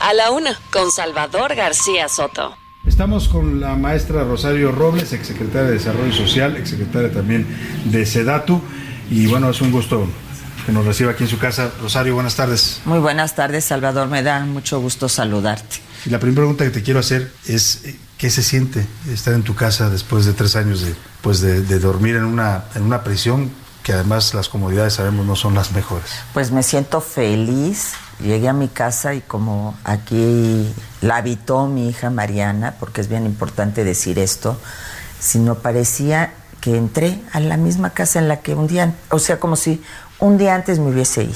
A 0.00 0.14
la 0.14 0.30
una, 0.30 0.56
con 0.72 0.90
Salvador 0.92 1.56
García 1.56 2.08
Soto. 2.08 2.56
Estamos 2.86 3.28
con 3.28 3.60
la 3.60 3.74
maestra 3.74 4.24
Rosario 4.24 4.70
Robles, 4.70 5.12
exsecretaria 5.12 5.68
de 5.68 5.72
Desarrollo 5.74 6.12
Social, 6.12 6.56
exsecretaria 6.56 7.12
también 7.12 7.46
de 7.84 8.06
Sedatu. 8.06 8.60
Y 9.10 9.26
bueno, 9.26 9.50
es 9.50 9.60
un 9.60 9.72
gusto 9.72 10.06
que 10.66 10.72
nos 10.72 10.84
reciba 10.84 11.12
aquí 11.12 11.24
en 11.24 11.30
su 11.30 11.38
casa. 11.38 11.70
Rosario, 11.80 12.14
buenas 12.14 12.36
tardes. 12.36 12.80
Muy 12.84 12.98
buenas 12.98 13.34
tardes, 13.34 13.64
Salvador. 13.64 14.08
Me 14.08 14.22
da 14.22 14.44
mucho 14.44 14.80
gusto 14.80 15.08
saludarte. 15.08 15.76
Y 16.06 16.10
la 16.10 16.18
primera 16.18 16.42
pregunta 16.42 16.64
que 16.64 16.70
te 16.70 16.82
quiero 16.82 17.00
hacer 17.00 17.32
es, 17.46 17.84
eh, 17.84 17.96
¿qué 18.18 18.30
se 18.30 18.42
siente 18.42 18.86
estar 19.12 19.34
en 19.34 19.42
tu 19.42 19.54
casa 19.54 19.90
después 19.90 20.26
de 20.26 20.32
tres 20.32 20.56
años 20.56 20.82
de, 20.82 20.94
pues 21.20 21.40
de, 21.40 21.62
de 21.62 21.78
dormir 21.78 22.16
en 22.16 22.24
una, 22.24 22.64
en 22.74 22.82
una 22.82 23.04
prisión 23.04 23.50
que 23.82 23.92
además 23.92 24.34
las 24.34 24.48
comodidades 24.48 24.94
sabemos 24.94 25.26
no 25.26 25.36
son 25.36 25.54
las 25.54 25.72
mejores? 25.72 26.10
Pues 26.32 26.50
me 26.50 26.62
siento 26.62 27.00
feliz. 27.00 27.92
Llegué 28.20 28.48
a 28.48 28.52
mi 28.52 28.68
casa 28.68 29.14
y 29.14 29.20
como 29.20 29.76
aquí 29.84 30.72
la 31.00 31.16
habitó 31.16 31.66
mi 31.66 31.88
hija 31.88 32.08
Mariana, 32.10 32.76
porque 32.78 33.00
es 33.00 33.08
bien 33.08 33.26
importante 33.26 33.82
decir 33.84 34.18
esto, 34.18 34.56
sino 35.18 35.56
parecía 35.56 36.32
que 36.60 36.76
entré 36.76 37.20
a 37.32 37.40
la 37.40 37.56
misma 37.56 37.90
casa 37.90 38.20
en 38.20 38.28
la 38.28 38.40
que 38.40 38.54
un 38.54 38.68
día, 38.68 38.94
o 39.10 39.18
sea, 39.18 39.40
como 39.40 39.56
si 39.56 39.82
un 40.20 40.38
día 40.38 40.54
antes 40.54 40.78
me 40.78 40.90
hubiese 40.92 41.24
ido. 41.24 41.34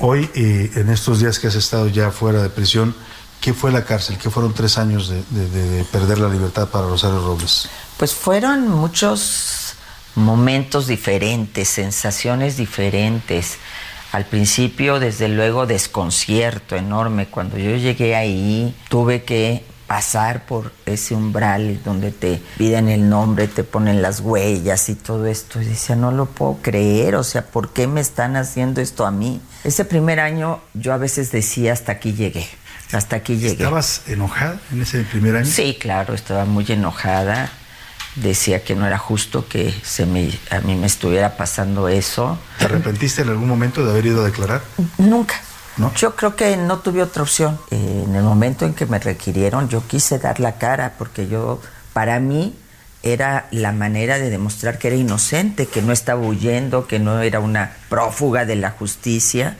Hoy, 0.00 0.30
eh, 0.34 0.70
en 0.76 0.88
estos 0.88 1.20
días 1.20 1.38
que 1.38 1.48
has 1.48 1.54
estado 1.54 1.86
ya 1.88 2.10
fuera 2.10 2.42
de 2.42 2.48
prisión, 2.48 2.96
¿qué 3.42 3.52
fue 3.52 3.70
la 3.70 3.84
cárcel? 3.84 4.16
¿Qué 4.16 4.30
fueron 4.30 4.54
tres 4.54 4.78
años 4.78 5.08
de, 5.10 5.22
de- 5.30 5.48
de- 5.50 5.68
de 5.70 5.84
perder 5.84 6.18
la 6.18 6.28
libertad 6.30 6.68
para 6.68 6.86
Rosario 6.86 7.18
Robles? 7.26 7.68
Pues 7.98 8.14
fueron 8.14 8.68
muchos 8.68 9.61
momentos 10.14 10.86
diferentes, 10.86 11.68
sensaciones 11.68 12.56
diferentes. 12.56 13.58
Al 14.12 14.26
principio, 14.26 15.00
desde 15.00 15.28
luego, 15.28 15.66
desconcierto 15.66 16.76
enorme. 16.76 17.26
Cuando 17.26 17.56
yo 17.56 17.76
llegué 17.76 18.14
ahí, 18.14 18.76
tuve 18.88 19.24
que 19.24 19.64
pasar 19.92 20.46
por 20.46 20.72
ese 20.86 21.14
umbral 21.14 21.82
donde 21.84 22.12
te 22.12 22.40
piden 22.56 22.88
el 22.88 23.10
nombre, 23.10 23.46
te 23.46 23.62
ponen 23.62 24.00
las 24.00 24.20
huellas 24.20 24.88
y 24.88 24.94
todo 24.94 25.26
esto. 25.26 25.60
Y 25.60 25.66
decía, 25.66 25.96
no 25.96 26.10
lo 26.10 26.26
puedo 26.26 26.58
creer, 26.62 27.14
o 27.14 27.22
sea, 27.22 27.44
¿por 27.44 27.74
qué 27.74 27.86
me 27.86 28.00
están 28.00 28.36
haciendo 28.36 28.80
esto 28.80 29.04
a 29.04 29.10
mí? 29.10 29.40
Ese 29.64 29.84
primer 29.84 30.18
año 30.18 30.60
yo 30.72 30.94
a 30.94 30.96
veces 30.96 31.30
decía, 31.30 31.74
hasta 31.74 31.92
aquí 31.92 32.14
llegué, 32.14 32.46
hasta 32.92 33.16
aquí 33.16 33.36
llegué. 33.36 33.52
¿Estabas 33.52 34.02
enojada 34.06 34.58
en 34.72 34.80
ese 34.80 35.02
primer 35.02 35.36
año? 35.36 35.46
Sí, 35.46 35.76
claro, 35.78 36.14
estaba 36.14 36.46
muy 36.46 36.64
enojada. 36.70 37.52
Decía 38.14 38.62
que 38.62 38.74
no 38.74 38.86
era 38.86 38.98
justo 38.98 39.48
que 39.48 39.74
se 39.82 40.04
me, 40.04 40.30
a 40.50 40.60
mí 40.60 40.74
me 40.76 40.86
estuviera 40.86 41.36
pasando 41.36 41.88
eso. 41.88 42.38
¿Te 42.58 42.66
arrepentiste 42.66 43.22
en 43.22 43.30
algún 43.30 43.48
momento 43.48 43.84
de 43.84 43.90
haber 43.90 44.06
ido 44.06 44.22
a 44.22 44.26
declarar? 44.26 44.62
Nunca. 44.98 45.36
¿No? 45.78 45.92
Yo 45.94 46.14
creo 46.14 46.36
que 46.36 46.56
no 46.58 46.80
tuve 46.80 47.02
otra 47.02 47.22
opción. 47.22 47.58
Eh, 47.70 48.04
en 48.06 48.14
el 48.14 48.22
momento 48.22 48.66
en 48.66 48.74
que 48.74 48.84
me 48.84 48.98
requirieron, 48.98 49.70
yo 49.70 49.86
quise 49.86 50.18
dar 50.18 50.40
la 50.40 50.58
cara 50.58 50.94
porque 50.98 51.26
yo, 51.28 51.62
para 51.94 52.20
mí, 52.20 52.54
era 53.02 53.48
la 53.50 53.72
manera 53.72 54.18
de 54.18 54.30
demostrar 54.30 54.78
que 54.78 54.88
era 54.88 54.96
inocente, 54.96 55.66
que 55.66 55.82
no 55.82 55.92
estaba 55.92 56.20
huyendo, 56.20 56.86
que 56.86 56.98
no 56.98 57.20
era 57.20 57.40
una 57.40 57.72
prófuga 57.88 58.44
de 58.44 58.56
la 58.56 58.70
justicia. 58.70 59.56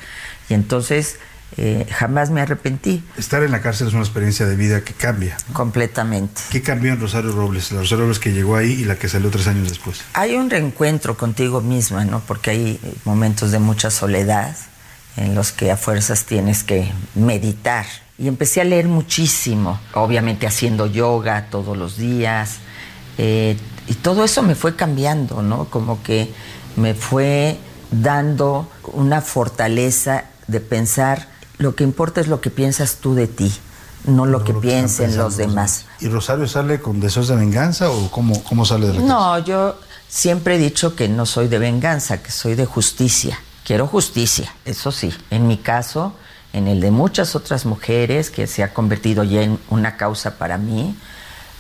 Y 0.48 0.55
entonces 0.55 1.18
eh, 1.57 1.86
jamás 1.90 2.30
me 2.30 2.40
arrepentí. 2.40 3.05
Estar 3.16 3.42
en 3.42 3.50
la 3.50 3.61
cárcel 3.61 3.88
es 3.88 3.94
una 3.94 4.03
experiencia 4.03 4.46
de 4.46 4.57
vida 4.57 4.82
que 4.82 4.94
cambia. 4.94 5.36
Completamente. 5.53 6.40
¿Qué 6.50 6.62
cambió 6.62 6.92
en 6.92 7.00
Rosario 7.00 7.32
Robles? 7.32 7.72
La 7.72 7.80
Rosario 7.80 8.05
Robles 8.05 8.18
que 8.18 8.32
llegó 8.32 8.57
ahí 8.57 8.72
y 8.72 8.84
la 8.84 8.96
que 8.96 9.09
salió 9.09 9.30
tres 9.30 9.46
años 9.46 9.68
después. 9.68 10.03
Hay 10.14 10.34
un 10.34 10.50
reencuentro 10.50 11.16
contigo 11.16 11.61
misma, 11.61 12.05
¿no? 12.05 12.20
Porque 12.20 12.50
hay 12.50 12.80
eh, 12.82 12.94
momentos 13.05 13.53
de 13.53 13.59
mucha 13.59 13.90
soledad 13.90 14.57
en 15.16 15.34
los 15.34 15.53
que 15.53 15.70
a 15.70 15.76
fuerzas 15.76 16.24
tienes 16.24 16.64
que 16.64 16.90
meditar. 17.14 17.86
Y 18.18 18.28
empecé 18.28 18.61
a 18.61 18.64
leer 18.64 18.86
muchísimo, 18.88 19.80
obviamente 19.94 20.46
haciendo 20.46 20.86
yoga 20.86 21.48
todos 21.50 21.76
los 21.76 21.96
días. 21.96 22.59
eh, 23.18 23.57
y 23.88 23.94
todo 23.94 24.24
eso 24.24 24.42
me 24.42 24.55
fue 24.55 24.76
cambiando, 24.76 25.42
¿no? 25.42 25.64
Como 25.64 26.03
que 26.03 26.32
me 26.76 26.94
fue 26.94 27.59
dando 27.90 28.70
una 28.92 29.20
fortaleza 29.20 30.24
de 30.46 30.61
pensar, 30.61 31.28
lo 31.62 31.74
que 31.74 31.84
importa 31.84 32.20
es 32.20 32.28
lo 32.28 32.40
que 32.40 32.50
piensas 32.50 32.96
tú 32.96 33.14
de 33.14 33.28
ti, 33.28 33.52
no 34.04 34.26
lo 34.26 34.44
que 34.44 34.50
están 34.50 34.60
piensen 34.60 35.16
los 35.16 35.36
demás. 35.36 35.86
¿Y 36.00 36.08
Rosario 36.08 36.46
sale 36.46 36.80
con 36.80 37.00
deseos 37.00 37.28
de 37.28 37.36
venganza 37.36 37.90
o 37.90 38.10
cómo, 38.10 38.42
cómo 38.44 38.64
sale 38.64 38.88
de 38.88 38.94
la? 38.94 39.00
No, 39.00 39.38
yo 39.38 39.76
siempre 40.08 40.56
he 40.56 40.58
dicho 40.58 40.94
que 40.96 41.08
no 41.08 41.24
soy 41.24 41.48
de 41.48 41.58
venganza, 41.58 42.22
que 42.22 42.30
soy 42.30 42.54
de 42.54 42.66
justicia. 42.66 43.38
Quiero 43.64 43.86
justicia, 43.86 44.52
eso 44.64 44.90
sí. 44.90 45.14
En 45.30 45.46
mi 45.46 45.56
caso, 45.56 46.14
en 46.52 46.66
el 46.66 46.80
de 46.80 46.90
muchas 46.90 47.36
otras 47.36 47.64
mujeres, 47.64 48.30
que 48.30 48.48
se 48.48 48.64
ha 48.64 48.74
convertido 48.74 49.22
ya 49.22 49.42
en 49.42 49.58
una 49.70 49.96
causa 49.96 50.36
para 50.36 50.58
mí, 50.58 50.96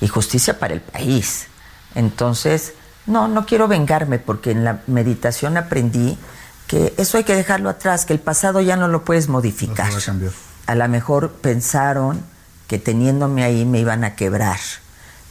y 0.00 0.08
justicia 0.08 0.58
para 0.58 0.74
el 0.74 0.80
país. 0.80 1.46
Entonces, 1.94 2.74
no, 3.06 3.28
no 3.28 3.46
quiero 3.46 3.68
vengarme, 3.68 4.18
porque 4.18 4.50
en 4.50 4.64
la 4.64 4.82
meditación 4.88 5.56
aprendí 5.56 6.18
que 6.66 6.94
eso 6.96 7.18
hay 7.18 7.24
que 7.24 7.34
dejarlo 7.34 7.68
atrás, 7.68 8.06
que 8.06 8.12
el 8.12 8.20
pasado 8.20 8.60
ya 8.60 8.76
no 8.76 8.88
lo 8.88 9.04
puedes 9.04 9.28
modificar. 9.28 9.92
No 9.92 9.92
se 9.92 9.96
va 9.96 10.02
a 10.02 10.06
cambiar. 10.06 10.32
A 10.66 10.74
lo 10.74 10.88
mejor 10.88 11.32
pensaron 11.32 12.22
que 12.66 12.78
teniéndome 12.78 13.44
ahí 13.44 13.64
me 13.64 13.80
iban 13.80 14.04
a 14.04 14.14
quebrar. 14.14 14.58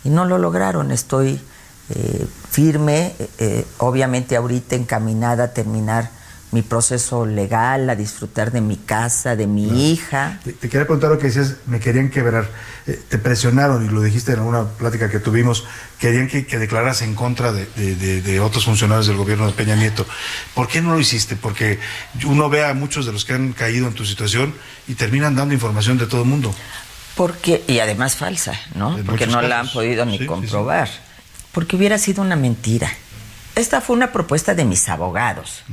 Y 0.03 0.09
no 0.09 0.25
lo 0.25 0.37
lograron. 0.37 0.91
Estoy 0.91 1.41
eh, 1.89 2.27
firme, 2.49 3.15
eh, 3.17 3.29
eh, 3.39 3.67
obviamente 3.79 4.35
ahorita 4.35 4.75
encaminada 4.75 5.45
a 5.45 5.53
terminar 5.53 6.09
mi 6.51 6.61
proceso 6.61 7.25
legal, 7.25 7.89
a 7.89 7.95
disfrutar 7.95 8.51
de 8.51 8.59
mi 8.61 8.75
casa, 8.75 9.35
de 9.35 9.47
mi 9.47 9.91
hija. 9.91 10.39
Te, 10.43 10.51
te 10.53 10.67
quería 10.69 10.85
preguntar 10.85 11.09
lo 11.09 11.17
que 11.17 11.27
decías, 11.27 11.55
me 11.65 11.79
querían 11.79 12.09
quebrar. 12.09 12.49
Eh, 12.87 12.99
te 13.09 13.17
presionaron, 13.17 13.85
y 13.85 13.89
lo 13.89 14.01
dijiste 14.01 14.33
en 14.33 14.39
alguna 14.39 14.65
plática 14.65 15.09
que 15.09 15.19
tuvimos, 15.19 15.65
querían 15.99 16.27
que, 16.27 16.45
que 16.45 16.57
declaras 16.59 17.01
en 17.03 17.15
contra 17.15 17.51
de, 17.53 17.65
de- 17.75 17.95
de- 17.95 18.21
de 18.21 18.39
otros 18.41 18.65
funcionarios 18.65 19.07
del 19.07 19.15
gobierno 19.17 19.45
de 19.47 19.53
Peña 19.53 19.75
Nieto. 19.75 20.05
¿Por 20.53 20.67
qué 20.67 20.81
no 20.81 20.91
lo 20.93 20.99
hiciste? 20.99 21.35
Porque 21.37 21.79
uno 22.25 22.49
ve 22.49 22.65
a 22.65 22.73
muchos 22.73 23.05
de 23.05 23.13
los 23.13 23.23
que 23.23 23.33
han 23.33 23.53
caído 23.53 23.87
en 23.87 23.93
tu 23.93 24.03
situación 24.05 24.53
y 24.87 24.95
terminan 24.95 25.35
dando 25.35 25.53
información 25.53 25.97
de 25.97 26.07
todo 26.07 26.23
el 26.23 26.27
mundo. 26.27 26.53
Porque, 27.15 27.63
y 27.67 27.79
además 27.79 28.15
falsa, 28.15 28.53
¿no? 28.75 28.97
En 28.97 29.05
Porque 29.05 29.27
no 29.27 29.41
la 29.41 29.59
han 29.59 29.69
podido 29.69 30.03
Sí, 30.05 30.09
ni 30.11 30.17
sí, 30.17 30.23
sí. 30.23 30.27
comprobar. 30.27 30.89
Porque 31.51 31.75
hubiera 31.75 31.97
sido 31.97 32.21
una 32.23 32.35
mentira. 32.35 32.89
Esta 33.55 33.79
fue 33.81 33.95
una 33.97 34.11
propuesta 34.13 34.55
de 34.55 34.63
mis 34.65 34.87
abogados, 34.89 35.63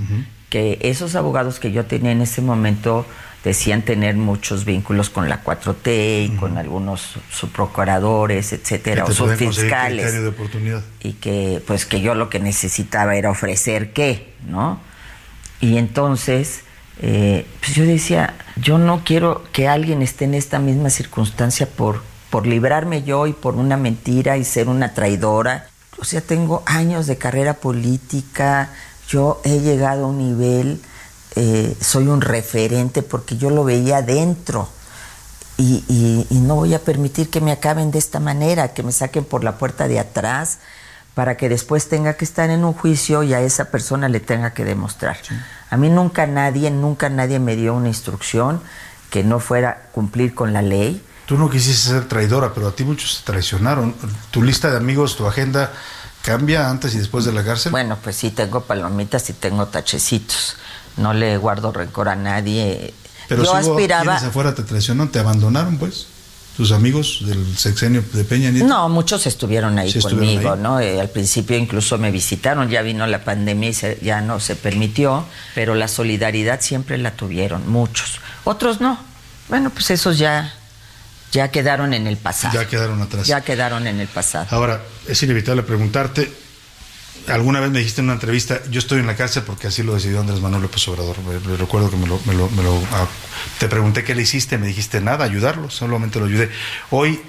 que 0.49 0.79
esos 0.81 1.15
abogados 1.15 1.61
que 1.61 1.73
yo 1.73 1.85
tenía 1.85 2.13
en 2.13 2.23
ese 2.23 2.41
momento 2.43 3.07
decían 3.45 3.83
tener 3.83 4.17
muchos 4.17 4.65
vínculos 4.65 5.11
con 5.11 5.29
la 5.29 5.43
4T 5.45 6.27
y 6.27 6.37
con 6.37 6.59
algunos 6.59 7.15
subprocuradores, 7.31 8.53
etcétera, 8.53 9.05
o 9.05 9.13
subfiscales 9.13 10.15
y 11.01 11.13
que 11.15 11.63
pues 11.67 11.87
que 11.87 12.01
yo 12.01 12.15
lo 12.15 12.29
que 12.29 12.41
necesitaba 12.41 13.17
era 13.17 13.31
ofrecer 13.31 13.93
qué, 13.93 14.35
¿no? 14.47 14.81
Y 15.61 15.79
entonces, 15.79 16.61
eh, 17.01 17.47
pues 17.61 17.75
yo 17.75 17.85
decía, 17.85 18.35
yo 18.57 18.79
no 18.79 19.03
quiero 19.05 19.45
que 19.53 19.69
alguien 19.69 20.03
esté 20.03 20.25
en 20.25 20.35
esta 20.35 20.59
misma 20.59 20.91
circunstancia 20.91 21.67
por, 21.67 22.03
por 22.31 22.47
librarme 22.47 23.03
yo 23.03 23.27
y 23.27 23.33
por 23.33 23.55
una 23.55 23.77
mentira 23.77 24.37
y 24.37 24.45
ser 24.45 24.69
una 24.69 24.95
traidora. 24.95 25.69
O 26.01 26.05
sea, 26.05 26.21
tengo 26.21 26.63
años 26.67 27.07
de 27.07 27.19
carrera 27.19 27.55
política, 27.55 28.71
yo 29.09 29.41
he 29.45 29.59
llegado 29.61 30.05
a 30.05 30.09
un 30.09 30.19
nivel, 30.19 30.81
eh, 31.37 31.77
soy 31.81 32.07
un 32.07 32.21
referente 32.21 33.03
porque 33.03 33.37
yo 33.37 33.51
lo 33.51 33.65
veía 33.65 34.03
dentro. 34.03 34.69
Y, 35.57 35.83
y- 35.89 36.27
y 36.31 36.39
no 36.41 36.55
voy 36.55 36.75
a 36.75 36.79
permitir 36.79 37.31
que 37.31 37.41
me 37.41 37.51
acaben 37.51 37.91
de 37.91 37.99
esta 37.99 38.21
manera, 38.21 38.75
que 38.75 38.83
me 38.85 38.93
saquen 38.93 39.25
por 39.25 39.43
la 39.43 39.59
puerta 39.59 39.89
de 39.89 39.99
atrás 39.99 40.59
para 41.15 41.37
que 41.37 41.49
después 41.49 41.89
tenga 41.89 42.15
que 42.15 42.25
estar 42.25 42.49
en 42.51 42.65
un 42.65 42.75
juicio 42.75 43.25
y 43.25 43.35
a 43.35 43.41
esa 43.41 43.65
persona 43.73 44.09
le 44.09 44.21
tenga 44.21 44.55
que 44.55 44.65
demostrar. 44.65 45.17
A 45.69 45.77
mí 45.77 45.91
nunca 45.91 46.29
nadie, 46.29 46.71
nunca 46.71 47.09
nadie 47.09 47.41
me 47.41 47.57
dio 47.57 47.75
una 47.75 47.89
instrucción 47.89 48.61
que 49.11 49.25
no 49.25 49.41
fuera 49.41 49.89
cumplir 49.93 50.33
con 50.35 50.53
la 50.53 50.63
ley. 50.63 51.03
Tú 51.27 51.37
no 51.37 51.51
quisiste 51.51 51.89
ser 51.89 52.07
traidora, 52.07 52.55
pero 52.55 52.69
a 52.69 52.73
ti 52.77 52.85
muchos 52.85 53.19
te 53.25 53.33
traicionaron. 53.33 53.95
¿Tu 54.31 54.43
lista 54.43 54.71
de 54.71 54.77
amigos, 54.77 55.17
tu 55.17 55.27
agenda 55.27 55.73
cambia 56.29 56.69
antes 56.71 56.95
y 56.95 56.99
después 56.99 57.25
de 57.25 57.33
la 57.33 57.43
cárcel? 57.45 57.73
Bueno, 57.73 57.97
pues 58.03 58.17
sí, 58.17 58.31
tengo 58.31 58.63
palomitas 58.63 59.29
y 59.31 59.33
tengo 59.33 59.67
tachecitos. 59.67 60.57
No 60.97 61.13
le 61.15 61.37
guardo 61.39 61.73
rencor 61.73 62.09
a 62.09 62.17
nadie. 62.17 62.93
Pero 63.29 63.45
Yo 63.45 63.51
si 63.53 63.69
aspiraba... 63.71 64.17
afuera 64.17 64.55
te 64.55 64.63
traicionaron, 64.63 65.11
te 65.11 65.19
abandonaron, 65.19 65.79
pues. 65.79 66.07
Tus 66.57 66.73
amigos 66.73 67.21
del 67.25 67.57
sexenio 67.57 68.03
de 68.13 68.25
Peña 68.25 68.51
Nieto. 68.51 68.67
No, 68.67 68.89
muchos 68.89 69.27
estuvieron 69.29 69.79
ahí 69.79 69.93
Sí, 69.93 69.99
estuvieron 69.99 70.35
conmigo, 70.35 70.53
ahí. 70.55 70.61
¿no? 70.61 70.81
Eh, 70.81 71.01
al 71.01 71.09
principio 71.09 71.57
incluso 71.57 71.99
me 71.99 72.11
visitaron, 72.11 72.69
ya 72.69 72.83
vino 72.83 73.07
la 73.07 73.23
pandemia 73.23 73.69
y 73.71 73.75
se- 73.75 73.99
ya 74.03 74.21
no 74.21 74.41
se 74.41 74.57
permitió, 74.57 75.25
pero 75.55 75.77
la 75.77 75.87
solidaridad 75.87 76.61
siempre 76.61 76.99
la 76.99 77.13
tuvieron, 77.13 77.71
muchos. 77.71 78.19
Otros 78.43 78.81
no. 78.81 78.99
Bueno, 79.49 79.71
pues 79.71 79.91
esos 79.93 80.19
ya, 80.19 80.53
ya 81.33 81.51
quedaron 81.51 81.95
en 81.95 82.07
el 82.07 82.17
pasado. 82.17 82.55
Ya 82.55 82.67
quedaron 82.69 83.01
atrás. 83.03 83.27
Ya 83.27 83.41
quedaron 83.43 83.87
en 83.87 84.01
el 84.01 84.09
pasado. 84.09 84.47
Ahora, 84.51 84.83
es 85.07 85.23
inevitable 85.23 85.63
preguntarte. 85.63 86.33
Alguna 87.29 87.61
vez 87.61 87.71
me 87.71 87.81
dijiste 87.81 88.01
en 88.01 88.07
una 88.07 88.15
entrevista, 88.15 88.61
yo 88.71 88.79
estoy 88.79 89.01
en 89.01 89.07
la 89.07 89.15
cárcel 89.15 89.43
porque 89.43 89.67
así 89.67 89.83
lo 89.83 89.95
decidió 89.95 90.21
Andrés 90.21 90.41
Manuel 90.41 90.63
López 90.63 90.87
Obrador. 90.89 91.17
Recuerdo 91.59 91.91
que 91.91 91.97
me 91.97 92.07
lo, 92.07 92.19
me 92.25 92.33
lo- 92.33 92.49
me 92.51 92.63
lo- 92.63 92.81
ah, 92.93 93.07
te 93.59 93.69
pregunté 93.69 94.03
qué 94.03 94.15
le 94.15 94.23
hiciste, 94.23 94.57
me 94.57 94.67
dijiste 94.67 95.01
nada, 95.03 95.25
ayudarlo, 95.27 95.69
solamente 95.69 96.19
lo 96.21 96.25
ayudé. 96.25 96.49
Hoy, 96.91 97.21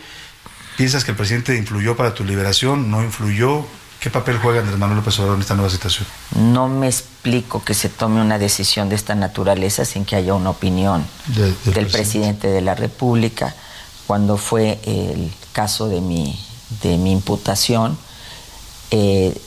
¿piensas 0.78 1.04
que 1.04 1.12
el 1.12 1.18
presidente 1.18 1.58
influyó 1.58 1.98
para 1.98 2.14
tu 2.14 2.24
liberación? 2.24 2.90
¿No 2.90 3.04
influyó? 3.04 3.66
¿Qué 4.00 4.10
papel 4.10 4.38
juega 4.38 4.62
Andrés 4.62 4.78
Manuel 4.80 5.00
López 5.00 5.20
Obrador 5.20 5.36
en 5.36 5.42
esta 5.42 5.56
nueva 5.56 5.70
situación? 5.70 6.08
No 6.34 6.70
me 6.70 6.88
explico 6.88 7.66
que 7.66 7.74
se 7.74 7.90
tome 7.90 8.22
una 8.22 8.40
decisión 8.40 8.88
de 8.88 8.96
esta 8.96 9.16
naturaleza 9.16 9.84
sin 9.84 10.06
que 10.06 10.16
haya 10.16 10.34
una 10.34 10.52
opinión 10.52 11.06
De- 11.26 11.42
del 11.42 11.50
del 11.50 11.56
presidente. 11.74 11.92
presidente 11.92 12.48
de 12.48 12.62
la 12.62 12.76
República. 12.76 13.54
Cuando 14.10 14.38
fue 14.38 14.80
el 14.88 15.32
caso 15.54 15.88
de 15.88 16.02
mi, 16.02 16.36
de 16.82 16.98
mi 16.98 17.12
imputación, 17.12 17.96
eh, 18.90 19.40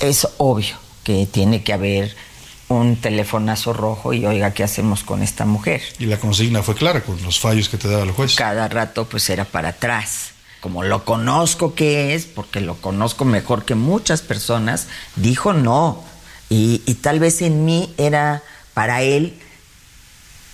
es 0.00 0.26
obvio 0.38 0.78
que 1.02 1.26
tiene 1.26 1.62
que 1.62 1.74
haber 1.74 2.16
un 2.68 2.96
telefonazo 2.96 3.74
rojo 3.74 4.14
y 4.14 4.24
oiga, 4.24 4.54
¿qué 4.54 4.64
hacemos 4.64 5.04
con 5.04 5.22
esta 5.22 5.44
mujer? 5.44 5.82
Y 5.98 6.06
la 6.06 6.18
consigna 6.18 6.62
fue 6.62 6.74
clara 6.74 7.02
con 7.02 7.22
los 7.22 7.38
fallos 7.38 7.68
que 7.68 7.76
te 7.76 7.86
daba 7.86 8.04
el 8.04 8.12
juez. 8.12 8.34
Cada 8.34 8.66
rato 8.66 9.04
pues 9.04 9.28
era 9.28 9.44
para 9.44 9.68
atrás. 9.68 10.30
Como 10.62 10.82
lo 10.82 11.04
conozco 11.04 11.74
que 11.74 12.14
es, 12.14 12.24
porque 12.24 12.62
lo 12.62 12.76
conozco 12.76 13.26
mejor 13.26 13.66
que 13.66 13.74
muchas 13.74 14.22
personas, 14.22 14.86
dijo 15.16 15.52
no. 15.52 16.02
Y, 16.48 16.80
y 16.86 16.94
tal 16.94 17.20
vez 17.20 17.42
en 17.42 17.66
mí 17.66 17.92
era 17.98 18.42
para 18.72 19.02
él 19.02 19.38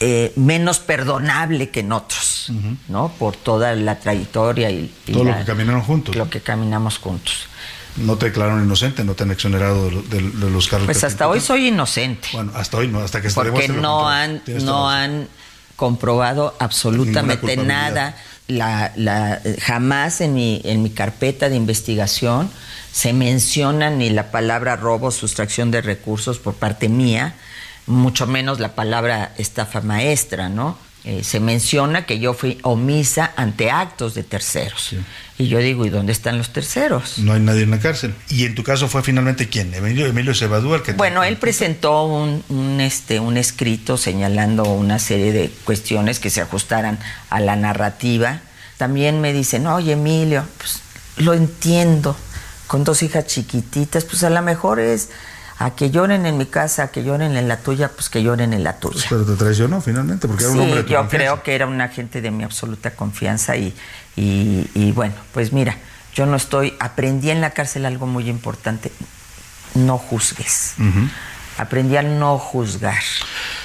eh, 0.01 0.33
menos 0.37 0.79
perdonable 0.79 1.69
que 1.71 1.81
en 1.81 1.93
otros, 1.93 2.51
¿no? 2.89 3.09
Por 3.19 3.37
toda 3.37 3.75
la 3.75 3.99
trayectoria 4.01 4.71
y, 4.71 4.93
y 5.07 5.13
Todo 5.13 5.25
lo 5.25 5.37
que 5.37 5.45
caminaron 5.45 5.83
juntos. 5.83 6.17
lo 6.17 6.29
que 6.31 6.41
caminamos 6.41 6.99
juntos. 6.99 7.47
No 7.97 8.17
te 8.17 8.27
declararon 8.27 8.65
inocente, 8.65 9.05
no 9.05 9.15
te 9.15 9.25
han 9.25 9.31
exonerado 9.33 9.91
de, 9.91 10.03
de- 10.03 10.31
de 10.31 10.51
los 10.51 10.69
cargos. 10.69 10.87
Pues 10.87 11.03
hasta 11.05 11.29
hoy 11.29 11.41
soy 11.41 11.69
inocente. 11.69 12.29
Bueno, 12.33 12.53
hasta 12.55 12.77
hoy 12.79 12.89
no, 12.89 13.01
hasta 13.01 13.21
que 13.21 13.29
porque 13.31 13.69
no 13.69 14.09
han 14.09 14.43
no 14.63 14.89
han 14.89 15.29
comprobado 15.77 16.55
absolutamente 16.59 17.57
nada 17.57 18.17
la, 18.49 18.93
la- 18.97 19.41
jamás 19.61 20.21
en 20.21 20.35
mi 20.35 20.61
en 20.65 20.83
mi 20.83 20.91
carpeta 20.91 21.49
de 21.49 21.57
investigación 21.57 22.51
se 22.93 23.13
menciona 23.13 23.91
ni 23.91 24.11
la 24.11 24.31
palabra 24.31 24.77
robo 24.77 25.11
sustracción 25.11 25.71
de 25.71 25.81
recursos 25.81 26.39
por 26.39 26.55
parte 26.55 26.89
mía 26.89 27.35
mucho 27.91 28.27
menos 28.27 28.61
la 28.61 28.75
palabra 28.75 29.33
estafa 29.39 29.81
maestra 29.81 30.49
no 30.49 30.77
Eh, 31.03 31.25
se 31.25 31.41
menciona 31.41 32.05
que 32.05 32.19
yo 32.19 32.35
fui 32.35 32.59
omisa 32.63 33.33
ante 33.35 33.71
actos 33.71 34.13
de 34.15 34.23
terceros 34.23 34.91
y 35.39 35.49
yo 35.49 35.57
digo 35.59 35.87
y 35.87 35.89
dónde 35.89 36.13
están 36.13 36.37
los 36.37 36.51
terceros 36.53 37.17
No 37.17 37.33
hay 37.33 37.41
nadie 37.41 37.63
en 37.63 37.71
la 37.71 37.79
cárcel. 37.79 38.13
Y 38.29 38.45
en 38.45 38.55
tu 38.55 38.63
caso 38.63 38.87
fue 38.87 39.03
finalmente 39.03 39.49
quién? 39.49 39.73
Emilio, 39.73 40.05
Emilio 40.05 40.35
Cebadú, 40.35 40.75
el 40.75 40.83
que 40.83 40.93
te- 40.93 40.99
Bueno, 40.99 41.25
él 41.25 41.39
presentó 41.39 42.05
un, 42.05 42.45
un, 42.51 42.83
este, 42.83 43.19
un 43.19 43.39
escrito 43.39 43.97
señalando 43.97 44.65
una 44.65 44.99
serie 44.99 45.33
de 45.33 45.49
cuestiones 45.65 46.19
que 46.21 46.29
se 46.29 46.43
ajustaran 46.43 46.99
a 47.31 47.41
la 47.41 47.57
narrativa. 47.57 48.41
También 48.77 49.23
me 49.23 49.33
dicen, 49.33 49.67
oye 49.69 49.93
Emilio, 49.93 50.45
pues 50.59 50.81
lo 51.17 51.33
entiendo, 51.33 52.15
con 52.67 52.85
dos 52.85 53.03
hijas 53.03 53.25
chiquititas, 53.27 54.05
pues 54.05 54.23
a 54.23 54.29
lo 54.29 54.43
mejor 54.43 54.81
es 54.81 55.09
a 55.61 55.73
que 55.73 55.91
lloren 55.91 56.25
en 56.25 56.39
mi 56.39 56.47
casa, 56.47 56.85
a 56.85 56.89
que 56.91 57.05
lloren 57.05 57.37
en 57.37 57.47
la 57.47 57.59
tuya, 57.59 57.91
pues 57.91 58.09
que 58.09 58.23
lloren 58.23 58.55
en 58.55 58.65
la 58.65 58.79
tuya. 58.81 59.05
Pero 59.11 59.27
te 59.27 59.37
traicionó 59.37 59.83
finalmente, 59.83 60.27
porque 60.27 60.45
era 60.45 60.53
un 60.55 60.61
hombre 60.61 60.77
de 60.79 60.83
tu 60.85 60.89
yo 60.89 60.99
confianza. 61.01 61.17
creo 61.25 61.43
que 61.43 61.55
era 61.55 61.67
un 61.67 61.81
agente 61.83 62.23
de 62.23 62.31
mi 62.31 62.45
absoluta 62.45 62.93
confianza 62.93 63.57
y, 63.59 63.75
y, 64.17 64.67
y 64.75 64.93
bueno, 64.93 65.15
pues 65.35 65.53
mira, 65.53 65.77
yo 66.15 66.25
no 66.25 66.37
estoy, 66.37 66.75
aprendí 66.81 67.31
en 67.31 67.43
la 67.43 67.51
cárcel 67.51 67.85
algo 67.85 68.07
muy 68.07 68.31
importante, 68.31 68.91
no 69.75 69.99
juzgues. 69.99 70.77
Aprendí 71.59 71.99
a 71.99 72.03
no 72.03 72.39
juzgar. 72.39 73.03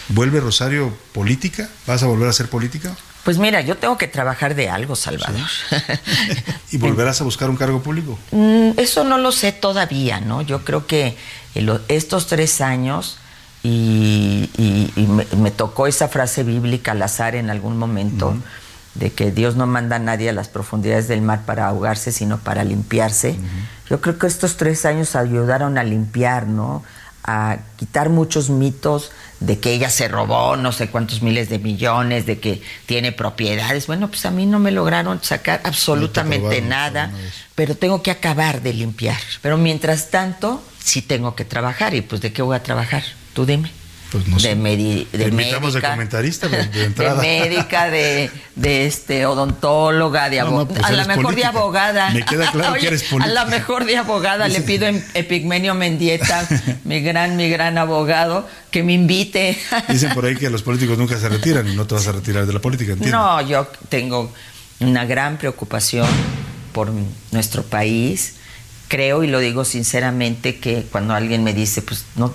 ¿Vuelve 0.09 0.41
Rosario 0.41 0.93
política? 1.13 1.69
¿Vas 1.87 2.03
a 2.03 2.07
volver 2.07 2.27
a 2.27 2.33
ser 2.33 2.49
política? 2.49 2.93
Pues 3.25 3.37
mira, 3.39 3.59
yo 3.61 3.75
tengo 3.75 3.97
que 3.97 4.07
trabajar 4.07 4.53
de 4.55 4.69
algo, 4.69 4.95
Salvador. 4.95 5.41
¿Y 6.71 6.77
volverás 6.77 7.19
a 7.21 7.23
buscar 7.23 7.49
un 7.49 7.57
cargo 7.57 7.81
público? 7.81 8.17
Mm, 8.31 8.71
Eso 8.77 9.03
no 9.03 9.17
lo 9.17 9.31
sé 9.31 9.51
todavía, 9.51 10.19
¿no? 10.21 10.41
Yo 10.43 10.63
creo 10.63 10.85
que 10.87 11.17
estos 11.87 12.27
tres 12.27 12.61
años, 12.61 13.17
y, 13.63 14.49
y- 14.57 14.93
y 14.95 15.07
me, 15.07 15.25
me 15.37 15.49
tocó 15.51 15.87
esa 15.87 16.07
frase 16.07 16.43
bíblica 16.43 16.91
al 16.91 17.01
azar 17.01 17.35
en 17.35 17.49
algún 17.49 17.77
momento, 17.77 18.37
de 18.93 19.11
que 19.11 19.31
Dios 19.31 19.55
no 19.55 19.65
manda 19.67 19.95
a 19.97 19.99
nadie 19.99 20.29
a 20.29 20.33
las 20.33 20.47
profundidades 20.47 21.07
del 21.07 21.21
mar 21.21 21.41
para 21.45 21.67
ahogarse, 21.67 22.11
sino 22.11 22.37
para 22.37 22.63
limpiarse. 22.63 23.35
Yo 23.89 23.99
creo 24.01 24.17
que 24.19 24.27
estos 24.27 24.55
tres 24.55 24.85
años 24.85 25.15
ayudaron 25.15 25.77
a 25.77 25.83
limpiar, 25.83 26.45
¿no? 26.47 26.83
A 27.23 27.57
quitar 27.77 28.09
muchos 28.09 28.49
mitos 28.51 29.11
de 29.39 29.59
que 29.59 29.73
ella 29.73 29.89
se 29.89 30.07
robó 30.07 30.55
no 30.55 30.71
sé 30.71 30.89
cuántos 30.89 31.21
miles 31.21 31.49
de 31.49 31.59
millones, 31.59 32.25
de 32.25 32.39
que 32.39 32.61
tiene 32.85 33.11
propiedades. 33.11 33.87
Bueno, 33.87 34.07
pues 34.07 34.25
a 34.25 34.31
mí 34.31 34.45
no 34.45 34.59
me 34.59 34.71
lograron 34.71 35.23
sacar 35.23 35.61
absolutamente 35.63 36.61
nada, 36.61 37.11
pero 37.55 37.75
tengo 37.75 38.01
que 38.01 38.11
acabar 38.11 38.61
de 38.61 38.73
limpiar. 38.73 39.19
Pero 39.41 39.57
mientras 39.57 40.09
tanto, 40.09 40.63
sí 40.83 41.01
tengo 41.01 41.35
que 41.35 41.45
trabajar. 41.45 41.93
¿Y 41.93 42.01
pues 42.01 42.21
de 42.21 42.33
qué 42.33 42.41
voy 42.41 42.55
a 42.55 42.63
trabajar? 42.63 43.03
Tú 43.33 43.45
dime. 43.45 43.71
Pues 44.15 44.27
no 44.29 44.39
sé. 44.39 44.49
de, 44.49 44.55
medi- 44.55 45.07
de 45.11 45.17
Te 45.17 45.27
invitamos 45.27 45.73
de 45.73 45.79
médica, 45.81 45.91
comentarista 45.91 46.47
de, 46.47 46.57
de 46.57 46.65
de 46.67 46.83
entrada. 46.85 47.21
médica, 47.21 47.89
de, 47.89 48.31
de 48.55 48.85
este 48.85 49.25
odontóloga, 49.25 50.29
de 50.29 50.37
No, 50.39 50.43
no, 50.43 50.47
abogada, 50.59 50.73
pues 50.73 50.85
a 50.85 50.91
lo 50.91 51.05
mejor 51.07 51.23
política. 51.23 51.51
de 51.51 51.57
abogada. 51.57 52.09
Me 52.11 52.23
queda 52.25 52.51
claro 52.51 52.73
que 52.79 52.87
eres 52.87 53.03
A 53.03 53.09
política. 53.09 53.43
lo 53.43 53.49
mejor 53.51 53.85
de 53.85 53.97
abogada 53.97 54.47
le 54.47 54.61
pido 54.61 54.87
a 54.87 54.91
Epigmenio 55.13 55.73
Mendieta, 55.75 56.47
mi 56.85 57.01
gran, 57.01 57.35
mi 57.35 57.49
gran 57.49 57.77
abogado, 57.77 58.47
que 58.71 58.83
me 58.83 58.93
invite. 58.93 59.57
Dicen 59.89 60.13
por 60.13 60.25
ahí 60.25 60.35
que 60.35 60.49
los 60.49 60.63
políticos 60.63 60.97
nunca 60.97 61.19
se 61.19 61.27
retiran 61.27 61.67
y 61.67 61.75
no 61.75 61.85
te 61.85 61.95
vas 61.95 62.07
a 62.07 62.13
retirar 62.13 62.45
de 62.45 62.53
la 62.53 62.59
política, 62.59 62.93
entiendo. 62.93 63.17
No, 63.17 63.41
yo 63.41 63.67
tengo 63.89 64.31
una 64.79 65.05
gran 65.05 65.37
preocupación 65.37 66.07
por 66.71 66.89
nuestro 67.31 67.63
país. 67.63 68.35
Creo 68.87 69.23
y 69.23 69.27
lo 69.27 69.39
digo 69.39 69.65
sinceramente 69.65 70.59
que 70.59 70.83
cuando 70.91 71.15
alguien 71.15 71.43
me 71.43 71.53
dice, 71.53 71.81
pues 71.81 72.05
no, 72.15 72.33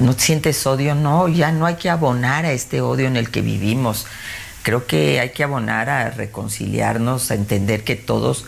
no 0.00 0.14
sientes 0.14 0.66
odio, 0.66 0.94
no, 0.94 1.28
ya 1.28 1.52
no 1.52 1.66
hay 1.66 1.76
que 1.76 1.90
abonar 1.90 2.44
a 2.44 2.52
este 2.52 2.80
odio 2.80 3.06
en 3.06 3.16
el 3.16 3.30
que 3.30 3.42
vivimos. 3.42 4.06
Creo 4.62 4.86
que 4.86 5.20
hay 5.20 5.30
que 5.30 5.44
abonar 5.44 5.88
a 5.88 6.10
reconciliarnos, 6.10 7.30
a 7.30 7.34
entender 7.34 7.84
que 7.84 7.96
todos 7.96 8.44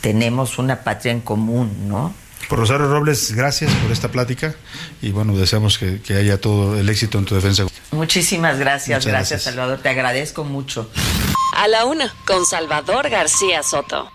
tenemos 0.00 0.58
una 0.58 0.80
patria 0.84 1.12
en 1.12 1.20
común, 1.20 1.88
¿no? 1.88 2.14
Por 2.48 2.58
Rosario 2.58 2.88
Robles, 2.88 3.32
gracias 3.32 3.72
por 3.76 3.90
esta 3.92 4.08
plática 4.08 4.54
y 5.00 5.10
bueno, 5.12 5.36
deseamos 5.36 5.78
que, 5.78 6.02
que 6.02 6.14
haya 6.14 6.40
todo 6.40 6.78
el 6.78 6.88
éxito 6.88 7.18
en 7.18 7.24
tu 7.24 7.34
defensa. 7.34 7.64
Muchísimas 7.92 8.58
gracias, 8.58 9.04
gracias, 9.04 9.12
gracias. 9.12 9.42
Salvador, 9.42 9.78
te 9.80 9.88
agradezco 9.88 10.44
mucho. 10.44 10.90
A 11.56 11.68
la 11.68 11.84
una, 11.84 12.12
con 12.26 12.44
Salvador 12.44 13.08
García 13.08 13.62
Soto. 13.62 14.10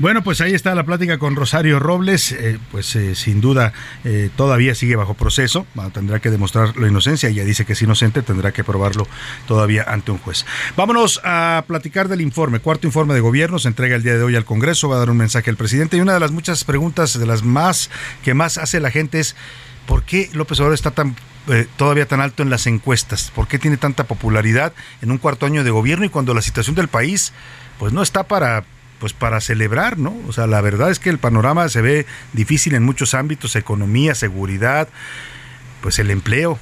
Bueno, 0.00 0.24
pues 0.24 0.40
ahí 0.40 0.54
está 0.54 0.74
la 0.74 0.84
plática 0.84 1.18
con 1.18 1.36
Rosario 1.36 1.78
Robles. 1.78 2.32
eh, 2.32 2.58
pues 2.72 2.96
eh, 2.96 3.14
sin 3.14 3.40
duda 3.40 3.72
eh, 4.02 4.28
todavía 4.36 4.74
sigue 4.74 4.96
bajo 4.96 5.14
proceso. 5.14 5.66
Tendrá 5.92 6.18
que 6.18 6.30
demostrar 6.30 6.76
la 6.76 6.88
inocencia. 6.88 7.28
Ella 7.28 7.44
dice 7.44 7.64
que 7.64 7.74
es 7.74 7.82
inocente, 7.82 8.22
tendrá 8.22 8.50
que 8.50 8.64
probarlo 8.64 9.06
todavía 9.46 9.84
ante 9.86 10.10
un 10.10 10.18
juez. 10.18 10.46
Vámonos 10.76 11.20
a 11.22 11.64
platicar 11.68 12.08
del 12.08 12.22
informe. 12.22 12.58
Cuarto 12.58 12.88
informe 12.88 13.14
de 13.14 13.20
gobierno 13.20 13.60
se 13.60 13.68
entrega 13.68 13.94
el 13.94 14.02
día 14.02 14.16
de 14.16 14.22
hoy 14.24 14.34
al 14.34 14.44
Congreso. 14.44 14.88
Va 14.88 14.96
a 14.96 14.98
dar 14.98 15.10
un 15.10 15.16
mensaje 15.16 15.48
al 15.48 15.56
presidente. 15.56 15.96
Y 15.96 16.00
una 16.00 16.14
de 16.14 16.20
las 16.20 16.32
muchas 16.32 16.64
preguntas, 16.64 17.16
de 17.16 17.26
las 17.26 17.44
más 17.44 17.88
que 18.24 18.34
más 18.34 18.58
hace 18.58 18.80
la 18.80 18.90
gente 18.90 19.20
es 19.20 19.36
¿por 19.86 20.02
qué 20.02 20.28
López 20.32 20.58
Obrador 20.58 20.74
está 20.74 20.90
tan 20.90 21.14
eh, 21.48 21.68
todavía 21.76 22.06
tan 22.06 22.20
alto 22.20 22.42
en 22.42 22.50
las 22.50 22.66
encuestas? 22.66 23.30
¿Por 23.32 23.46
qué 23.46 23.60
tiene 23.60 23.76
tanta 23.76 24.04
popularidad 24.04 24.72
en 25.02 25.12
un 25.12 25.18
cuarto 25.18 25.46
año 25.46 25.62
de 25.62 25.70
gobierno 25.70 26.04
y 26.04 26.08
cuando 26.08 26.34
la 26.34 26.42
situación 26.42 26.74
del 26.74 26.88
país 26.88 27.32
pues 27.78 27.92
no 27.92 28.02
está 28.02 28.24
para 28.24 28.64
pues 29.04 29.12
para 29.12 29.42
celebrar, 29.42 29.98
¿no? 29.98 30.16
O 30.26 30.32
sea, 30.32 30.46
la 30.46 30.62
verdad 30.62 30.90
es 30.90 30.98
que 30.98 31.10
el 31.10 31.18
panorama 31.18 31.68
se 31.68 31.82
ve 31.82 32.06
difícil 32.32 32.74
en 32.74 32.82
muchos 32.82 33.12
ámbitos, 33.12 33.54
economía, 33.54 34.14
seguridad, 34.14 34.88
pues 35.82 35.98
el 35.98 36.10
empleo. 36.10 36.58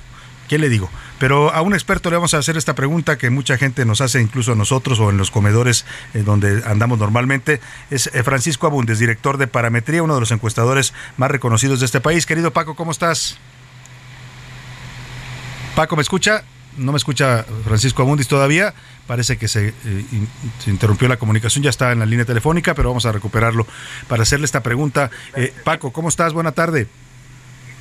¿Qué 0.48 0.58
le 0.58 0.68
digo? 0.68 0.90
Pero 1.20 1.52
a 1.52 1.62
un 1.62 1.72
experto 1.72 2.10
le 2.10 2.16
vamos 2.16 2.34
a 2.34 2.38
hacer 2.38 2.56
esta 2.56 2.74
pregunta 2.74 3.16
que 3.16 3.30
mucha 3.30 3.58
gente 3.58 3.84
nos 3.84 4.00
hace, 4.00 4.20
incluso 4.20 4.50
a 4.50 4.54
nosotros 4.56 4.98
o 4.98 5.10
en 5.10 5.18
los 5.18 5.30
comedores 5.30 5.84
eh, 6.14 6.24
donde 6.24 6.64
andamos 6.66 6.98
normalmente. 6.98 7.60
Es 7.92 8.08
eh, 8.08 8.24
Francisco 8.24 8.66
Abundes, 8.66 8.98
director 8.98 9.38
de 9.38 9.46
Parametría, 9.46 10.02
uno 10.02 10.14
de 10.14 10.20
los 10.20 10.32
encuestadores 10.32 10.94
más 11.18 11.30
reconocidos 11.30 11.78
de 11.78 11.86
este 11.86 12.00
país. 12.00 12.26
Querido 12.26 12.52
Paco, 12.52 12.74
¿cómo 12.74 12.90
estás? 12.90 13.38
Paco, 15.76 15.94
¿me 15.94 16.02
escucha? 16.02 16.42
No 16.76 16.90
me 16.90 16.98
escucha 16.98 17.46
Francisco 17.64 18.02
Abundis 18.02 18.26
todavía. 18.26 18.74
Parece 19.06 19.36
que 19.36 19.48
se, 19.48 19.68
eh, 19.68 19.74
in- 20.12 20.28
se 20.58 20.70
interrumpió 20.70 21.08
la 21.08 21.16
comunicación, 21.16 21.62
ya 21.64 21.70
está 21.70 21.92
en 21.92 21.98
la 21.98 22.06
línea 22.06 22.24
telefónica, 22.24 22.74
pero 22.74 22.88
vamos 22.90 23.04
a 23.06 23.12
recuperarlo 23.12 23.66
para 24.08 24.22
hacerle 24.22 24.46
esta 24.46 24.62
pregunta. 24.62 25.10
Eh, 25.36 25.52
Paco, 25.64 25.92
¿cómo 25.92 26.08
estás? 26.08 26.32
Buena 26.32 26.52
tarde. 26.52 26.86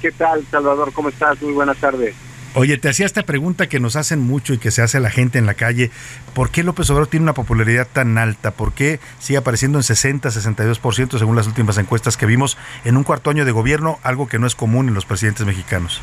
¿Qué 0.02 0.12
tal, 0.12 0.44
Salvador? 0.50 0.92
¿Cómo 0.94 1.10
estás? 1.10 1.42
Muy 1.42 1.54
buenas 1.54 1.78
tardes. 1.78 2.16
Oye, 2.54 2.78
te 2.78 2.90
hacía 2.90 3.06
esta 3.06 3.24
pregunta 3.24 3.70
que 3.70 3.80
nos 3.80 3.96
hacen 3.96 4.20
mucho 4.20 4.54
y 4.54 4.58
que 4.58 4.72
se 4.72 4.82
hace 4.82 4.98
a 4.98 5.00
la 5.00 5.10
gente 5.10 5.38
en 5.40 5.46
la 5.46 5.54
calle. 5.54 5.90
¿Por 6.34 6.50
qué 6.50 6.64
López 6.64 6.90
Obrador 6.90 7.08
tiene 7.08 7.24
una 7.24 7.34
popularidad 7.34 7.88
tan 7.94 8.18
alta? 8.18 8.52
¿Por 8.52 8.74
qué 8.74 9.00
sigue 9.20 9.38
apareciendo 9.38 9.78
en 9.80 9.84
60, 9.84 10.30
62% 10.32 11.18
según 11.18 11.38
las 11.38 11.48
últimas 11.48 11.78
encuestas 11.78 12.18
que 12.18 12.26
vimos 12.26 12.58
en 12.84 12.98
un 12.98 13.04
cuarto 13.06 13.30
año 13.30 13.46
de 13.46 13.52
gobierno, 13.54 14.00
algo 14.04 14.28
que 14.28 14.38
no 14.38 14.48
es 14.48 14.56
común 14.56 14.90
en 14.90 14.96
los 14.96 15.06
presidentes 15.06 15.46
mexicanos? 15.46 16.02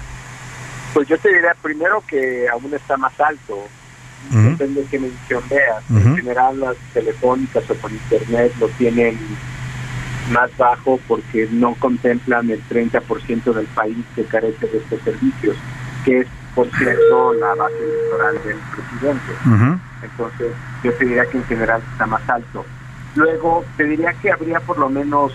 Pues 0.95 1.07
yo 1.07 1.19
te 1.19 1.29
diría 1.29 1.55
primero 1.61 2.03
que 2.09 2.47
aún 2.51 2.73
está 2.73 2.97
más 2.97 3.13
alto. 3.21 3.67
Depende 4.31 4.83
de 4.83 4.87
qué 4.89 4.99
medición 4.99 5.43
veas. 5.49 5.83
En 5.91 6.17
general, 6.17 6.61
las 6.61 6.77
telefónicas 6.93 7.69
o 7.71 7.75
por 7.75 7.91
internet 7.91 8.53
lo 8.61 8.69
tienen 8.71 9.19
más 10.33 10.55
bajo 10.57 11.01
porque 11.09 11.49
no 11.51 11.75
contemplan 11.77 12.51
el 12.51 12.63
30% 12.69 13.53
del 13.53 13.67
país 13.67 14.05
que 14.15 14.25
carece 14.25 14.67
de 14.67 14.79
estos 14.79 15.01
servicios, 15.03 15.57
que 16.05 16.21
es, 16.21 16.27
por 16.55 16.71
cierto, 16.77 17.35
la 17.35 17.55
base 17.55 17.77
electoral 17.79 18.35
del 18.45 18.57
presidente. 18.75 19.33
Entonces, 20.03 20.53
yo 20.83 20.93
te 20.93 21.05
diría 21.05 21.25
que 21.27 21.39
en 21.39 21.45
general 21.45 21.83
está 21.93 22.07
más 22.07 22.29
alto. 22.29 22.67
Luego, 23.15 23.65
te 23.77 23.85
diría 23.85 24.13
que 24.21 24.31
habría 24.31 24.61
por 24.61 24.79
lo 24.79 24.89
menos 24.89 25.33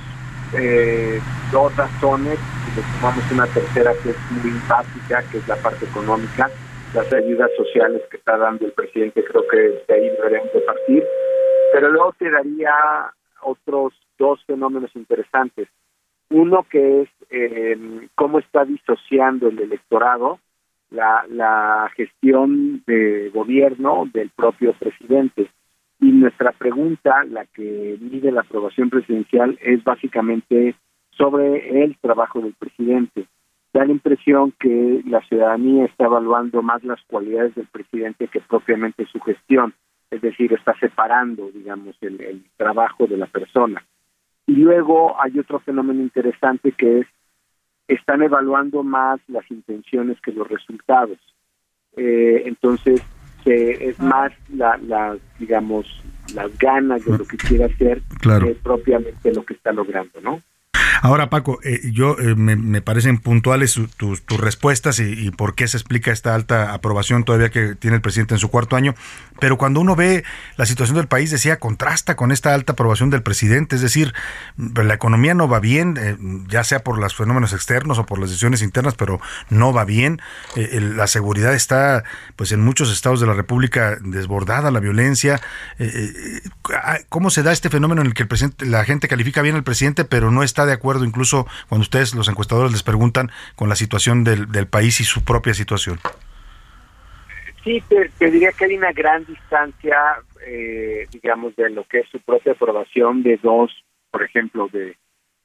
eh, 0.54 1.20
dos 1.52 1.76
razones, 1.76 2.38
y 2.68 2.76
le 2.76 2.84
sumamos 2.94 3.24
una 3.32 3.48
tercera 3.48 3.92
que 4.04 4.12
es 4.12 4.18
muy 4.30 4.62
básica, 4.68 5.24
que 5.32 5.40
es 5.40 5.48
la 5.48 5.56
parte 5.56 5.86
económica, 5.86 6.50
las 6.94 7.12
ayudas 7.12 7.50
sociales 7.58 8.02
que 8.10 8.18
está 8.18 8.38
dando 8.38 8.66
el 8.66 8.72
presidente, 8.72 9.24
creo 9.24 9.48
que 9.48 9.58
de 9.58 9.94
ahí 9.94 10.10
deberíamos 10.10 10.54
de 10.54 10.62
partir. 10.62 11.04
Pero 11.74 11.90
luego 11.90 12.14
te 12.18 12.30
daría 12.30 12.74
otros 13.42 13.94
dos 14.18 14.44
fenómenos 14.46 14.96
interesantes. 14.96 15.68
Uno 16.30 16.66
que 16.70 17.02
es 17.02 17.10
eh, 17.30 17.78
cómo 18.16 18.40
está 18.40 18.66
disociando 18.66 19.48
el 19.50 19.60
electorado 19.60 20.40
la, 20.94 21.26
la 21.30 21.92
gestión 21.96 22.84
de 22.86 23.30
gobierno 23.34 24.08
del 24.14 24.30
propio 24.30 24.74
presidente. 24.74 25.50
Y 26.00 26.12
nuestra 26.12 26.52
pregunta, 26.52 27.24
la 27.26 27.46
que 27.46 27.98
mide 28.00 28.32
la 28.32 28.42
aprobación 28.42 28.90
presidencial, 28.90 29.58
es 29.62 29.84
básicamente 29.84 30.76
sobre 31.12 31.84
el 31.84 31.98
trabajo 31.98 32.42
del 32.42 32.54
presidente. 32.54 33.26
Da 33.74 33.86
la 33.86 33.92
impresión 33.92 34.54
que 34.60 35.02
la 35.08 35.22
ciudadanía 35.22 35.86
está 35.86 36.06
evaluando 36.06 36.62
más 36.62 36.84
las 36.84 37.02
cualidades 37.08 37.56
del 37.56 37.66
presidente 37.68 38.28
que 38.28 38.40
propiamente 38.40 39.06
su 39.08 39.20
gestión, 39.20 39.74
es 40.12 40.22
decir, 40.22 40.54
está 40.54 40.74
separando, 40.80 41.50
digamos, 41.52 41.96
el, 42.02 42.22
el 42.22 42.44
trabajo 42.56 43.08
de 43.08 43.18
la 43.18 43.26
persona. 43.26 43.84
Y 44.46 44.58
luego 44.58 45.20
hay 45.20 45.40
otro 45.40 45.60
fenómeno 45.60 46.02
interesante 46.02 46.72
que 46.72 47.00
es 47.00 47.08
están 47.88 48.22
evaluando 48.22 48.84
más 48.84 49.20
las 49.28 49.50
intenciones 49.52 50.20
que 50.22 50.32
los 50.32 50.48
resultados. 50.48 51.18
Eh, 51.98 52.44
entonces, 52.46 53.02
es 53.46 54.00
más 54.00 54.32
la, 54.50 54.78
la, 54.78 55.18
digamos, 55.38 55.86
las 56.34 56.58
ganas 56.58 57.04
de 57.06 57.18
lo 57.18 57.26
que 57.26 57.38
quiere 57.38 57.66
hacer 57.66 58.02
Claro. 58.22 58.48
que 58.48 58.56
propiamente 58.56 59.34
lo 59.34 59.44
que 59.44 59.54
está 59.54 59.74
logrando, 59.74 60.22
¿no? 60.22 60.42
Ahora, 61.04 61.30
Paco, 61.30 61.60
eh, 61.66 61.82
yo 61.92 62.18
eh, 62.18 62.34
me, 62.34 62.56
me 62.56 62.82
parecen 62.82 63.18
puntuales 63.18 63.78
tus, 63.98 64.22
tus 64.22 64.40
respuestas 64.40 65.00
y, 65.00 65.32
por 65.32 65.54
qué 65.54 65.68
se 65.68 65.76
explica 65.76 66.14
esta 66.14 66.34
alta 66.34 66.74
aprobación 66.74 67.26
todavía 67.26 67.50
que 67.50 67.76
tiene 67.76 67.98
el 67.98 68.02
presidente 68.02 68.36
en 68.36 68.40
su 68.40 68.48
cuarto 68.50 68.78
año. 68.78 68.96
Pero 69.42 69.58
cuando 69.58 69.82
uno 69.82 69.98
ve 69.98 70.24
la 70.56 70.66
situación 70.66 70.96
del 70.96 71.08
país, 71.08 71.30
decía, 71.30 71.60
contrasta 71.60 72.16
con 72.16 72.32
esta 72.32 72.54
alta 72.54 72.72
aprobación 72.72 73.10
del 73.10 73.22
presidente. 73.22 73.76
Es 73.76 73.82
decir, 73.82 74.14
la 74.58 74.94
economía 74.94 75.34
no 75.34 75.50
va 75.50 75.60
bien, 75.60 75.98
eh, 76.00 76.16
ya 76.48 76.64
sea 76.64 76.86
por 76.86 76.98
los 76.98 77.14
fenómenos 77.14 77.52
externos 77.52 77.98
o 77.98 78.06
por 78.06 78.20
las 78.20 78.30
decisiones 78.30 78.62
internas, 78.62 78.96
pero 78.96 79.20
no 79.50 79.74
va 79.74 79.84
bien. 79.84 80.22
Eh, 80.56 80.80
la 80.80 81.08
seguridad 81.08 81.54
está, 81.54 82.06
pues, 82.38 82.54
en 82.54 82.62
muchos 82.62 82.90
estados 82.90 83.20
de 83.20 83.28
la 83.28 83.34
República 83.34 83.98
desbordada, 84.00 84.72
la 84.72 84.80
violencia. 84.80 85.42
Eh, 85.80 86.40
¿Cómo 87.10 87.30
se 87.30 87.44
da 87.44 87.52
este 87.52 87.70
fenómeno 87.70 88.00
en 88.00 88.08
el 88.08 88.14
que 88.14 88.24
el 88.24 88.30
presidente, 88.30 88.66
la 88.66 88.86
gente 88.86 89.10
califica 89.10 89.42
bien 89.42 89.56
al 89.56 89.64
presidente, 89.64 90.06
pero 90.06 90.32
no 90.32 90.44
está 90.44 90.66
de 90.66 90.72
acuerdo, 90.72 90.93
incluso 91.02 91.48
cuando 91.70 91.84
ustedes, 91.84 92.14
los 92.14 92.30
encuestadores, 92.30 92.72
les 92.72 92.84
preguntan 92.84 93.32
con 93.56 93.70
la 93.70 93.76
situación 93.76 94.24
del, 94.24 94.52
del 94.52 94.68
país 94.68 95.00
y 95.00 95.04
su 95.04 95.24
propia 95.24 95.54
situación? 95.54 96.00
Sí, 97.64 97.82
te, 97.88 98.30
diría 98.30 98.52
que 98.52 98.66
hay 98.66 98.76
una 98.76 98.92
gran 98.92 99.26
distancia, 99.26 99.98
eh, 100.46 101.08
digamos, 101.12 101.56
de 101.56 101.70
lo 101.70 101.86
que 101.86 102.00
es 102.00 102.10
su 102.10 102.20
propia 102.20 102.52
aprobación 102.52 103.24
de 103.24 103.40
dos, 103.42 103.72
por 104.12 104.24
ejemplo, 104.24 104.68
de 104.72 104.98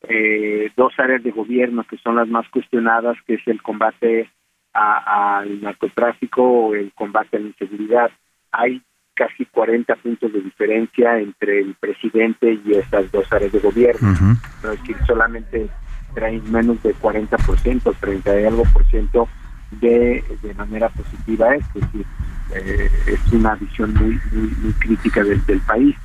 eh, 0.09 0.73
dos 0.77 0.93
áreas 0.99 1.23
de 1.23 1.31
gobierno 1.31 1.85
que 1.89 1.97
son 1.99 2.17
las 2.17 2.27
más 2.27 2.49
cuestionadas, 2.49 3.17
que 3.25 3.35
es 3.35 3.47
el 3.47 3.63
combate 3.63 4.31
al 4.73 5.61
narcotráfico 5.63 6.43
o 6.43 6.75
el 6.75 6.93
combate 6.93 7.37
a 7.37 7.41
la 7.41 7.47
inseguridad. 7.49 8.11
Hay 8.51 8.83
casi 9.19 9.45
40 9.47 9.97
puntos 9.97 10.33
de 10.33 10.41
diferencia 10.41 11.19
entre 11.19 11.59
el 11.59 11.75
presidente 11.75 12.61
y 12.65 12.75
estas 12.75 13.11
dos 13.11 13.31
áreas 13.33 13.51
de 13.51 13.59
gobierno. 13.59 14.15
Es 14.63 14.71
decir, 14.79 14.97
solamente 15.07 15.69
traen 16.15 16.41
menos 16.53 16.81
de 16.85 16.95
40%, 16.95 17.97
30 18.01 18.41
y 18.41 18.45
algo 18.45 18.63
por 18.73 18.85
ciento 18.87 19.29
de, 19.73 20.25
de 20.41 20.55
manera 20.55 20.89
positiva, 20.89 21.55
es 21.57 21.75
decir, 21.75 22.07
eh, 22.55 22.89
es 23.09 23.33
una 23.33 23.57
visión 23.57 23.93
muy, 23.95 24.19
muy, 24.33 24.51
muy 24.63 24.73
crítica 24.75 25.25
del, 25.25 25.45
del 25.47 25.61
país. 25.61 25.97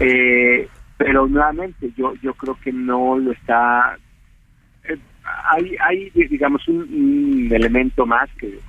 Eh, 0.00 0.68
pero 0.98 1.26
nuevamente, 1.26 1.90
yo, 1.96 2.14
yo 2.22 2.34
creo 2.34 2.56
que 2.62 2.72
no 2.72 3.18
lo 3.18 3.32
está, 3.32 3.96
eh, 4.84 4.98
hay, 5.50 5.76
hay 5.80 6.10
digamos, 6.28 6.68
un, 6.68 7.48
elemento 7.50 8.04
más 8.04 8.28
que, 8.38 8.60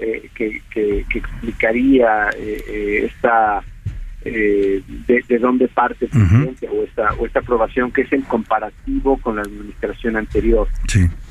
eh, 0.00 0.30
que, 0.34 0.62
que, 0.70 1.04
explicaría 1.12 2.30
eh, 2.30 2.64
eh, 2.68 3.04
esta 3.04 3.62
de, 4.24 4.82
de, 5.06 5.38
dónde 5.38 5.68
parte 5.68 6.06
el 6.06 6.10
presidente 6.10 6.68
o 6.68 6.84
esta 6.84 7.12
o 7.18 7.26
esta 7.26 7.40
aprobación 7.40 7.90
que 7.90 8.02
es 8.02 8.12
el 8.12 8.24
comparativo 8.24 9.18
con 9.18 9.36
la 9.36 9.42
administración 9.42 10.16
anterior. 10.16 10.68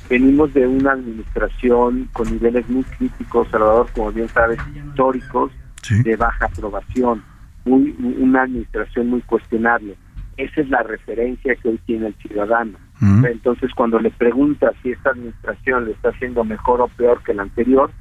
Venimos 0.09 0.53
de 0.53 0.67
una 0.67 0.91
administración 0.93 2.09
con 2.13 2.31
niveles 2.31 2.67
muy 2.69 2.83
críticos, 2.83 3.47
Salvador, 3.49 3.87
como 3.93 4.11
bien 4.11 4.27
sabes, 4.29 4.59
históricos 4.75 5.51
de 5.89 6.15
baja 6.15 6.45
aprobación, 6.45 7.23
muy 7.65 7.95
una 7.99 8.43
administración 8.43 9.07
muy 9.07 9.21
cuestionable. 9.21 9.95
Esa 10.37 10.61
es 10.61 10.69
la 10.69 10.83
referencia 10.83 11.55
que 11.55 11.69
hoy 11.69 11.79
tiene 11.85 12.07
el 12.07 12.15
ciudadano. 12.15 12.77
Entonces, 13.01 13.71
cuando 13.73 13.99
le 13.99 14.11
preguntas 14.11 14.75
si 14.83 14.91
esta 14.91 15.11
administración 15.11 15.85
le 15.85 15.91
está 15.91 16.09
haciendo 16.09 16.43
mejor 16.43 16.81
o 16.81 16.87
peor 16.87 17.23
que 17.23 17.33
la 17.33 17.43
anterior, 17.43 17.91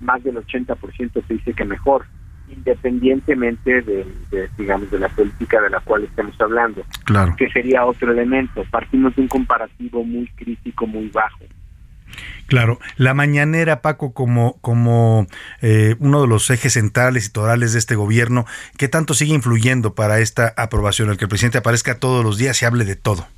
más 0.00 0.22
del 0.22 0.36
80% 0.36 1.26
se 1.26 1.34
dice 1.34 1.52
que 1.52 1.64
mejor, 1.64 2.06
independientemente 2.48 3.82
de, 3.82 4.06
digamos, 4.58 4.90
de 4.90 4.98
la 4.98 5.08
política 5.08 5.60
de 5.60 5.70
la 5.70 5.80
cual 5.80 6.04
estamos 6.04 6.38
hablando. 6.40 6.82
Claro. 7.04 7.34
Que 7.36 7.50
sería 7.50 7.84
otro 7.84 8.12
elemento. 8.12 8.64
Partimos 8.70 9.14
de 9.16 9.22
un 9.22 9.28
comparativo 9.28 10.04
muy 10.04 10.26
crítico, 10.28 10.86
muy 10.86 11.08
bajo. 11.08 11.44
Claro, 12.46 12.80
la 12.96 13.14
mañanera, 13.14 13.80
Paco, 13.80 14.12
como, 14.12 14.56
como 14.60 15.26
eh, 15.62 15.94
uno 16.00 16.20
de 16.22 16.26
los 16.26 16.50
ejes 16.50 16.72
centrales 16.72 17.26
y 17.26 17.32
torales 17.32 17.72
de 17.72 17.78
este 17.78 17.94
gobierno, 17.94 18.44
¿qué 18.76 18.88
tanto 18.88 19.14
sigue 19.14 19.34
influyendo 19.34 19.94
para 19.94 20.18
esta 20.18 20.52
aprobación? 20.56 21.10
El 21.10 21.16
que 21.16 21.26
el 21.26 21.28
presidente 21.28 21.58
aparezca 21.58 22.00
todos 22.00 22.24
los 22.24 22.38
días 22.38 22.60
y 22.60 22.66
hable 22.66 22.84
de 22.84 22.96
todo. 22.96 23.28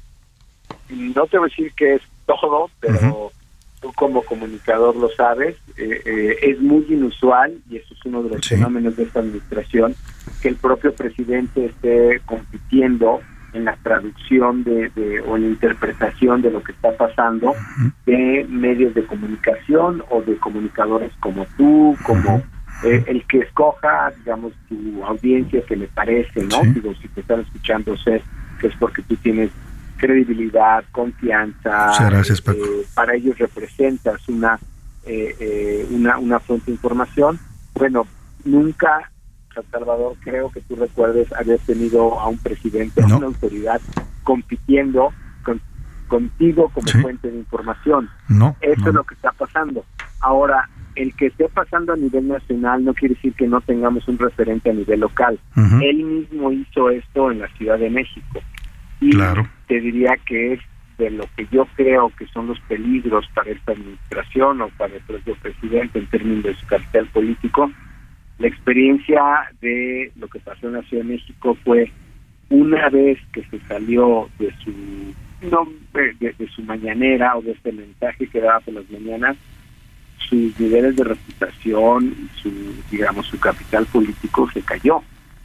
No 0.89 1.27
te 1.27 1.39
voy 1.39 1.49
a 1.49 1.51
decir 1.51 1.73
que 1.77 1.97
es 1.97 2.03
todo, 2.27 2.71
pero 2.81 3.31
tú 3.83 3.93
como 3.93 4.23
comunicador 4.23 4.97
lo 4.97 5.11
sabes, 5.11 5.57
eh, 5.77 6.01
eh, 6.05 6.37
es 6.43 6.61
muy 6.61 6.87
inusual, 6.89 7.53
y 7.69 7.77
eso 7.77 7.93
es 7.93 8.07
uno 8.07 8.23
de 8.23 8.31
los 8.31 8.49
fenómenos 8.49 8.97
de 8.97 9.03
esta 9.03 9.21
administración, 9.21 9.95
que 10.41 10.49
el 10.49 10.57
propio 10.57 10.95
presidente 10.95 11.67
esté 11.67 12.21
compitiendo 12.25 13.21
en 13.53 13.67
la 13.67 13.77
traducción 13.83 14.65
de, 14.65 14.91
o 15.27 15.37
en 15.37 15.43
la 15.43 15.49
interpretación 15.49 16.41
de 16.41 16.51
lo 16.51 16.63
que 16.63 16.73
está 16.73 16.97
pasando 16.97 17.55
de 18.07 18.47
medios 18.49 18.95
de 18.95 19.05
comunicación 19.05 20.03
o 20.09 20.23
de 20.23 20.37
comunicadores 20.37 21.13
como 21.21 21.45
tú, 21.59 21.95
como 22.03 22.43
eh, 22.85 23.05
el 23.07 23.25
que 23.27 23.41
escoja, 23.41 24.11
digamos, 24.19 24.53
tu 24.69 25.05
audiencia 25.05 25.61
que 25.67 25.77
me 25.77 25.87
parece, 25.87 26.45
¿no? 26.45 26.63
Digo, 26.73 26.95
si 26.95 27.09
te 27.09 27.21
están 27.21 27.41
escuchando, 27.41 27.97
sé 27.99 28.23
que 28.61 28.69
es 28.69 28.77
porque 28.77 29.03
tú 29.03 29.17
tienes 29.17 29.51
credibilidad, 30.03 30.85
confianza. 30.91 31.93
gracias, 32.11 32.43
eh, 32.49 32.87
para 32.93 33.15
ellos 33.15 33.39
representas 33.39 34.29
una, 34.29 34.59
eh, 35.07 35.87
una, 35.91 36.19
una 36.19 36.41
fuente 36.41 36.67
de 36.67 36.73
información. 36.73 37.39
Bueno, 37.75 38.07
nunca 38.45 39.13
San 39.55 39.65
Salvador, 39.71 40.17
creo 40.21 40.51
que 40.51 40.61
tú 40.63 40.75
recuerdes 40.75 41.33
haber 41.33 41.59
tenido 41.61 42.19
a 42.19 42.27
un 42.27 42.39
presidente, 42.39 43.03
a 43.03 43.07
una 43.07 43.27
autoridad 43.27 43.81
compitiendo 44.25 45.13
contigo 46.09 46.69
como 46.75 46.87
fuente 46.89 47.31
de 47.31 47.39
información. 47.39 48.11
No, 48.29 48.55
Eso 48.61 48.89
es 48.89 48.95
lo 48.95 49.05
que 49.05 49.15
está 49.15 49.33
pasando. 49.33 49.85
Ahora, 50.21 50.69
el 50.95 51.15
que 51.15 51.29
esté 51.29 51.49
pasando 51.49 51.95
a 51.95 51.97
nivel 51.97 52.29
nacional 52.29 52.85
no 52.85 52.93
quiere 52.93 53.15
decir 53.15 53.33
que 53.33 53.47
no 53.47 53.63
tengamos 53.63 54.07
un 54.09 54.19
referente 54.19 54.69
a 54.69 54.75
nivel 54.75 55.01
local. 55.01 55.39
Él 55.57 56.05
mismo 56.05 56.53
hizo 56.53 56.91
esto 56.91 57.31
en 57.31 57.39
la 57.39 57.49
Ciudad 57.57 57.79
de 57.79 57.89
México. 57.89 58.41
Y 59.03 59.11
claro. 59.11 59.47
te 59.67 59.81
diría 59.81 60.17
que 60.25 60.55
es 60.55 60.61
de 60.97 61.11
lo 61.11 61.25
que 61.37 61.47
yo 61.51 61.67
creo 61.75 62.11
que 62.17 62.27
son 62.29 62.47
los 62.47 62.61
peligros 62.61 63.27
para 63.35 63.51
esta 63.51 63.73
administración 63.73 64.63
o 64.63 64.69
para 64.69 64.95
el 64.95 65.01
propio 65.01 65.35
presidente 65.37 65.99
en 65.99 66.07
términos 66.07 66.45
de 66.45 66.55
su 66.55 66.67
cartel 66.67 67.07
político, 67.07 67.71
la 68.39 68.47
experiencia 68.47 69.23
de 69.61 70.13
lo 70.17 70.29
que 70.29 70.39
pasó 70.39 70.69
en 70.69 70.75
la 70.75 70.83
Ciudad 70.83 71.05
de 71.05 71.11
México 71.11 71.57
fue 71.65 71.91
una 72.49 72.89
vez 72.91 73.19
que 73.33 73.43
se 73.45 73.59
salió 73.61 74.29
de 74.39 74.53
su 74.63 74.73
no, 75.43 75.67
de, 75.93 76.49
su 76.55 76.63
mañanera 76.63 77.37
o 77.37 77.43
de 77.43 77.53
este 77.53 77.73
mensaje 77.73 78.27
que 78.29 78.41
daba 78.41 78.61
por 78.61 78.75
las 78.75 78.89
mañanas, 78.91 79.37
sus 80.19 80.59
niveles 80.61 80.95
de 80.97 81.05
reputación, 81.05 82.15
su 82.41 82.51
digamos 82.91 83.27
su 83.27 83.41
capital 83.41 83.87
político 83.87 84.49
se 84.53 84.63
cayó. 84.63 85.03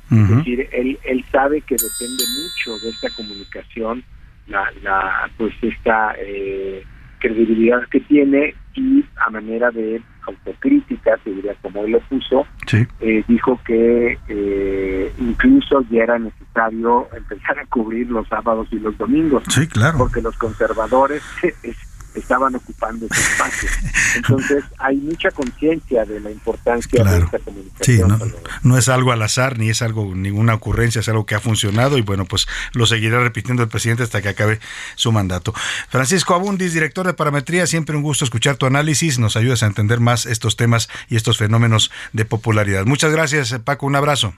Es 0.09 0.29
decir, 0.29 0.69
él, 0.71 0.97
él 1.03 1.25
sabe 1.31 1.61
que 1.61 1.75
depende 1.75 2.23
mucho 2.41 2.79
de 2.79 2.89
esta 2.89 3.09
comunicación, 3.09 4.03
la, 4.47 4.71
la 4.81 5.29
pues 5.37 5.53
esta 5.61 6.15
eh, 6.19 6.83
credibilidad 7.19 7.81
que 7.89 7.99
tiene 8.01 8.55
y 8.75 9.03
a 9.25 9.29
manera 9.29 9.71
de 9.71 10.01
autocrítica, 10.27 11.17
te 11.23 11.31
diría 11.31 11.55
como 11.61 11.83
él 11.83 11.91
lo 11.91 11.99
puso, 12.01 12.45
eh, 12.73 13.23
dijo 13.27 13.59
que 13.65 14.17
eh, 14.27 15.11
incluso 15.19 15.85
ya 15.89 16.03
era 16.03 16.19
necesario 16.19 17.07
empezar 17.15 17.59
a 17.59 17.65
cubrir 17.65 18.09
los 18.09 18.27
sábados 18.27 18.67
y 18.71 18.79
los 18.79 18.97
domingos. 18.97 19.43
Sí, 19.47 19.67
claro. 19.67 19.97
Porque 19.97 20.21
los 20.21 20.37
conservadores 20.37 21.23
estaban 22.19 22.55
ocupando 22.55 23.05
ese 23.05 23.21
espacio. 23.21 23.69
Entonces 24.15 24.63
hay 24.77 24.97
mucha 24.97 25.31
conciencia 25.31 26.05
de 26.05 26.19
la 26.19 26.31
importancia 26.31 27.03
de 27.03 27.17
esta 27.17 27.39
comunicación. 27.39 28.19
Sí, 28.19 28.33
no, 28.63 28.77
es 28.77 28.89
algo 28.89 29.11
al 29.11 29.21
azar 29.21 29.57
ni 29.57 29.69
es 29.69 29.81
algo 29.81 30.13
ninguna 30.15 30.53
ocurrencia, 30.53 31.01
es 31.01 31.09
algo 31.09 31.25
que 31.25 31.35
ha 31.35 31.39
funcionado 31.39 31.97
y 31.97 32.01
bueno, 32.01 32.25
pues 32.25 32.47
lo 32.73 32.85
seguirá 32.85 33.19
repitiendo 33.19 33.63
el 33.63 33.69
presidente 33.69 34.03
hasta 34.03 34.21
que 34.21 34.29
acabe 34.29 34.59
su 34.95 35.11
mandato. 35.11 35.53
Francisco 35.89 36.33
Abundis, 36.33 36.73
director 36.73 37.05
de 37.05 37.13
Parametría, 37.13 37.67
siempre 37.67 37.95
un 37.95 38.03
gusto 38.03 38.25
escuchar 38.25 38.57
tu 38.57 38.65
análisis, 38.65 39.19
nos 39.19 39.37
ayudas 39.37 39.63
a 39.63 39.67
entender 39.67 39.99
más 39.99 40.25
estos 40.25 40.55
temas 40.55 40.89
y 41.09 41.15
estos 41.15 41.37
fenómenos 41.37 41.91
de 42.13 42.25
popularidad. 42.25 42.85
Muchas 42.85 43.11
gracias, 43.11 43.57
Paco, 43.63 43.85
un 43.85 43.95
abrazo. 43.95 44.33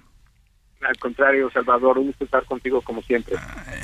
Al 0.88 0.98
contrario, 0.98 1.50
Salvador, 1.54 1.98
un 1.98 2.08
gusto 2.08 2.24
estar 2.24 2.46
contigo 2.46 2.82
como 2.82 3.02
siempre. 3.02 3.36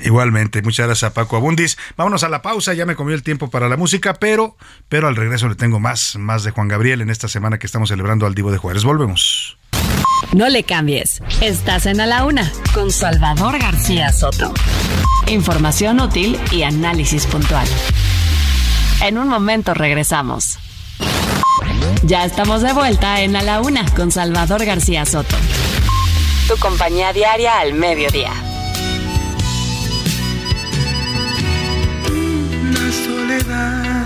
Igualmente, 0.06 0.62
muchas 0.62 0.88
gracias 0.88 1.12
a 1.12 1.14
Paco 1.14 1.36
Abundis. 1.36 1.78
Vámonos 1.98 2.24
a 2.24 2.30
la 2.30 2.42
pausa, 2.42 2.74
ya 2.74 2.86
me 2.86 2.96
comió 2.96 3.16
el 3.16 3.24
tiempo 3.24 3.50
para 3.50 3.68
la 3.68 3.76
música, 3.76 4.14
pero, 4.14 4.56
pero 4.88 5.08
al 5.08 5.16
regreso 5.18 5.50
le 5.50 5.56
tengo 5.56 5.80
más, 5.80 6.16
más 6.16 6.46
de 6.46 6.52
Juan 6.52 6.70
Gabriel 6.70 7.02
en 7.02 7.10
esta 7.10 7.28
semana 7.28 7.60
que 7.60 7.66
estamos 7.66 7.90
celebrando 7.90 8.26
al 8.26 8.34
Divo 8.34 8.52
de 8.52 8.60
Juárez. 8.60 8.86
Volvemos. 8.86 9.58
No 10.34 10.48
le 10.48 10.64
cambies. 10.64 11.22
Estás 11.42 11.86
en 11.86 12.00
A 12.00 12.06
la 12.06 12.24
Una 12.26 12.50
con 12.74 12.92
Salvador 12.92 13.60
García 13.60 14.14
Soto. 14.14 14.54
Información 15.28 16.00
útil 16.00 16.40
y 16.52 16.64
análisis 16.64 17.26
puntual. 17.28 17.68
En 19.02 19.18
un 19.18 19.28
momento 19.28 19.74
regresamos. 19.74 20.60
Ya 22.04 22.24
estamos 22.24 22.62
de 22.62 22.72
vuelta 22.72 23.22
en 23.22 23.36
A 23.36 23.42
la 23.42 23.60
Una 23.60 23.86
con 23.96 24.12
Salvador 24.12 24.64
García 24.64 25.06
Soto 25.06 25.36
tu 26.48 26.58
compañía 26.58 27.12
diaria 27.12 27.60
al 27.60 27.74
mediodía. 27.74 28.32
La 32.74 32.92
soledad 32.92 34.06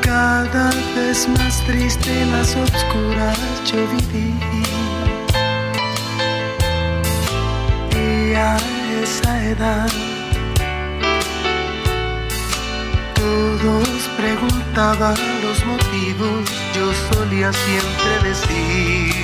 cada 0.00 0.70
vez 0.94 1.28
más 1.28 1.64
triste, 1.66 2.24
más 2.26 2.54
oscura 2.54 3.32
yo 3.64 3.86
viví. 3.88 4.34
Y 7.96 8.34
a 8.34 8.56
esa 9.02 9.44
edad 9.44 10.09
todos 13.20 14.08
preguntaban 14.16 15.16
los 15.42 15.64
motivos, 15.66 16.50
yo 16.74 16.92
solía 17.12 17.52
siempre 17.52 18.28
decir, 18.28 19.20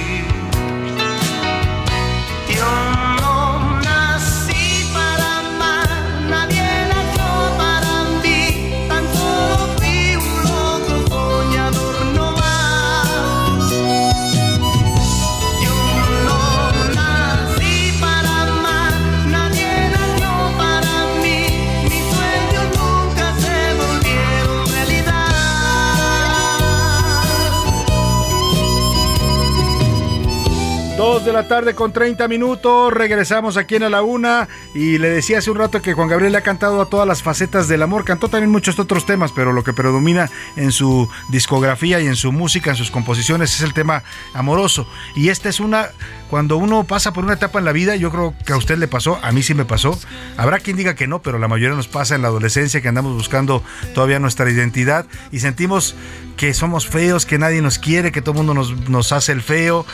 de 31.26 31.32
la 31.32 31.48
tarde 31.48 31.74
con 31.74 31.92
30 31.92 32.28
minutos, 32.28 32.92
regresamos 32.92 33.56
aquí 33.56 33.74
en 33.74 33.82
A 33.82 33.90
la 33.90 34.02
Una. 34.02 34.48
Y 34.74 34.98
le 34.98 35.10
decía 35.10 35.38
hace 35.38 35.50
un 35.50 35.58
rato 35.58 35.82
que 35.82 35.92
Juan 35.92 36.06
Gabriel 36.06 36.36
ha 36.36 36.42
cantado 36.42 36.80
a 36.80 36.86
todas 36.86 37.06
las 37.08 37.20
facetas 37.20 37.66
del 37.66 37.82
amor, 37.82 38.04
cantó 38.04 38.28
también 38.28 38.50
muchos 38.50 38.78
otros 38.78 39.06
temas, 39.06 39.32
pero 39.32 39.52
lo 39.52 39.64
que 39.64 39.72
predomina 39.72 40.30
en 40.54 40.70
su 40.70 41.08
discografía 41.28 42.00
y 42.00 42.06
en 42.06 42.14
su 42.14 42.30
música, 42.30 42.70
en 42.70 42.76
sus 42.76 42.92
composiciones 42.92 43.52
es 43.56 43.62
el 43.62 43.74
tema 43.74 44.04
amoroso. 44.34 44.86
Y 45.16 45.30
esta 45.30 45.48
es 45.48 45.58
una, 45.58 45.88
cuando 46.30 46.56
uno 46.56 46.84
pasa 46.84 47.12
por 47.12 47.24
una 47.24 47.34
etapa 47.34 47.58
en 47.58 47.64
la 47.64 47.72
vida, 47.72 47.96
yo 47.96 48.10
creo 48.10 48.34
que 48.44 48.52
a 48.52 48.56
usted 48.56 48.78
le 48.78 48.88
pasó, 48.88 49.18
a 49.22 49.32
mí 49.32 49.42
sí 49.42 49.54
me 49.54 49.64
pasó, 49.64 49.98
habrá 50.36 50.58
quien 50.58 50.76
diga 50.76 50.94
que 50.94 51.06
no, 51.06 51.22
pero 51.22 51.38
la 51.38 51.48
mayoría 51.48 51.76
nos 51.76 51.88
pasa 51.88 52.14
en 52.14 52.22
la 52.22 52.28
adolescencia 52.28 52.80
que 52.80 52.88
andamos 52.88 53.12
buscando 53.14 53.62
todavía 53.94 54.18
nuestra 54.18 54.50
identidad 54.50 55.06
y 55.30 55.40
sentimos 55.40 55.94
que 56.36 56.52
somos 56.54 56.86
feos, 56.86 57.26
que 57.26 57.38
nadie 57.38 57.62
nos 57.62 57.78
quiere, 57.78 58.12
que 58.12 58.20
todo 58.20 58.40
el 58.40 58.46
mundo 58.46 58.74
nos, 58.88 59.12
hace 59.12 59.32
el 59.32 59.42
feo, 59.42 59.86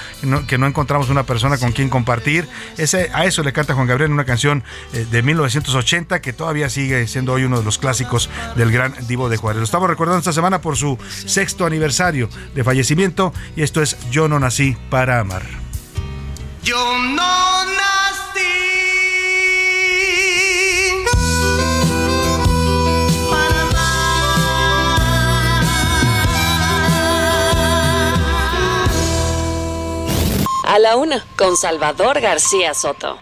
que 0.48 0.58
no 0.58 0.66
encontramos 0.66 1.08
una 1.08 1.24
persona 1.24 1.56
con 1.58 1.72
quien 1.72 1.88
compartir. 1.88 2.48
Ese, 2.78 3.10
a 3.14 3.24
eso 3.24 3.42
le 3.42 3.52
canta 3.52 3.74
Juan 3.74 3.86
Gabriel 3.86 4.10
en 4.10 4.14
una 4.14 4.24
canción 4.24 4.64
eh, 4.92 5.06
de 5.10 5.22
1980 5.22 6.20
que 6.20 6.32
todavía 6.32 6.68
sigue 6.68 7.06
siendo 7.06 7.32
hoy 7.32 7.44
uno 7.44 7.58
de 7.58 7.64
los 7.64 7.78
clásicos 7.78 8.28
del 8.56 8.72
gran 8.72 8.94
Divo 9.06 9.28
de 9.28 9.36
Juárez. 9.36 9.58
Lo 9.58 9.64
estamos 9.64 9.88
recordando 9.88 10.18
esta 10.18 10.32
semana 10.32 10.60
por 10.60 10.76
su 10.76 10.98
sexto 11.26 11.66
aniversario 11.66 12.28
de 12.54 12.64
fallecimiento 12.64 13.32
y 13.54 13.62
esto 13.62 13.82
es 13.82 13.96
Yo 14.10 14.28
no 14.28 14.40
nací 14.40 14.76
para 14.90 15.20
amar. 15.20 15.61
Yo 16.62 16.76
no 16.76 17.64
nací 17.64 18.40
A 30.64 30.78
la 30.78 30.96
una, 30.96 31.24
con 31.36 31.56
Salvador 31.56 32.20
García 32.20 32.72
Soto. 32.74 33.18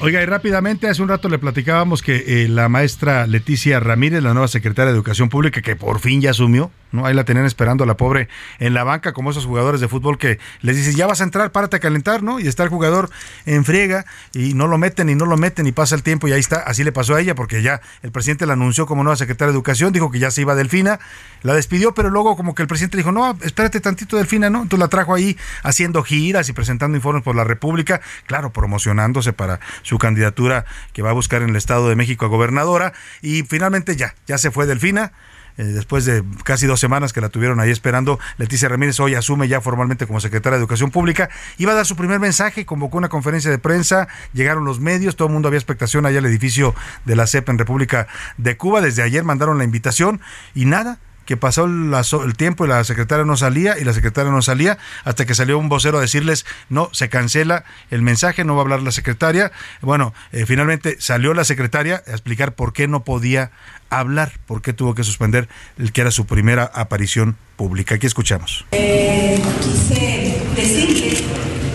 Oiga, 0.00 0.22
y 0.22 0.24
rápidamente, 0.24 0.88
hace 0.88 1.02
un 1.02 1.08
rato 1.10 1.28
le 1.28 1.38
platicábamos 1.38 2.00
que 2.00 2.44
eh, 2.44 2.48
la 2.48 2.70
maestra 2.70 3.26
Leticia 3.26 3.80
Ramírez, 3.80 4.22
la 4.22 4.32
nueva 4.32 4.48
secretaria 4.48 4.90
de 4.90 4.96
Educación 4.96 5.28
Pública, 5.28 5.60
que 5.60 5.76
por 5.76 6.00
fin 6.00 6.22
ya 6.22 6.30
asumió, 6.30 6.72
¿no? 6.92 7.06
Ahí 7.06 7.14
la 7.14 7.24
tenían 7.24 7.46
esperando 7.46 7.84
a 7.84 7.86
la 7.86 7.96
pobre 7.96 8.28
en 8.58 8.74
la 8.74 8.84
banca, 8.84 9.12
como 9.12 9.30
esos 9.30 9.46
jugadores 9.46 9.80
de 9.80 9.88
fútbol 9.88 10.18
que 10.18 10.38
les 10.62 10.76
dices, 10.76 10.96
ya 10.96 11.06
vas 11.06 11.20
a 11.20 11.24
entrar, 11.24 11.52
párate 11.52 11.76
a 11.76 11.80
calentar, 11.80 12.22
¿no? 12.22 12.40
Y 12.40 12.48
está 12.48 12.62
el 12.62 12.68
jugador 12.68 13.10
en 13.46 13.64
friega 13.64 14.04
y 14.32 14.54
no 14.54 14.66
lo 14.66 14.78
meten 14.78 15.08
y 15.08 15.14
no 15.14 15.26
lo 15.26 15.36
meten 15.36 15.66
y 15.66 15.72
pasa 15.72 15.94
el 15.94 16.02
tiempo 16.02 16.28
y 16.28 16.32
ahí 16.32 16.40
está. 16.40 16.56
Así 16.60 16.84
le 16.84 16.92
pasó 16.92 17.14
a 17.14 17.20
ella 17.20 17.34
porque 17.34 17.62
ya 17.62 17.80
el 18.02 18.10
presidente 18.10 18.46
la 18.46 18.54
anunció 18.54 18.86
como 18.86 19.02
nueva 19.02 19.16
secretaria 19.16 19.52
de 19.52 19.56
Educación, 19.56 19.92
dijo 19.92 20.10
que 20.10 20.18
ya 20.18 20.30
se 20.30 20.42
iba 20.42 20.54
Delfina, 20.54 21.00
la 21.42 21.54
despidió, 21.54 21.94
pero 21.94 22.10
luego 22.10 22.36
como 22.36 22.54
que 22.54 22.62
el 22.62 22.68
presidente 22.68 22.96
dijo, 22.96 23.12
no, 23.12 23.36
espérate 23.42 23.80
tantito 23.80 24.16
Delfina, 24.16 24.50
¿no? 24.50 24.62
Entonces 24.62 24.80
la 24.80 24.88
trajo 24.88 25.14
ahí 25.14 25.36
haciendo 25.62 26.02
giras 26.02 26.48
y 26.48 26.52
presentando 26.52 26.96
informes 26.96 27.22
por 27.22 27.36
la 27.36 27.44
República, 27.44 28.00
claro, 28.26 28.52
promocionándose 28.52 29.32
para 29.32 29.60
su 29.82 29.98
candidatura 29.98 30.64
que 30.92 31.02
va 31.02 31.10
a 31.10 31.14
buscar 31.14 31.42
en 31.42 31.50
el 31.50 31.56
Estado 31.56 31.88
de 31.88 31.96
México 31.96 32.24
a 32.24 32.28
gobernadora 32.28 32.92
y 33.22 33.42
finalmente 33.42 33.96
ya, 33.96 34.14
ya 34.26 34.38
se 34.38 34.50
fue 34.50 34.66
Delfina 34.66 35.12
eh, 35.58 35.64
después 35.64 36.04
de 36.04 36.24
casi 36.44 36.66
dos 36.66 36.80
semanas 36.80 37.12
que 37.12 37.20
la 37.20 37.28
tuvieron 37.28 37.60
ahí 37.60 37.70
esperando, 37.70 38.18
Leticia 38.38 38.68
Ramírez 38.68 38.98
hoy 39.00 39.14
asume 39.14 39.48
ya 39.48 39.60
formalmente 39.60 40.06
como 40.06 40.20
secretaria 40.20 40.56
de 40.56 40.62
Educación 40.62 40.90
Pública. 40.90 41.28
Iba 41.58 41.72
a 41.72 41.74
dar 41.74 41.86
su 41.86 41.96
primer 41.96 42.20
mensaje, 42.20 42.66
convocó 42.66 42.98
una 42.98 43.08
conferencia 43.08 43.50
de 43.50 43.58
prensa, 43.58 44.08
llegaron 44.32 44.64
los 44.64 44.80
medios, 44.80 45.16
todo 45.16 45.28
el 45.28 45.34
mundo 45.34 45.48
había 45.48 45.58
expectación 45.58 46.06
allá 46.06 46.18
al 46.18 46.26
edificio 46.26 46.74
de 47.04 47.16
la 47.16 47.26
CEP 47.26 47.48
en 47.48 47.58
República 47.58 48.06
de 48.36 48.56
Cuba. 48.56 48.80
Desde 48.80 49.02
ayer 49.02 49.24
mandaron 49.24 49.58
la 49.58 49.64
invitación 49.64 50.20
y 50.54 50.64
nada, 50.64 50.98
que 51.30 51.36
pasó 51.36 51.64
el 51.64 52.34
tiempo 52.36 52.64
y 52.64 52.68
la 52.68 52.82
secretaria 52.82 53.24
no 53.24 53.36
salía 53.36 53.78
y 53.78 53.84
la 53.84 53.92
secretaria 53.92 54.32
no 54.32 54.42
salía 54.42 54.78
hasta 55.04 55.26
que 55.26 55.36
salió 55.36 55.60
un 55.60 55.68
vocero 55.68 55.98
a 55.98 56.00
decirles 56.00 56.44
no, 56.70 56.88
se 56.90 57.08
cancela 57.08 57.62
el 57.92 58.02
mensaje, 58.02 58.42
no 58.42 58.56
va 58.56 58.62
a 58.62 58.64
hablar 58.64 58.82
la 58.82 58.90
secretaria. 58.90 59.52
Bueno, 59.80 60.12
eh, 60.32 60.44
finalmente 60.44 60.96
salió 60.98 61.32
la 61.32 61.44
secretaria 61.44 62.02
a 62.04 62.10
explicar 62.10 62.56
por 62.56 62.72
qué 62.72 62.88
no 62.88 63.04
podía 63.04 63.52
hablar, 63.90 64.32
por 64.44 64.60
qué 64.60 64.72
tuvo 64.72 64.96
que 64.96 65.04
suspender 65.04 65.48
el 65.78 65.92
que 65.92 66.00
era 66.00 66.10
su 66.10 66.26
primera 66.26 66.64
aparición 66.64 67.36
pública. 67.54 67.94
Aquí 67.94 68.08
escuchamos. 68.08 68.66
Eh, 68.72 69.40
quise 69.62 70.36
decirle 70.56 71.16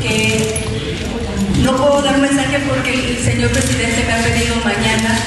que 0.01 0.65
no 1.63 1.77
puedo 1.77 2.01
dar 2.01 2.19
mensaje 2.19 2.59
porque 2.67 2.93
el 2.93 3.23
señor 3.23 3.51
presidente 3.51 4.03
me 4.05 4.13
ha 4.15 4.21
pedido 4.21 4.55
mañana 4.65 5.17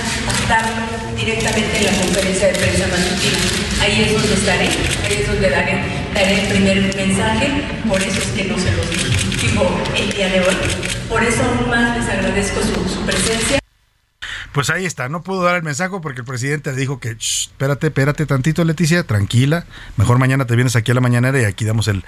darlo 0.46 0.88
directamente 1.19 1.78
en 1.78 1.85
la 1.85 1.93
conferencia 1.93 2.47
de 2.49 2.55
prensa 2.55 2.86
matutina. 2.86 3.39
Ahí 3.82 4.03
es 4.03 4.12
donde 4.12 4.35
estaré, 4.35 4.69
ahí 5.05 5.16
es 5.20 5.27
donde 5.27 5.51
daré, 5.51 5.74
daré 6.15 6.40
el 6.40 6.49
primer 6.49 6.97
mensaje, 6.97 7.49
por 7.89 8.01
eso 8.01 8.19
es 8.19 8.28
que 8.28 8.45
no 8.45 8.59
se 8.59 8.70
los 8.73 8.90
digo 9.43 9.81
el 9.97 10.12
día 10.12 10.28
de 10.28 10.40
hoy. 10.40 10.57
Por 11.09 11.23
eso 11.23 11.43
aún 11.43 11.69
más 11.69 11.99
les 11.99 12.09
agradezco 12.09 12.61
su, 12.62 12.89
su 12.89 13.01
presencia. 13.05 13.59
Pues 14.52 14.70
ahí 14.70 14.86
está, 14.86 15.08
no 15.08 15.22
pudo 15.22 15.42
dar 15.44 15.56
el 15.56 15.62
mensaje 15.62 15.94
porque 16.02 16.20
el 16.20 16.26
presidente 16.26 16.72
dijo 16.74 16.98
que, 17.00 17.10
espérate, 17.10 17.88
espérate 17.88 18.26
tantito, 18.26 18.64
Leticia, 18.64 19.04
tranquila, 19.04 19.66
mejor 19.96 20.18
mañana 20.18 20.46
te 20.46 20.56
vienes 20.56 20.74
aquí 20.74 20.90
a 20.90 20.94
la 20.94 21.00
mañanera 21.00 21.40
y 21.40 21.44
aquí 21.44 21.64
damos 21.64 21.88
el, 21.88 22.04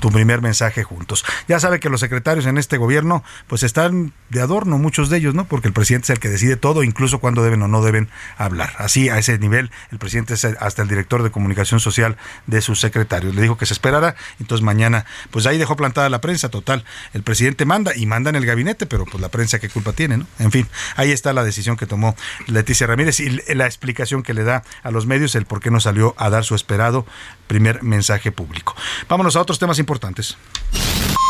tu 0.00 0.10
primer 0.10 0.42
mensaje 0.42 0.84
juntos. 0.84 1.24
Ya 1.48 1.58
sabe 1.58 1.80
que 1.80 1.88
los 1.88 2.00
secretarios 2.00 2.46
en 2.46 2.58
este 2.58 2.76
gobierno 2.76 3.24
pues 3.46 3.62
están 3.62 4.12
de 4.28 4.40
adorno, 4.40 4.78
muchos 4.78 5.10
de 5.10 5.18
ellos, 5.18 5.34
¿no? 5.34 5.46
Porque 5.46 5.68
el 5.68 5.74
presidente 5.74 6.04
es 6.04 6.10
el 6.10 6.20
que 6.20 6.28
decide 6.28 6.56
todo, 6.56 6.82
incluso 6.82 7.18
cuando 7.18 7.42
deben 7.42 7.62
o 7.62 7.68
no 7.68 7.82
deben 7.82 8.08
hablar. 8.36 8.74
Así, 8.78 9.08
a 9.08 9.18
ese 9.18 9.38
nivel, 9.38 9.70
el 9.90 9.98
presidente 9.98 10.34
es 10.34 10.44
hasta 10.44 10.82
el 10.82 10.88
director 10.88 11.22
de 11.22 11.30
comunicación 11.30 11.80
social 11.80 12.16
de 12.46 12.60
sus 12.60 12.80
secretarios. 12.80 13.34
Le 13.34 13.42
dijo 13.42 13.56
que 13.56 13.66
se 13.66 13.72
esperara, 13.72 14.14
entonces 14.38 14.64
mañana, 14.64 15.06
pues 15.30 15.46
ahí 15.46 15.58
dejó 15.58 15.76
plantada 15.76 16.08
la 16.08 16.20
prensa, 16.20 16.48
total. 16.48 16.84
El 17.12 17.22
presidente 17.22 17.64
manda 17.64 17.96
y 17.96 18.06
manda 18.06 18.30
en 18.30 18.36
el 18.36 18.46
gabinete, 18.46 18.86
pero 18.86 19.04
pues 19.06 19.20
la 19.20 19.28
prensa 19.28 19.58
qué 19.58 19.68
culpa 19.68 19.92
tiene, 19.92 20.18
¿no? 20.18 20.26
En 20.38 20.52
fin, 20.52 20.68
ahí 20.96 21.10
está 21.10 21.32
la 21.32 21.44
decisión 21.44 21.76
que 21.80 21.86
tomó 21.86 22.14
Leticia 22.46 22.86
Ramírez 22.86 23.18
y 23.18 23.30
la 23.54 23.66
explicación 23.66 24.22
que 24.22 24.34
le 24.34 24.44
da 24.44 24.62
a 24.82 24.90
los 24.90 25.06
medios 25.06 25.34
el 25.34 25.46
por 25.46 25.60
qué 25.60 25.70
no 25.70 25.80
salió 25.80 26.14
a 26.18 26.28
dar 26.28 26.44
su 26.44 26.54
esperado 26.54 27.06
primer 27.46 27.82
mensaje 27.82 28.30
público. 28.30 28.76
Vámonos 29.08 29.34
a 29.34 29.40
otros 29.40 29.58
temas 29.58 29.78
importantes. 29.78 30.36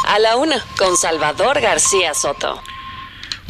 A 0.08 0.18
la 0.18 0.36
una, 0.36 0.62
con 0.76 0.96
Salvador 0.96 1.60
García 1.60 2.14
Soto. 2.14 2.60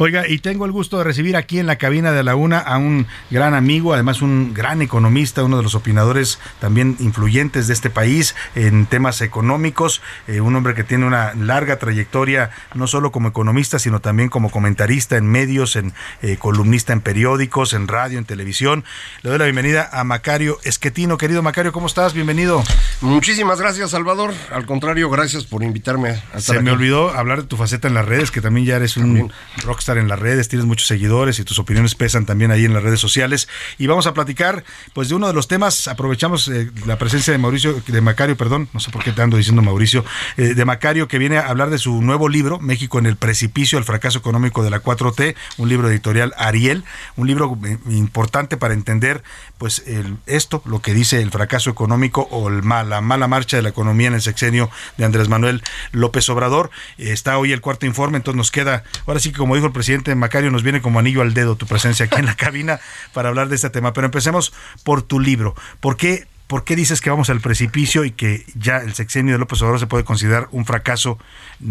Oiga, 0.03 0.27
y 0.27 0.39
tengo 0.39 0.65
el 0.65 0.71
gusto 0.71 0.97
de 0.97 1.03
recibir 1.03 1.37
aquí 1.37 1.59
en 1.59 1.67
la 1.67 1.75
cabina 1.75 2.11
de 2.11 2.23
la 2.23 2.35
UNA 2.35 2.57
a 2.57 2.79
un 2.79 3.05
gran 3.29 3.53
amigo, 3.53 3.93
además 3.93 4.23
un 4.23 4.51
gran 4.51 4.81
economista, 4.81 5.43
uno 5.43 5.57
de 5.57 5.61
los 5.61 5.75
opinadores 5.75 6.39
también 6.59 6.95
influyentes 6.97 7.67
de 7.67 7.73
este 7.75 7.91
país 7.91 8.33
en 8.55 8.87
temas 8.87 9.21
económicos, 9.21 10.01
eh, 10.27 10.41
un 10.41 10.55
hombre 10.55 10.73
que 10.73 10.83
tiene 10.83 11.05
una 11.05 11.35
larga 11.35 11.77
trayectoria 11.77 12.49
no 12.73 12.87
solo 12.87 13.11
como 13.11 13.27
economista, 13.27 13.77
sino 13.77 13.99
también 13.99 14.29
como 14.29 14.49
comentarista 14.49 15.17
en 15.17 15.27
medios, 15.27 15.75
en 15.75 15.93
eh, 16.23 16.35
columnista 16.37 16.93
en 16.93 17.01
periódicos, 17.01 17.73
en 17.73 17.87
radio, 17.87 18.17
en 18.17 18.25
televisión. 18.25 18.83
Le 19.21 19.29
doy 19.29 19.37
la 19.37 19.45
bienvenida 19.45 19.87
a 19.93 20.03
Macario 20.03 20.57
Esquetino. 20.63 21.19
Querido 21.19 21.43
Macario, 21.43 21.71
¿cómo 21.71 21.85
estás? 21.85 22.15
Bienvenido. 22.15 22.63
Muchísimas 23.01 23.61
gracias, 23.61 23.91
Salvador. 23.91 24.33
Al 24.51 24.65
contrario, 24.65 25.11
gracias 25.11 25.45
por 25.45 25.61
invitarme 25.61 26.09
a 26.33 26.39
estar 26.39 26.55
Se 26.55 26.59
me 26.63 26.71
olvidó 26.71 27.11
hablar 27.11 27.43
de 27.43 27.47
tu 27.47 27.55
faceta 27.55 27.87
en 27.87 27.93
las 27.93 28.07
redes, 28.07 28.31
que 28.31 28.41
también 28.41 28.65
ya 28.65 28.77
eres 28.77 28.97
un 28.97 29.31
rockstar 29.63 29.90
en 29.97 30.07
las 30.07 30.19
redes, 30.19 30.47
tienes 30.47 30.65
muchos 30.65 30.87
seguidores 30.87 31.39
y 31.39 31.43
tus 31.43 31.59
opiniones 31.59 31.95
pesan 31.95 32.25
también 32.25 32.51
ahí 32.51 32.65
en 32.65 32.73
las 32.73 32.83
redes 32.83 32.99
sociales. 32.99 33.47
Y 33.77 33.87
vamos 33.87 34.07
a 34.07 34.13
platicar 34.13 34.63
pues 34.93 35.09
de 35.09 35.15
uno 35.15 35.27
de 35.27 35.33
los 35.33 35.47
temas, 35.47 35.87
aprovechamos 35.87 36.47
eh, 36.47 36.71
la 36.85 36.97
presencia 36.97 37.33
de 37.33 37.39
Mauricio, 37.39 37.81
de 37.85 38.01
Macario, 38.01 38.37
perdón, 38.37 38.69
no 38.73 38.79
sé 38.79 38.91
por 38.91 39.03
qué 39.03 39.11
te 39.11 39.21
ando 39.21 39.37
diciendo 39.37 39.61
Mauricio, 39.61 40.05
eh, 40.37 40.53
de 40.53 40.65
Macario 40.65 41.07
que 41.07 41.17
viene 41.17 41.37
a 41.37 41.47
hablar 41.47 41.69
de 41.69 41.77
su 41.77 42.01
nuevo 42.01 42.29
libro, 42.29 42.59
México 42.59 42.99
en 42.99 43.05
el 43.05 43.15
precipicio, 43.15 43.77
el 43.77 43.83
fracaso 43.83 44.19
económico 44.19 44.63
de 44.63 44.69
la 44.69 44.81
4T, 44.81 45.35
un 45.57 45.69
libro 45.69 45.89
editorial 45.89 46.33
Ariel, 46.37 46.83
un 47.15 47.27
libro 47.27 47.57
eh, 47.65 47.77
importante 47.89 48.57
para 48.57 48.73
entender 48.73 49.23
pues 49.57 49.83
esto, 50.25 50.63
lo 50.65 50.81
que 50.81 50.95
dice 50.95 51.21
el 51.21 51.29
fracaso 51.29 51.69
económico 51.69 52.27
o 52.31 52.49
la 52.49 53.01
mala 53.01 53.27
marcha 53.27 53.57
de 53.57 53.63
la 53.63 53.69
economía 53.69 54.07
en 54.07 54.15
el 54.15 54.21
sexenio 54.21 54.71
de 54.97 55.05
Andrés 55.05 55.29
Manuel 55.29 55.61
López 55.91 56.27
Obrador. 56.29 56.71
está 56.97 57.37
hoy 57.37 57.51
el 57.51 57.61
cuarto 57.61 57.85
informe, 57.85 58.17
entonces 58.17 58.37
nos 58.37 58.49
queda, 58.49 58.83
ahora 59.05 59.19
sí 59.19 59.31
que 59.31 59.37
como 59.37 59.53
dijo 59.53 59.67
el 59.67 59.73
presidente 59.73 59.80
Macario, 60.19 60.51
nos 60.51 60.63
viene 60.63 60.81
como 60.81 60.99
anillo 60.99 61.21
al 61.21 61.33
dedo 61.33 61.55
tu 61.55 61.65
presencia 61.65 62.05
aquí 62.05 62.17
en 62.19 62.25
la 62.25 62.35
cabina 62.37 62.79
para 63.13 63.29
hablar 63.29 63.49
de 63.49 63.55
este 63.55 63.69
tema. 63.69 63.93
Pero 63.93 64.05
empecemos 64.05 64.53
por 64.83 65.01
tu 65.01 65.19
libro. 65.19 65.55
¿Por 65.79 65.97
qué 65.97 66.27
¿por 66.51 66.65
qué 66.65 66.75
dices 66.75 66.99
que 66.99 67.09
vamos 67.09 67.29
al 67.29 67.39
precipicio 67.39 68.03
y 68.03 68.11
que 68.11 68.43
ya 68.55 68.79
el 68.79 68.93
sexenio 68.93 69.35
de 69.35 69.39
López 69.39 69.61
Obrador 69.61 69.79
se 69.79 69.87
puede 69.87 70.03
considerar 70.03 70.49
un 70.51 70.65
fracaso 70.65 71.17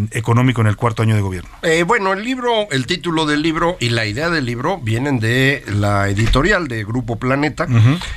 económico 0.09 0.61
en 0.61 0.65
el 0.65 0.75
cuarto 0.75 1.03
año 1.03 1.13
de 1.13 1.21
gobierno? 1.21 1.51
Eh, 1.61 1.83
bueno, 1.83 2.13
el 2.13 2.23
libro, 2.23 2.67
el 2.71 2.87
título 2.87 3.27
del 3.27 3.43
libro 3.43 3.77
y 3.79 3.89
la 3.89 4.07
idea 4.07 4.31
del 4.31 4.43
libro 4.45 4.79
vienen 4.79 5.19
de 5.19 5.63
la 5.67 6.09
editorial 6.09 6.67
de 6.67 6.83
Grupo 6.83 7.19
Planeta. 7.19 7.67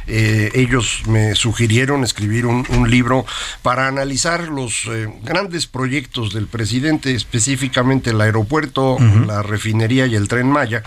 Eh, 0.07 0.53
ellos 0.55 1.03
me 1.07 1.35
sugirieron 1.35 2.03
escribir 2.03 2.47
un, 2.47 2.65
libro 2.89 3.27
para 3.61 3.87
analizar 3.87 4.49
los 4.49 4.87
eh, 4.87 5.13
grandes 5.23 5.67
proyectos 5.67 6.33
del 6.33 6.47
presidente, 6.47 7.15
específicamente 7.15 8.11
el 8.11 8.21
aeropuerto, 8.23 8.97
la 9.27 9.43
refinería 9.43 10.07
y 10.07 10.15
el 10.15 10.29
tren 10.29 10.51
Maya. 10.51 10.83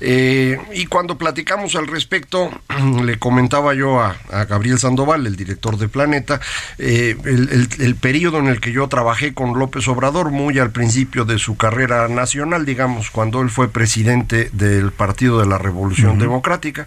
y 0.00 0.86
cuando 0.86 1.16
platicamos 1.16 1.76
al 1.76 1.86
respecto, 1.86 2.50
le 3.04 3.18
comentaba 3.18 3.72
yo 3.72 4.02
a 4.02 4.16
Gabriel 4.44 4.78
Sandoval, 4.78 5.13
Sandoval, 5.14 5.26
el 5.26 5.36
director 5.36 5.78
de 5.78 5.88
Planeta, 5.88 6.40
eh, 6.78 7.16
el, 7.24 7.68
el, 7.78 7.94
periodo 7.96 8.38
en 8.38 8.48
el 8.48 8.60
que 8.60 8.72
yo 8.72 8.88
trabajé 8.88 9.34
con 9.34 9.58
López 9.58 9.86
Obrador, 9.88 10.30
muy 10.30 10.58
al 10.58 10.70
principio 10.70 11.24
de 11.24 11.38
su 11.38 11.56
carrera 11.56 12.08
nacional, 12.08 12.64
digamos, 12.64 13.10
cuando 13.10 13.40
él 13.40 13.50
fue 13.50 13.68
presidente 13.68 14.50
del 14.52 14.92
Partido 14.92 15.40
de 15.40 15.46
la 15.46 15.58
Revolución 15.58 16.18
Democrática, 16.18 16.86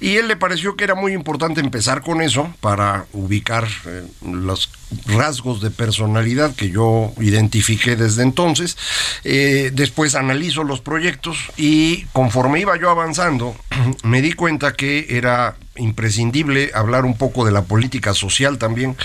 y 0.00 0.16
él 0.16 0.28
le 0.28 0.36
pareció 0.36 0.76
que 0.76 0.84
era 0.84 0.94
muy 0.94 1.12
importante 1.12 1.60
empezar 1.60 2.02
con 2.02 2.20
eso 2.20 2.54
para 2.60 3.06
ubicar 3.12 3.66
eh, 3.86 4.04
los 4.22 4.70
rasgos 5.06 5.60
de 5.60 5.70
personalidad 5.70 6.54
que 6.54 6.70
yo 6.70 7.12
identifiqué 7.20 7.96
desde 7.96 8.22
entonces. 8.22 8.76
Eh, 9.24 9.70
después 9.72 10.14
analizo 10.14 10.64
los 10.64 10.80
proyectos 10.80 11.38
y 11.56 12.04
conforme 12.12 12.60
iba 12.60 12.78
yo 12.78 12.90
avanzando, 12.90 13.56
me 14.04 14.22
di 14.22 14.32
cuenta 14.32 14.72
que 14.72 15.06
era 15.10 15.56
imprescindible 15.76 16.70
hablar 16.74 17.04
un 17.04 17.16
poco 17.16 17.44
de 17.44 17.52
la 17.52 17.62
política 17.62 18.14
social 18.14 18.58
también. 18.58 18.96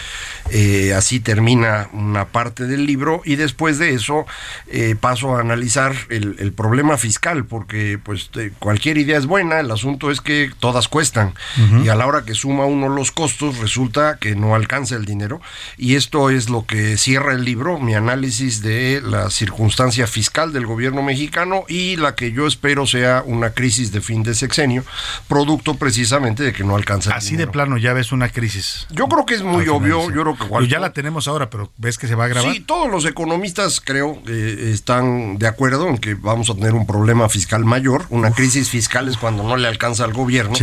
Eh, 0.53 0.93
así 0.93 1.21
termina 1.21 1.87
una 1.93 2.25
parte 2.25 2.65
del 2.65 2.85
libro 2.85 3.21
y 3.23 3.37
después 3.37 3.79
de 3.79 3.93
eso 3.93 4.25
eh, 4.67 4.97
paso 4.99 5.37
a 5.37 5.39
analizar 5.39 5.95
el, 6.09 6.51
problema 6.51 6.97
fiscal, 6.97 7.45
porque 7.45 7.97
pues 8.03 8.29
cualquier 8.59 8.97
idea 8.97 9.17
es 9.17 9.25
buena, 9.25 9.61
el 9.61 9.71
asunto 9.71 10.11
es 10.11 10.19
que 10.19 10.51
todas 10.59 10.89
cuestan 10.89 11.33
y 11.81 11.87
a 11.87 11.95
la 11.95 12.05
hora 12.05 12.25
que 12.25 12.33
suma 12.33 12.65
uno 12.65 12.89
los 12.89 13.11
costos 13.11 13.59
resulta 13.59 14.17
que 14.17 14.35
no 14.35 14.53
alcanza 14.53 14.95
el 14.95 15.05
dinero 15.05 15.39
y 15.77 15.95
esto 15.95 16.29
es 16.29 16.49
lo 16.49 16.65
que 16.65 16.97
cierra 16.97 17.33
el 17.33 17.45
libro, 17.45 17.79
mi 17.79 17.95
análisis 17.95 18.61
de 18.61 19.01
la 19.01 19.29
circunstancia 19.29 20.07
fiscal 20.07 20.51
del 20.51 20.65
gobierno 20.65 21.01
mexicano 21.01 21.63
y 21.69 21.95
la 21.95 22.15
que 22.15 22.33
yo 22.33 22.45
espero 22.45 22.85
sea 22.85 23.23
una 23.25 23.51
crisis 23.51 23.93
de 23.93 24.01
fin 24.01 24.23
de 24.23 24.35
sexenio, 24.35 24.83
producto 25.29 25.75
precisamente 25.75 26.43
de 26.43 26.51
que 26.51 26.65
no 26.65 26.75
alcanza. 26.75 27.15
Así 27.15 27.37
de 27.37 27.47
plano 27.47 27.77
ya 27.77 27.93
ves 27.93 28.11
una 28.11 28.27
crisis. 28.29 28.87
Yo 28.89 29.07
creo 29.07 29.25
que 29.25 29.35
es 29.35 29.43
muy 29.43 29.67
obvio. 29.67 30.11
Yo 30.11 30.21
creo 30.21 30.37
que 30.37 30.40
pues 30.47 30.69
ya 30.69 30.79
la 30.79 30.93
tenemos 30.93 31.27
ahora, 31.27 31.49
pero 31.49 31.71
ves 31.77 31.97
que 31.97 32.07
se 32.07 32.15
va 32.15 32.25
a 32.25 32.27
grabar. 32.27 32.53
Sí, 32.53 32.59
todos 32.59 32.89
los 32.89 33.05
economistas 33.05 33.81
creo 33.81 34.21
eh, 34.27 34.71
están 34.73 35.37
de 35.37 35.47
acuerdo 35.47 35.87
en 35.87 35.97
que 35.97 36.13
vamos 36.13 36.49
a 36.49 36.55
tener 36.55 36.73
un 36.73 36.85
problema 36.85 37.27
fiscal 37.29 37.65
mayor. 37.65 38.05
Una 38.09 38.31
crisis 38.31 38.69
fiscal 38.69 39.07
es 39.07 39.17
cuando 39.17 39.43
no 39.43 39.57
le 39.57 39.67
alcanza 39.67 40.03
al 40.03 40.13
gobierno 40.13 40.53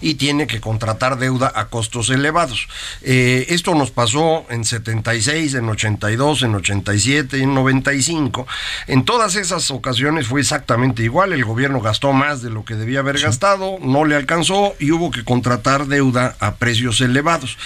y 0.00 0.14
tiene 0.14 0.46
que 0.46 0.60
contratar 0.60 1.18
deuda 1.18 1.50
a 1.54 1.68
costos 1.68 2.10
elevados. 2.10 2.68
Eh, 3.02 3.46
esto 3.48 3.74
nos 3.74 3.90
pasó 3.90 4.44
en 4.50 4.64
76, 4.64 5.54
en 5.54 5.68
82, 5.68 6.42
en 6.42 6.54
87, 6.54 7.42
en 7.42 7.54
95. 7.54 8.46
En 8.86 9.04
todas 9.04 9.36
esas 9.36 9.70
ocasiones 9.70 10.26
fue 10.26 10.40
exactamente 10.40 11.02
igual. 11.02 11.32
El 11.32 11.44
gobierno 11.44 11.80
gastó 11.80 12.12
más 12.12 12.42
de 12.42 12.50
lo 12.50 12.64
que 12.64 12.74
debía 12.74 13.00
haber 13.00 13.18
gastado, 13.18 13.78
no 13.80 14.04
le 14.04 14.16
alcanzó 14.16 14.74
y 14.78 14.90
hubo 14.90 15.10
que 15.10 15.24
contratar 15.24 15.46
contratar 15.46 15.86
deuda 15.86 16.34
a 16.40 16.56
precios 16.56 17.00
elevados. 17.00 17.56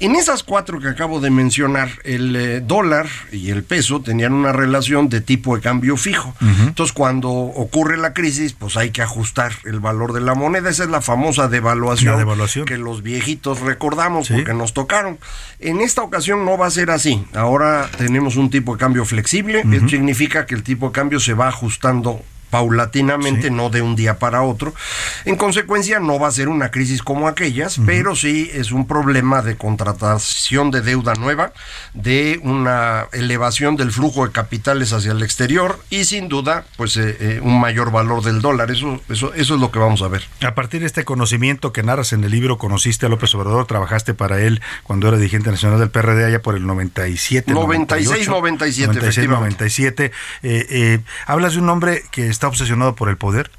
En 0.00 0.16
esas 0.16 0.42
cuatro 0.42 0.80
que 0.80 0.88
acabo 0.88 1.05
de 1.20 1.30
mencionar, 1.30 1.88
el 2.04 2.36
eh, 2.36 2.60
dólar 2.60 3.06
y 3.32 3.50
el 3.50 3.62
peso 3.62 4.00
tenían 4.00 4.32
una 4.32 4.52
relación 4.52 5.08
de 5.08 5.20
tipo 5.20 5.56
de 5.56 5.62
cambio 5.62 5.96
fijo. 5.96 6.34
Entonces, 6.40 6.92
cuando 6.92 7.30
ocurre 7.30 7.96
la 7.96 8.12
crisis, 8.12 8.52
pues 8.52 8.76
hay 8.76 8.90
que 8.90 9.02
ajustar 9.02 9.52
el 9.64 9.80
valor 9.80 10.12
de 10.12 10.20
la 10.20 10.34
moneda. 10.34 10.68
Esa 10.68 10.84
es 10.84 10.90
la 10.90 11.00
famosa 11.00 11.48
devaluación, 11.48 12.66
que 12.66 12.78
los 12.78 13.02
viejitos 13.02 13.60
recordamos 13.60 14.28
porque 14.28 14.54
nos 14.54 14.74
tocaron. 14.74 15.18
En 15.60 15.80
esta 15.80 16.02
ocasión 16.02 16.44
no 16.44 16.58
va 16.58 16.66
a 16.66 16.70
ser 16.70 16.90
así. 16.90 17.24
Ahora 17.34 17.88
tenemos 17.96 18.36
un 18.36 18.50
tipo 18.50 18.72
de 18.74 18.78
cambio 18.78 19.04
flexible. 19.04 19.64
Eso 19.72 19.88
significa 19.88 20.46
que 20.46 20.54
el 20.54 20.62
tipo 20.62 20.86
de 20.86 20.92
cambio 20.92 21.20
se 21.20 21.34
va 21.34 21.48
ajustando 21.48 22.22
paulatinamente, 22.50 23.50
no 23.50 23.70
de 23.70 23.82
un 23.82 23.96
día 23.96 24.18
para 24.18 24.42
otro. 24.42 24.74
En 25.24 25.36
consecuencia, 25.36 26.00
no 26.00 26.18
va 26.18 26.28
a 26.28 26.32
ser 26.32 26.48
una 26.48 26.70
crisis 26.70 27.02
como 27.02 27.28
aquellas, 27.28 27.78
pero 27.86 28.14
sí 28.14 28.50
es 28.52 28.72
un 28.72 28.86
problema 28.86 29.42
de 29.42 29.56
contratación 29.56 30.70
de 30.70 30.80
deuda 30.80 31.14
nueva, 31.14 31.52
de 31.94 32.40
una 32.42 33.06
elevación 33.12 33.76
del 33.76 33.92
flujo 33.92 34.26
de 34.26 34.32
capitales 34.32 34.92
hacia 34.92 35.12
el 35.12 35.22
exterior 35.22 35.78
y 35.90 36.04
sin 36.04 36.28
duda, 36.28 36.64
pues 36.76 36.96
eh, 36.96 37.16
eh, 37.20 37.40
un 37.42 37.60
mayor 37.60 37.90
valor 37.90 38.22
del 38.22 38.40
dólar. 38.40 38.70
Eso, 38.70 39.00
eso, 39.08 39.34
eso 39.34 39.54
es 39.54 39.60
lo 39.60 39.70
que 39.70 39.78
vamos 39.78 40.02
a 40.02 40.08
ver. 40.08 40.26
A 40.42 40.54
partir 40.54 40.80
de 40.80 40.86
este 40.86 41.04
conocimiento 41.04 41.72
que 41.72 41.82
narras 41.82 42.12
en 42.12 42.24
el 42.24 42.30
libro, 42.30 42.58
conociste 42.58 43.06
a 43.06 43.08
López 43.08 43.34
Obrador, 43.34 43.66
trabajaste 43.66 44.14
para 44.14 44.40
él 44.40 44.60
cuando 44.82 45.08
era 45.08 45.16
dirigente 45.16 45.50
nacional 45.50 45.78
del 45.78 45.90
PRD 45.90 46.24
allá 46.24 46.42
por 46.42 46.56
el 46.56 46.66
97. 46.66 47.52
96, 47.52 48.28
97, 48.28 48.86
96, 48.88 49.28
97. 49.28 50.12
Eh, 50.42 51.00
hablas 51.26 51.54
de 51.54 51.60
un 51.60 51.68
hombre 51.68 52.04
que 52.10 52.28
está 52.36 52.48
obsesionado 52.48 52.94
por 52.94 53.08
el 53.08 53.16
poder, 53.16 53.50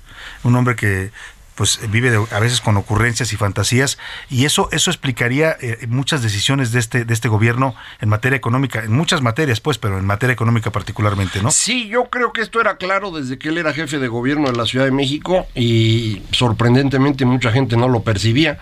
un 0.43 0.55
hombre 0.55 0.75
que 0.75 1.11
pues 1.57 1.79
vive 1.89 2.17
a 2.31 2.39
veces 2.39 2.61
con 2.61 2.77
ocurrencias 2.77 3.33
y 3.33 3.35
fantasías 3.35 3.97
y 4.29 4.45
eso 4.45 4.69
eso 4.71 4.91
explicaría 4.91 5.57
eh, 5.59 5.87
muchas 5.87 6.21
decisiones 6.21 6.71
de 6.71 6.79
este 6.79 7.03
de 7.03 7.13
este 7.13 7.27
gobierno 7.27 7.75
en 7.99 8.09
materia 8.09 8.37
económica 8.37 8.83
en 8.83 8.93
muchas 8.93 9.21
materias 9.21 9.59
pues 9.59 9.77
pero 9.77 9.97
en 9.97 10.05
materia 10.05 10.33
económica 10.33 10.71
particularmente 10.71 11.41
no 11.41 11.51
sí 11.51 11.89
yo 11.89 12.05
creo 12.05 12.31
que 12.31 12.41
esto 12.41 12.61
era 12.61 12.77
claro 12.77 13.11
desde 13.11 13.37
que 13.37 13.49
él 13.49 13.57
era 13.57 13.73
jefe 13.73 13.99
de 13.99 14.07
gobierno 14.07 14.49
de 14.51 14.57
la 14.57 14.65
Ciudad 14.65 14.85
de 14.85 14.91
México 14.91 15.47
y 15.55 16.21
sorprendentemente 16.31 17.25
mucha 17.25 17.51
gente 17.51 17.77
no 17.77 17.87
lo 17.87 18.01
percibía. 18.01 18.59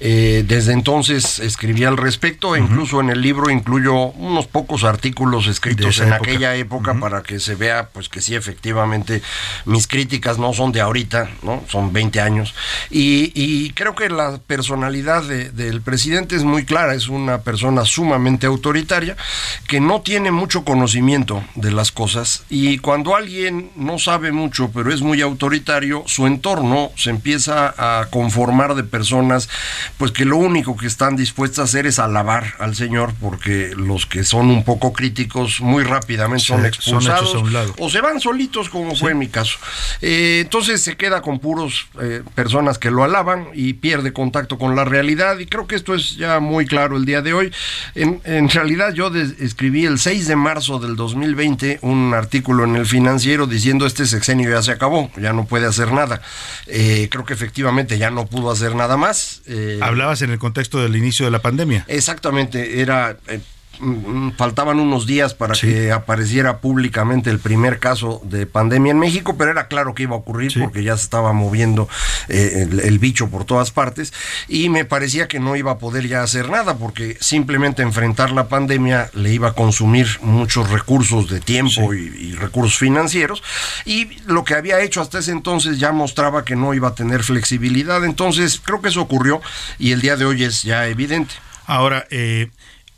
Eh, 0.00 0.44
desde 0.46 0.72
entonces 0.72 1.38
escribía 1.38 1.88
al 1.88 1.96
respecto 1.96 2.56
e 2.56 2.60
incluso 2.60 3.00
en 3.00 3.10
el 3.10 3.20
libro 3.20 3.50
incluyo 3.50 3.94
unos 3.94 4.46
pocos 4.46 4.84
artículos 4.84 5.46
escritos 5.46 6.00
en 6.00 6.12
aquella 6.12 6.54
época 6.54 6.94
para 6.94 7.22
que 7.22 7.40
se 7.40 7.54
vea 7.54 7.88
pues 7.92 8.08
que 8.08 8.20
sí 8.20 8.34
efectivamente 8.34 9.22
mis 9.64 9.86
críticas 9.86 10.38
no 10.38 10.52
son 10.52 10.72
de 10.72 10.80
ahorita 10.80 11.30
no 11.42 11.62
son 11.68 11.92
20 11.92 12.20
años 12.20 12.37
y, 12.90 13.70
creo 13.72 13.94
que 13.94 14.08
la 14.08 14.38
personalidad 14.38 15.22
del 15.22 15.82
presidente 15.82 16.36
es 16.36 16.44
muy 16.44 16.64
clara, 16.64 16.94
es 16.94 17.08
una 17.08 17.42
persona 17.42 17.84
sumamente 17.84 18.46
autoritaria 18.46 19.16
que 19.66 19.80
no 19.80 20.00
tiene 20.00 20.30
mucho 20.30 20.64
conocimiento 20.64 21.44
de 21.54 21.70
las 21.70 21.92
cosas 21.92 22.44
y 22.48 22.78
cuando 22.78 23.14
alguien 23.14 23.70
no 23.76 23.98
sabe 23.98 24.32
mucho 24.32 24.70
pero 24.72 24.92
es 24.92 25.00
muy 25.00 25.20
autoritario, 25.20 26.02
su 26.06 26.26
entorno 26.26 26.90
se 26.96 27.10
empieza 27.10 27.74
a 27.76 28.06
conformar 28.10 28.74
de 28.74 28.84
personas 28.84 29.48
pues 29.96 30.10
que 30.10 30.24
lo 30.24 30.36
único 30.36 30.76
que 30.76 30.86
están 30.86 31.16
dispuestas 31.16 31.58
a 31.58 31.62
hacer 31.64 31.86
es 31.86 31.98
alabar 31.98 32.54
al 32.58 32.74
Señor 32.74 33.14
porque 33.20 33.72
los 33.76 34.06
que 34.06 34.24
son 34.24 34.48
un 34.50 34.64
poco 34.64 34.92
críticos 34.92 35.60
muy 35.60 35.84
rápidamente 35.84 36.44
son 36.44 36.66
expulsados 36.66 37.36
o 37.78 37.90
se 37.90 38.00
van 38.00 38.20
solitos 38.20 38.68
como 38.68 38.94
fue 38.94 39.12
en 39.12 39.18
mi 39.18 39.28
caso. 39.28 39.58
Eh, 40.00 40.40
entonces 40.42 40.82
se 40.82 40.96
queda 40.96 41.22
con 41.22 41.38
puros 41.38 41.88
eh, 42.00 42.22
personas 42.34 42.78
que 42.78 42.90
lo 42.90 43.04
alaban 43.04 43.48
y 43.54 43.74
pierde 43.74 44.12
contacto 44.12 44.58
con 44.58 44.76
la 44.76 44.84
realidad 44.84 45.38
y 45.38 45.46
creo 45.46 45.66
que 45.66 45.76
esto 45.76 45.94
es 45.94 46.16
ya 46.16 46.40
muy 46.40 46.66
claro 46.66 46.96
el 46.96 47.04
día 47.04 47.22
de 47.22 47.34
hoy. 47.34 47.52
En, 47.94 48.48
realidad 48.48 48.92
yo 48.94 49.10
escribí 49.14 49.84
el 49.84 49.98
6 49.98 50.28
de 50.28 50.36
marzo 50.36 50.78
del 50.78 50.96
2020 50.96 51.80
un 51.82 52.14
artículo 52.14 52.64
en 52.64 52.76
el 52.76 52.86
financiero 52.86 53.46
diciendo 53.46 53.86
este 53.86 54.06
sexenio 54.06 54.50
ya 54.50 54.62
se 54.62 54.72
acabó, 54.72 55.10
ya 55.16 55.32
no 55.32 55.44
puede 55.44 55.66
hacer 55.66 55.92
nada. 55.92 56.20
Eh, 56.66 57.08
creo 57.10 57.24
que 57.24 57.34
efectivamente 57.34 57.98
ya 57.98 58.10
no 58.10 58.26
pudo 58.26 58.50
hacer 58.50 58.74
nada 58.74 58.96
más. 58.96 59.42
Eh, 59.46 59.78
Hablabas 59.82 60.22
en 60.22 60.30
el 60.30 60.38
contexto 60.38 60.80
del 60.80 60.96
inicio 60.96 61.24
de 61.24 61.30
la 61.30 61.40
pandemia. 61.40 61.84
Exactamente, 61.88 62.80
era... 62.80 63.16
Eh, 63.28 63.40
faltaban 64.36 64.80
unos 64.80 65.06
días 65.06 65.34
para 65.34 65.54
que 65.54 65.92
apareciera 65.92 66.58
públicamente 66.58 67.30
el 67.30 67.38
primer 67.38 67.78
caso 67.78 68.20
de 68.24 68.46
pandemia 68.46 68.92
en 68.92 68.98
México, 68.98 69.36
pero 69.36 69.50
era 69.50 69.68
claro 69.68 69.94
que 69.94 70.04
iba 70.04 70.14
a 70.14 70.18
ocurrir 70.18 70.52
porque 70.58 70.82
ya 70.82 70.96
se 70.96 71.04
estaba 71.04 71.32
moviendo 71.32 71.88
eh, 72.28 72.66
el, 72.82 72.98
bicho 72.98 73.28
por 73.28 73.44
todas 73.44 73.70
partes 73.70 74.12
y 74.48 74.68
me 74.68 74.84
parecía 74.84 75.28
que 75.28 75.38
no 75.38 75.54
iba 75.56 75.72
a 75.72 75.78
poder 75.78 76.08
ya 76.08 76.22
hacer 76.22 76.50
nada 76.50 76.76
porque 76.76 77.16
simplemente 77.20 77.82
enfrentar 77.82 78.32
la 78.32 78.48
pandemia 78.48 79.10
le 79.14 79.32
iba 79.32 79.48
a 79.48 79.52
consumir 79.52 80.08
muchos 80.22 80.70
recursos 80.70 81.28
de 81.30 81.40
tiempo 81.40 81.94
y, 81.94 81.98
y 81.98 82.32
recursos 82.34 82.78
financieros 82.78 83.42
y 83.84 84.08
lo 84.26 84.44
que 84.44 84.54
había 84.54 84.80
hecho 84.80 85.00
hasta 85.00 85.20
ese 85.20 85.30
entonces 85.30 85.78
ya 85.78 85.92
mostraba 85.92 86.44
que 86.44 86.56
no 86.56 86.74
iba 86.74 86.88
a 86.88 86.94
tener 86.94 87.22
flexibilidad, 87.22 88.04
entonces 88.04 88.60
creo 88.64 88.80
que 88.80 88.88
eso 88.88 89.00
ocurrió 89.00 89.40
y 89.78 89.92
el 89.92 90.00
día 90.00 90.16
de 90.16 90.24
hoy 90.24 90.44
es 90.44 90.62
ya 90.62 90.86
evidente. 90.88 91.34
Ahora, 91.66 92.06
eh, 92.10 92.50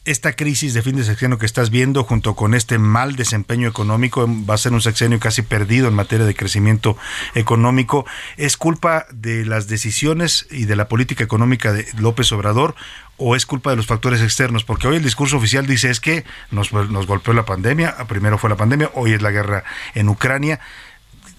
esta 0.05 0.33
crisis 0.33 0.75
de 0.75 0.83
fin 0.83 0.97
de 0.97 1.05
sexenio 1.05 1.39
que 1.39 1.47
estás 1.47 1.71
viendo 1.71 2.05
junto 2.05 2.35
con 2.35 2.55
este 2.55 2.79
mal 2.79 3.17
desempeño 3.17 3.69
económico, 3.69 4.27
va 4.49 4.55
a 4.55 4.59
ser 4.59 4.73
un 4.73 4.81
sexenio 4.81 5.21
casi 5.21 5.43
perdido 5.43 5.89
en 5.89 5.95
materia 5.95 6.27
de 6.27 6.35
crecimiento 6.35 6.97
económico, 7.35 8.07
¿es 8.37 8.57
culpa 8.57 9.07
de 9.13 9.45
las 9.45 9.69
decisiones 9.69 10.47
y 10.51 10.65
de 10.65 10.77
la 10.77 10.89
política 10.89 11.25
económica 11.25 11.73
de 11.73 11.87
López 11.99 12.33
Obrador 12.33 12.75
o 13.17 13.37
es 13.37 13.45
culpa 13.45 13.71
de 13.71 13.77
los 13.77 13.87
factores 13.87 14.23
externos? 14.23 14.65
Porque 14.65 14.89
hoy 14.89 14.97
el 14.97 15.05
discurso 15.05 15.37
oficial 15.37 15.67
dice 15.67 15.91
es 15.91 16.01
que 16.01 16.25
nos, 16.51 16.73
nos 16.73 17.07
golpeó 17.07 17.35
la 17.35 17.45
pandemia, 17.45 17.97
primero 18.09 18.39
fue 18.39 18.51
la 18.51 18.57
pandemia, 18.57 18.91
hoy 18.95 19.13
es 19.13 19.23
la 19.23 19.31
guerra 19.31 19.65
en 19.95 20.09
Ucrania 20.09 20.61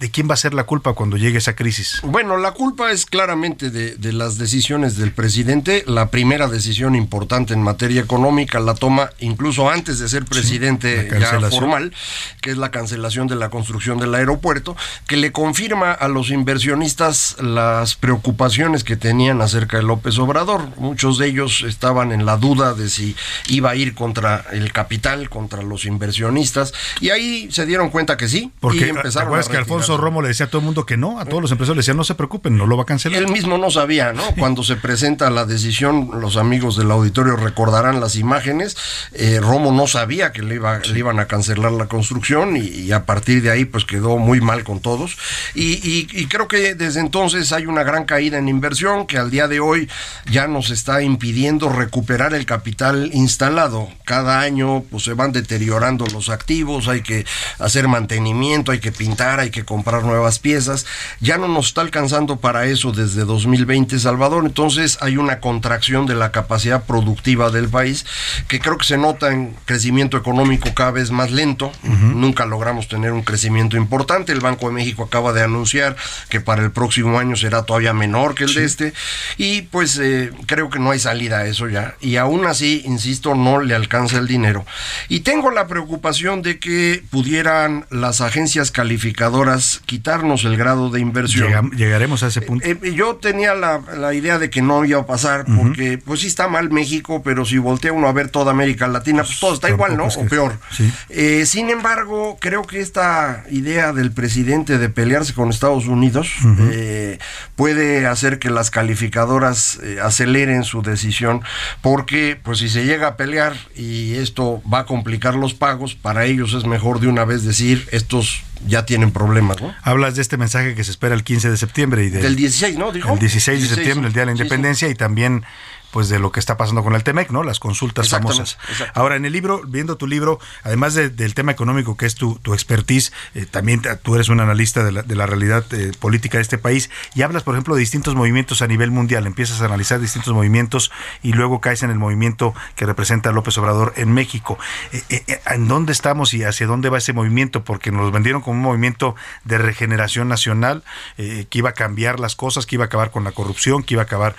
¿de 0.02 0.10
quién 0.10 0.28
va 0.28 0.34
a 0.34 0.36
ser 0.36 0.52
la 0.52 0.64
culpa 0.64 0.94
cuando 0.94 1.16
llegue 1.16 1.38
esa 1.38 1.54
crisis? 1.54 2.00
Bueno, 2.02 2.36
la 2.36 2.50
culpa 2.50 2.90
es 2.90 3.06
claramente 3.06 3.70
de, 3.70 3.94
de 3.94 4.12
las 4.12 4.36
decisiones 4.36 4.96
del 4.96 5.12
presidente. 5.12 5.84
La 5.86 6.10
primera 6.10 6.48
decisión 6.48 6.96
importante 6.96 7.54
en 7.54 7.62
materia 7.62 8.00
económica 8.00 8.58
la 8.58 8.74
toma 8.74 9.10
incluso 9.20 9.70
antes 9.70 10.00
de 10.00 10.08
ser 10.08 10.24
presidente 10.24 11.08
ya 11.20 11.38
formal, 11.48 11.94
que 12.40 12.50
es 12.50 12.56
la 12.56 12.72
cancelación 12.72 13.28
de 13.28 13.36
la 13.36 13.48
construcción 13.48 13.98
del 13.98 14.12
aeropuerto, 14.16 14.76
que 15.06 15.16
le 15.16 15.30
confirma 15.30 15.92
a 15.92 16.08
los 16.08 16.30
inversionistas 16.30 17.36
las 17.40 17.94
preocupaciones 17.94 18.82
que 18.82 18.96
tenían 18.96 19.40
acerca 19.40 19.76
de 19.76 19.84
López 19.84 20.18
Obrador. 20.18 20.66
Muchos 20.78 21.16
de 21.16 21.28
ellos 21.28 21.62
estaban 21.62 22.10
en 22.10 22.26
la 22.26 22.38
duda 22.38 22.74
de 22.74 22.88
si 22.88 23.14
iba 23.46 23.70
a 23.70 23.76
ir 23.76 23.94
contra 23.94 24.46
el 24.50 24.72
capital, 24.72 25.30
contra 25.30 25.62
los 25.62 25.84
inversionistas, 25.84 26.72
y 27.00 27.10
ahí 27.10 27.48
se 27.52 27.66
dieron 27.66 27.90
cuenta 27.90 28.16
que 28.16 28.26
sí. 28.26 28.50
Porque 28.58 28.78
y 28.78 28.80
¿te 28.80 28.88
empezaron 28.88 29.38
a 29.38 29.42
que 29.44 29.56
Alfonso 29.56 29.91
Romo 29.96 30.22
le 30.22 30.28
decía 30.28 30.46
a 30.46 30.48
todo 30.48 30.60
el 30.60 30.64
mundo 30.66 30.86
que 30.86 30.96
no? 30.96 31.18
A 31.20 31.24
todos 31.24 31.42
los 31.42 31.50
empresarios 31.52 31.76
le 31.76 31.80
decían, 31.80 31.96
no 31.96 32.04
se 32.04 32.14
preocupen, 32.14 32.56
no 32.56 32.66
lo 32.66 32.76
va 32.76 32.84
a 32.84 32.86
cancelar. 32.86 33.18
Él 33.22 33.28
mismo 33.30 33.58
no 33.58 33.70
sabía, 33.70 34.12
¿no? 34.12 34.22
Cuando 34.38 34.62
se 34.62 34.76
presenta 34.76 35.30
la 35.30 35.44
decisión, 35.44 36.10
los 36.20 36.36
amigos 36.36 36.76
del 36.76 36.90
auditorio 36.90 37.36
recordarán 37.36 38.00
las 38.00 38.16
imágenes. 38.16 38.76
eh, 39.12 39.38
Romo 39.40 39.72
no 39.72 39.86
sabía 39.86 40.32
que 40.32 40.42
le, 40.42 40.56
iba, 40.56 40.78
le 40.78 40.98
iban 40.98 41.18
a 41.20 41.26
cancelar 41.26 41.72
la 41.72 41.86
construcción 41.86 42.56
y, 42.56 42.60
y 42.60 42.92
a 42.92 43.04
partir 43.06 43.42
de 43.42 43.50
ahí 43.50 43.64
pues 43.64 43.84
quedó 43.84 44.18
muy 44.18 44.40
mal 44.40 44.64
con 44.64 44.80
todos. 44.80 45.16
Y, 45.54 45.72
y- 45.88 46.08
y 46.12 46.26
creo 46.26 46.48
que 46.48 46.74
desde 46.74 47.00
entonces 47.00 47.52
hay 47.52 47.66
una 47.66 47.82
gran 47.82 48.04
caída 48.04 48.38
en 48.38 48.48
inversión 48.48 49.06
que 49.06 49.18
al 49.18 49.30
día 49.30 49.48
de 49.48 49.60
hoy 49.60 49.88
ya 50.30 50.46
nos 50.46 50.70
está 50.70 51.02
impidiendo 51.02 51.68
recuperar 51.68 52.34
el 52.34 52.46
capital 52.46 53.10
instalado. 53.12 53.88
Cada 54.04 54.40
año 54.40 54.82
pues 54.90 55.04
se 55.04 55.14
van 55.14 55.32
deteriorando 55.32 56.04
los 56.12 56.28
activos, 56.28 56.88
hay 56.88 57.02
que 57.02 57.24
hacer 57.58 57.88
mantenimiento, 57.88 58.72
hay 58.72 58.78
que 58.80 58.92
pintar, 58.92 59.40
hay 59.40 59.50
que 59.50 59.64
comprar 59.64 59.81
nuevas 60.02 60.38
piezas. 60.38 60.86
Ya 61.20 61.38
no 61.38 61.48
nos 61.48 61.68
está 61.68 61.80
alcanzando 61.80 62.36
para 62.36 62.66
eso 62.66 62.92
desde 62.92 63.24
2020 63.24 63.98
Salvador, 63.98 64.44
entonces 64.44 64.98
hay 65.00 65.16
una 65.16 65.40
contracción 65.40 66.06
de 66.06 66.14
la 66.14 66.32
capacidad 66.32 66.84
productiva 66.84 67.50
del 67.50 67.68
país 67.68 68.06
que 68.48 68.60
creo 68.60 68.78
que 68.78 68.84
se 68.84 68.98
nota 68.98 69.32
en 69.32 69.54
crecimiento 69.64 70.16
económico 70.16 70.72
cada 70.74 70.92
vez 70.92 71.10
más 71.10 71.30
lento. 71.30 71.72
Nunca 71.82 72.46
logramos 72.46 72.88
tener 72.88 73.12
un 73.12 73.22
crecimiento 73.22 73.76
importante. 73.76 74.32
El 74.32 74.40
Banco 74.40 74.68
de 74.68 74.74
México 74.74 75.04
acaba 75.04 75.32
de 75.32 75.42
anunciar 75.42 75.96
que 76.28 76.40
para 76.40 76.62
el 76.62 76.70
próximo 76.70 77.18
año 77.18 77.36
será 77.36 77.64
todavía 77.64 77.92
menor 77.92 78.34
que 78.34 78.44
el 78.44 78.54
de 78.54 78.64
este 78.64 78.92
y 79.36 79.62
pues 79.62 79.98
eh, 79.98 80.30
creo 80.46 80.70
que 80.70 80.78
no 80.78 80.90
hay 80.90 80.98
salida 80.98 81.38
a 81.38 81.46
eso 81.46 81.68
ya. 81.68 81.94
Y 82.00 82.16
aún 82.16 82.46
así, 82.46 82.82
insisto, 82.84 83.34
no 83.34 83.60
le 83.60 83.74
alcanza 83.74 84.18
el 84.18 84.26
dinero. 84.26 84.64
Y 85.08 85.20
tengo 85.20 85.50
la 85.50 85.66
preocupación 85.66 86.42
de 86.42 86.58
que 86.58 87.02
pudieran 87.10 87.86
las 87.90 88.20
agencias 88.20 88.70
calificadoras 88.70 89.71
quitarnos 89.86 90.44
el 90.44 90.56
grado 90.56 90.90
de 90.90 91.00
inversión. 91.00 91.70
Llegaremos 91.72 92.22
a 92.22 92.28
ese 92.28 92.42
punto. 92.42 92.66
Eh, 92.66 92.78
eh, 92.82 92.94
yo 92.94 93.16
tenía 93.16 93.54
la, 93.54 93.80
la 93.96 94.14
idea 94.14 94.38
de 94.38 94.50
que 94.50 94.62
no 94.62 94.84
iba 94.84 95.00
a 95.00 95.06
pasar, 95.06 95.44
porque 95.44 95.98
pues 95.98 96.20
sí 96.20 96.26
está 96.26 96.48
mal 96.48 96.70
México, 96.70 97.22
pero 97.22 97.44
si 97.44 97.58
voltea 97.58 97.92
uno 97.92 98.08
a 98.08 98.12
ver 98.12 98.28
toda 98.28 98.50
América 98.50 98.88
Latina, 98.88 99.22
pues 99.22 99.40
todo 99.40 99.54
está 99.54 99.68
igual, 99.68 99.96
¿no? 99.96 100.06
O 100.06 100.26
peor. 100.26 100.58
Sí. 100.70 100.92
Eh, 101.08 101.46
sin 101.46 101.70
embargo, 101.70 102.38
creo 102.40 102.62
que 102.62 102.80
esta 102.80 103.44
idea 103.50 103.92
del 103.92 104.12
presidente 104.12 104.78
de 104.78 104.88
pelearse 104.88 105.34
con 105.34 105.50
Estados 105.50 105.86
Unidos 105.86 106.30
eh, 106.72 107.18
puede 107.56 108.06
hacer 108.06 108.38
que 108.38 108.50
las 108.50 108.70
calificadoras 108.70 109.78
eh, 109.82 109.98
aceleren 110.02 110.64
su 110.64 110.82
decisión, 110.82 111.42
porque 111.80 112.38
pues 112.42 112.58
si 112.58 112.68
se 112.68 112.84
llega 112.84 113.08
a 113.08 113.16
pelear 113.16 113.54
y 113.74 114.14
esto 114.14 114.62
va 114.72 114.80
a 114.80 114.86
complicar 114.86 115.34
los 115.34 115.54
pagos, 115.54 115.94
para 115.94 116.24
ellos 116.24 116.54
es 116.54 116.64
mejor 116.66 117.00
de 117.00 117.08
una 117.08 117.24
vez 117.24 117.44
decir 117.44 117.88
estos 117.92 118.42
ya 118.66 118.86
tienen 118.86 119.10
problemas, 119.10 119.60
¿no? 119.60 119.74
Hablas 119.82 120.16
de 120.16 120.22
este 120.22 120.36
mensaje 120.36 120.74
que 120.74 120.84
se 120.84 120.90
espera 120.90 121.14
el 121.14 121.24
15 121.24 121.50
de 121.50 121.56
septiembre 121.56 122.04
y 122.04 122.10
del, 122.10 122.22
Del 122.22 122.36
16, 122.36 122.78
¿no? 122.78 122.92
Dijo. 122.92 123.12
el 123.12 123.18
16 123.18 123.46
de 123.46 123.66
16, 123.66 123.74
septiembre, 123.76 124.06
el 124.08 124.12
Día 124.12 124.22
de 124.22 124.26
la 124.26 124.32
sí, 124.32 124.38
sí. 124.38 124.42
Independencia, 124.42 124.88
y 124.88 124.94
también 124.94 125.44
pues 125.92 126.08
de 126.08 126.18
lo 126.18 126.32
que 126.32 126.40
está 126.40 126.56
pasando 126.56 126.82
con 126.82 126.94
el 126.94 127.04
TEMEC, 127.04 127.30
¿no? 127.30 127.42
Las 127.44 127.60
consultas 127.60 128.06
famosas. 128.22 128.58
Ahora, 128.94 129.16
en 129.16 129.24
el 129.24 129.32
libro, 129.32 129.62
viendo 129.66 129.96
tu 129.96 130.06
libro, 130.06 130.40
además 130.64 130.94
de- 130.94 131.10
del 131.10 131.34
tema 131.34 131.52
económico 131.52 131.96
que 131.96 132.06
es 132.06 132.14
tu, 132.14 132.38
tu 132.40 132.54
expertise, 132.54 133.12
eh, 133.34 133.46
también 133.46 133.82
tú 134.02 134.14
eres 134.14 134.28
un 134.30 134.40
analista 134.40 134.82
de 134.84 134.92
la, 134.92 135.02
de 135.02 135.14
la 135.14 135.26
realidad 135.26 135.64
eh, 135.72 135.92
política 136.00 136.38
de 136.38 136.42
este 136.42 136.58
país 136.58 136.90
y 137.14 137.22
hablas, 137.22 137.42
por 137.42 137.54
ejemplo, 137.54 137.74
de 137.74 137.80
distintos 137.80 138.14
movimientos 138.14 138.62
a 138.62 138.66
nivel 138.66 138.90
mundial. 138.90 139.26
Empiezas 139.26 139.60
a 139.60 139.66
analizar 139.66 140.00
distintos 140.00 140.32
movimientos 140.34 140.90
y 141.22 141.34
luego 141.34 141.60
caes 141.60 141.82
en 141.82 141.90
el 141.90 141.98
movimiento 141.98 142.54
que 142.74 142.86
representa 142.86 143.28
a 143.28 143.32
López 143.32 143.56
Obrador 143.58 143.92
en 143.96 144.12
México. 144.12 144.58
Eh, 144.92 145.40
¿En 145.46 145.68
dónde 145.68 145.92
estamos 145.92 146.32
y 146.34 146.42
hacia 146.44 146.66
dónde 146.66 146.88
va 146.88 146.98
ese 146.98 147.12
movimiento? 147.12 147.64
Porque 147.64 147.92
nos 147.92 148.10
vendieron 148.12 148.40
como 148.40 148.56
un 148.56 148.62
movimiento 148.62 149.14
de 149.44 149.58
regeneración 149.58 150.28
nacional 150.28 150.84
que 151.16 151.46
iba 151.58 151.70
a 151.70 151.74
cambiar 151.74 152.18
las 152.18 152.34
cosas, 152.34 152.64
que 152.64 152.76
iba 152.76 152.84
a 152.84 152.86
acabar 152.86 153.10
con 153.10 153.24
la 153.24 153.32
corrupción, 153.32 153.82
que 153.82 153.94
iba 153.94 154.02
a 154.02 154.06
acabar 154.06 154.36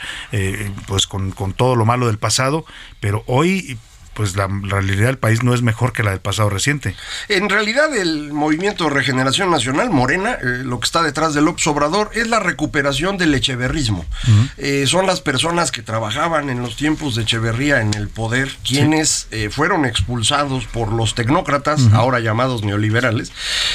pues 0.88 1.06
con, 1.08 1.32
con 1.32 1.43
todo 1.52 1.76
lo 1.76 1.84
malo 1.84 2.08
del 2.08 2.20
pasado, 2.20 2.64
pero 3.02 3.24
hoy 3.28 3.78
pues 4.14 4.36
la, 4.36 4.48
realidad 4.48 5.08
del 5.08 5.18
país 5.18 5.44
no 5.44 5.54
es 5.54 5.62
mejor 5.62 5.94
que 5.94 6.04
la 6.04 6.12
del 6.12 6.20
pasado 6.20 6.50
reciente. 6.50 6.96
En 7.30 7.50
realidad 7.50 7.96
el 7.96 8.32
movimiento 8.34 8.86
de 8.86 8.90
regeneración 8.92 9.50
nacional, 9.52 9.90
Morena, 9.90 10.34
eh, 10.34 10.62
lo 10.64 10.80
que 10.80 10.86
está 10.86 11.02
detrás 11.02 11.34
del 11.34 11.46
López 11.46 11.66
Obrador, 11.68 12.10
es 12.14 12.28
la 12.28 12.40
recuperación 12.40 13.18
del 13.18 13.34
echeverrismo. 13.36 14.06
Eh, 14.58 14.86
son 14.88 15.06
las 15.08 15.22
personas 15.22 15.72
que 15.72 15.82
trabajaban 15.82 16.50
en 16.50 16.62
los 16.62 16.76
tiempos 16.76 17.16
de 17.16 17.24
Echeverría 17.24 17.82
en 17.82 17.94
el 17.94 18.08
poder, 18.10 18.52
quienes 18.68 19.28
eh, 19.32 19.50
fueron 19.52 19.86
expulsados 19.86 20.66
por 20.66 20.92
los 20.92 21.16
tecnócratas, 21.16 21.82
ahora 21.94 22.20
llamados 22.20 22.64
neoliberales, 22.64 23.32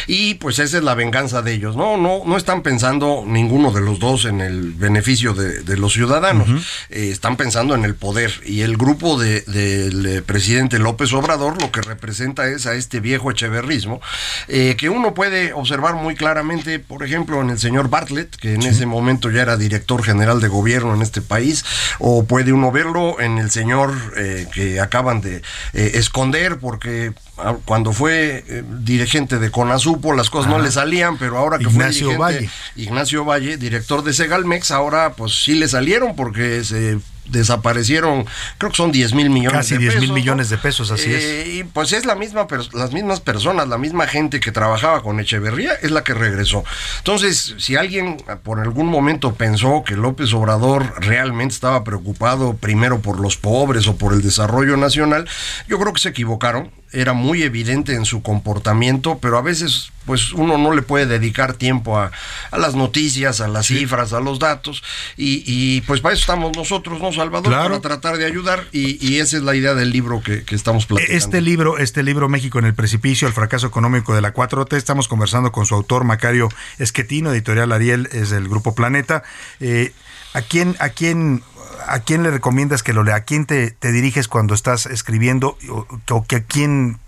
y 0.06 0.34
pues 0.34 0.58
esa 0.58 0.78
es 0.78 0.84
la 0.84 0.94
venganza 0.94 1.42
de 1.42 1.54
ellos. 1.54 1.76
No, 1.76 1.96
no, 1.96 2.22
no 2.26 2.36
están 2.36 2.62
pensando 2.62 3.24
ninguno 3.26 3.70
de 3.72 3.80
los 3.80 3.98
dos 3.98 4.24
en 4.24 4.40
el 4.40 4.72
beneficio 4.72 5.34
de, 5.34 5.62
de 5.62 5.76
los 5.76 5.92
ciudadanos, 5.92 6.48
están 6.90 7.36
pensando 7.36 7.74
en 7.74 7.84
el 7.84 7.94
poder. 7.94 8.32
Y 8.44 8.60
el 8.62 8.76
grupo 8.76 9.18
de- 9.18 9.42
del 9.42 10.06
eh, 10.06 10.22
presidente 10.28 10.78
López 10.78 11.12
Obrador 11.14 11.60
lo 11.60 11.72
que 11.72 11.80
representa 11.80 12.46
es 12.48 12.66
a 12.66 12.74
este 12.74 13.00
viejo 13.00 13.30
echeverrismo, 13.30 14.00
eh, 14.46 14.76
que 14.76 14.90
uno 14.90 15.14
puede 15.14 15.54
observar 15.54 15.94
muy 15.94 16.14
claramente, 16.14 16.78
por 16.78 17.02
ejemplo, 17.02 17.40
en 17.40 17.48
el 17.48 17.58
señor 17.58 17.88
Bartlett, 17.88 18.36
que 18.36 18.54
en 18.54 18.62
ese 18.62 18.84
momento 18.84 19.30
ya 19.30 19.40
era 19.40 19.56
director 19.56 20.04
general 20.04 20.40
de 20.40 20.48
gobierno 20.48 20.94
en 20.94 21.00
este 21.00 21.22
país, 21.22 21.64
o 21.98 22.26
puede 22.26 22.52
uno 22.52 22.70
verlo 22.70 23.18
en 23.20 23.38
el 23.38 23.50
señor 23.50 23.94
eh, 24.16 24.46
que 24.52 24.80
acaban 24.80 25.22
de 25.22 25.36
eh, 25.72 25.92
esconder 25.94 26.58
porque 26.58 27.14
ah, 27.38 27.56
cuando 27.64 27.94
fue 27.94 28.44
eh, 28.46 28.62
dirigente 28.80 29.38
de 29.38 29.50
Conasupo 29.50 30.12
las 30.12 30.28
cosas 30.28 30.50
no 30.50 30.58
le 30.58 30.70
salían, 30.70 31.16
pero 31.16 31.38
ahora 31.38 31.58
que 31.58 31.64
Ignacio 31.64 32.12
fue 32.12 32.16
dirigente, 32.16 32.18
Valle. 32.18 32.50
Ignacio 32.76 33.24
Valle, 33.24 33.56
director 33.56 34.04
de 34.04 34.12
Segalmex, 34.12 34.70
ahora 34.72 35.14
pues 35.14 35.42
sí 35.42 35.54
le 35.54 35.68
salieron 35.68 36.14
porque 36.14 36.62
se 36.64 36.98
desaparecieron, 37.30 38.26
creo 38.58 38.70
que 38.70 38.76
son 38.76 38.92
10 38.92 39.14
mil 39.14 39.30
millones 39.30 39.58
Casi 39.58 39.74
de 39.74 39.80
10 39.80 39.88
pesos. 39.94 40.00
mil 40.02 40.08
¿no? 40.10 40.14
millones 40.14 40.50
de 40.50 40.58
pesos, 40.58 40.90
así 40.90 41.12
es. 41.12 41.22
Eh, 41.24 41.52
Y 41.58 41.64
pues 41.64 41.92
es 41.92 42.04
la 42.06 42.14
misma, 42.14 42.46
las 42.72 42.92
mismas 42.92 43.20
personas, 43.20 43.68
la 43.68 43.78
misma 43.78 44.06
gente 44.06 44.40
que 44.40 44.52
trabajaba 44.52 45.02
con 45.02 45.20
Echeverría 45.20 45.72
es 45.82 45.90
la 45.90 46.04
que 46.04 46.14
regresó. 46.14 46.64
Entonces, 46.98 47.54
si 47.58 47.76
alguien 47.76 48.16
por 48.42 48.60
algún 48.60 48.86
momento 48.86 49.34
pensó 49.34 49.82
que 49.84 49.96
López 49.96 50.32
Obrador 50.32 50.94
realmente 51.00 51.54
estaba 51.54 51.84
preocupado 51.84 52.54
primero 52.56 53.00
por 53.00 53.20
los 53.20 53.36
pobres 53.36 53.86
o 53.86 53.96
por 53.96 54.12
el 54.12 54.22
desarrollo 54.22 54.76
nacional, 54.76 55.28
yo 55.68 55.78
creo 55.78 55.92
que 55.92 56.00
se 56.00 56.08
equivocaron. 56.10 56.70
Era 56.92 57.12
muy 57.12 57.42
evidente 57.42 57.94
en 57.94 58.04
su 58.04 58.22
comportamiento, 58.22 59.18
pero 59.18 59.38
a 59.38 59.42
veces 59.42 59.92
pues 60.08 60.32
uno 60.32 60.56
no 60.56 60.72
le 60.74 60.80
puede 60.80 61.04
dedicar 61.04 61.52
tiempo 61.52 61.98
a, 61.98 62.10
a 62.50 62.56
las 62.56 62.74
noticias, 62.74 63.42
a 63.42 63.48
las 63.48 63.66
cifras, 63.66 64.14
a 64.14 64.20
los 64.20 64.38
datos, 64.38 64.82
y, 65.18 65.42
y, 65.44 65.82
pues 65.82 66.00
para 66.00 66.14
eso 66.14 66.22
estamos 66.22 66.56
nosotros, 66.56 66.98
¿no, 66.98 67.12
Salvador? 67.12 67.48
Claro. 67.48 67.68
Para 67.68 67.80
tratar 67.80 68.16
de 68.16 68.24
ayudar, 68.24 68.66
y, 68.72 69.06
y 69.06 69.18
esa 69.18 69.36
es 69.36 69.42
la 69.42 69.54
idea 69.54 69.74
del 69.74 69.90
libro 69.90 70.22
que, 70.22 70.44
que 70.44 70.54
estamos 70.54 70.86
platicando. 70.86 71.14
Este 71.14 71.42
libro, 71.42 71.76
este 71.76 72.02
libro 72.02 72.26
México 72.30 72.58
en 72.58 72.64
el 72.64 72.72
precipicio, 72.72 73.28
el 73.28 73.34
fracaso 73.34 73.66
económico 73.66 74.14
de 74.14 74.22
la 74.22 74.32
4T, 74.32 74.78
estamos 74.78 75.08
conversando 75.08 75.52
con 75.52 75.66
su 75.66 75.74
autor 75.74 76.04
Macario 76.04 76.48
Esquetino, 76.78 77.30
editorial 77.30 77.70
Ariel, 77.72 78.08
es 78.12 78.30
del 78.30 78.48
grupo 78.48 78.74
Planeta. 78.74 79.22
Eh, 79.60 79.92
¿A 80.32 80.40
quién, 80.42 80.76
a 80.78 80.88
quién, 80.90 81.42
a 81.86 82.00
quién 82.00 82.22
le 82.22 82.30
recomiendas 82.30 82.82
que 82.82 82.92
lo 82.92 83.04
lea? 83.04 83.16
¿A 83.16 83.20
quién 83.20 83.46
te, 83.46 83.70
te 83.70 83.92
diriges 83.92 84.28
cuando 84.28 84.54
estás 84.54 84.86
escribiendo 84.86 85.56
o, 85.70 85.86
o 86.10 86.24
que 86.24 86.36
a 86.36 86.44
quién 86.44 86.98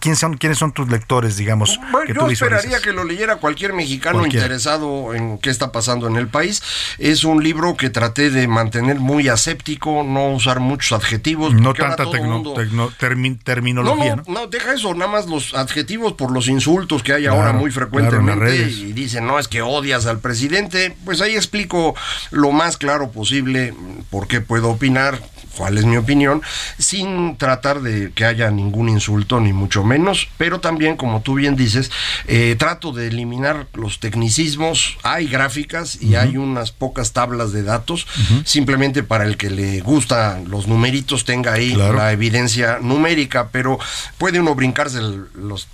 ¿Quién 0.00 0.16
son, 0.16 0.36
¿Quiénes 0.36 0.58
son 0.58 0.72
tus 0.72 0.88
lectores, 0.90 1.36
digamos? 1.36 1.78
Bueno, 1.92 2.06
que 2.06 2.14
yo 2.14 2.20
tú 2.24 2.30
esperaría 2.30 2.58
visualizas? 2.58 2.80
que 2.82 2.92
lo 2.92 3.04
leyera 3.04 3.36
cualquier 3.36 3.72
mexicano 3.72 4.26
interesado 4.26 5.14
en 5.14 5.38
qué 5.38 5.50
está 5.50 5.70
pasando 5.72 6.06
en 6.08 6.16
el 6.16 6.28
país. 6.28 6.62
Es 6.98 7.24
un 7.24 7.42
libro 7.42 7.76
que 7.76 7.88
traté 7.90 8.30
de 8.30 8.48
mantener 8.48 8.98
muy 8.98 9.28
aséptico, 9.28 10.02
no 10.02 10.30
usar 10.32 10.60
muchos 10.60 10.92
adjetivos. 10.92 11.54
No 11.54 11.74
tanta 11.74 12.04
tecno- 12.04 12.28
mundo- 12.42 12.54
tecno- 12.54 12.90
termi- 12.98 13.36
No, 13.36 13.44
terminología, 13.44 14.16
no, 14.16 14.22
¿no? 14.26 14.32
no, 14.40 14.46
deja 14.48 14.74
eso, 14.74 14.94
nada 14.94 15.10
más 15.10 15.26
los 15.26 15.54
adjetivos 15.54 16.14
por 16.14 16.32
los 16.32 16.48
insultos 16.48 17.02
que 17.02 17.12
hay 17.12 17.22
Claro, 17.22 17.36
ahora 17.38 17.52
muy 17.52 17.70
frecuentemente 17.70 18.56
y 18.70 18.92
dicen, 18.92 19.26
no, 19.26 19.38
es 19.38 19.48
que 19.48 19.62
odias 19.62 20.06
al 20.06 20.18
presidente. 20.20 20.96
Pues 21.04 21.20
ahí 21.20 21.34
explico 21.36 21.94
lo 22.30 22.50
más 22.52 22.76
claro 22.78 23.10
posible 23.10 23.74
por 24.10 24.26
qué 24.26 24.40
puedo 24.40 24.70
opinar. 24.70 25.20
cuál 25.56 25.76
es 25.76 25.84
mi 25.84 25.96
opinión, 25.96 26.40
sin 26.78 27.36
tratar 27.36 27.80
de 27.80 28.12
que 28.12 28.24
haya 28.24 28.48
ningún 28.48 28.88
insulto, 28.88 29.40
ni 29.40 29.52
mucho 29.52 29.67
menos, 29.84 30.28
pero 30.38 30.60
también, 30.60 30.96
como 30.96 31.20
tú 31.22 31.34
bien 31.34 31.54
dices, 31.56 31.90
eh, 32.26 32.56
trato 32.58 32.92
de 32.92 33.08
eliminar 33.08 33.66
los 33.74 34.00
tecnicismos, 34.00 34.96
hay 35.02 35.26
gráficas 35.28 35.98
y 36.00 36.14
hay 36.16 36.36
unas 36.36 36.72
pocas 36.72 37.12
tablas 37.12 37.52
de 37.52 37.62
datos, 37.62 38.06
simplemente 38.44 39.02
para 39.02 39.24
el 39.24 39.36
que 39.36 39.50
le 39.50 39.80
gusta 39.80 40.40
los 40.46 40.66
numeritos 40.66 41.24
tenga 41.24 41.52
ahí 41.52 41.74
la 41.92 42.12
evidencia 42.12 42.78
numérica, 42.80 43.48
pero 43.52 43.78
puede 44.18 44.40
uno 44.40 44.54
brincarse 44.54 44.98
el- 44.98 45.26
los 45.34 45.68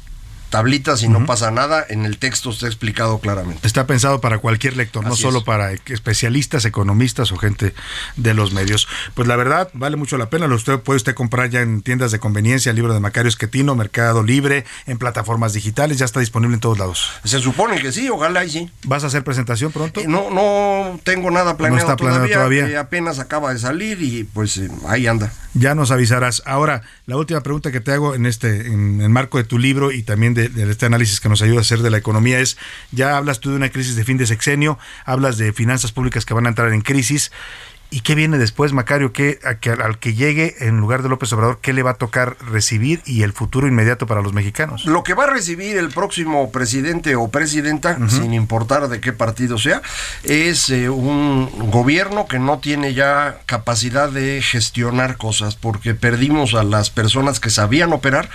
tablitas 0.55 1.03
y 1.03 1.09
no 1.09 1.27
pasa 1.27 1.51
nada, 1.51 1.85
en 1.89 2.05
el 2.05 2.19
texto 2.19 2.51
está 2.51 2.69
explicado 2.69 3.19
claramente. 3.19 3.67
Está 3.67 3.89
pensado 3.89 4.21
para 4.21 4.39
cualquier 4.39 4.77
lector, 4.77 5.05
no 5.05 5.17
solo 5.17 5.39
es. 5.39 5.45
para 5.45 5.73
especialistas, 5.73 6.65
economistas 6.65 7.33
o 7.33 7.37
gente 7.37 7.75
de 8.17 8.35
los 8.35 8.53
medios. 8.53 8.87
Pues 9.15 9.27
la 9.27 9.35
verdad, 9.35 9.69
vale 9.73 9.97
mucho 9.97 10.17
la 10.17 10.31
pena. 10.31 10.47
Lo 10.47 10.55
usted 10.55 10.79
puede 10.79 10.99
usted 10.99 11.15
comprar 11.15 11.51
ya 11.51 11.61
en 11.61 11.83
tiendas 11.83 12.13
de 12.13 12.21
conveniencia, 12.21 12.71
el 12.71 12.77
libro 12.77 12.95
de 12.95 13.01
Macario 13.01 13.29
Esquetino, 13.29 13.75
Mercado 13.75 14.23
Libre, 14.23 14.65
en 14.87 14.97
plataformas 14.97 15.55
digitales, 15.55 15.99
ya 15.99 16.05
está 16.05 16.21
disponible 16.21 16.55
en 16.55 16.61
todos 16.61 16.79
lados. 16.79 17.11
Se 17.25 17.41
supone 17.41 17.81
que 17.81 17.91
sí, 17.91 18.09
ojalá 18.09 18.45
y 18.45 18.51
sí. 18.51 18.71
¿Vas 18.85 19.03
a 19.03 19.09
hacer 19.09 19.25
presentación 19.25 19.73
pronto? 19.73 20.01
Eh, 20.03 20.07
No, 20.07 20.31
no 20.31 21.01
tengo 21.03 21.33
nada 21.33 21.57
planeado, 21.57 21.81
está 21.85 21.97
planeado 21.97 22.29
todavía. 22.29 22.69
eh, 22.69 22.77
apenas 22.77 23.19
acaba 23.19 23.53
de 23.53 23.59
salir 23.59 24.01
y 24.01 24.23
pues 24.23 24.57
eh, 24.59 24.71
ahí 24.87 25.09
anda. 25.09 25.33
Ya 25.55 25.75
nos 25.75 25.91
avisarás. 25.91 26.43
Ahora, 26.47 26.83
la 27.07 27.17
última 27.17 27.41
pregunta 27.43 27.73
que 27.73 27.81
te 27.81 27.93
hago 27.93 28.15
en 28.15 28.27
este, 28.27 28.69
en 28.69 29.01
el 29.01 29.09
marco 29.09 29.39
de 29.39 29.45
tu 29.45 29.59
libro 29.59 29.93
y 29.93 30.03
también 30.03 30.35
de, 30.35 30.44
de 30.49 30.71
este 30.71 30.87
análisis 30.87 31.21
que 31.21 31.29
nos 31.29 31.43
ayuda 31.43 31.59
a 31.59 31.61
hacer 31.63 31.81
de 31.81 31.91
la 31.91 31.99
economía 31.99 32.41
es, 32.41 32.57
ya 32.93 33.17
hablas 33.17 33.41
tú 33.41 33.51
de 33.51 33.57
una 33.57 33.71
crisis 33.71 33.97
de 33.97 34.05
fin 34.05 34.17
de 34.17 34.27
sexenio, 34.27 34.79
hablas 35.05 35.39
de 35.39 35.53
finanzas 35.53 35.93
públicas 35.93 36.25
que 36.25 36.35
van 36.35 36.47
a 36.47 36.51
entrar 36.51 36.73
en 36.73 36.81
crisis. 36.81 37.33
¿Y 37.95 38.01
qué 38.01 38.17
viene 38.17 38.39
después, 38.39 38.73
Macario? 38.73 39.13
¿Qué, 39.13 39.39
a 39.45 39.55
que- 39.55 39.71
al 39.71 40.01
que 40.01 40.15
llegue 40.15 40.57
en 40.67 40.79
lugar 40.79 41.05
de 41.05 41.09
López 41.09 41.33
Obrador, 41.33 41.61
qué 41.63 41.73
le 41.73 41.85
va 41.85 41.93
a 41.93 41.95
tocar 41.95 42.37
recibir 42.51 43.01
y 43.07 43.23
el 43.23 43.33
futuro 43.33 43.69
inmediato 43.69 44.09
para 44.09 44.21
los 44.21 44.33
mexicanos? 44.33 44.85
Lo 44.85 45.05
que 45.05 45.15
va 45.15 45.25
a 45.25 45.31
recibir 45.31 45.77
el 45.77 45.91
próximo 45.91 46.51
presidente 46.51 47.15
o 47.15 47.29
presidenta, 47.29 47.97
sin 48.09 48.35
importar 48.35 48.89
de 48.89 49.01
qué 49.01 49.13
partido 49.13 49.59
sea, 49.59 49.81
es 50.25 50.71
eh, 50.71 50.89
un 50.89 51.49
gobierno 51.71 52.27
que 52.27 52.41
no 52.41 52.59
tiene 52.59 52.95
ya 52.95 53.39
capacidad 53.47 54.09
de 54.11 54.43
gestionar 54.43 55.17
cosas, 55.17 55.55
porque 55.55 55.95
perdimos 55.95 56.55
a 56.55 56.65
las 56.65 56.91
personas 56.91 57.39
que 57.39 57.51
sabían 57.51 57.93
operar. 57.93 58.29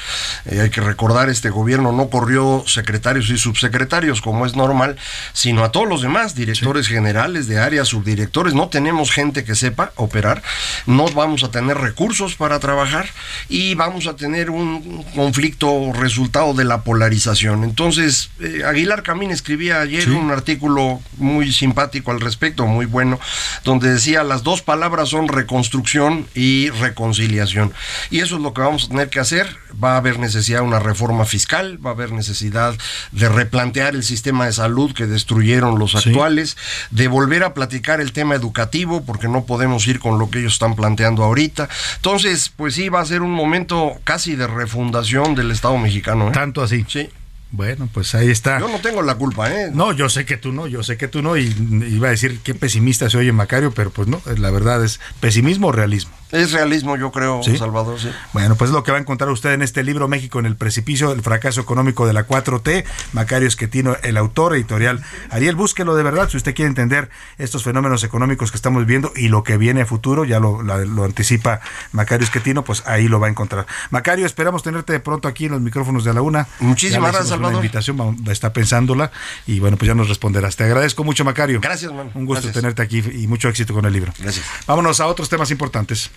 Eh, 0.45 0.61
hay 0.61 0.69
que 0.69 0.79
recordar, 0.79 1.27
este 1.29 1.49
gobierno 1.49 1.91
no 1.91 2.09
corrió 2.09 2.63
secretarios 2.65 3.29
y 3.29 3.37
subsecretarios 3.37 4.21
como 4.21 4.45
es 4.45 4.55
normal, 4.55 4.95
sino 5.33 5.65
a 5.65 5.71
todos 5.73 5.89
los 5.89 6.01
demás, 6.01 6.33
directores 6.33 6.87
generales 6.87 7.47
de 7.47 7.59
áreas, 7.59 7.89
subdirectores. 7.89 8.53
No 8.53 8.69
tenemos 8.69 9.11
gente 9.11 9.43
que 9.43 9.48
sepa 9.55 9.91
operar, 9.95 10.41
no 10.85 11.07
vamos 11.09 11.43
a 11.43 11.51
tener 11.51 11.77
recursos 11.77 12.35
para 12.35 12.59
trabajar 12.59 13.07
y 13.47 13.75
vamos 13.75 14.07
a 14.07 14.15
tener 14.15 14.49
un 14.49 15.03
conflicto 15.15 15.91
resultado 15.93 16.53
de 16.53 16.65
la 16.65 16.81
polarización. 16.83 17.63
Entonces, 17.63 18.29
eh, 18.39 18.63
Aguilar 18.65 19.03
Camín 19.03 19.31
escribía 19.31 19.81
ayer 19.81 20.03
Sí. 20.03 20.09
un 20.09 20.31
artículo 20.31 21.01
muy 21.17 21.51
simpático 21.51 22.11
al 22.11 22.19
respecto, 22.19 22.65
muy 22.65 22.85
bueno, 22.85 23.19
donde 23.63 23.89
decía 23.91 24.23
las 24.23 24.43
dos 24.43 24.61
palabras 24.61 25.09
son 25.09 25.27
reconstrucción 25.27 26.27
y 26.35 26.69
reconciliación. 26.71 27.73
Y 28.09 28.19
eso 28.19 28.35
es 28.35 28.41
lo 28.41 28.53
que 28.53 28.61
vamos 28.61 28.85
a 28.85 28.87
tener 28.89 29.09
que 29.09 29.19
hacer. 29.19 29.55
Va 29.81 29.93
a 29.93 29.97
haber 29.97 30.19
necesidad 30.19 30.59
de 30.59 30.65
una 30.65 30.79
reforma 30.79 31.25
fiscal, 31.25 31.79
va 31.85 31.91
a 31.91 31.93
haber 31.93 32.11
necesidad 32.11 32.75
de 33.11 33.29
replantear 33.29 33.95
el 33.95 34.03
sistema 34.03 34.45
de 34.47 34.53
salud 34.53 34.93
que 34.93 35.05
destruyeron 35.07 35.77
los 35.79 35.91
Sí. 35.91 36.09
actuales, 36.09 36.57
de 36.91 37.07
volver 37.07 37.43
a 37.43 37.53
platicar 37.53 38.01
el 38.01 38.11
tema 38.11 38.35
educativo, 38.35 39.03
porque 39.05 39.27
no 39.29 39.45
podemos 39.45 39.87
ir 39.87 39.99
con 39.99 40.19
lo 40.19 40.29
que 40.29 40.39
ellos 40.39 40.53
están 40.53 40.75
planteando 40.75 41.23
ahorita. 41.23 41.69
Entonces, 41.95 42.51
pues 42.55 42.75
sí, 42.75 42.89
va 42.89 43.01
a 43.01 43.05
ser 43.05 43.21
un 43.21 43.31
momento 43.31 43.97
casi 44.03 44.35
de 44.35 44.47
refundación 44.47 45.35
del 45.35 45.51
Estado 45.51 45.77
mexicano. 45.77 46.29
¿eh? 46.29 46.31
Tanto 46.31 46.61
así. 46.61 46.85
Sí. 46.87 47.09
Bueno, 47.51 47.89
pues 47.91 48.13
ahí 48.13 48.29
está. 48.29 48.59
Yo 48.59 48.67
no 48.67 48.79
tengo 48.79 49.01
la 49.01 49.15
culpa, 49.15 49.51
¿eh? 49.51 49.71
No, 49.73 49.91
yo 49.91 50.07
sé 50.07 50.23
que 50.25 50.37
tú 50.37 50.51
no, 50.51 50.67
yo 50.67 50.83
sé 50.83 50.97
que 50.97 51.07
tú 51.07 51.23
no, 51.23 51.35
y 51.35 51.55
iba 51.89 52.07
a 52.07 52.11
decir 52.11 52.39
qué 52.43 52.53
pesimista 52.53 53.09
se 53.09 53.17
oye 53.17 53.31
Macario, 53.31 53.71
pero 53.71 53.89
pues 53.89 54.07
no, 54.07 54.21
la 54.37 54.51
verdad 54.51 54.83
es 54.83 54.99
pesimismo 55.19 55.67
o 55.67 55.71
realismo. 55.71 56.18
Es 56.31 56.51
realismo, 56.51 56.95
yo 56.97 57.11
creo, 57.11 57.41
¿Sí? 57.43 57.57
Salvador, 57.57 57.99
sí. 57.99 58.09
Bueno, 58.33 58.55
pues 58.55 58.69
es 58.69 58.73
lo 58.75 58.83
que 58.83 58.91
va 58.91 58.97
a 58.97 59.01
encontrar 59.01 59.29
usted 59.31 59.51
en 59.53 59.61
este 59.61 59.83
libro 59.83 60.07
México 60.07 60.39
en 60.39 60.45
el 60.45 60.55
precipicio, 60.55 61.11
el 61.11 61.21
fracaso 61.21 61.61
económico 61.61 62.05
de 62.05 62.13
la 62.13 62.27
4T, 62.27 62.83
Macario 63.13 63.47
Esquetino, 63.47 63.97
el 64.03 64.15
autor 64.17 64.53
editorial. 64.55 65.03
Ariel, 65.31 65.55
búsquelo 65.55 65.95
de 65.95 66.03
verdad 66.03 66.29
si 66.29 66.37
usted 66.37 66.53
quiere 66.53 66.69
entender 66.69 67.09
estos 67.37 67.63
fenómenos 67.63 68.03
económicos 68.03 68.51
que 68.51 68.57
estamos 68.57 68.85
viendo 68.85 69.11
y 69.15 69.29
lo 69.29 69.43
que 69.43 69.57
viene 69.57 69.81
a 69.81 69.85
futuro, 69.85 70.23
ya 70.25 70.39
lo, 70.39 70.61
la- 70.61 70.77
lo 70.85 71.03
anticipa 71.03 71.61
Macario 71.93 72.23
Esquetino, 72.25 72.63
pues 72.63 72.83
ahí 72.85 73.07
lo 73.07 73.19
va 73.19 73.27
a 73.27 73.29
encontrar. 73.29 73.65
Macario, 73.89 74.25
esperamos 74.25 74.61
tenerte 74.63 74.99
pronto 74.99 75.27
aquí 75.27 75.45
en 75.45 75.51
los 75.53 75.61
micrófonos 75.61 76.03
de 76.03 76.13
la 76.13 76.21
una. 76.21 76.47
Muchísimas 76.59 77.11
gracias, 77.11 77.25
hicimos 77.25 77.39
una 77.39 77.47
Salvador. 77.47 77.65
invitación, 77.65 78.17
está 78.31 78.53
pensándola 78.53 79.11
y 79.47 79.59
bueno, 79.59 79.77
pues 79.77 79.87
ya 79.87 79.95
nos 79.95 80.09
responderás. 80.09 80.55
Te 80.55 80.63
agradezco 80.65 81.03
mucho, 81.03 81.25
Macario. 81.25 81.59
Gracias, 81.61 81.91
mano. 81.91 82.11
Un 82.13 82.25
gusto 82.25 82.43
Gracias. 82.43 82.53
tenerte 82.53 82.81
aquí 82.81 82.99
y 82.99 83.27
mucho 83.27 83.49
éxito 83.49 83.73
con 83.73 83.85
el 83.85 83.93
libro. 83.93 84.13
Gracias. 84.19 84.45
Vámonos 84.67 84.99
a 84.99 85.07
otros 85.07 85.27
temas 85.29 85.49
importantes. 85.51 86.11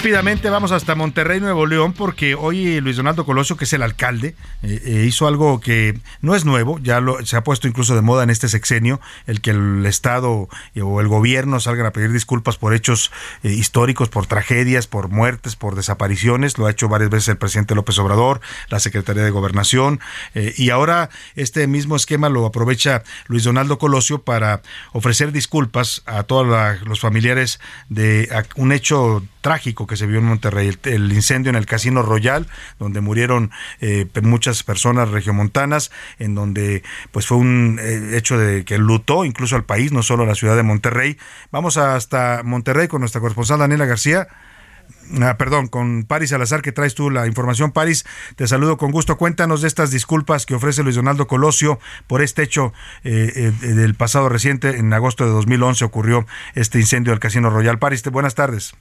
Rápidamente 0.00 0.48
vamos 0.48 0.72
hasta 0.72 0.94
Monterrey, 0.94 1.40
Nuevo 1.40 1.66
León, 1.66 1.92
porque 1.92 2.34
hoy 2.34 2.80
Luis 2.80 2.96
Donaldo 2.96 3.26
Colosio, 3.26 3.58
que 3.58 3.64
es 3.64 3.72
el 3.74 3.82
alcalde, 3.82 4.34
eh, 4.62 4.80
eh, 4.82 5.04
hizo 5.06 5.28
algo 5.28 5.60
que 5.60 6.00
no 6.22 6.34
es 6.34 6.46
nuevo, 6.46 6.78
ya 6.78 7.00
lo, 7.00 7.22
se 7.26 7.36
ha 7.36 7.44
puesto 7.44 7.68
incluso 7.68 7.94
de 7.94 8.00
moda 8.00 8.22
en 8.22 8.30
este 8.30 8.48
sexenio, 8.48 8.98
el 9.26 9.42
que 9.42 9.50
el 9.50 9.84
Estado 9.84 10.48
eh, 10.74 10.80
o 10.80 11.02
el 11.02 11.08
gobierno 11.08 11.60
salgan 11.60 11.84
a 11.84 11.90
pedir 11.90 12.12
disculpas 12.12 12.56
por 12.56 12.72
hechos 12.72 13.12
históricos, 13.42 14.08
por 14.08 14.24
tragedias, 14.24 14.86
por 14.86 15.10
muertes, 15.10 15.54
por 15.54 15.74
desapariciones. 15.74 16.56
Lo 16.56 16.64
ha 16.64 16.70
hecho 16.70 16.88
varias 16.88 17.10
veces 17.10 17.28
el 17.28 17.36
presidente 17.36 17.74
López 17.74 17.98
Obrador, 17.98 18.40
la 18.70 18.80
Secretaría 18.80 19.22
de 19.22 19.30
Gobernación, 19.30 20.00
y 20.34 20.70
ahora 20.70 21.10
este 21.36 21.66
mismo 21.66 21.94
esquema 21.94 22.30
lo 22.30 22.46
aprovecha 22.46 23.02
Luis 23.26 23.44
Donaldo 23.44 23.76
Colosio 23.78 24.22
para 24.22 24.62
ofrecer 24.94 25.30
disculpas 25.30 26.02
a 26.06 26.22
todos 26.22 26.46
los 26.86 27.00
familiares 27.00 27.60
de 27.90 28.30
un 28.56 28.72
hecho 28.72 29.22
trágico 29.40 29.86
que 29.86 29.96
se 29.96 30.06
vio 30.06 30.18
en 30.18 30.24
Monterrey, 30.26 30.76
el, 30.84 31.12
incendio 31.12 31.50
en 31.50 31.56
el 31.56 31.66
Casino 31.66 32.02
Royal, 32.02 32.46
donde 32.78 33.00
murieron 33.00 33.50
eh, 33.80 34.06
muchas 34.22 34.62
personas 34.62 35.08
regiomontanas, 35.10 35.90
en 36.18 36.34
donde 36.34 36.82
pues 37.12 37.26
fue 37.26 37.38
un 37.38 37.78
eh, 37.80 38.16
hecho 38.16 38.38
de 38.38 38.64
que 38.64 38.78
lutó 38.78 39.24
incluso 39.24 39.56
al 39.56 39.64
país, 39.64 39.92
no 39.92 40.02
solo 40.02 40.24
a 40.24 40.26
la 40.26 40.34
ciudad 40.34 40.56
de 40.56 40.62
Monterrey. 40.62 41.16
Vamos 41.50 41.76
hasta 41.76 42.42
Monterrey 42.44 42.88
con 42.88 43.00
nuestra 43.00 43.20
corresponsal 43.20 43.58
Daniela 43.58 43.86
García. 43.86 44.28
Ah, 45.20 45.36
perdón, 45.38 45.66
con 45.66 46.04
Paris 46.04 46.30
Salazar, 46.30 46.62
que 46.62 46.70
traes 46.72 46.94
tú 46.94 47.10
la 47.10 47.26
información. 47.26 47.72
Paris, 47.72 48.04
te 48.36 48.46
saludo 48.46 48.76
con 48.76 48.92
gusto. 48.92 49.16
Cuéntanos 49.16 49.60
de 49.60 49.68
estas 49.68 49.90
disculpas 49.90 50.46
que 50.46 50.54
ofrece 50.54 50.82
Luis 50.84 50.96
Donaldo 50.96 51.26
Colosio 51.26 51.80
por 52.06 52.22
este 52.22 52.42
hecho 52.42 52.72
eh, 53.02 53.52
eh, 53.62 53.66
del 53.66 53.94
pasado 53.94 54.28
reciente. 54.28 54.78
En 54.78 54.92
agosto 54.92 55.24
de 55.24 55.30
2011 55.30 55.84
ocurrió 55.84 56.26
este 56.54 56.78
incendio 56.78 57.12
del 57.12 57.18
Casino 57.20 57.50
Royal. 57.50 57.78
Paris, 57.78 58.02
te- 58.02 58.10
buenas 58.10 58.34
tardes. 58.36 58.74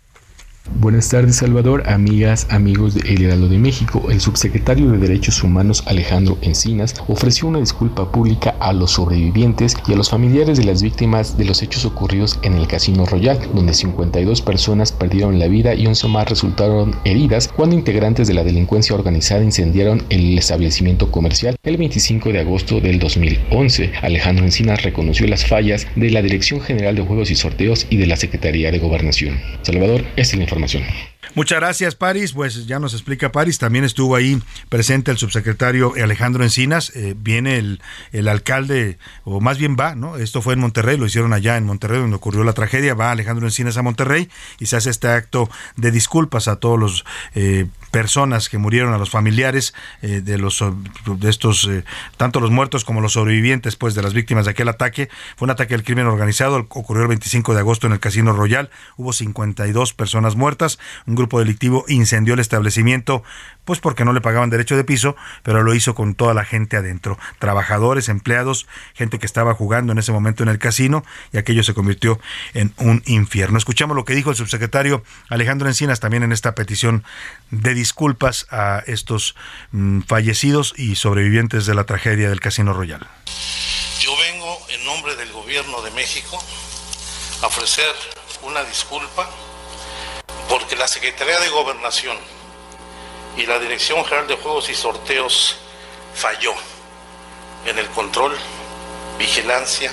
Buenas 0.76 1.10
tardes 1.10 1.38
Salvador, 1.38 1.84
amigas, 1.90 2.48
amigos 2.50 2.94
de 2.94 3.02
El 3.14 3.24
Heraldo 3.24 3.50
de 3.50 3.58
México. 3.58 4.10
El 4.12 4.22
subsecretario 4.22 4.92
de 4.92 4.98
Derechos 4.98 5.44
Humanos 5.44 5.84
Alejandro 5.88 6.38
Encinas 6.42 6.96
ofreció 7.08 7.50
una 7.50 7.60
disculpa 7.60 8.12
pública 8.12 8.56
a 8.60 8.72
los 8.72 8.92
sobrevivientes 8.92 9.76
y 9.88 9.94
a 9.94 9.98
los 9.98 10.10
familiares 10.10 10.58
de 10.58 10.64
las 10.64 10.82
víctimas 10.82 11.38
de 11.38 11.44
los 11.44 11.62
hechos 11.64 11.84
ocurridos 11.84 12.40
en 12.44 12.54
el 12.54 12.68
Casino 12.68 13.06
Royal, 13.06 13.40
donde 13.54 13.74
52 13.74 14.42
personas 14.42 14.94
perdieron 14.94 15.38
la 15.40 15.48
vida 15.48 15.74
y 15.74 15.86
11 15.86 16.08
más 16.08 16.30
resultaron 16.30 16.96
heridas 17.04 17.50
cuando 17.50 17.76
integrantes 17.76 18.28
de 18.28 18.36
la 18.36 18.44
delincuencia 18.44 18.96
organizada 18.96 19.44
incendiaron 19.44 20.04
el 20.10 20.38
establecimiento 20.38 21.12
comercial 21.12 21.58
el 21.64 21.78
25 21.78 22.32
de 22.32 22.40
agosto 22.40 22.80
del 22.80 23.00
2011. 23.00 23.92
Alejandro 24.02 24.46
Encinas 24.46 24.84
reconoció 24.84 25.28
las 25.28 25.46
fallas 25.46 25.88
de 25.96 26.12
la 26.12 26.22
Dirección 26.22 26.62
General 26.62 26.96
de 26.96 27.02
Juegos 27.02 27.32
y 27.32 27.36
Sorteos 27.36 27.86
y 27.90 27.98
de 27.98 28.08
la 28.08 28.16
Secretaría 28.16 28.72
de 28.72 28.80
Gobernación. 28.80 29.40
Salvador, 29.64 30.06
es 30.16 30.34
la 30.36 30.44
información. 30.60 31.19
Muchas 31.36 31.60
gracias, 31.60 31.96
Paris. 31.96 32.34
Pues 32.34 32.66
ya 32.66 32.80
nos 32.80 32.94
explica 32.94 33.32
Paris. 33.32 33.60
También 33.60 33.84
estuvo 33.84 34.16
ahí 34.16 34.42
presente 34.70 35.12
el 35.12 35.18
subsecretario 35.18 35.94
Alejandro 36.02 36.44
Encinas. 36.44 36.92
Eh, 36.96 37.14
viene 37.16 37.58
el, 37.58 37.82
el 38.12 38.28
alcalde, 38.28 38.98
o 39.26 39.40
más 39.40 39.58
bien 39.58 39.76
va, 39.80 39.96
¿no? 39.96 40.18
Esto 40.18 40.42
fue 40.42 40.54
en 40.54 40.60
Monterrey, 40.60 40.98
lo 40.98 41.06
hicieron 41.06 41.34
allá 41.34 41.58
en 41.58 41.66
Monterrey, 41.66 42.00
donde 42.00 42.16
ocurrió 42.16 42.44
la 42.44 42.54
tragedia. 42.54 42.96
Va 42.96 43.12
Alejandro 43.12 43.46
Encinas 43.46 43.78
a 43.78 43.84
Monterrey 43.84 44.30
y 44.60 44.66
se 44.66 44.78
hace 44.78 44.90
este 44.90 45.08
acto 45.08 45.50
de 45.76 45.92
disculpas 45.92 46.48
a 46.48 46.56
todos 46.56 46.80
los 46.80 47.06
eh, 47.36 47.68
personas 47.92 48.50
que 48.50 48.58
murieron, 48.58 48.94
a 48.94 48.98
los 48.98 49.10
familiares 49.10 49.74
eh, 50.02 50.22
de 50.22 50.38
los 50.38 50.64
de 51.06 51.30
estos, 51.30 51.70
tanto 52.18 52.40
los 52.40 52.50
muertos 52.50 52.86
como 52.86 53.02
los 53.02 53.14
sobrevivientes, 53.14 53.76
pues, 53.76 53.94
de 53.94 54.02
las 54.02 54.14
víctimas 54.14 54.46
de 54.46 54.52
aquel 54.52 54.68
ataque. 54.68 55.10
Fue 55.36 55.46
un 55.46 55.52
ataque 55.52 55.74
del 55.76 55.84
crimen 55.84 56.08
organizado, 56.08 56.56
ocurrió 56.58 57.04
el 57.04 57.10
25 57.10 57.54
de 57.54 57.60
agosto 57.60 57.88
en 57.88 57.94
el 57.94 58.00
Casino 58.00 58.34
Royal. 58.34 58.70
Hubo 58.98 59.14
52 59.14 59.94
personas 59.94 60.36
muertas, 60.36 60.80
un 61.10 61.16
grupo 61.16 61.40
delictivo 61.40 61.86
incendió 61.88 62.36
el 62.36 62.40
establecimiento, 62.40 63.24
pues 63.66 63.80
porque 63.80 64.06
no 64.06 64.14
le 64.14 64.22
pagaban 64.22 64.52
derecho 64.52 64.78
de 64.78 64.84
piso, 64.84 65.16
pero 65.42 65.64
lo 65.64 65.74
hizo 65.74 65.96
con 65.96 66.14
toda 66.14 66.36
la 66.36 66.46
gente 66.46 66.78
adentro, 66.78 67.18
trabajadores, 67.40 68.10
empleados, 68.10 68.68
gente 68.94 69.18
que 69.18 69.26
estaba 69.26 69.56
jugando 69.56 69.92
en 69.92 69.98
ese 69.98 70.12
momento 70.12 70.44
en 70.44 70.50
el 70.50 70.60
casino 70.60 71.04
y 71.34 71.40
aquello 71.40 71.64
se 71.64 71.74
convirtió 71.74 72.20
en 72.54 72.74
un 72.78 73.02
infierno. 73.08 73.58
Escuchamos 73.58 73.96
lo 73.96 74.06
que 74.06 74.14
dijo 74.14 74.30
el 74.30 74.36
subsecretario 74.36 75.04
Alejandro 75.30 75.68
Encinas 75.68 76.00
también 76.00 76.22
en 76.22 76.32
esta 76.32 76.54
petición 76.54 77.04
de 77.50 77.74
disculpas 77.74 78.46
a 78.52 78.84
estos 78.86 79.36
mm, 79.72 80.02
fallecidos 80.02 80.76
y 80.78 80.96
sobrevivientes 80.96 81.66
de 81.66 81.74
la 81.74 81.86
tragedia 81.86 82.30
del 82.30 82.40
Casino 82.40 82.74
Royal. 82.74 83.08
Yo 84.00 84.16
vengo 84.16 84.60
en 84.70 84.86
nombre 84.86 85.16
del 85.16 85.32
gobierno 85.32 85.82
de 85.82 85.90
México 85.92 86.40
a 87.42 87.48
ofrecer 87.48 87.96
una 88.44 88.64
disculpa 88.64 89.28
porque 90.50 90.76
la 90.76 90.88
Secretaría 90.88 91.40
de 91.40 91.50
Gobernación 91.50 92.18
y 93.38 93.46
la 93.46 93.60
Dirección 93.60 94.04
General 94.04 94.28
de 94.28 94.36
Juegos 94.36 94.68
y 94.70 94.76
Sorteos 94.76 95.56
falló 96.16 96.54
en 97.66 97.78
el 97.78 97.88
control, 97.90 98.36
vigilancia 99.20 99.92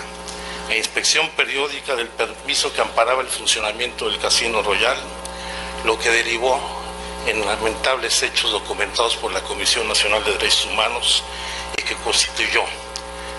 e 0.71 0.79
inspección 0.79 1.29
periódica 1.31 1.95
del 1.95 2.09
permiso 2.09 2.73
que 2.73 2.81
amparaba 2.81 3.21
el 3.21 3.29
funcionamiento 3.29 4.09
del 4.09 4.19
Casino 4.19 4.63
Royal, 4.63 4.97
lo 5.85 5.99
que 5.99 6.11
derivó 6.11 6.59
en 7.27 7.45
lamentables 7.45 8.23
hechos 8.23 8.51
documentados 8.51 9.17
por 9.17 9.33
la 9.33 9.43
Comisión 9.43 9.87
Nacional 9.87 10.25
de 10.25 10.33
Derechos 10.33 10.67
Humanos 10.67 11.23
y 11.77 11.83
que 11.83 11.95
constituyó 11.97 12.63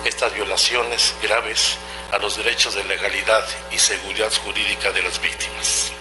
estas 0.06 0.34
violaciones 0.34 1.16
graves 1.22 1.78
a 2.12 2.20
los 2.20 2.38
derechos 2.38 2.76
de 2.76 2.84
legalidad 2.84 3.44
y 3.72 3.80
seguridad 3.80 4.32
jurídica 4.44 4.92
de 4.92 5.02
las 5.02 5.20
víctimas. 5.20 5.92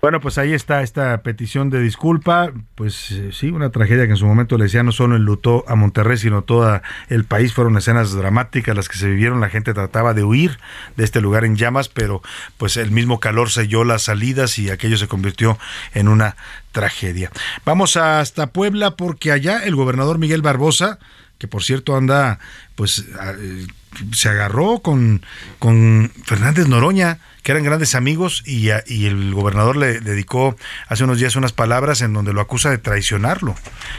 Bueno, 0.00 0.18
pues 0.20 0.38
ahí 0.38 0.54
está 0.54 0.82
esta 0.82 1.22
petición 1.22 1.68
de 1.68 1.82
disculpa. 1.82 2.52
Pues 2.74 3.10
eh, 3.10 3.30
sí, 3.32 3.50
una 3.50 3.68
tragedia 3.68 4.06
que 4.06 4.12
en 4.12 4.16
su 4.16 4.24
momento 4.24 4.56
le 4.56 4.64
decía 4.64 4.82
no 4.82 4.92
solo 4.92 5.16
enlutó 5.16 5.64
a 5.68 5.74
Monterrey, 5.74 6.16
sino 6.16 6.40
todo 6.40 6.80
el 7.08 7.24
país. 7.24 7.52
Fueron 7.52 7.76
escenas 7.76 8.12
dramáticas 8.14 8.74
las 8.74 8.88
que 8.88 8.96
se 8.96 9.08
vivieron. 9.08 9.40
La 9.40 9.50
gente 9.50 9.74
trataba 9.74 10.14
de 10.14 10.24
huir 10.24 10.58
de 10.96 11.04
este 11.04 11.20
lugar 11.20 11.44
en 11.44 11.56
llamas, 11.56 11.90
pero 11.90 12.22
pues 12.56 12.78
el 12.78 12.90
mismo 12.92 13.20
calor 13.20 13.50
selló 13.50 13.84
las 13.84 14.04
salidas 14.04 14.58
y 14.58 14.70
aquello 14.70 14.96
se 14.96 15.06
convirtió 15.06 15.58
en 15.92 16.08
una 16.08 16.36
tragedia. 16.72 17.30
Vamos 17.66 17.98
hasta 17.98 18.46
Puebla 18.46 18.92
porque 18.92 19.32
allá 19.32 19.64
el 19.64 19.76
gobernador 19.76 20.16
Miguel 20.16 20.40
Barbosa, 20.40 20.98
que 21.36 21.46
por 21.46 21.62
cierto 21.62 21.94
anda, 21.94 22.38
pues 22.74 23.04
eh, 23.38 23.66
se 24.12 24.28
agarró 24.30 24.78
con, 24.78 25.20
con 25.58 26.10
Fernández 26.24 26.68
Noroña 26.68 27.18
que 27.42 27.52
eran 27.52 27.64
grandes 27.64 27.94
amigos 27.94 28.42
y, 28.46 28.70
y, 28.86 29.06
el 29.06 29.34
gobernador 29.34 29.76
le 29.76 30.00
dedicó 30.00 30.56
hace 30.88 31.04
unos 31.04 31.18
días 31.18 31.36
unas 31.36 31.52
palabras 31.52 32.02
en 32.02 32.12
donde 32.12 32.32
lo 32.32 32.40
acusa 32.40 32.70
de 32.70 32.78
traicionarlo. 32.78 33.54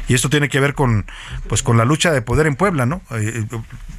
Y 0.08 0.14
esto 0.14 0.30
tiene 0.30 0.50
que 0.50 0.60
ver 0.60 0.74
con, 0.74 1.06
pues, 1.48 1.64
con 1.64 1.78
la 1.78 1.86
lucha 1.86 2.12
de 2.12 2.22
poder 2.22 2.48
en 2.48 2.56
Puebla, 2.56 2.86
¿no? 2.86 3.02
Eh, 3.12 3.46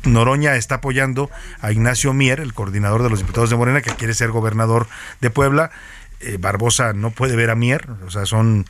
Noroña 0.04 0.56
está 0.56 0.76
apoyando 0.76 1.30
a 1.60 1.72
Ignacio 1.72 2.12
Mier, 2.12 2.40
el 2.40 2.54
coordinador 2.54 3.02
de 3.02 3.10
los 3.10 3.20
diputados 3.20 3.50
de 3.50 3.56
Morena, 3.56 3.82
que 3.82 3.94
quiere 3.94 4.14
ser 4.14 4.30
gobernador 4.30 4.86
de 5.20 5.30
Puebla. 5.30 5.70
Eh, 6.24 6.36
Barbosa 6.38 6.92
no 6.92 7.10
puede 7.10 7.34
ver 7.34 7.50
a 7.50 7.56
Mier, 7.56 7.88
o 8.06 8.10
sea, 8.10 8.26
son 8.26 8.64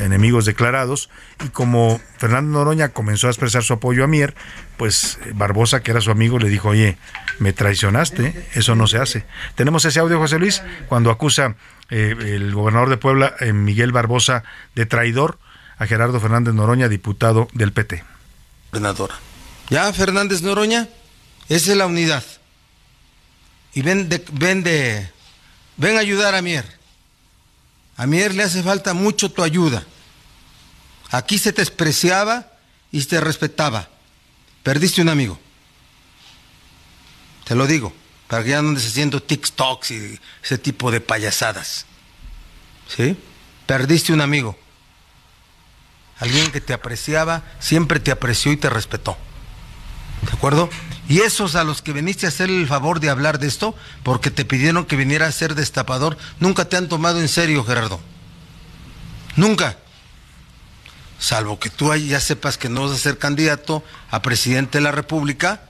enemigos 0.00 0.44
declarados, 0.44 1.10
y 1.44 1.48
como 1.48 2.00
Fernando 2.18 2.58
Noroña 2.58 2.90
comenzó 2.90 3.26
a 3.26 3.30
expresar 3.30 3.64
su 3.64 3.72
apoyo 3.72 4.04
a 4.04 4.06
Mier, 4.06 4.34
pues 4.76 5.18
eh, 5.24 5.32
Barbosa, 5.34 5.82
que 5.82 5.90
era 5.90 6.00
su 6.00 6.12
amigo, 6.12 6.38
le 6.38 6.48
dijo, 6.48 6.68
oye, 6.68 6.96
me 7.40 7.52
traicionaste, 7.52 8.48
eso 8.54 8.76
no 8.76 8.86
se 8.86 8.98
hace. 8.98 9.24
Tenemos 9.56 9.84
ese 9.84 9.98
audio, 9.98 10.18
José 10.18 10.38
Luis, 10.38 10.62
cuando 10.88 11.10
acusa 11.10 11.56
eh, 11.90 12.14
el 12.20 12.54
gobernador 12.54 12.88
de 12.90 12.96
Puebla, 12.96 13.34
Miguel 13.52 13.90
Barbosa, 13.90 14.44
de 14.76 14.86
traidor 14.86 15.38
a 15.78 15.86
Gerardo 15.86 16.20
Fernández 16.20 16.54
Noroña, 16.54 16.88
diputado 16.88 17.48
del 17.54 17.72
PT. 17.72 18.04
Gobernadora. 18.70 19.16
Ya, 19.68 19.92
Fernández 19.92 20.42
Noroña, 20.42 20.88
esa 21.48 21.72
es 21.72 21.76
la 21.76 21.86
unidad. 21.86 22.22
Y 23.74 23.82
ven 23.82 24.08
de, 24.08 24.24
ven 24.32 24.62
de, 24.62 25.10
ven 25.76 25.96
a 25.96 26.00
ayudar 26.00 26.36
a 26.36 26.42
Mier. 26.42 26.83
A 27.96 28.06
Mier 28.06 28.34
le 28.34 28.42
hace 28.42 28.62
falta 28.62 28.94
mucho 28.94 29.30
tu 29.30 29.42
ayuda. 29.42 29.84
Aquí 31.10 31.38
se 31.38 31.52
te 31.52 31.62
despreciaba 31.62 32.50
y 32.90 33.02
se 33.02 33.08
te 33.08 33.20
respetaba. 33.20 33.88
Perdiste 34.62 35.00
un 35.00 35.08
amigo. 35.08 35.38
Te 37.44 37.54
lo 37.54 37.66
digo, 37.66 37.92
para 38.28 38.42
que 38.42 38.50
ya 38.50 38.62
no 38.62 38.70
andes 38.70 38.86
haciendo 38.86 39.22
TikToks 39.22 39.90
y 39.90 40.20
ese 40.42 40.58
tipo 40.58 40.90
de 40.90 41.00
payasadas. 41.00 41.86
¿Sí? 42.88 43.16
Perdiste 43.66 44.12
un 44.12 44.20
amigo. 44.20 44.58
Alguien 46.18 46.50
que 46.50 46.60
te 46.60 46.72
apreciaba, 46.72 47.42
siempre 47.60 48.00
te 48.00 48.10
apreció 48.10 48.52
y 48.52 48.56
te 48.56 48.70
respetó. 48.70 49.16
¿De 50.22 50.32
acuerdo? 50.32 50.70
Y 51.08 51.20
esos 51.20 51.54
a 51.54 51.64
los 51.64 51.82
que 51.82 51.92
viniste 51.92 52.26
a 52.26 52.30
hacer 52.30 52.48
el 52.50 52.66
favor 52.66 53.00
de 53.00 53.10
hablar 53.10 53.38
de 53.38 53.46
esto, 53.46 53.74
porque 54.02 54.30
te 54.30 54.44
pidieron 54.44 54.86
que 54.86 54.96
viniera 54.96 55.26
a 55.26 55.32
ser 55.32 55.54
destapador, 55.54 56.16
nunca 56.40 56.66
te 56.66 56.76
han 56.76 56.88
tomado 56.88 57.20
en 57.20 57.28
serio, 57.28 57.64
Gerardo. 57.64 58.00
Nunca. 59.36 59.76
Salvo 61.18 61.58
que 61.58 61.70
tú 61.70 61.94
ya 61.94 62.20
sepas 62.20 62.58
que 62.58 62.68
no 62.68 62.82
vas 62.82 62.92
a 62.92 62.98
ser 62.98 63.18
candidato 63.18 63.84
a 64.10 64.22
presidente 64.22 64.78
de 64.78 64.84
la 64.84 64.92
República, 64.92 65.62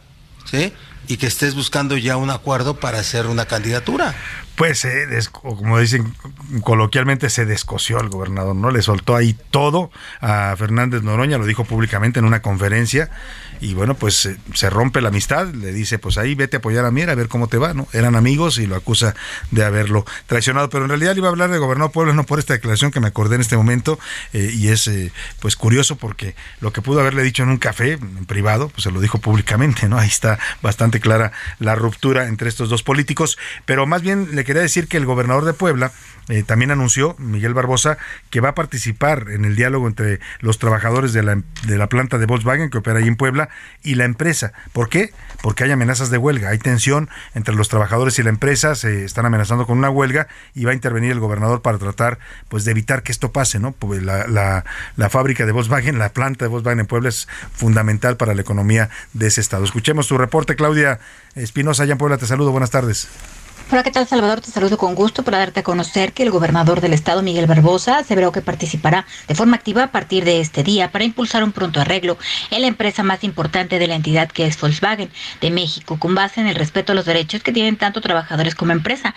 ¿sí? 0.44 0.73
Y 1.06 1.16
que 1.16 1.27
estés 1.27 1.55
buscando 1.55 1.97
ya 1.97 2.16
un 2.16 2.31
acuerdo 2.31 2.81
para 2.81 2.98
hacer 2.98 3.27
una 3.27 3.44
candidatura 3.44 4.15
pues 4.56 4.86
como 5.32 5.78
dicen 5.81 6.15
coloquialmente 6.62 7.28
se 7.28 7.44
descoció 7.44 7.98
al 7.98 8.09
gobernador, 8.09 8.55
¿no? 8.55 8.70
Le 8.70 8.82
soltó 8.82 9.16
ahí 9.16 9.36
todo 9.51 9.90
a 10.20 10.55
Fernández 10.56 11.02
Noroña, 11.02 11.39
lo 11.39 11.47
dijo 11.47 11.65
públicamente 11.65 12.20
en 12.20 12.24
una 12.24 12.40
conferencia 12.40 13.11
y 13.60 13.74
bueno, 13.74 13.94
pues 13.94 14.28
se 14.55 14.70
rompe 14.70 15.01
la 15.01 15.09
amistad, 15.09 15.48
le 15.48 15.72
dice, 15.72 15.98
pues 15.98 16.18
ahí 16.18 16.35
vete 16.35 16.56
a 16.56 16.59
apoyar 16.59 16.85
a 16.85 16.90
Mier 16.90 17.10
a 17.10 17.14
ver 17.14 17.28
cómo 17.28 17.48
te 17.48 17.59
va, 17.59 17.74
¿no? 17.74 17.89
Eran 17.93 18.16
amigos 18.16 18.59
y 18.59 18.66
lo 18.66 18.76
acusa 18.76 19.14
de 19.51 19.64
haberlo 19.64 20.05
traicionado, 20.26 20.68
pero 20.70 20.85
en 20.85 20.90
realidad 20.90 21.12
le 21.14 21.18
iba 21.18 21.28
a 21.28 21.31
hablar 21.31 21.51
de 21.51 21.59
gobernador 21.59 21.93
Puebla 21.93 22.12
no 22.12 22.24
por 22.24 22.39
esta 22.39 22.55
declaración 22.55 22.90
que 22.90 23.01
me 23.01 23.09
acordé 23.09 23.36
en 23.36 23.40
este 23.40 23.56
momento 23.56 23.98
eh, 24.32 24.51
y 24.55 24.68
es 24.68 24.86
eh, 24.89 25.12
pues 25.40 25.56
curioso 25.56 25.97
porque 25.97 26.35
lo 26.60 26.72
que 26.72 26.82
pudo 26.82 27.01
haberle 27.01 27.22
dicho 27.22 27.43
en 27.43 27.48
un 27.48 27.59
café 27.59 27.93
en 27.93 28.26
privado, 28.26 28.68
pues 28.68 28.85
se 28.85 28.90
lo 28.90 29.01
dijo 29.01 29.18
públicamente, 29.18 29.89
¿no? 29.89 29.98
Ahí 29.98 30.09
está 30.09 30.39
bastante 30.62 31.01
clara 31.01 31.32
la 31.59 31.74
ruptura 31.74 32.28
entre 32.28 32.48
estos 32.48 32.68
dos 32.68 32.82
políticos, 32.82 33.39
pero 33.64 33.86
más 33.86 34.02
bien 34.02 34.28
le 34.32 34.44
quería 34.44 34.62
decir 34.62 34.89
que 34.89 34.97
el 34.97 35.06
gobernador 35.06 35.44
de 35.44 35.52
Puebla 35.52 35.93
eh, 36.28 36.42
también 36.42 36.70
anunció, 36.70 37.16
Miguel 37.18 37.55
Barbosa, 37.55 37.98
que 38.30 38.40
va 38.40 38.51
a 38.51 38.55
participar 38.55 39.26
en 39.30 39.44
el 39.44 39.56
diálogo 39.56 39.86
entre 39.86 40.20
los 40.40 40.59
trabajadores 40.59 41.12
de 41.12 41.22
la, 41.22 41.42
de 41.66 41.78
la 41.78 41.88
planta 41.88 42.18
de 42.18 42.26
Volkswagen 42.26 42.70
que 42.70 42.78
opera 42.78 42.98
ahí 42.98 43.09
en 43.09 43.16
Puebla 43.16 43.48
y 43.82 43.96
la 43.96 44.05
empresa. 44.05 44.52
¿Por 44.72 44.88
qué? 44.88 45.12
Porque 45.42 45.64
hay 45.64 45.70
amenazas 45.70 46.10
de 46.10 46.18
huelga, 46.18 46.48
hay 46.48 46.59
tensión 46.59 47.09
entre 47.34 47.55
los 47.55 47.68
trabajadores 47.68 48.18
y 48.18 48.22
la 48.22 48.30
empresa, 48.30 48.74
se 48.74 49.05
están 49.05 49.26
amenazando 49.26 49.66
con 49.66 49.78
una 49.78 49.90
huelga 49.90 50.28
y 50.55 50.64
va 50.64 50.70
a 50.70 50.74
intervenir 50.74 51.12
el 51.12 51.20
gobernador 51.20 51.62
para 51.62 51.78
tratar 51.78 52.18
pues 52.48 52.64
de 52.64 52.70
evitar 52.70 53.02
que 53.02 53.12
esto 53.12 53.32
pase, 53.32 53.59
¿no? 53.59 53.72
Pues 53.72 54.02
la, 54.02 54.26
la, 54.26 54.64
la 54.96 55.10
fábrica 55.10 55.46
de 55.46 55.52
Volkswagen, 55.52 55.98
la 55.98 56.10
planta 56.10 56.44
de 56.46 56.48
Volkswagen 56.48 56.80
en 56.80 56.86
Puebla 56.86 57.10
es 57.10 57.28
fundamental 57.52 58.16
para 58.16 58.34
la 58.34 58.40
economía 58.40 58.88
de 59.12 59.26
ese 59.26 59.40
estado. 59.40 59.64
Escuchemos 59.64 60.09
tu 60.09 60.16
reporte, 60.18 60.56
Claudia 60.56 61.01
Espinosa, 61.34 61.82
allá 61.82 61.92
en 61.92 61.98
Puebla, 61.98 62.16
te 62.16 62.26
saludo, 62.26 62.51
buenas 62.51 62.70
tardes. 62.70 63.09
Hola, 63.56 63.82
¿qué 63.82 63.90
tal 63.90 64.06
Salvador? 64.06 64.40
Te 64.40 64.51
saludo 64.51 64.76
con 64.78 64.94
gusto 64.94 65.22
para 65.22 65.39
darte 65.39 65.60
a 65.60 65.62
conocer 65.62 66.12
que 66.12 66.22
el 66.22 66.31
gobernador 66.31 66.81
del 66.81 66.93
estado, 66.93 67.22
Miguel 67.22 67.47
Barbosa, 67.47 67.98
aseveró 67.98 68.31
que 68.32 68.43
participará 68.43 69.06
de 69.26 69.35
forma 69.35 69.56
activa 69.56 69.85
a 69.85 69.93
partir 69.93 70.24
de 70.24 70.40
este 70.40 70.62
día 70.62 70.93
para 70.93 71.05
impulsar 71.05 71.43
un 71.43 71.52
pronto 71.52 71.81
arreglo 71.81 72.18
en 72.51 72.62
la 72.62 72.68
empresa 72.68 73.02
más 73.02 73.24
importante 73.24 73.78
de 73.78 73.86
la 73.86 73.94
entidad 73.94 74.31
que 74.31 74.47
es 74.47 74.60
Volkswagen 74.60 75.10
de 75.40 75.51
México, 75.51 75.98
con 75.98 76.14
base 76.14 76.40
en 76.40 76.47
el 76.47 76.56
respeto 76.56 76.93
a 76.93 76.94
los 76.94 77.06
derechos 77.06 77.43
que 77.43 77.52
tienen 77.52 77.76
tanto 77.76 78.01
trabajadores 78.01 78.55
como 78.55 78.72
empresa. 78.72 79.14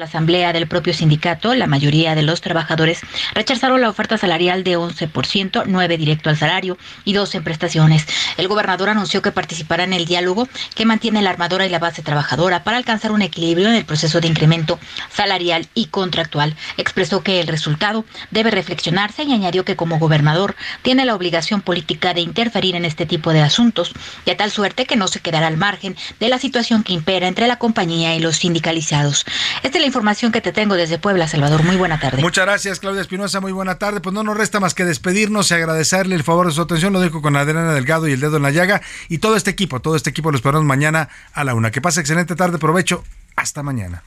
La 0.00 0.06
asamblea 0.06 0.54
del 0.54 0.66
propio 0.66 0.94
sindicato, 0.94 1.54
la 1.54 1.66
mayoría 1.66 2.14
de 2.14 2.22
los 2.22 2.40
trabajadores 2.40 3.02
rechazaron 3.34 3.82
la 3.82 3.90
oferta 3.90 4.16
salarial 4.16 4.64
de 4.64 4.78
11%, 4.78 5.64
9 5.66 5.98
directo 5.98 6.30
al 6.30 6.38
salario 6.38 6.78
y 7.04 7.12
2 7.12 7.34
en 7.34 7.44
prestaciones. 7.44 8.06
El 8.38 8.48
gobernador 8.48 8.88
anunció 8.88 9.20
que 9.20 9.30
participará 9.30 9.84
en 9.84 9.92
el 9.92 10.06
diálogo 10.06 10.48
que 10.74 10.86
mantiene 10.86 11.20
la 11.20 11.28
armadora 11.28 11.66
y 11.66 11.68
la 11.68 11.78
base 11.78 12.00
trabajadora 12.00 12.64
para 12.64 12.78
alcanzar 12.78 13.12
un 13.12 13.20
equilibrio 13.20 13.68
en 13.68 13.74
el 13.74 13.84
proceso 13.84 14.22
de 14.22 14.28
incremento 14.28 14.78
salarial 15.12 15.68
y 15.74 15.88
contractual. 15.88 16.56
Expresó 16.78 17.22
que 17.22 17.38
el 17.38 17.48
resultado 17.48 18.06
debe 18.30 18.50
reflexionarse 18.50 19.24
y 19.24 19.34
añadió 19.34 19.66
que 19.66 19.76
como 19.76 19.98
gobernador 19.98 20.56
tiene 20.80 21.04
la 21.04 21.14
obligación 21.14 21.60
política 21.60 22.14
de 22.14 22.22
interferir 22.22 22.74
en 22.74 22.86
este 22.86 23.04
tipo 23.04 23.34
de 23.34 23.42
asuntos, 23.42 23.92
de 24.24 24.34
tal 24.34 24.50
suerte 24.50 24.86
que 24.86 24.96
no 24.96 25.08
se 25.08 25.20
quedará 25.20 25.48
al 25.48 25.58
margen 25.58 25.94
de 26.18 26.30
la 26.30 26.38
situación 26.38 26.84
que 26.84 26.94
impera 26.94 27.28
entre 27.28 27.46
la 27.46 27.56
compañía 27.56 28.14
y 28.14 28.20
los 28.20 28.36
sindicalizados. 28.36 29.26
Este 29.62 29.78
información 29.90 30.32
que 30.32 30.40
te 30.40 30.52
tengo 30.52 30.76
desde 30.76 30.98
Puebla, 30.98 31.28
Salvador. 31.28 31.62
Muy 31.64 31.76
buena 31.76 31.98
tarde. 31.98 32.22
Muchas 32.22 32.46
gracias, 32.46 32.80
Claudia 32.80 33.02
Espinosa. 33.02 33.40
Muy 33.40 33.52
buena 33.52 33.78
tarde. 33.78 34.00
Pues 34.00 34.14
no 34.14 34.22
nos 34.22 34.36
resta 34.36 34.60
más 34.60 34.74
que 34.74 34.84
despedirnos 34.84 35.50
y 35.50 35.54
agradecerle 35.54 36.14
el 36.14 36.22
favor 36.22 36.46
de 36.46 36.52
su 36.52 36.62
atención. 36.62 36.92
Lo 36.92 37.00
dejo 37.00 37.20
con 37.20 37.36
Adriana 37.36 37.74
Delgado 37.74 38.08
y 38.08 38.12
el 38.12 38.20
dedo 38.20 38.36
en 38.36 38.44
la 38.44 38.50
llaga. 38.50 38.80
Y 39.08 39.18
todo 39.18 39.36
este 39.36 39.50
equipo, 39.50 39.80
todo 39.80 39.96
este 39.96 40.10
equipo 40.10 40.30
lo 40.30 40.36
esperamos 40.36 40.64
mañana 40.64 41.08
a 41.32 41.44
la 41.44 41.54
una. 41.54 41.70
Que 41.70 41.80
pase 41.80 42.00
excelente 42.00 42.36
tarde. 42.36 42.58
Provecho. 42.58 43.04
Hasta 43.36 43.62
mañana. 43.62 44.02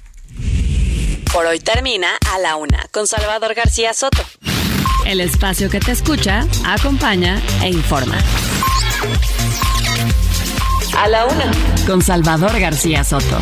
Por 1.33 1.45
hoy 1.45 1.59
termina 1.59 2.09
A 2.33 2.39
la 2.39 2.55
Una 2.55 2.85
con 2.91 3.07
Salvador 3.07 3.53
García 3.55 3.93
Soto. 3.93 4.23
El 5.05 5.19
espacio 5.19 5.69
que 5.69 5.79
te 5.79 5.91
escucha, 5.91 6.45
acompaña 6.65 7.41
e 7.61 7.69
informa. 7.69 8.15
A 10.97 11.07
la 11.07 11.25
Una. 11.25 11.51
Con 11.85 12.01
Salvador 12.01 12.59
García 12.59 13.03
Soto. 13.03 13.41